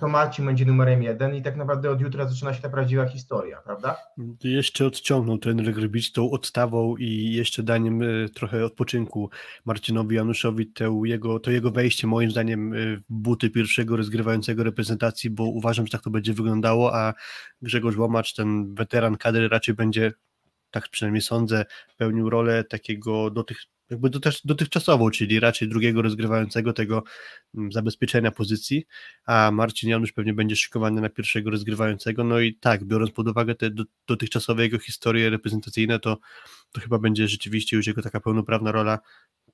to 0.00 0.08
Marcin 0.08 0.46
będzie 0.46 0.64
numerem 0.64 1.02
jeden 1.02 1.34
i 1.34 1.42
tak 1.42 1.56
naprawdę 1.56 1.90
od 1.90 2.00
jutra 2.00 2.28
zaczyna 2.28 2.54
się 2.54 2.62
ta 2.62 2.68
prawdziwa 2.68 3.06
historia, 3.06 3.60
prawda? 3.64 3.96
Jeszcze 4.44 4.86
odciągnął 4.86 5.38
ten 5.38 5.56
Grbić 5.56 6.12
tą 6.12 6.30
odstawą 6.30 6.96
i 6.96 7.32
jeszcze 7.32 7.62
daniem 7.62 8.02
e, 8.02 8.28
trochę 8.28 8.64
odpoczynku 8.64 9.30
Marcinowi 9.64 10.16
Januszowi 10.16 10.66
to 10.66 11.04
jego, 11.04 11.40
to 11.40 11.50
jego 11.50 11.70
wejście 11.70 12.06
moim 12.06 12.30
zdaniem 12.30 12.72
e, 12.72 12.76
w 12.96 13.02
buty 13.08 13.50
pierwszego 13.50 13.96
rozgrywającego 13.96 14.64
reprezentacji, 14.64 15.30
bo 15.30 15.44
uważam, 15.44 15.86
że 15.86 15.92
tak 15.92 16.02
to 16.02 16.10
będzie 16.10 16.32
wyglądało, 16.32 16.96
a 16.96 17.14
Grzegorz 17.62 17.96
Łomacz, 17.96 18.34
ten 18.34 18.74
weteran 18.74 19.16
kadry 19.16 19.48
raczej 19.48 19.74
będzie 19.74 20.12
tak 20.70 20.88
przynajmniej 20.88 21.22
sądzę, 21.22 21.64
pełnił 21.96 22.30
rolę 22.30 22.64
takiego 22.64 23.30
do 23.30 23.44
tych 23.44 23.58
jakby 23.90 24.10
dotychczasową, 24.44 25.10
czyli 25.10 25.40
raczej 25.40 25.68
drugiego 25.68 26.02
rozgrywającego 26.02 26.72
tego 26.72 27.02
mm, 27.54 27.72
zabezpieczenia 27.72 28.30
pozycji, 28.30 28.84
a 29.26 29.50
Marcin 29.52 29.90
Janusz 29.90 30.12
pewnie 30.12 30.34
będzie 30.34 30.56
szykowany 30.56 31.00
na 31.00 31.08
pierwszego 31.08 31.50
rozgrywającego, 31.50 32.24
no 32.24 32.40
i 32.40 32.54
tak, 32.54 32.84
biorąc 32.84 33.10
pod 33.10 33.28
uwagę 33.28 33.54
te 33.54 33.70
dotychczasowe 34.08 34.62
jego 34.62 34.78
historie 34.78 35.30
reprezentacyjne, 35.30 36.00
to, 36.00 36.18
to 36.72 36.80
chyba 36.80 36.98
będzie 36.98 37.28
rzeczywiście 37.28 37.76
już 37.76 37.86
jego 37.86 38.02
taka 38.02 38.20
pełnoprawna 38.20 38.72
rola 38.72 38.98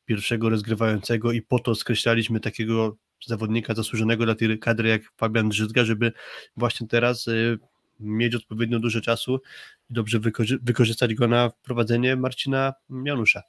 pierwszego 0.05 0.49
rozgrywającego 0.49 1.33
i 1.33 1.43
po 1.43 1.59
to 1.59 1.75
skreślaliśmy 1.75 2.41
takiego 2.41 2.97
zawodnika 3.27 3.75
zasłużonego 3.75 4.25
dla 4.25 4.35
tej 4.35 4.59
kadry 4.59 4.89
jak 4.89 5.03
Fabian 5.17 5.49
Drzyzga, 5.49 5.85
żeby 5.85 6.13
właśnie 6.57 6.89
teraz 6.89 7.29
y, 7.29 7.59
mieć 8.01 8.35
odpowiednio 8.35 8.79
dużo 8.79 9.01
czasu 9.01 9.41
i 9.91 9.95
dobrze 9.95 10.21
wykorzystać 10.63 11.15
go 11.15 11.29
na 11.29 11.51
wprowadzenie 11.51 12.17
Marcina 12.17 12.73
Janusza. 13.05 13.43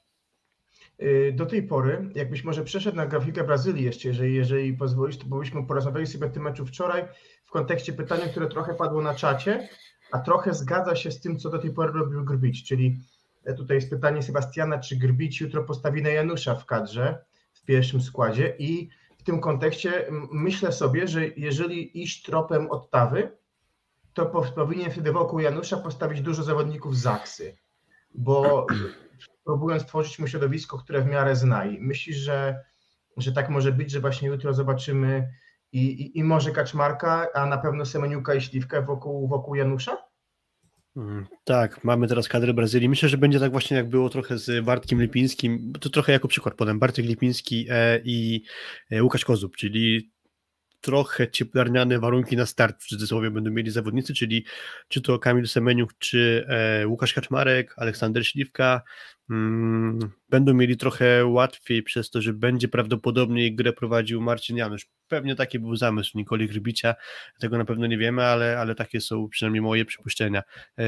Y, 1.02 1.32
do 1.32 1.46
tej 1.46 1.62
pory, 1.62 2.10
jakbyś 2.14 2.44
może 2.44 2.64
przeszedł 2.64 2.96
na 2.96 3.06
grafikę 3.06 3.44
Brazylii 3.44 3.84
jeszcze, 3.84 4.08
jeżeli, 4.08 4.34
jeżeli 4.34 4.74
pozwolisz, 4.74 5.18
to 5.18 5.24
byśmy 5.24 5.66
porozmawiali 5.66 6.06
sobie 6.06 6.26
o 6.26 6.30
tym 6.30 6.42
meczu 6.42 6.66
wczoraj 6.66 7.04
w 7.44 7.50
kontekście 7.50 7.92
pytania, 7.92 8.28
które 8.28 8.48
trochę 8.48 8.74
padło 8.74 9.02
na 9.02 9.14
czacie, 9.14 9.68
a 10.12 10.18
trochę 10.18 10.54
zgadza 10.54 10.96
się 10.96 11.10
z 11.10 11.20
tym, 11.20 11.38
co 11.38 11.50
do 11.50 11.58
tej 11.58 11.72
pory 11.72 11.92
robił 11.92 12.24
Grbić, 12.24 12.64
czyli 12.64 12.96
e, 13.44 13.54
tutaj 13.54 13.76
jest 13.76 13.90
pytanie 13.90 14.22
Sebastiana, 14.22 14.78
czy 14.78 14.96
Grbić 14.96 15.40
jutro 15.40 15.64
postawi 15.64 16.02
na 16.02 16.08
Janusza 16.08 16.54
w 16.54 16.66
kadrze, 16.66 17.24
w 17.52 17.64
pierwszym 17.64 18.02
składzie 18.02 18.54
i 18.58 18.88
w 19.18 19.22
tym 19.22 19.40
kontekście 19.40 20.06
myślę 20.32 20.72
sobie, 20.72 21.08
że 21.08 21.26
jeżeli 21.26 22.02
iść 22.02 22.22
tropem 22.22 22.70
Ottawy, 22.70 23.36
to 24.14 24.26
powinien 24.26 24.90
wtedy 24.90 25.12
wokół 25.12 25.40
Janusza 25.40 25.76
postawić 25.76 26.20
dużo 26.20 26.42
zawodników 26.42 26.96
z 26.96 27.02
Zaksy, 27.02 27.56
bo 28.14 28.66
próbując 29.44 29.86
tworzyć 29.86 30.18
mu 30.18 30.26
środowisko, 30.26 30.78
które 30.78 31.02
w 31.02 31.06
miarę 31.06 31.36
zna. 31.36 31.64
I 31.66 31.80
myślisz, 31.80 32.16
że, 32.16 32.64
że 33.16 33.32
tak 33.32 33.48
może 33.48 33.72
być, 33.72 33.90
że 33.90 34.00
właśnie 34.00 34.28
jutro 34.28 34.54
zobaczymy 34.54 35.28
i, 35.72 35.84
i, 35.86 36.18
i 36.18 36.24
może 36.24 36.50
Kaczmarka, 36.50 37.26
a 37.34 37.46
na 37.46 37.58
pewno 37.58 37.86
Semeniuka 37.86 38.34
i 38.34 38.40
Śliwkę 38.40 38.82
wokół, 38.82 39.28
wokół 39.28 39.54
Janusza? 39.54 39.96
Mm, 40.96 41.26
tak, 41.44 41.84
mamy 41.84 42.08
teraz 42.08 42.28
kadrę 42.28 42.54
Brazylii. 42.54 42.88
Myślę, 42.88 43.08
że 43.08 43.18
będzie 43.18 43.40
tak 43.40 43.50
właśnie 43.50 43.76
jak 43.76 43.88
było 43.88 44.08
trochę 44.08 44.38
z 44.38 44.64
Bartkiem 44.64 45.02
Lipińskim. 45.02 45.72
To 45.80 45.90
trochę 45.90 46.12
jako 46.12 46.28
przykład 46.28 46.54
podam. 46.54 46.78
Bartek 46.78 47.04
Lipiński 47.04 47.66
e, 47.70 48.00
i 48.04 48.44
e, 48.90 49.02
Łukasz 49.02 49.24
Kozub, 49.24 49.56
czyli 49.56 50.11
trochę 50.82 51.30
cieplarniane 51.30 51.98
warunki 51.98 52.36
na 52.36 52.46
start 52.46 52.82
w 52.82 52.86
cudzysłowie 52.86 53.30
będą 53.30 53.50
mieli 53.50 53.70
zawodnicy, 53.70 54.14
czyli 54.14 54.44
czy 54.88 55.00
to 55.00 55.18
Kamil 55.18 55.48
Semeniuk, 55.48 55.94
czy 55.98 56.46
e, 56.48 56.86
Łukasz 56.86 57.14
Kaczmarek, 57.14 57.74
Aleksander 57.76 58.26
Śliwka, 58.26 58.82
mm, 59.30 59.98
będą 60.28 60.54
mieli 60.54 60.76
trochę 60.76 61.26
łatwiej 61.26 61.82
przez 61.82 62.10
to, 62.10 62.22
że 62.22 62.32
będzie 62.32 62.68
prawdopodobnie 62.68 63.54
grę 63.54 63.72
prowadził 63.72 64.20
Marcin 64.20 64.56
Janusz. 64.56 64.86
Pewnie 65.08 65.36
taki 65.36 65.58
był 65.58 65.76
zamysł 65.76 66.18
Nikoli 66.18 66.48
Grbicia, 66.48 66.94
tego 67.40 67.58
na 67.58 67.64
pewno 67.64 67.86
nie 67.86 67.98
wiemy, 67.98 68.24
ale, 68.24 68.58
ale 68.58 68.74
takie 68.74 69.00
są 69.00 69.28
przynajmniej 69.28 69.62
moje 69.62 69.84
przypuszczenia. 69.84 70.42
E, 70.78 70.84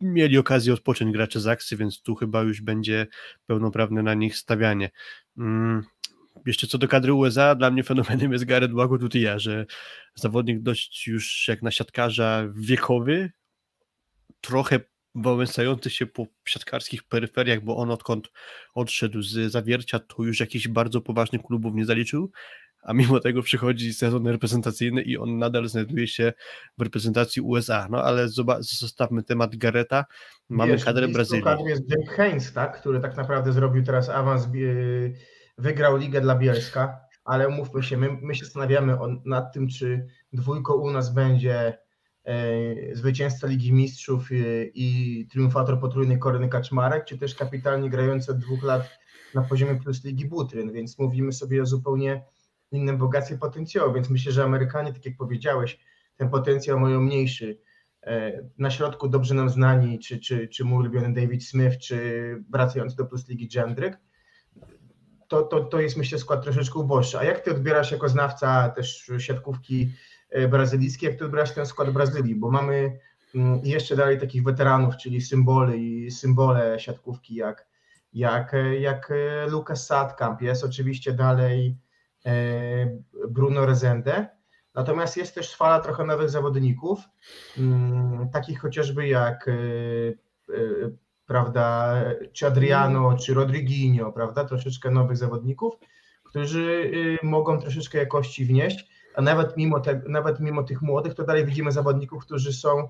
mieli 0.00 0.38
okazję 0.38 0.72
odpocząć 0.72 1.12
gracze 1.12 1.40
z 1.40 1.46
akcji, 1.46 1.76
więc 1.76 2.02
tu 2.02 2.14
chyba 2.14 2.42
już 2.42 2.60
będzie 2.60 3.06
pełnoprawne 3.46 4.02
na 4.02 4.14
nich 4.14 4.36
stawianie. 4.36 4.90
Mm, 5.38 5.82
jeszcze 6.46 6.66
co 6.66 6.78
do 6.78 6.88
kadry 6.88 7.12
USA, 7.12 7.54
dla 7.54 7.70
mnie 7.70 7.82
fenomenem 7.84 8.32
jest 8.32 8.44
Gareth 8.44 8.74
Łagodutija, 8.74 9.38
że 9.38 9.66
zawodnik 10.14 10.62
dość 10.62 11.06
już 11.06 11.48
jak 11.48 11.62
na 11.62 11.70
siatkarza 11.70 12.44
wiekowy, 12.54 13.30
trochę 14.40 14.80
wałęsający 15.14 15.90
się 15.90 16.06
po 16.06 16.26
siatkarskich 16.44 17.02
peryferiach, 17.02 17.64
bo 17.64 17.76
on 17.76 17.90
odkąd 17.90 18.28
odszedł 18.74 19.22
z 19.22 19.52
zawiercia, 19.52 19.98
to 19.98 20.22
już 20.22 20.40
jakichś 20.40 20.68
bardzo 20.68 21.00
poważnych 21.00 21.42
klubów 21.42 21.74
nie 21.74 21.84
zaliczył, 21.84 22.30
a 22.82 22.92
mimo 22.92 23.20
tego 23.20 23.42
przychodzi 23.42 23.94
sezon 23.94 24.26
reprezentacyjny 24.26 25.02
i 25.02 25.18
on 25.18 25.38
nadal 25.38 25.68
znajduje 25.68 26.08
się 26.08 26.32
w 26.78 26.82
reprezentacji 26.82 27.42
USA. 27.42 27.88
No 27.90 28.02
ale 28.02 28.28
zostawmy 28.60 29.22
temat 29.22 29.56
Gareta. 29.56 30.04
Mamy 30.48 30.72
Wiesz, 30.72 30.84
kadrę 30.84 31.08
Brazylii. 31.08 31.44
kadrze 31.44 31.70
jest 31.70 31.82
Jake 31.90 32.16
Haynes, 32.16 32.52
tak, 32.52 32.80
który 32.80 33.00
tak 33.00 33.16
naprawdę 33.16 33.52
zrobił 33.52 33.84
teraz 33.84 34.08
awans, 34.08 34.46
wygrał 35.58 35.96
ligę 35.96 36.20
dla 36.20 36.34
Bielska, 36.34 37.00
ale 37.24 37.48
umówmy 37.48 37.82
się, 37.82 37.96
my, 37.96 38.08
my 38.22 38.34
się 38.34 38.44
zastanawiamy 38.44 38.98
nad 39.24 39.52
tym, 39.52 39.68
czy 39.68 40.06
dwójką 40.32 40.74
u 40.74 40.90
nas 40.90 41.14
będzie 41.14 41.78
E, 42.24 42.94
zwycięzca 42.94 43.46
Ligi 43.46 43.72
Mistrzów 43.72 44.28
i 44.74 45.26
triumfator 45.30 45.80
potrójnej 45.80 46.18
Koreny 46.18 46.48
Kaczmarek, 46.48 47.04
czy 47.04 47.18
też 47.18 47.34
kapitalnie 47.34 47.90
grający 47.90 48.32
od 48.32 48.38
dwóch 48.38 48.62
lat 48.62 48.98
na 49.34 49.42
poziomie 49.42 49.74
plus 49.74 50.04
Ligi 50.04 50.28
Butryn, 50.28 50.72
więc 50.72 50.98
mówimy 50.98 51.32
sobie 51.32 51.62
o 51.62 51.66
zupełnie 51.66 52.24
innym 52.72 52.98
bogactwie 52.98 53.38
potencjału, 53.38 53.92
więc 53.92 54.10
myślę, 54.10 54.32
że 54.32 54.44
Amerykanie, 54.44 54.92
tak 54.92 55.06
jak 55.06 55.16
powiedziałeś, 55.16 55.78
ten 56.16 56.30
potencjał 56.30 56.80
mają 56.80 57.00
mniejszy. 57.00 57.58
E, 58.02 58.42
na 58.58 58.70
środku 58.70 59.08
dobrze 59.08 59.34
nam 59.34 59.48
znani, 59.48 59.98
czy, 59.98 60.20
czy, 60.20 60.48
czy 60.48 60.64
mój 60.64 60.78
ulubiony 60.78 61.14
David 61.14 61.44
Smith, 61.44 61.78
czy 61.78 61.96
wracający 62.50 62.96
do 62.96 63.06
plus 63.06 63.28
Ligi 63.28 63.48
Jendryk, 63.54 63.98
to, 65.32 65.42
to, 65.42 65.60
to 65.60 65.80
jest 65.80 65.96
myślę 65.96 66.18
skład 66.18 66.42
troszeczkę 66.42 66.78
uboższy. 66.78 67.18
A 67.18 67.24
jak 67.24 67.40
ty 67.40 67.50
odbierasz 67.50 67.92
jako 67.92 68.08
znawca 68.08 68.68
też 68.68 69.10
siatkówki 69.18 69.92
E, 70.32 70.48
brazylijski, 70.48 71.06
jak 71.06 71.14
ty 71.14 71.24
odbierasz 71.24 71.54
ten 71.54 71.66
skład 71.66 71.90
Brazylii, 71.90 72.34
bo 72.34 72.50
mamy 72.50 72.98
mm, 73.34 73.60
jeszcze 73.64 73.96
dalej 73.96 74.20
takich 74.20 74.42
weteranów, 74.44 74.96
czyli 74.96 75.20
symbole 75.20 75.76
i 75.76 76.10
symbole 76.10 76.80
siatkówki 76.80 77.34
jak, 77.34 77.66
jak, 78.12 78.56
jak 78.80 79.10
e, 79.10 79.46
Lucas 79.46 79.86
Sadkamp, 79.86 80.42
jest 80.42 80.64
oczywiście 80.64 81.12
dalej 81.12 81.76
e, 82.26 82.32
Bruno 83.28 83.66
Rezende, 83.66 84.28
natomiast 84.74 85.16
jest 85.16 85.34
też 85.34 85.56
fala 85.56 85.80
trochę 85.80 86.04
nowych 86.04 86.30
zawodników, 86.30 87.00
mm, 87.58 88.30
takich 88.30 88.60
chociażby 88.60 89.08
jak 89.08 89.50
prawda, 91.26 91.94
czy 92.32 92.46
Adriano, 92.46 93.16
czy 93.16 93.34
Rodriguinho, 93.34 94.12
prawda, 94.12 94.44
troszeczkę 94.44 94.90
nowych 94.90 95.16
zawodników, 95.16 95.74
którzy 96.24 96.90
mogą 97.22 97.58
troszeczkę 97.58 97.98
jakości 97.98 98.44
wnieść, 98.44 98.88
a 99.14 99.22
nawet 99.22 99.56
mimo, 99.56 99.80
te, 99.80 100.02
nawet 100.08 100.40
mimo 100.40 100.62
tych 100.62 100.82
młodych, 100.82 101.14
to 101.14 101.24
dalej 101.24 101.44
widzimy 101.44 101.72
zawodników, 101.72 102.22
którzy 102.26 102.52
są, 102.52 102.88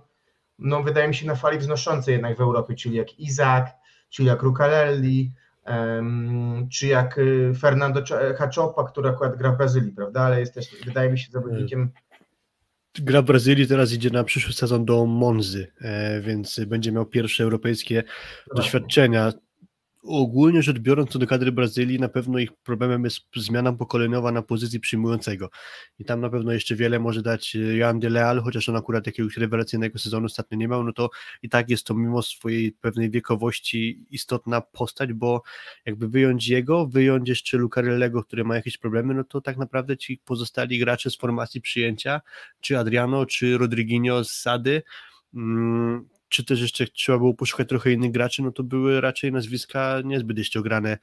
no 0.59 0.83
wydaje 0.83 1.09
mi 1.09 1.15
się, 1.15 1.27
na 1.27 1.35
fali 1.35 1.59
wznoszącej 1.59 2.13
jednak 2.13 2.37
w 2.37 2.41
Europie, 2.41 2.75
czyli 2.75 2.97
jak 2.97 3.19
Izak, 3.19 3.71
czyli 4.11 4.29
jak 4.29 4.43
Rucalelli, 4.43 5.33
um, 5.67 6.69
czy 6.73 6.87
jak 6.87 7.19
y, 7.19 7.53
Fernando 7.61 8.03
Hachopa, 8.39 8.85
który 8.85 9.09
akurat 9.09 9.37
gra 9.37 9.53
w 9.53 9.57
Brazylii, 9.57 9.93
prawda, 9.93 10.21
ale 10.21 10.41
jest 10.41 10.55
też, 10.55 10.77
wydaje 10.85 11.11
mi 11.11 11.19
się, 11.19 11.33
zawodnikiem 11.33 11.91
gra 12.99 13.23
w 13.23 13.25
Brazylii, 13.25 13.67
teraz 13.67 13.93
idzie 13.93 14.11
na 14.11 14.25
przyszły 14.25 14.53
sezon 14.53 14.85
do 14.85 15.07
Monzy, 15.07 15.73
e, 15.81 16.21
więc 16.21 16.61
będzie 16.67 16.93
miał 16.93 17.07
pierwsze 17.07 17.45
europejskie 17.45 18.03
doświadczenia. 18.57 19.33
Ogólnie 20.03 20.63
rzecz 20.63 20.79
biorąc, 20.79 21.11
co 21.11 21.19
do 21.19 21.27
kadry 21.27 21.53
Brazylii, 21.53 22.01
na 22.01 22.09
pewno 22.09 22.39
ich 22.39 22.53
problemem 22.53 23.05
jest 23.05 23.21
zmiana 23.37 23.73
pokoleniowa 23.73 24.33
na 24.33 24.43
pozycji 24.43 24.81
przyjmującego. 24.81 25.51
I 25.99 26.05
tam 26.05 26.21
na 26.21 26.31
pewno 26.31 26.53
jeszcze 26.53 26.77
wiele 26.77 26.99
może 26.99 27.23
dać 27.23 27.57
e, 27.57 27.77
Jan 27.77 28.01
de 28.01 28.11
Leal, 28.11 28.43
chociaż 28.43 28.69
on 28.69 28.77
akurat 28.77 29.07
jakiegoś 29.07 29.37
rewelacyjnego 29.37 29.99
sezonu 29.99 30.27
ostatnio 30.27 30.59
nie 30.59 30.69
miał, 30.69 30.85
no 30.85 30.93
to 30.93 31.11
i 31.43 31.49
tak 31.49 31.71
jest 31.71 31.87
to 31.87 31.95
mimo 31.95 32.23
swojej 32.23 32.73
pewnej 32.73 33.11
wiekowości 33.11 34.05
istotna 34.11 34.61
postać, 34.61 35.13
bo 35.13 35.43
jakby 35.87 36.09
wyjąć 36.09 36.49
jego, 36.49 36.87
wyjąć 36.87 37.29
jeszcze 37.29 37.59
Lucarellego, 37.59 38.25
który 38.25 38.45
ma 38.45 38.57
jakieś 38.57 38.79
problemy, 38.79 39.15
no 39.15 39.25
to 39.25 39.41
tak 39.41 39.57
naprawdę 39.57 39.97
ci 39.97 40.21
pozostali 40.25 40.79
gracze 40.79 41.11
z 41.11 41.17
formacji 41.17 41.61
przyjęcia, 41.61 42.21
czy 42.61 42.79
Adriano, 42.79 43.27
czy 43.27 43.59
Rodriguinho 43.59 44.25
z 44.25 44.33
Sady, 44.33 44.83
mm, 45.35 46.09
czy 46.33 46.45
też 46.45 46.61
jeszcze 46.61 46.87
trzeba 46.87 47.19
było 47.19 47.35
poszukać 47.35 47.69
trochę 47.69 47.93
innych 47.93 48.13
graczy, 48.13 48.43
no 48.43 48.53
to 48.53 48.63
były 48.63 49.01
raczej 49.01 49.33
nazwiska 49.33 50.01
niezbyt 50.05 50.39
jeszcze 50.39 50.59
ograne 50.59 50.99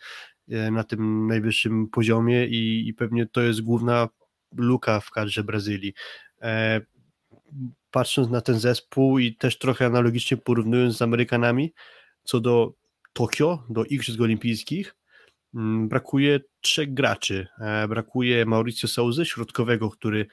e, 0.49 0.71
na 0.71 0.83
tym 0.83 1.27
najwyższym 1.27 1.87
poziomie 1.87 2.45
i, 2.45 2.87
i 2.87 2.93
pewnie 2.93 3.25
to 3.25 3.41
jest 3.41 3.61
główna 3.61 4.07
luka 4.55 4.99
w 4.99 5.11
kadrze 5.11 5.43
Brazylii. 5.43 5.93
E, 6.41 6.81
patrząc 7.91 8.29
na 8.29 8.41
ten 8.41 8.59
zespół 8.59 9.19
i 9.19 9.35
też 9.35 9.57
trochę 9.57 9.85
analogicznie 9.85 10.37
porównując 10.37 10.97
z 10.97 11.01
Amerykanami, 11.01 11.73
co 12.23 12.39
do 12.39 12.73
Tokio, 13.13 13.63
do 13.69 13.85
Igrzysk 13.85 14.21
Olimpijskich, 14.21 14.95
mm, 15.55 15.89
brakuje 15.89 16.39
trzech 16.61 16.93
graczy. 16.93 17.47
E, 17.59 17.87
brakuje 17.87 18.45
Mauricio 18.45 18.87
Souzy, 18.87 19.25
środkowego, 19.25 19.89
który 19.89 20.27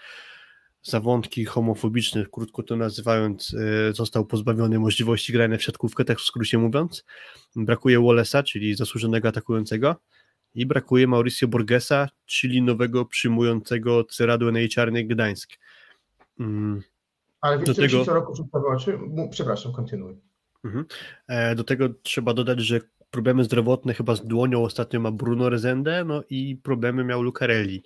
za 0.82 1.00
wątki 1.00 1.44
homofobiczne, 1.44 2.26
krótko 2.32 2.62
to 2.62 2.76
nazywając, 2.76 3.54
e, 3.54 3.92
został 3.92 4.26
pozbawiony 4.26 4.78
możliwości 4.78 5.32
grania 5.32 5.58
w 5.58 5.62
siatkówkę, 5.62 6.04
tak 6.04 6.18
w 6.18 6.22
skrócie 6.22 6.58
mówiąc. 6.58 7.04
Brakuje 7.56 7.98
Wallace'a, 7.98 8.42
czyli 8.42 8.74
zasłużonego 8.74 9.28
atakującego 9.28 9.96
i 10.54 10.66
brakuje 10.66 11.06
Mauricio 11.06 11.48
Borgesa, 11.48 12.08
czyli 12.26 12.62
nowego 12.62 13.04
przyjmującego 13.04 14.04
Ceradu 14.04 14.52
NA 14.52 14.60
Czarny 14.70 15.04
Gdańsk. 15.04 15.50
Mm. 16.40 16.82
Ale 17.40 17.58
wiesz, 17.58 17.66
do 17.66 17.74
tego... 17.74 18.04
co 18.04 18.14
roku 18.14 18.48
oczy? 18.68 18.98
Przepraszam, 19.30 19.72
kontynuuj. 19.72 20.16
Mhm. 20.64 20.84
E, 21.28 21.54
do 21.54 21.64
tego 21.64 21.88
trzeba 22.02 22.34
dodać, 22.34 22.60
że 22.60 22.80
problemy 23.10 23.44
zdrowotne 23.44 23.94
chyba 23.94 24.14
z 24.14 24.26
dłonią 24.26 24.64
ostatnio 24.64 25.00
ma 25.00 25.10
Bruno 25.10 25.48
Rezende, 25.48 26.04
no 26.04 26.22
i 26.30 26.56
problemy 26.56 27.04
miał 27.04 27.22
Lucarelli. 27.22 27.82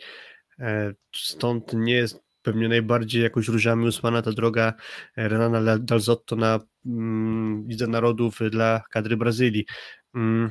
E, 0.58 0.94
stąd 1.16 1.72
nie 1.72 1.94
jest 1.94 2.29
pewnie 2.42 2.68
najbardziej 2.68 3.22
jakoś 3.22 3.48
różami 3.48 3.86
usłana 3.86 4.22
ta 4.22 4.32
droga 4.32 4.72
e, 5.16 5.28
Renana 5.28 5.78
Dalzotto 5.78 6.36
na 6.36 6.60
mm, 6.86 7.64
Lidze 7.68 7.86
Narodów 7.86 8.38
dla 8.50 8.82
kadry 8.90 9.16
Brazylii. 9.16 9.66
Mm. 10.14 10.50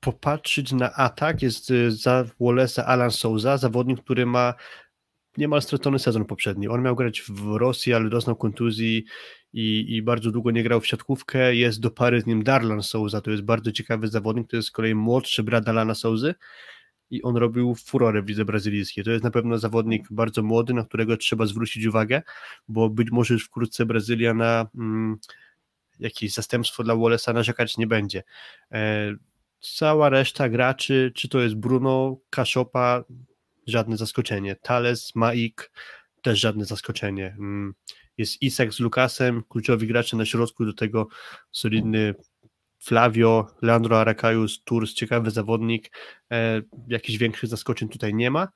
Popatrzeć 0.00 0.72
na 0.72 0.92
atak 0.92 1.42
jest 1.42 1.70
e, 1.70 1.90
za 1.90 2.24
Wallace'a 2.40 2.82
Alan 2.82 3.10
Souza, 3.10 3.58
zawodnik, 3.58 4.00
który 4.00 4.26
ma 4.26 4.54
niemal 5.36 5.62
stracony 5.62 5.98
sezon 5.98 6.24
poprzedni. 6.24 6.68
On 6.68 6.82
miał 6.82 6.96
grać 6.96 7.22
w 7.28 7.56
Rosji, 7.56 7.94
ale 7.94 8.10
doznał 8.10 8.36
kontuzji 8.36 9.04
i, 9.52 9.86
i 9.88 10.02
bardzo 10.02 10.30
długo 10.30 10.50
nie 10.50 10.62
grał 10.62 10.80
w 10.80 10.86
siatkówkę. 10.86 11.54
Jest 11.54 11.80
do 11.80 11.90
pary 11.90 12.20
z 12.20 12.26
nim 12.26 12.44
Darlan 12.44 12.82
Souza, 12.82 13.20
to 13.20 13.30
jest 13.30 13.42
bardzo 13.42 13.72
ciekawy 13.72 14.08
zawodnik, 14.08 14.50
to 14.50 14.56
jest 14.56 14.68
z 14.68 14.70
kolei 14.70 14.94
młodszy 14.94 15.42
brat 15.42 15.68
Alana 15.68 15.94
Souzy 15.94 16.34
i 17.14 17.22
on 17.22 17.36
robił 17.36 17.74
furorę 17.74 18.22
w 18.22 18.28
lidze 18.28 18.44
brazylijskiej. 18.44 19.04
To 19.04 19.10
jest 19.10 19.24
na 19.24 19.30
pewno 19.30 19.58
zawodnik 19.58 20.06
bardzo 20.10 20.42
młody, 20.42 20.74
na 20.74 20.84
którego 20.84 21.16
trzeba 21.16 21.46
zwrócić 21.46 21.86
uwagę, 21.86 22.22
bo 22.68 22.90
być 22.90 23.10
może 23.10 23.34
już 23.34 23.44
wkrótce 23.44 23.86
Brazylia 23.86 24.34
na 24.34 24.66
mm, 24.74 25.16
jakieś 26.00 26.32
zastępstwo 26.32 26.84
dla 26.84 26.94
Wallace'a 26.94 27.34
narzekać 27.34 27.76
nie 27.76 27.86
będzie. 27.86 28.22
E, 28.72 29.14
cała 29.60 30.08
reszta 30.08 30.48
graczy, 30.48 31.12
czy 31.14 31.28
to 31.28 31.40
jest 31.40 31.54
Bruno, 31.54 32.16
Kaszopa, 32.30 33.04
żadne 33.66 33.96
zaskoczenie. 33.96 34.56
Thales, 34.56 35.14
Maik, 35.14 35.70
też 36.22 36.40
żadne 36.40 36.64
zaskoczenie. 36.64 37.26
Mm, 37.26 37.74
jest 38.18 38.42
Isak 38.42 38.74
z 38.74 38.80
Lukasem, 38.80 39.42
kluczowi 39.48 39.86
gracze 39.86 40.16
na 40.16 40.26
środku, 40.26 40.64
do 40.64 40.72
tego 40.72 41.08
solidny 41.52 42.14
Flavio, 42.84 43.46
Leandro 43.62 44.00
Aracajus, 44.00 44.64
Tours, 44.64 44.94
ciekawy 44.94 45.30
zawodnik, 45.30 45.90
e, 46.32 46.62
jakichś 46.88 47.18
większych 47.18 47.50
zaskoczeń 47.50 47.88
tutaj 47.88 48.14
nie 48.14 48.30
ma. 48.30 48.48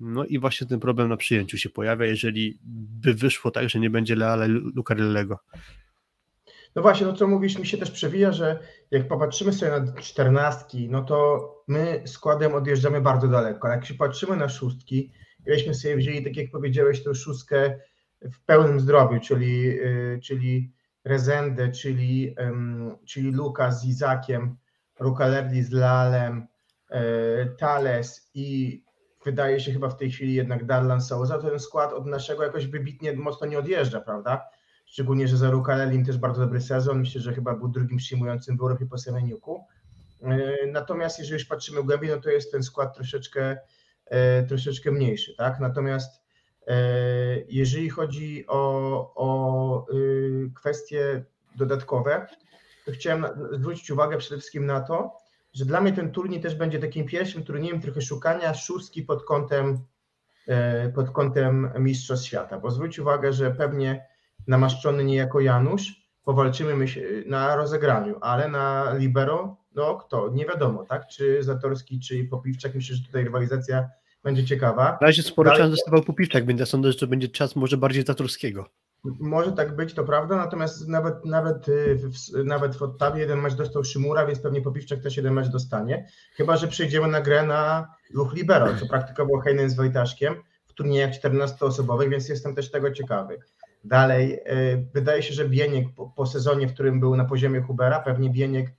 No 0.00 0.24
i 0.24 0.38
właśnie 0.38 0.66
ten 0.66 0.80
problem 0.80 1.08
na 1.08 1.16
przyjęciu 1.16 1.58
się 1.58 1.70
pojawia, 1.70 2.06
jeżeli 2.06 2.58
by 2.64 3.14
wyszło 3.14 3.50
tak, 3.50 3.68
że 3.68 3.80
nie 3.80 3.90
będzie 3.90 4.16
Leala 4.16 4.46
Lucarellego. 4.46 5.38
No 6.76 6.82
właśnie, 6.82 7.06
no 7.06 7.12
co 7.12 7.26
mówisz, 7.26 7.58
mi 7.58 7.66
się 7.66 7.78
też 7.78 7.90
przewija, 7.90 8.32
że 8.32 8.60
jak 8.90 9.08
popatrzymy 9.08 9.52
sobie 9.52 9.72
na 9.72 9.92
czternastki, 9.92 10.88
no 10.88 11.02
to 11.02 11.48
my 11.68 12.02
składem 12.06 12.54
odjeżdżamy 12.54 13.00
bardzo 13.00 13.28
daleko, 13.28 13.68
ale 13.68 13.76
jak 13.76 13.86
się 13.86 13.94
patrzymy 13.94 14.36
na 14.36 14.48
szóstki, 14.48 15.12
gdybyśmy 15.40 15.74
sobie 15.74 15.96
wzięli, 15.96 16.24
tak 16.24 16.36
jak 16.36 16.50
powiedziałeś, 16.50 17.04
tę 17.04 17.14
szóstkę 17.14 17.80
w 18.22 18.44
pełnym 18.46 18.80
zdrowiu, 18.80 19.20
czyli, 19.20 19.62
yy, 19.62 20.20
czyli 20.22 20.72
Rezende, 21.10 21.68
czyli, 21.68 22.36
czyli 23.04 23.30
Luka 23.30 23.72
z 23.72 23.84
Izakiem, 23.84 24.56
Rukalerdi 25.00 25.62
z 25.62 25.70
Lalem, 25.70 26.46
e, 26.90 27.46
Tales 27.46 28.30
i 28.34 28.82
wydaje 29.24 29.60
się 29.60 29.72
chyba 29.72 29.88
w 29.88 29.96
tej 29.96 30.10
chwili 30.10 30.34
jednak 30.34 30.64
Darlan 30.64 31.00
Souza, 31.00 31.38
to 31.38 31.50
ten 31.50 31.60
skład 31.60 31.92
od 31.92 32.06
naszego 32.06 32.42
jakoś 32.42 32.66
wybitnie 32.66 33.12
mocno 33.12 33.46
nie 33.46 33.58
odjeżdża, 33.58 34.00
prawda? 34.00 34.48
Szczególnie, 34.86 35.28
że 35.28 35.36
za 35.36 35.50
Rukalelim 35.50 36.04
też 36.04 36.18
bardzo 36.18 36.40
dobry 36.40 36.60
sezon. 36.60 36.98
Myślę, 36.98 37.20
że 37.20 37.34
chyba 37.34 37.54
był 37.54 37.68
drugim 37.68 37.98
przyjmującym 37.98 38.56
w 38.56 38.60
Europie 38.60 38.86
po 38.86 38.98
Semeniuku. 38.98 39.64
E, 40.22 40.66
natomiast 40.66 41.18
jeżeli 41.18 41.34
już 41.34 41.44
patrzymy 41.44 41.82
głębiej, 41.82 42.10
no 42.10 42.20
to 42.20 42.30
jest 42.30 42.52
ten 42.52 42.62
skład 42.62 42.94
troszeczkę, 42.94 43.58
e, 44.06 44.42
troszeczkę 44.42 44.90
mniejszy, 44.90 45.34
tak? 45.36 45.60
Natomiast 45.60 46.19
jeżeli 47.48 47.90
chodzi 47.90 48.44
o, 48.48 49.12
o 49.14 49.86
y, 49.94 50.50
kwestię 50.54 51.24
dodatkowe, 51.56 52.26
to 52.86 52.92
chciałem 52.92 53.26
zwrócić 53.52 53.90
uwagę 53.90 54.18
przede 54.18 54.40
wszystkim 54.40 54.66
na 54.66 54.80
to, 54.80 55.16
że 55.52 55.64
dla 55.64 55.80
mnie 55.80 55.92
ten 55.92 56.12
turniej 56.12 56.40
też 56.40 56.54
będzie 56.54 56.78
takim 56.78 57.06
pierwszym 57.06 57.44
turniejem 57.44 57.80
trochę 57.80 58.00
szukania 58.00 58.54
szóstki 58.54 59.02
pod 59.02 59.24
kątem, 59.24 59.78
e, 60.46 60.88
pod 60.88 61.10
kątem 61.10 61.70
Mistrzostw 61.78 62.26
Świata, 62.26 62.58
bo 62.58 62.70
zwróć 62.70 62.98
uwagę, 62.98 63.32
że 63.32 63.50
pewnie 63.50 64.06
namaszczony 64.46 65.04
niejako 65.04 65.40
Janusz, 65.40 66.00
powalczymy 66.24 66.76
my 66.76 66.86
na 67.26 67.56
rozegraniu, 67.56 68.16
ale 68.20 68.48
na 68.48 68.94
libero, 68.94 69.56
no 69.74 69.94
kto, 69.94 70.28
nie 70.28 70.46
wiadomo, 70.46 70.84
tak, 70.84 71.06
czy 71.06 71.42
Zatorski, 71.42 72.00
czy 72.00 72.24
Popiwczak, 72.24 72.74
myślę, 72.74 72.96
że 72.96 73.04
tutaj 73.06 73.24
rywalizacja 73.24 73.90
będzie 74.22 74.44
ciekawa. 74.44 74.98
Na 75.00 75.06
razie 75.06 75.22
sporo 75.22 75.50
Dalej- 75.50 75.62
czasu 75.62 75.70
dostawał 75.70 76.02
Pupiwczak, 76.02 76.46
więc 76.46 76.60
ja 76.60 76.66
sądzę, 76.66 76.92
że 76.92 76.98
to 76.98 77.06
będzie 77.06 77.28
czas 77.28 77.56
może 77.56 77.76
bardziej 77.76 78.04
Zatorskiego. 78.04 78.66
Może 79.04 79.52
tak 79.52 79.76
być, 79.76 79.94
to 79.94 80.04
prawda, 80.04 80.36
natomiast 80.36 80.88
nawet, 80.88 81.24
nawet, 81.24 81.68
y, 81.68 81.96
w, 81.96 82.44
nawet 82.44 82.76
w 82.76 82.82
Ottawie 82.82 83.20
jeden 83.20 83.40
mecz 83.40 83.54
dostał 83.54 83.84
Szymura, 83.84 84.26
więc 84.26 84.38
pewnie 84.40 84.62
Popiwczak 84.62 85.00
też 85.00 85.16
jeden 85.16 85.34
mecz 85.34 85.48
dostanie. 85.48 86.06
Chyba, 86.34 86.56
że 86.56 86.68
przejdziemy 86.68 87.08
na 87.08 87.20
grę 87.20 87.46
na 87.46 87.88
Luch 88.10 88.34
Libero, 88.34 88.66
co 88.80 88.86
praktykował 88.86 89.40
Heinen 89.40 89.70
z 89.70 89.76
Wojtaszkiem 89.76 90.34
w 90.66 90.72
turniejach 90.72 91.10
14-osobowych, 91.10 92.10
więc 92.10 92.28
jestem 92.28 92.54
też 92.54 92.70
tego 92.70 92.90
ciekawy. 92.90 93.38
Dalej, 93.84 94.34
y, 94.34 94.86
wydaje 94.94 95.22
się, 95.22 95.34
że 95.34 95.48
Bieniek 95.48 95.94
po, 95.94 96.08
po 96.08 96.26
sezonie, 96.26 96.68
w 96.68 96.74
którym 96.74 97.00
był 97.00 97.16
na 97.16 97.24
poziomie 97.24 97.60
Hubera, 97.60 98.00
pewnie 98.00 98.30
Bieniek 98.30 98.74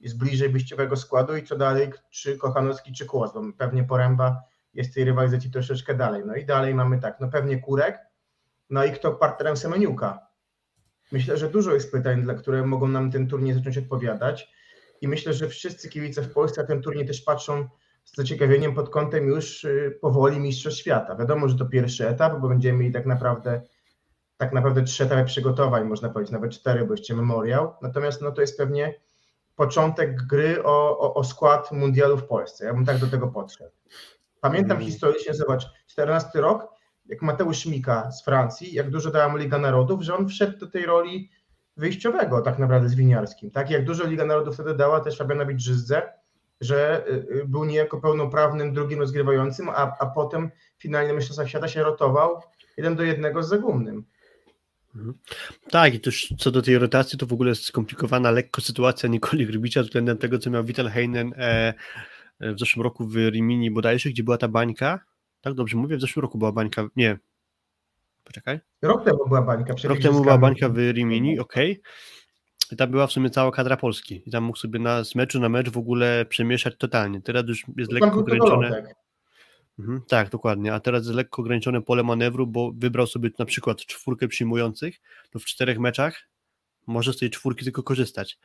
jest 0.00 0.18
bliżej 0.18 0.48
wyjściowego 0.48 0.96
składu 0.96 1.36
i 1.36 1.42
co 1.42 1.56
dalej, 1.56 1.90
czy 2.10 2.38
Kochanowski, 2.38 2.92
czy 2.92 3.06
Kłos, 3.06 3.32
bo 3.34 3.42
pewnie 3.58 3.84
Poręba 3.84 4.36
jest 4.78 4.94
tej 4.94 5.04
rywalizacji 5.04 5.50
troszeczkę 5.50 5.94
dalej. 5.94 6.22
No 6.26 6.34
i 6.34 6.44
dalej 6.44 6.74
mamy 6.74 7.00
tak, 7.00 7.20
no 7.20 7.28
pewnie 7.28 7.60
Kurek, 7.60 7.98
no 8.70 8.84
i 8.84 8.92
kto 8.92 9.12
partnerem 9.12 9.56
Semeniuka? 9.56 10.26
Myślę, 11.12 11.36
że 11.36 11.48
dużo 11.48 11.74
jest 11.74 11.92
pytań, 11.92 12.22
dla 12.22 12.34
które 12.34 12.66
mogą 12.66 12.88
nam 12.88 13.10
ten 13.10 13.28
turniej 13.28 13.54
zacząć 13.54 13.78
odpowiadać 13.78 14.52
i 15.00 15.08
myślę, 15.08 15.32
że 15.32 15.48
wszyscy 15.48 15.88
kibice 15.88 16.22
w 16.22 16.32
Polsce 16.32 16.60
na 16.60 16.66
ten 16.66 16.82
turniej 16.82 17.06
też 17.06 17.20
patrzą 17.22 17.68
z 18.04 18.16
zaciekawieniem 18.16 18.74
pod 18.74 18.90
kątem 18.90 19.26
już 19.26 19.64
y, 19.64 19.98
powoli 20.00 20.40
Mistrzostw 20.40 20.80
Świata. 20.80 21.16
Wiadomo, 21.16 21.48
że 21.48 21.58
to 21.58 21.66
pierwszy 21.66 22.08
etap, 22.08 22.40
bo 22.40 22.48
będziemy 22.48 22.78
mieli 22.78 22.92
tak 22.92 23.06
naprawdę 23.06 23.62
tak 24.36 24.52
naprawdę 24.52 24.82
trzy 24.82 25.04
etapy 25.04 25.24
przygotowań, 25.24 25.84
można 25.84 26.08
powiedzieć, 26.08 26.32
nawet 26.32 26.52
cztery, 26.52 26.84
bo 26.84 26.92
jeszcze 26.92 27.14
memoriał. 27.14 27.74
Natomiast 27.82 28.22
no, 28.22 28.32
to 28.32 28.40
jest 28.40 28.58
pewnie 28.58 28.94
początek 29.56 30.26
gry 30.26 30.64
o, 30.64 30.98
o, 30.98 31.14
o 31.14 31.24
skład 31.24 31.72
mundialu 31.72 32.16
w 32.16 32.26
Polsce. 32.26 32.64
Ja 32.64 32.74
bym 32.74 32.84
tak 32.84 32.98
do 32.98 33.06
tego 33.06 33.28
podszedł. 33.28 33.70
Pamiętam 34.40 34.76
Mm. 34.76 34.90
historycznie, 34.90 35.34
zobacz, 35.34 35.66
14 35.86 36.40
rok, 36.40 36.66
jak 37.06 37.22
Mateusz 37.22 37.66
Mika 37.66 38.10
z 38.10 38.24
Francji, 38.24 38.74
jak 38.74 38.90
dużo 38.90 39.10
dała 39.10 39.28
mu 39.28 39.36
Liga 39.36 39.58
Narodów, 39.58 40.02
że 40.02 40.16
on 40.16 40.28
wszedł 40.28 40.58
do 40.58 40.66
tej 40.66 40.86
roli 40.86 41.30
wyjściowego 41.76 42.40
tak 42.40 42.58
naprawdę 42.58 42.88
z 42.88 42.94
Winiarskim. 42.94 43.50
Tak? 43.50 43.70
Jak 43.70 43.84
dużo 43.84 44.06
Liga 44.06 44.24
Narodów 44.24 44.54
wtedy 44.54 44.74
dała 44.74 45.00
też 45.00 45.18
Fabianowi 45.18 45.54
Drzyzdze, 45.54 46.02
że 46.60 47.04
y, 47.08 47.12
y, 47.12 47.44
był 47.46 47.64
niejako 47.64 48.00
pełnoprawnym 48.00 48.72
drugim 48.72 48.98
rozgrywającym, 48.98 49.68
a, 49.68 49.96
a 49.98 50.06
potem 50.06 50.50
finalnie 50.78 51.12
Mistrzostwa 51.12 51.46
Świata 51.46 51.68
się 51.68 51.82
rotował 51.82 52.42
jeden 52.76 52.96
do 52.96 53.02
jednego 53.02 53.42
z 53.42 53.48
Zagumnym. 53.48 54.04
Tak, 55.70 55.94
i 55.94 56.00
też 56.00 56.34
co 56.38 56.50
do 56.50 56.62
tej 56.62 56.78
rotacji, 56.78 57.18
to 57.18 57.26
w 57.26 57.32
ogóle 57.32 57.48
jest 57.48 57.64
skomplikowana 57.64 58.30
lekko 58.30 58.60
sytuacja 58.60 59.08
Nikoli 59.08 59.46
Grybicza 59.46 59.82
względem 59.82 60.18
tego, 60.18 60.38
co 60.38 60.50
miał 60.50 60.64
Vital 60.64 60.88
Heinen 60.88 61.34
e, 61.36 61.74
w 62.40 62.58
zeszłym 62.58 62.82
roku 62.82 63.06
w 63.06 63.16
Rimini 63.16 63.70
bodajże, 63.70 64.10
gdzie 64.10 64.22
była 64.22 64.38
ta 64.38 64.48
bańka. 64.48 65.00
Tak 65.40 65.54
dobrze 65.54 65.76
mówię? 65.76 65.96
W 65.96 66.00
zeszłym 66.00 66.22
roku 66.22 66.38
była 66.38 66.52
bańka. 66.52 66.84
Nie. 66.96 67.18
Poczekaj. 68.24 68.60
Rok 68.82 69.04
temu 69.04 69.28
była 69.28 69.42
bańka. 69.42 69.74
przed 69.74 69.90
Rok 69.90 70.00
temu 70.00 70.22
była 70.22 70.38
bańka 70.38 70.68
w 70.68 70.78
Rimini, 70.78 71.38
okej. 71.38 71.80
I 72.72 72.76
tam 72.76 72.90
była 72.90 73.06
w 73.06 73.12
sumie 73.12 73.30
cała 73.30 73.50
kadra 73.50 73.76
Polski. 73.76 74.22
I 74.26 74.30
tam 74.30 74.44
mógł 74.44 74.58
sobie 74.58 74.78
na, 74.78 75.04
z 75.04 75.14
meczu 75.14 75.40
na 75.40 75.48
mecz 75.48 75.70
w 75.70 75.78
ogóle 75.78 76.26
przemieszać 76.28 76.74
totalnie. 76.78 77.20
Teraz 77.20 77.44
już 77.48 77.64
jest 77.76 77.90
Tam 77.90 78.00
lekko 78.00 78.20
ograniczone. 78.20 78.68
Todorotek. 78.68 78.96
Mhm, 79.78 80.02
tak, 80.08 80.30
dokładnie. 80.30 80.74
A 80.74 80.80
teraz 80.80 81.04
jest 81.04 81.16
lekko 81.16 81.42
ograniczone 81.42 81.82
pole 81.82 82.02
manewru, 82.02 82.46
bo 82.46 82.72
wybrał 82.72 83.06
sobie 83.06 83.30
na 83.38 83.44
przykład 83.44 83.78
czwórkę 83.78 84.28
przyjmujących, 84.28 85.00
to 85.30 85.38
w 85.38 85.44
czterech 85.44 85.78
meczach 85.78 86.28
może 86.86 87.12
z 87.12 87.16
tej 87.16 87.30
czwórki 87.30 87.64
tylko 87.64 87.82
korzystać. 87.82 88.38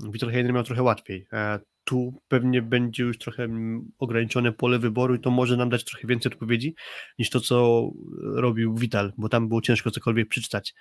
Vitor 0.00 0.32
Heiner 0.32 0.52
miał 0.52 0.64
trochę 0.64 0.82
łatwiej. 0.82 1.26
A 1.32 1.58
tu 1.84 2.22
pewnie 2.28 2.62
będzie 2.62 3.02
już 3.02 3.18
trochę 3.18 3.44
mm, 3.44 3.92
ograniczone 3.98 4.52
pole 4.52 4.78
wyboru 4.78 5.14
i 5.14 5.20
to 5.20 5.30
może 5.30 5.56
nam 5.56 5.68
dać 5.68 5.84
trochę 5.84 6.08
więcej 6.08 6.32
odpowiedzi 6.32 6.74
niż 7.18 7.30
to, 7.30 7.40
co 7.40 7.90
robił 8.22 8.74
Vital, 8.74 9.12
bo 9.16 9.28
tam 9.28 9.48
było 9.48 9.60
ciężko 9.60 9.90
cokolwiek 9.90 10.28
przeczytać. 10.28 10.74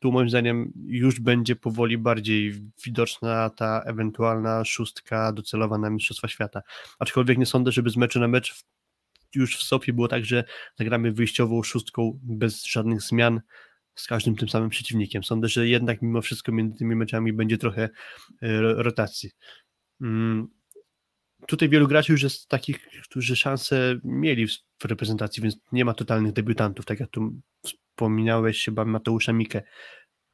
Tu 0.00 0.12
moim 0.12 0.28
zdaniem 0.28 0.72
już 0.86 1.20
będzie 1.20 1.56
powoli 1.56 1.98
bardziej 1.98 2.54
widoczna 2.84 3.50
ta 3.50 3.82
ewentualna 3.86 4.64
szóstka 4.64 5.32
docelowa 5.32 5.78
na 5.78 5.90
Mistrzostwa 5.90 6.28
Świata. 6.28 6.62
Aczkolwiek 6.98 7.38
nie 7.38 7.46
sądzę, 7.46 7.72
żeby 7.72 7.90
z 7.90 7.96
meczu 7.96 8.20
na 8.20 8.28
mecz 8.28 8.64
już 9.34 9.56
w 9.56 9.62
Sofii 9.62 9.92
było 9.92 10.08
tak, 10.08 10.24
że 10.24 10.44
zagramy 10.78 11.12
wyjściową 11.12 11.62
szóstką 11.62 12.18
bez 12.22 12.66
żadnych 12.66 13.02
zmian 13.02 13.40
z 13.96 14.06
każdym 14.06 14.36
tym 14.36 14.48
samym 14.48 14.70
przeciwnikiem. 14.70 15.24
Sądzę, 15.24 15.48
że 15.48 15.68
jednak 15.68 16.02
mimo 16.02 16.22
wszystko 16.22 16.52
między 16.52 16.78
tymi 16.78 16.96
meczami 16.96 17.32
będzie 17.32 17.58
trochę 17.58 17.88
e, 18.42 18.60
ro- 18.60 18.82
rotacji. 18.82 19.30
Mm, 20.00 20.48
Tutaj 21.46 21.68
wielu 21.68 21.88
graczy 21.88 22.12
już 22.12 22.22
jest 22.22 22.48
takich, 22.48 22.88
którzy 23.04 23.36
szanse 23.36 23.96
mieli 24.04 24.46
w 24.48 24.84
reprezentacji, 24.84 25.42
więc 25.42 25.56
nie 25.72 25.84
ma 25.84 25.94
totalnych 25.94 26.32
debiutantów, 26.32 26.84
tak 26.84 27.00
jak 27.00 27.10
tu 27.10 27.40
wspominałeś 27.62 28.64
chyba 28.64 28.84
Mateusza 28.84 29.32
Mikę 29.32 29.62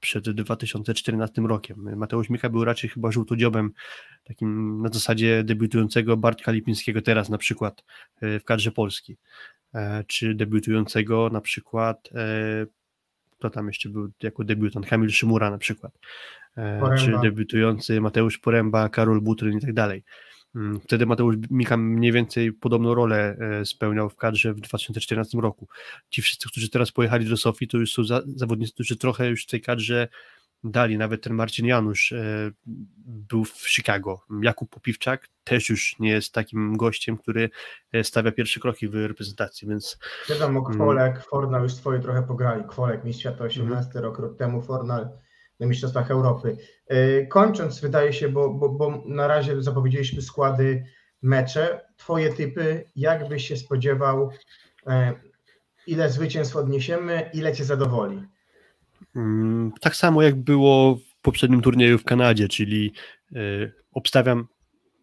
przed 0.00 0.30
2014 0.30 1.42
rokiem. 1.42 1.96
Mateusz 1.96 2.30
Mika 2.30 2.50
był 2.50 2.64
raczej 2.64 2.90
chyba 2.90 3.12
żółtodziobem 3.12 3.72
takim 4.24 4.80
na 4.82 4.88
zasadzie 4.88 5.44
debiutującego 5.44 6.16
Bartka 6.16 6.52
Lipińskiego 6.52 7.02
teraz 7.02 7.28
na 7.28 7.38
przykład 7.38 7.84
e, 8.20 8.40
w 8.40 8.44
kadrze 8.44 8.72
Polski, 8.72 9.16
E, 9.74 10.04
czy 10.04 10.34
debiutującego 10.34 11.30
na 11.32 11.40
przykład 11.40 12.08
kto 13.42 13.50
tam 13.50 13.66
jeszcze 13.66 13.88
był 13.88 14.10
jako 14.22 14.44
debiutant, 14.44 14.86
Kamil 14.86 15.10
Szymura 15.10 15.50
na 15.50 15.58
przykład, 15.58 15.98
E, 16.56 16.80
Poręba. 16.80 16.96
czy 16.96 17.28
debiutujący 17.28 18.00
Mateusz 18.00 18.38
Poręba, 18.38 18.88
Karol 18.88 19.20
Butryn 19.20 19.58
i 19.58 19.60
tak 19.60 19.72
dalej. 19.72 20.02
Mm, 20.54 20.80
Wtedy 20.80 21.06
Mateusz 21.06 21.36
Mika 21.50 21.76
mniej 21.76 22.12
więcej 22.12 22.52
podobną 22.52 22.94
rolę 22.94 23.36
e, 23.60 23.64
spełniał 23.66 24.10
w 24.10 24.16
kadrze 24.16 24.54
w 24.54 24.60
2014 24.60 25.38
roku. 25.40 25.68
Ci 26.10 26.22
wszyscy, 26.22 26.48
którzy 26.48 26.68
teraz 26.70 26.92
pojechali 26.92 27.28
do 27.28 27.36
Sofii, 27.36 27.68
to 27.68 27.78
już 27.78 27.92
są 27.92 28.04
za, 28.04 28.22
zawodnicy, 28.36 28.72
którzy 28.74 28.96
trochę 28.96 29.28
już 29.28 29.44
w 29.44 29.46
tej 29.46 29.60
kadrze 29.60 30.08
dali. 30.64 30.98
Nawet 30.98 31.22
ten 31.22 31.34
Marcin 31.34 31.66
Janusz 31.66 32.12
e, 32.12 32.50
był 33.06 33.44
w 33.44 33.70
Chicago. 33.70 34.20
Jakub 34.42 34.70
Popiwczak 34.70 35.28
też 35.44 35.68
już 35.68 35.98
nie 35.98 36.10
jest 36.10 36.32
takim 36.32 36.76
gościem, 36.76 37.16
który 37.16 37.50
e, 37.92 38.04
stawia 38.04 38.32
pierwsze 38.32 38.60
kroki 38.60 38.88
w 38.88 38.94
reprezentacji, 38.94 39.68
więc 39.68 39.98
Wiadomo, 40.28 40.60
Mm. 40.60 40.74
Kwolek, 40.74 41.24
Fornal 41.24 41.62
już 41.62 41.74
swoje 41.74 42.00
trochę 42.00 42.22
pograli. 42.22 42.64
Kwolek, 42.64 43.04
mistrz 43.04 43.20
świata 43.20 43.44
18 43.44 44.00
rok, 44.00 44.18
rok 44.18 44.38
temu, 44.38 44.62
Fornal 44.62 45.08
na 45.60 45.66
Mistrzostwach 45.66 46.10
Europy. 46.10 46.56
E, 46.86 47.26
Kończąc, 47.26 47.80
wydaje 47.80 48.12
się, 48.12 48.28
bo, 48.28 48.50
bo, 48.50 48.68
bo 48.68 49.02
na 49.06 49.26
razie 49.26 49.62
zapowiedzieliśmy 49.62 50.22
składy 50.22 50.84
mecze. 51.22 51.80
Twoje 51.96 52.32
typy, 52.32 52.84
jak 52.96 53.28
byś 53.28 53.48
się 53.48 53.56
spodziewał, 53.56 54.30
ile 55.86 56.10
zwycięstw 56.10 56.56
odniesiemy, 56.56 57.30
ile 57.34 57.52
cię 57.52 57.64
zadowoli? 57.64 58.22
Mm, 59.16 59.72
Tak 59.80 59.96
samo 59.96 60.22
jak 60.22 60.36
było 60.36 60.96
w 60.96 61.20
poprzednim 61.22 61.62
turnieju 61.62 61.98
w 61.98 62.04
Kanadzie, 62.04 62.48
czyli 62.48 62.92
y, 63.36 63.72
obstawiam, 63.92 64.46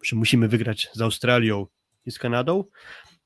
że 0.04 0.16
musimy 0.16 0.48
wygrać 0.48 0.90
z 0.94 1.02
Australią 1.02 1.68
i 2.06 2.12
z 2.12 2.20
Kanadą. 2.20 2.64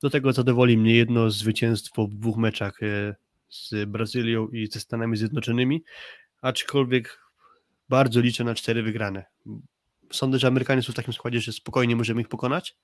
Do 0.02 0.10
tego 0.10 0.34
zadowoli 0.34 0.78
mnie 0.78 0.95
jedno 0.95 1.30
zwycięstwo 1.30 2.08
w 2.08 2.14
dwóch 2.16 2.38
meczach 2.38 2.84
y, 2.84 3.16
z 3.50 3.90
Brazylią 3.90 4.48
i 4.48 4.68
ze 4.68 4.80
Stanami 4.80 5.18
Zjednoczonymi, 5.18 5.84
aczkolwiek 6.41 7.20
bardzo 7.90 8.20
liczę 8.20 8.44
na 8.44 8.56
cztery 8.56 8.84
wygrane. 8.84 9.26
Sądzę, 10.12 10.40
że 10.40 10.48
Amerykanie 10.48 10.82
są 10.82 10.94
w 10.94 10.95
takim 10.95 11.14
składzie, 11.14 11.41
że 11.41 11.54
spokojnie 11.54 11.95
możemy 11.95 12.22
ich 12.22 12.28
pokonać. 12.28 12.76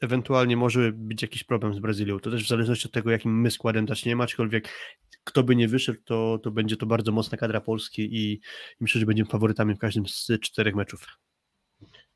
Ewentualnie 0.00 0.56
może 0.56 0.92
być 0.92 1.22
jakiś 1.22 1.44
problem 1.44 1.74
z 1.74 1.78
Brazylią. 1.78 2.20
To 2.20 2.30
też 2.30 2.44
w 2.44 2.48
zależności 2.48 2.86
od 2.86 2.92
tego, 2.92 3.10
jakim 3.10 3.40
my 3.40 3.50
składem 3.50 3.88
zaczniemy, 3.88 4.24
aczkolwiek 4.24 4.68
kto 5.24 5.42
by 5.42 5.56
nie 5.56 5.68
wyszedł, 5.68 5.98
to, 6.04 6.38
to 6.42 6.50
będzie 6.50 6.76
to 6.76 6.86
bardzo 6.86 7.12
mocna 7.12 7.38
kadra 7.38 7.60
Polski 7.60 8.02
i, 8.02 8.32
i 8.32 8.40
myślę, 8.80 9.00
że 9.00 9.06
będziemy 9.06 9.30
faworytami 9.30 9.74
w 9.74 9.78
każdym 9.78 10.08
z 10.08 10.28
czterech 10.40 10.74
meczów. 10.74 11.06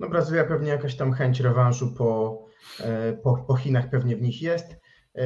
No 0.00 0.08
Brazylia 0.08 0.44
pewnie 0.44 0.68
jakaś 0.68 0.96
tam 0.96 1.12
chęć 1.12 1.40
rewanżu 1.40 1.94
po, 1.94 2.38
e, 2.80 3.12
po, 3.12 3.36
po 3.36 3.56
Chinach 3.56 3.90
pewnie 3.90 4.16
w 4.16 4.22
nich 4.22 4.42
jest. 4.42 4.76
E, 5.14 5.22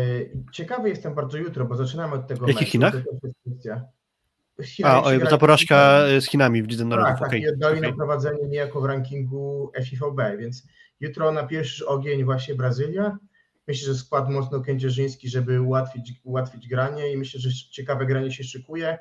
Ciekawy 0.52 0.88
jestem 0.88 1.14
bardzo 1.14 1.38
jutro, 1.38 1.64
bo 1.64 1.76
zaczynamy 1.76 2.14
od 2.14 2.26
tego 2.26 2.48
jakich. 2.48 2.68
Chinach? 2.68 2.94
Chinach 4.64 4.94
A, 4.94 5.02
o, 5.02 5.26
ta 5.30 5.38
porażka 5.38 6.00
z 6.20 6.24
Chinami 6.24 6.62
w 6.62 6.68
Lidze 6.68 6.84
Narodów. 6.84 7.10
Tak, 7.10 7.18
tak, 7.18 7.28
okej, 7.28 7.40
i 7.40 7.48
oddali 7.48 7.78
okej. 7.78 7.90
na 7.90 7.96
prowadzenie 7.96 8.48
niejako 8.48 8.80
w 8.80 8.84
rankingu 8.84 9.72
FIVB, 9.84 10.20
więc 10.38 10.66
jutro 11.00 11.32
na 11.32 11.46
pierwszy 11.46 11.86
ogień 11.86 12.24
właśnie 12.24 12.54
Brazylia. 12.54 13.18
Myślę, 13.68 13.86
że 13.86 13.94
skład 13.94 14.30
mocno 14.30 14.60
kędzierzyński, 14.60 15.28
żeby 15.28 15.60
ułatwić, 15.62 16.12
ułatwić 16.24 16.68
granie 16.68 17.12
i 17.12 17.16
myślę, 17.16 17.40
że 17.40 17.50
ciekawe 17.72 18.06
granie 18.06 18.32
się 18.32 18.44
szykuje. 18.44 18.98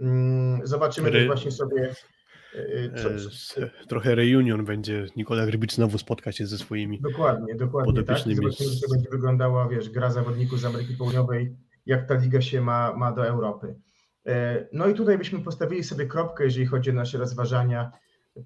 Mm, 0.00 0.60
Zobaczymy 0.66 1.10
Ry- 1.10 1.12
też 1.18 1.26
właśnie 1.26 1.50
sobie 1.50 1.94
E, 2.54 3.02
co, 3.02 3.08
co, 3.54 3.62
E, 3.62 3.70
Trochę 3.88 4.14
reunion 4.14 4.64
będzie. 4.64 5.06
Nikola 5.16 5.46
Grybicz 5.46 5.74
znowu 5.74 5.98
spotka 5.98 6.32
się 6.32 6.46
ze 6.46 6.58
swoimi. 6.58 7.00
Dokładnie, 7.00 7.54
dokładnie. 7.54 8.02
Tak? 8.02 8.18
Zobaczymy, 8.18 8.34
jak 8.34 8.90
będzie 8.90 9.10
wyglądała, 9.10 9.68
wiesz, 9.68 9.90
gra 9.90 10.10
zawodników 10.10 10.60
z 10.60 10.64
Ameryki 10.64 10.94
Południowej, 10.96 11.56
jak 11.86 12.08
ta 12.08 12.14
liga 12.14 12.40
się 12.40 12.60
ma, 12.60 12.92
ma 12.96 13.12
do 13.12 13.26
Europy. 13.26 13.74
E, 14.26 14.66
No 14.72 14.86
i 14.86 14.94
tutaj 14.94 15.18
byśmy 15.18 15.40
postawili 15.40 15.84
sobie 15.84 16.06
kropkę, 16.06 16.44
jeżeli 16.44 16.66
chodzi 16.66 16.90
o 16.90 16.92
nasze 16.92 17.18
rozważania 17.18 17.92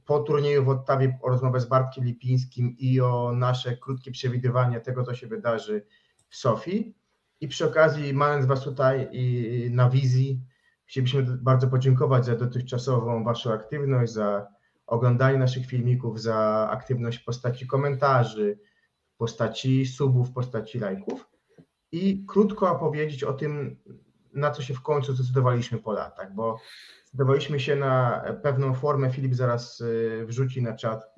po 0.05 0.21
turnieju 0.21 0.65
w 0.65 0.69
Ottawie, 0.69 1.19
o 1.23 1.29
rozmowę 1.29 1.61
z 1.61 1.67
Bartkiem 1.67 2.05
Lipińskim 2.05 2.77
i 2.79 3.01
o 3.01 3.33
nasze 3.33 3.77
krótkie 3.77 4.11
przewidywania 4.11 4.81
tego, 4.81 5.03
co 5.03 5.15
się 5.15 5.27
wydarzy 5.27 5.87
w 6.29 6.37
Sofii. 6.37 6.95
I 7.41 7.49
przy 7.49 7.67
okazji, 7.67 8.15
mając 8.15 8.47
Was 8.47 8.65
tutaj 8.65 9.09
i 9.13 9.69
na 9.71 9.91
wizji, 9.91 10.41
chcielibyśmy 10.85 11.23
bardzo 11.23 11.69
podziękować 11.69 12.25
za 12.25 12.37
dotychczasową 12.37 13.25
Waszą 13.25 13.53
aktywność, 13.53 14.13
za 14.13 14.47
oglądanie 14.87 15.39
naszych 15.39 15.67
filmików, 15.67 16.21
za 16.21 16.69
aktywność 16.71 17.19
w 17.19 17.25
postaci 17.25 17.67
komentarzy, 17.67 18.59
w 19.15 19.17
postaci 19.17 19.87
subów, 19.87 20.31
w 20.31 20.33
postaci 20.33 20.79
lajków 20.79 21.27
i 21.93 22.25
krótko 22.27 22.71
opowiedzieć 22.71 23.25
o 23.25 23.33
tym, 23.33 23.77
na 24.33 24.51
co 24.51 24.63
się 24.63 24.75
w 24.75 24.83
końcu 24.83 25.15
zdecydowaliśmy 25.15 25.79
po 25.79 25.93
latach, 25.93 26.35
bo 26.35 26.59
zdecydowaliśmy 27.17 27.61
się 27.61 27.77
na 27.77 28.25
pewną 28.43 28.75
formę, 28.75 29.11
Filip 29.11 29.35
zaraz 29.35 29.81
y, 29.81 30.25
wrzuci 30.27 30.63
na 30.63 30.77
czat 30.77 31.15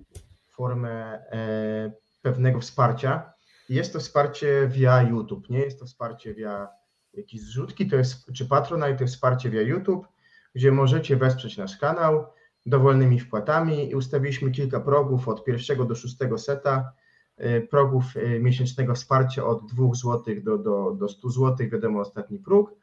formę 0.51 0.93
e, 1.33 1.93
pewnego 2.23 2.61
wsparcia. 2.61 3.33
Jest 3.69 3.93
to 3.93 3.99
wsparcie 3.99 4.69
via 4.69 5.03
YouTube, 5.03 5.51
nie? 5.51 5.59
Jest 5.59 5.79
to 5.79 5.87
wsparcie 5.87 6.35
via 6.35 6.69
jakiejś 7.15 7.43
zrzutki, 7.43 7.87
to 7.87 7.97
jest, 7.97 8.33
czy 8.33 8.47
Patronite, 8.47 8.97
to 8.97 9.05
jest 9.05 9.15
wsparcie 9.15 9.51
via 9.51 9.63
YouTube, 9.63 10.07
gdzie 10.55 10.73
możecie 10.73 11.17
wesprzeć 11.17 11.57
nasz 11.57 11.77
kanał 11.77 12.27
dowolnymi 12.67 13.21
wpłatami. 13.21 13.91
I 13.91 13.95
ustawiliśmy 13.95 14.51
kilka 14.51 14.81
progów 14.81 15.29
od 15.29 15.45
pierwszego 15.45 15.85
do 15.85 15.95
szóstego 15.95 16.39
seta, 16.39 16.93
y, 17.41 17.67
progów 17.71 18.17
y, 18.17 18.41
miesięcznego 18.41 18.95
wsparcia 18.95 19.45
od 19.45 19.67
2 19.67 19.95
zł 19.95 20.35
do, 20.43 20.59
do, 20.59 20.95
do 20.99 21.09
100 21.09 21.31
zł, 21.31 21.69
wiadomo 21.73 22.01
ostatni 22.01 22.39
próg. 22.39 22.75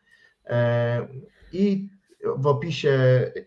E, 0.46 1.08
I 1.54 1.95
w 2.38 2.48
opisie 2.48 2.98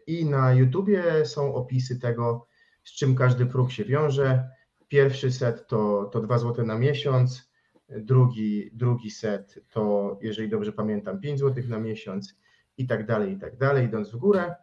i 0.06 0.24
na 0.24 0.54
YouTubie 0.54 1.24
są 1.24 1.54
opisy 1.54 1.98
tego, 1.98 2.46
z 2.84 2.92
czym 2.92 3.14
każdy 3.14 3.46
próg 3.46 3.72
się 3.72 3.84
wiąże. 3.84 4.48
Pierwszy 4.88 5.32
set 5.32 5.66
to, 5.66 6.10
to 6.12 6.20
2 6.20 6.38
zł 6.38 6.66
na 6.66 6.78
miesiąc, 6.78 7.50
drugi, 7.88 8.70
drugi 8.72 9.10
set 9.10 9.58
to, 9.70 10.18
jeżeli 10.22 10.48
dobrze 10.48 10.72
pamiętam, 10.72 11.20
5 11.20 11.40
zł 11.40 11.64
na 11.68 11.78
miesiąc 11.78 12.34
i 12.78 12.86
tak 12.86 13.06
dalej, 13.06 13.32
i 13.32 13.38
tak 13.38 13.56
dalej, 13.56 13.86
idąc 13.86 14.10
w 14.10 14.16
górę. 14.16 14.54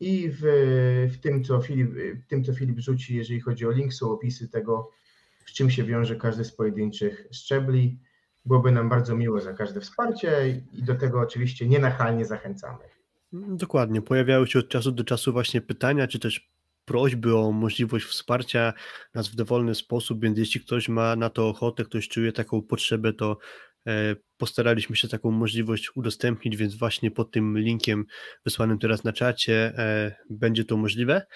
I 0.00 0.30
w, 0.30 0.40
w, 1.12 1.20
tym, 1.20 1.44
co 1.44 1.60
Filip, 1.60 1.90
w 2.24 2.26
tym, 2.26 2.44
co 2.44 2.54
Filip 2.54 2.78
rzuci, 2.78 3.16
jeżeli 3.16 3.40
chodzi 3.40 3.66
o 3.66 3.70
link, 3.70 3.94
są 3.94 4.10
opisy 4.10 4.48
tego, 4.48 4.90
z 5.46 5.52
czym 5.52 5.70
się 5.70 5.84
wiąże 5.84 6.16
każdy 6.16 6.44
z 6.44 6.52
pojedynczych 6.52 7.26
szczebli. 7.30 7.98
Byłoby 8.44 8.72
nam 8.72 8.88
bardzo 8.88 9.16
miło 9.16 9.40
za 9.40 9.52
każde 9.52 9.80
wsparcie 9.80 10.62
i 10.72 10.82
do 10.82 10.94
tego 10.94 11.20
oczywiście 11.20 11.68
nienachalnie 11.68 12.24
zachęcamy. 12.24 12.84
Dokładnie. 13.32 14.02
Pojawiały 14.02 14.46
się 14.46 14.58
od 14.58 14.68
czasu 14.68 14.92
do 14.92 15.04
czasu 15.04 15.32
właśnie 15.32 15.60
pytania, 15.60 16.08
czy 16.08 16.18
też 16.18 16.50
prośby 16.84 17.36
o 17.36 17.52
możliwość 17.52 18.04
wsparcia 18.06 18.72
nas 19.14 19.28
w 19.28 19.34
dowolny 19.34 19.74
sposób, 19.74 20.22
więc 20.22 20.38
jeśli 20.38 20.60
ktoś 20.60 20.88
ma 20.88 21.16
na 21.16 21.30
to 21.30 21.48
ochotę, 21.48 21.84
ktoś 21.84 22.08
czuje 22.08 22.32
taką 22.32 22.62
potrzebę, 22.62 23.12
to 23.12 23.38
e, 23.86 24.16
postaraliśmy 24.36 24.96
się 24.96 25.08
taką 25.08 25.30
możliwość 25.30 25.96
udostępnić, 25.96 26.56
więc 26.56 26.74
właśnie 26.74 27.10
pod 27.10 27.30
tym 27.30 27.58
linkiem 27.58 28.04
wysłanym 28.44 28.78
teraz 28.78 29.04
na 29.04 29.12
czacie 29.12 29.72
e, 29.78 30.16
będzie 30.30 30.64
to 30.64 30.76
możliwe. 30.76 31.26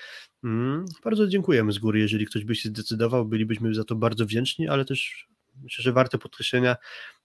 Mm, 0.44 0.85
Bardzo 1.05 1.27
dziękujemy 1.27 1.73
z 1.73 1.78
góry, 1.78 2.01
jeżeli 2.01 2.27
ktoś 2.27 2.44
by 2.44 2.55
się 2.55 2.68
zdecydował, 2.68 3.24
bylibyśmy 3.27 3.74
za 3.74 3.85
to 3.85 3.94
bardzo 3.94 4.27
wdzięczni, 4.27 4.68
ale 4.68 4.85
też 4.85 5.28
myślę, 5.62 5.82
że 5.82 5.93
warte 5.93 6.18
podkreślenia, 6.18 6.77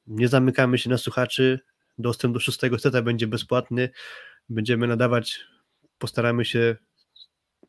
nie 0.08 0.28
zamykamy 0.28 0.78
się 0.78 0.90
na 0.90 0.98
słuchaczy, 0.98 1.60
dostęp 1.98 2.34
do 2.34 2.40
szóstego 2.40 2.80
seta 2.80 3.02
będzie 3.02 3.28
bezpłatny, 3.28 3.90
będziemy 4.52 4.88
nadawać, 4.88 5.40
postaramy 5.98 6.46
się 6.46 6.76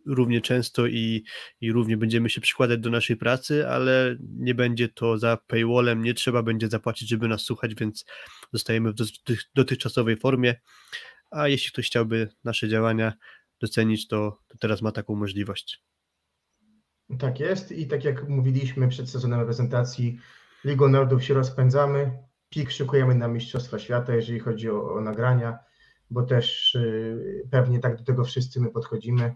równie 0.06 0.40
często 0.40 0.86
i, 0.86 1.24
i 1.60 1.72
równie 1.72 1.96
będziemy 1.96 2.30
się 2.30 2.40
przykładać 2.40 2.80
do 2.80 2.90
naszej 2.90 3.16
pracy, 3.16 3.68
ale 3.68 4.16
nie 4.20 4.54
będzie 4.54 4.88
to 4.88 5.18
za 5.18 5.36
paywallem, 5.46 6.02
nie 6.02 6.14
trzeba 6.14 6.42
będzie 6.42 6.68
zapłacić, 6.68 7.08
żeby 7.08 7.28
nas 7.28 7.42
słuchać, 7.42 7.74
więc 7.74 8.04
zostajemy 8.52 8.92
w 8.92 8.94
dotych- 8.94 9.44
dotychczasowej 9.54 10.16
formie, 10.16 10.54
a 11.30 11.48
jeśli 11.48 11.72
ktoś 11.72 11.86
chciałby 11.86 12.28
nasze 12.44 12.68
działania 12.68 13.12
docenić, 13.60 14.08
to, 14.08 14.38
to 14.48 14.58
teraz 14.58 14.82
ma 14.82 14.92
taką 14.92 15.14
możliwość. 15.14 15.82
Tak 17.18 17.40
jest 17.40 17.72
i 17.72 17.86
tak 17.86 18.04
jak 18.04 18.28
mówiliśmy 18.28 18.88
przed 18.88 19.10
sezonem 19.10 19.40
reprezentacji, 19.40 20.18
Ligą 20.64 21.20
się 21.20 21.34
rozpędzamy, 21.34 22.18
pik 22.48 22.70
szykujemy 22.70 23.14
na 23.14 23.28
Mistrzostwa 23.28 23.78
Świata, 23.78 24.14
jeżeli 24.14 24.40
chodzi 24.40 24.70
o, 24.70 24.94
o 24.94 25.00
nagrania, 25.00 25.58
bo 26.12 26.22
też 26.22 26.74
y, 26.74 27.48
pewnie 27.50 27.78
tak 27.78 27.96
do 27.96 28.04
tego 28.04 28.24
wszyscy 28.24 28.60
my 28.60 28.70
podchodzimy, 28.70 29.34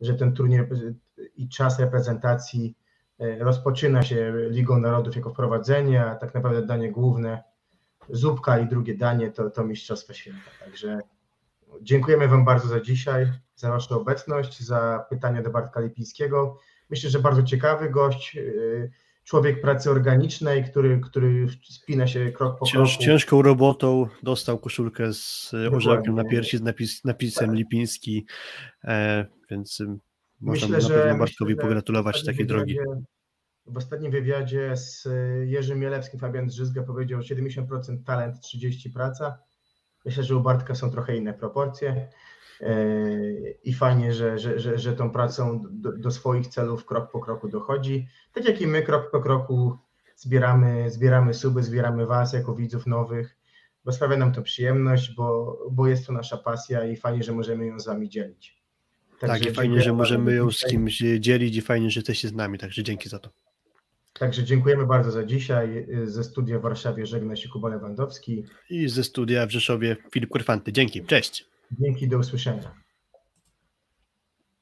że 0.00 0.14
ten 0.14 0.32
turniej 0.32 0.60
repre- 0.60 0.94
i 1.36 1.48
czas 1.48 1.78
reprezentacji 1.78 2.76
y, 3.20 3.36
rozpoczyna 3.40 4.02
się 4.02 4.32
Ligą 4.50 4.78
Narodów 4.78 5.16
jako 5.16 5.30
wprowadzenie, 5.30 6.04
a 6.04 6.14
tak 6.14 6.34
naprawdę 6.34 6.66
danie 6.66 6.92
główne, 6.92 7.42
zupka 8.10 8.58
i 8.58 8.68
drugie 8.68 8.96
danie 8.96 9.30
to, 9.30 9.50
to 9.50 9.64
Mistrzostwa 9.64 10.14
Świata. 10.14 10.50
Także 10.64 11.00
dziękujemy 11.82 12.28
Wam 12.28 12.44
bardzo 12.44 12.68
za 12.68 12.80
dzisiaj, 12.80 13.32
za 13.54 13.70
Waszą 13.70 14.00
obecność, 14.00 14.62
za 14.62 15.06
pytania 15.10 15.42
do 15.42 15.50
Bartka 15.50 15.80
Lipińskiego. 15.80 16.58
Myślę, 16.90 17.10
że 17.10 17.18
bardzo 17.18 17.42
ciekawy 17.42 17.90
gość, 17.90 18.36
y, 18.36 18.90
człowiek 19.26 19.60
pracy 19.60 19.90
organicznej, 19.90 20.64
który, 20.64 21.00
który 21.00 21.46
spina 21.62 22.06
się 22.06 22.32
krok 22.32 22.58
po 22.58 22.66
Cięż, 22.66 22.90
kroku. 22.90 23.04
ciężką 23.04 23.42
robotą 23.42 24.06
dostał 24.22 24.58
koszulkę 24.58 25.12
z 25.12 25.52
e, 25.54 25.70
orzełkiem 25.70 26.14
na 26.14 26.24
piersi 26.24 26.58
z 26.58 26.62
napis, 26.62 27.04
napisem 27.04 27.54
Lipiński, 27.54 28.26
e, 28.84 29.26
więc 29.50 29.80
ym, 29.80 30.00
można 30.40 30.68
Myślę, 30.68 30.96
na 30.96 31.02
pewno 31.02 31.18
Bartkowi 31.18 31.54
myślę, 31.54 31.62
pogratulować 31.62 32.24
takiej 32.24 32.46
drogi. 32.46 32.78
W 33.66 33.76
ostatnim 33.76 34.12
wywiadzie 34.12 34.76
z 34.76 35.06
y, 35.06 35.46
Jerzym 35.46 35.78
Mielewskim 35.78 36.20
Fabian 36.20 36.46
Drzyzga 36.46 36.82
powiedział 36.82 37.20
70% 37.20 38.02
talent, 38.04 38.36
30% 38.36 38.92
praca. 38.92 39.38
Myślę, 40.04 40.24
że 40.24 40.36
u 40.36 40.40
Bartka 40.40 40.74
są 40.74 40.90
trochę 40.90 41.16
inne 41.16 41.34
proporcje 41.34 42.08
i 43.64 43.74
fajnie, 43.74 44.12
że, 44.12 44.38
że, 44.38 44.58
że, 44.60 44.78
że 44.78 44.92
tą 44.92 45.10
pracą 45.10 45.64
do, 45.70 45.92
do 45.92 46.10
swoich 46.10 46.46
celów 46.46 46.84
krok 46.84 47.10
po 47.10 47.20
kroku 47.20 47.48
dochodzi. 47.48 48.08
Tak 48.32 48.44
jak 48.44 48.60
i 48.60 48.66
my 48.66 48.82
krok 48.82 49.10
po 49.10 49.20
kroku 49.20 49.78
zbieramy, 50.16 50.90
zbieramy 50.90 51.34
suby, 51.34 51.62
zbieramy 51.62 52.06
Was 52.06 52.32
jako 52.32 52.54
widzów 52.54 52.86
nowych, 52.86 53.36
bo 53.84 53.92
sprawia 53.92 54.16
nam 54.16 54.32
to 54.32 54.42
przyjemność, 54.42 55.14
bo, 55.14 55.58
bo 55.70 55.86
jest 55.86 56.06
to 56.06 56.12
nasza 56.12 56.36
pasja 56.36 56.84
i 56.84 56.96
fajnie, 56.96 57.22
że 57.22 57.32
możemy 57.32 57.66
ją 57.66 57.80
z 57.80 57.86
Wami 57.86 58.08
dzielić. 58.08 58.56
Tak, 59.20 59.30
Także 59.30 59.50
i 59.50 59.54
fajnie, 59.54 59.80
że 59.80 59.92
możemy 59.92 60.34
ją 60.34 60.50
z 60.50 60.64
kimś 60.64 61.02
dzielić 61.18 61.56
i 61.56 61.62
fajnie, 61.62 61.90
że 61.90 62.00
jesteście 62.00 62.28
z 62.28 62.32
nami, 62.32 62.58
także 62.58 62.82
dzięki 62.82 63.08
za 63.08 63.18
to. 63.18 63.30
Także 64.18 64.44
dziękujemy 64.44 64.86
bardzo 64.86 65.10
za 65.10 65.24
dzisiaj. 65.24 65.86
Ze 66.04 66.24
studia 66.24 66.58
w 66.58 66.62
Warszawie 66.62 67.06
żegna 67.06 67.36
się 67.36 67.48
Kuba 67.48 67.68
Lewandowski. 67.68 68.44
I 68.70 68.88
ze 68.88 69.04
studia 69.04 69.46
w 69.46 69.50
Rzeszowie 69.50 69.96
Filip 70.12 70.30
Kurfanty. 70.30 70.72
Dzięki, 70.72 71.04
cześć. 71.04 71.46
Dzięki, 71.70 72.08
do 72.08 72.18
usłyszenia. 72.18 72.85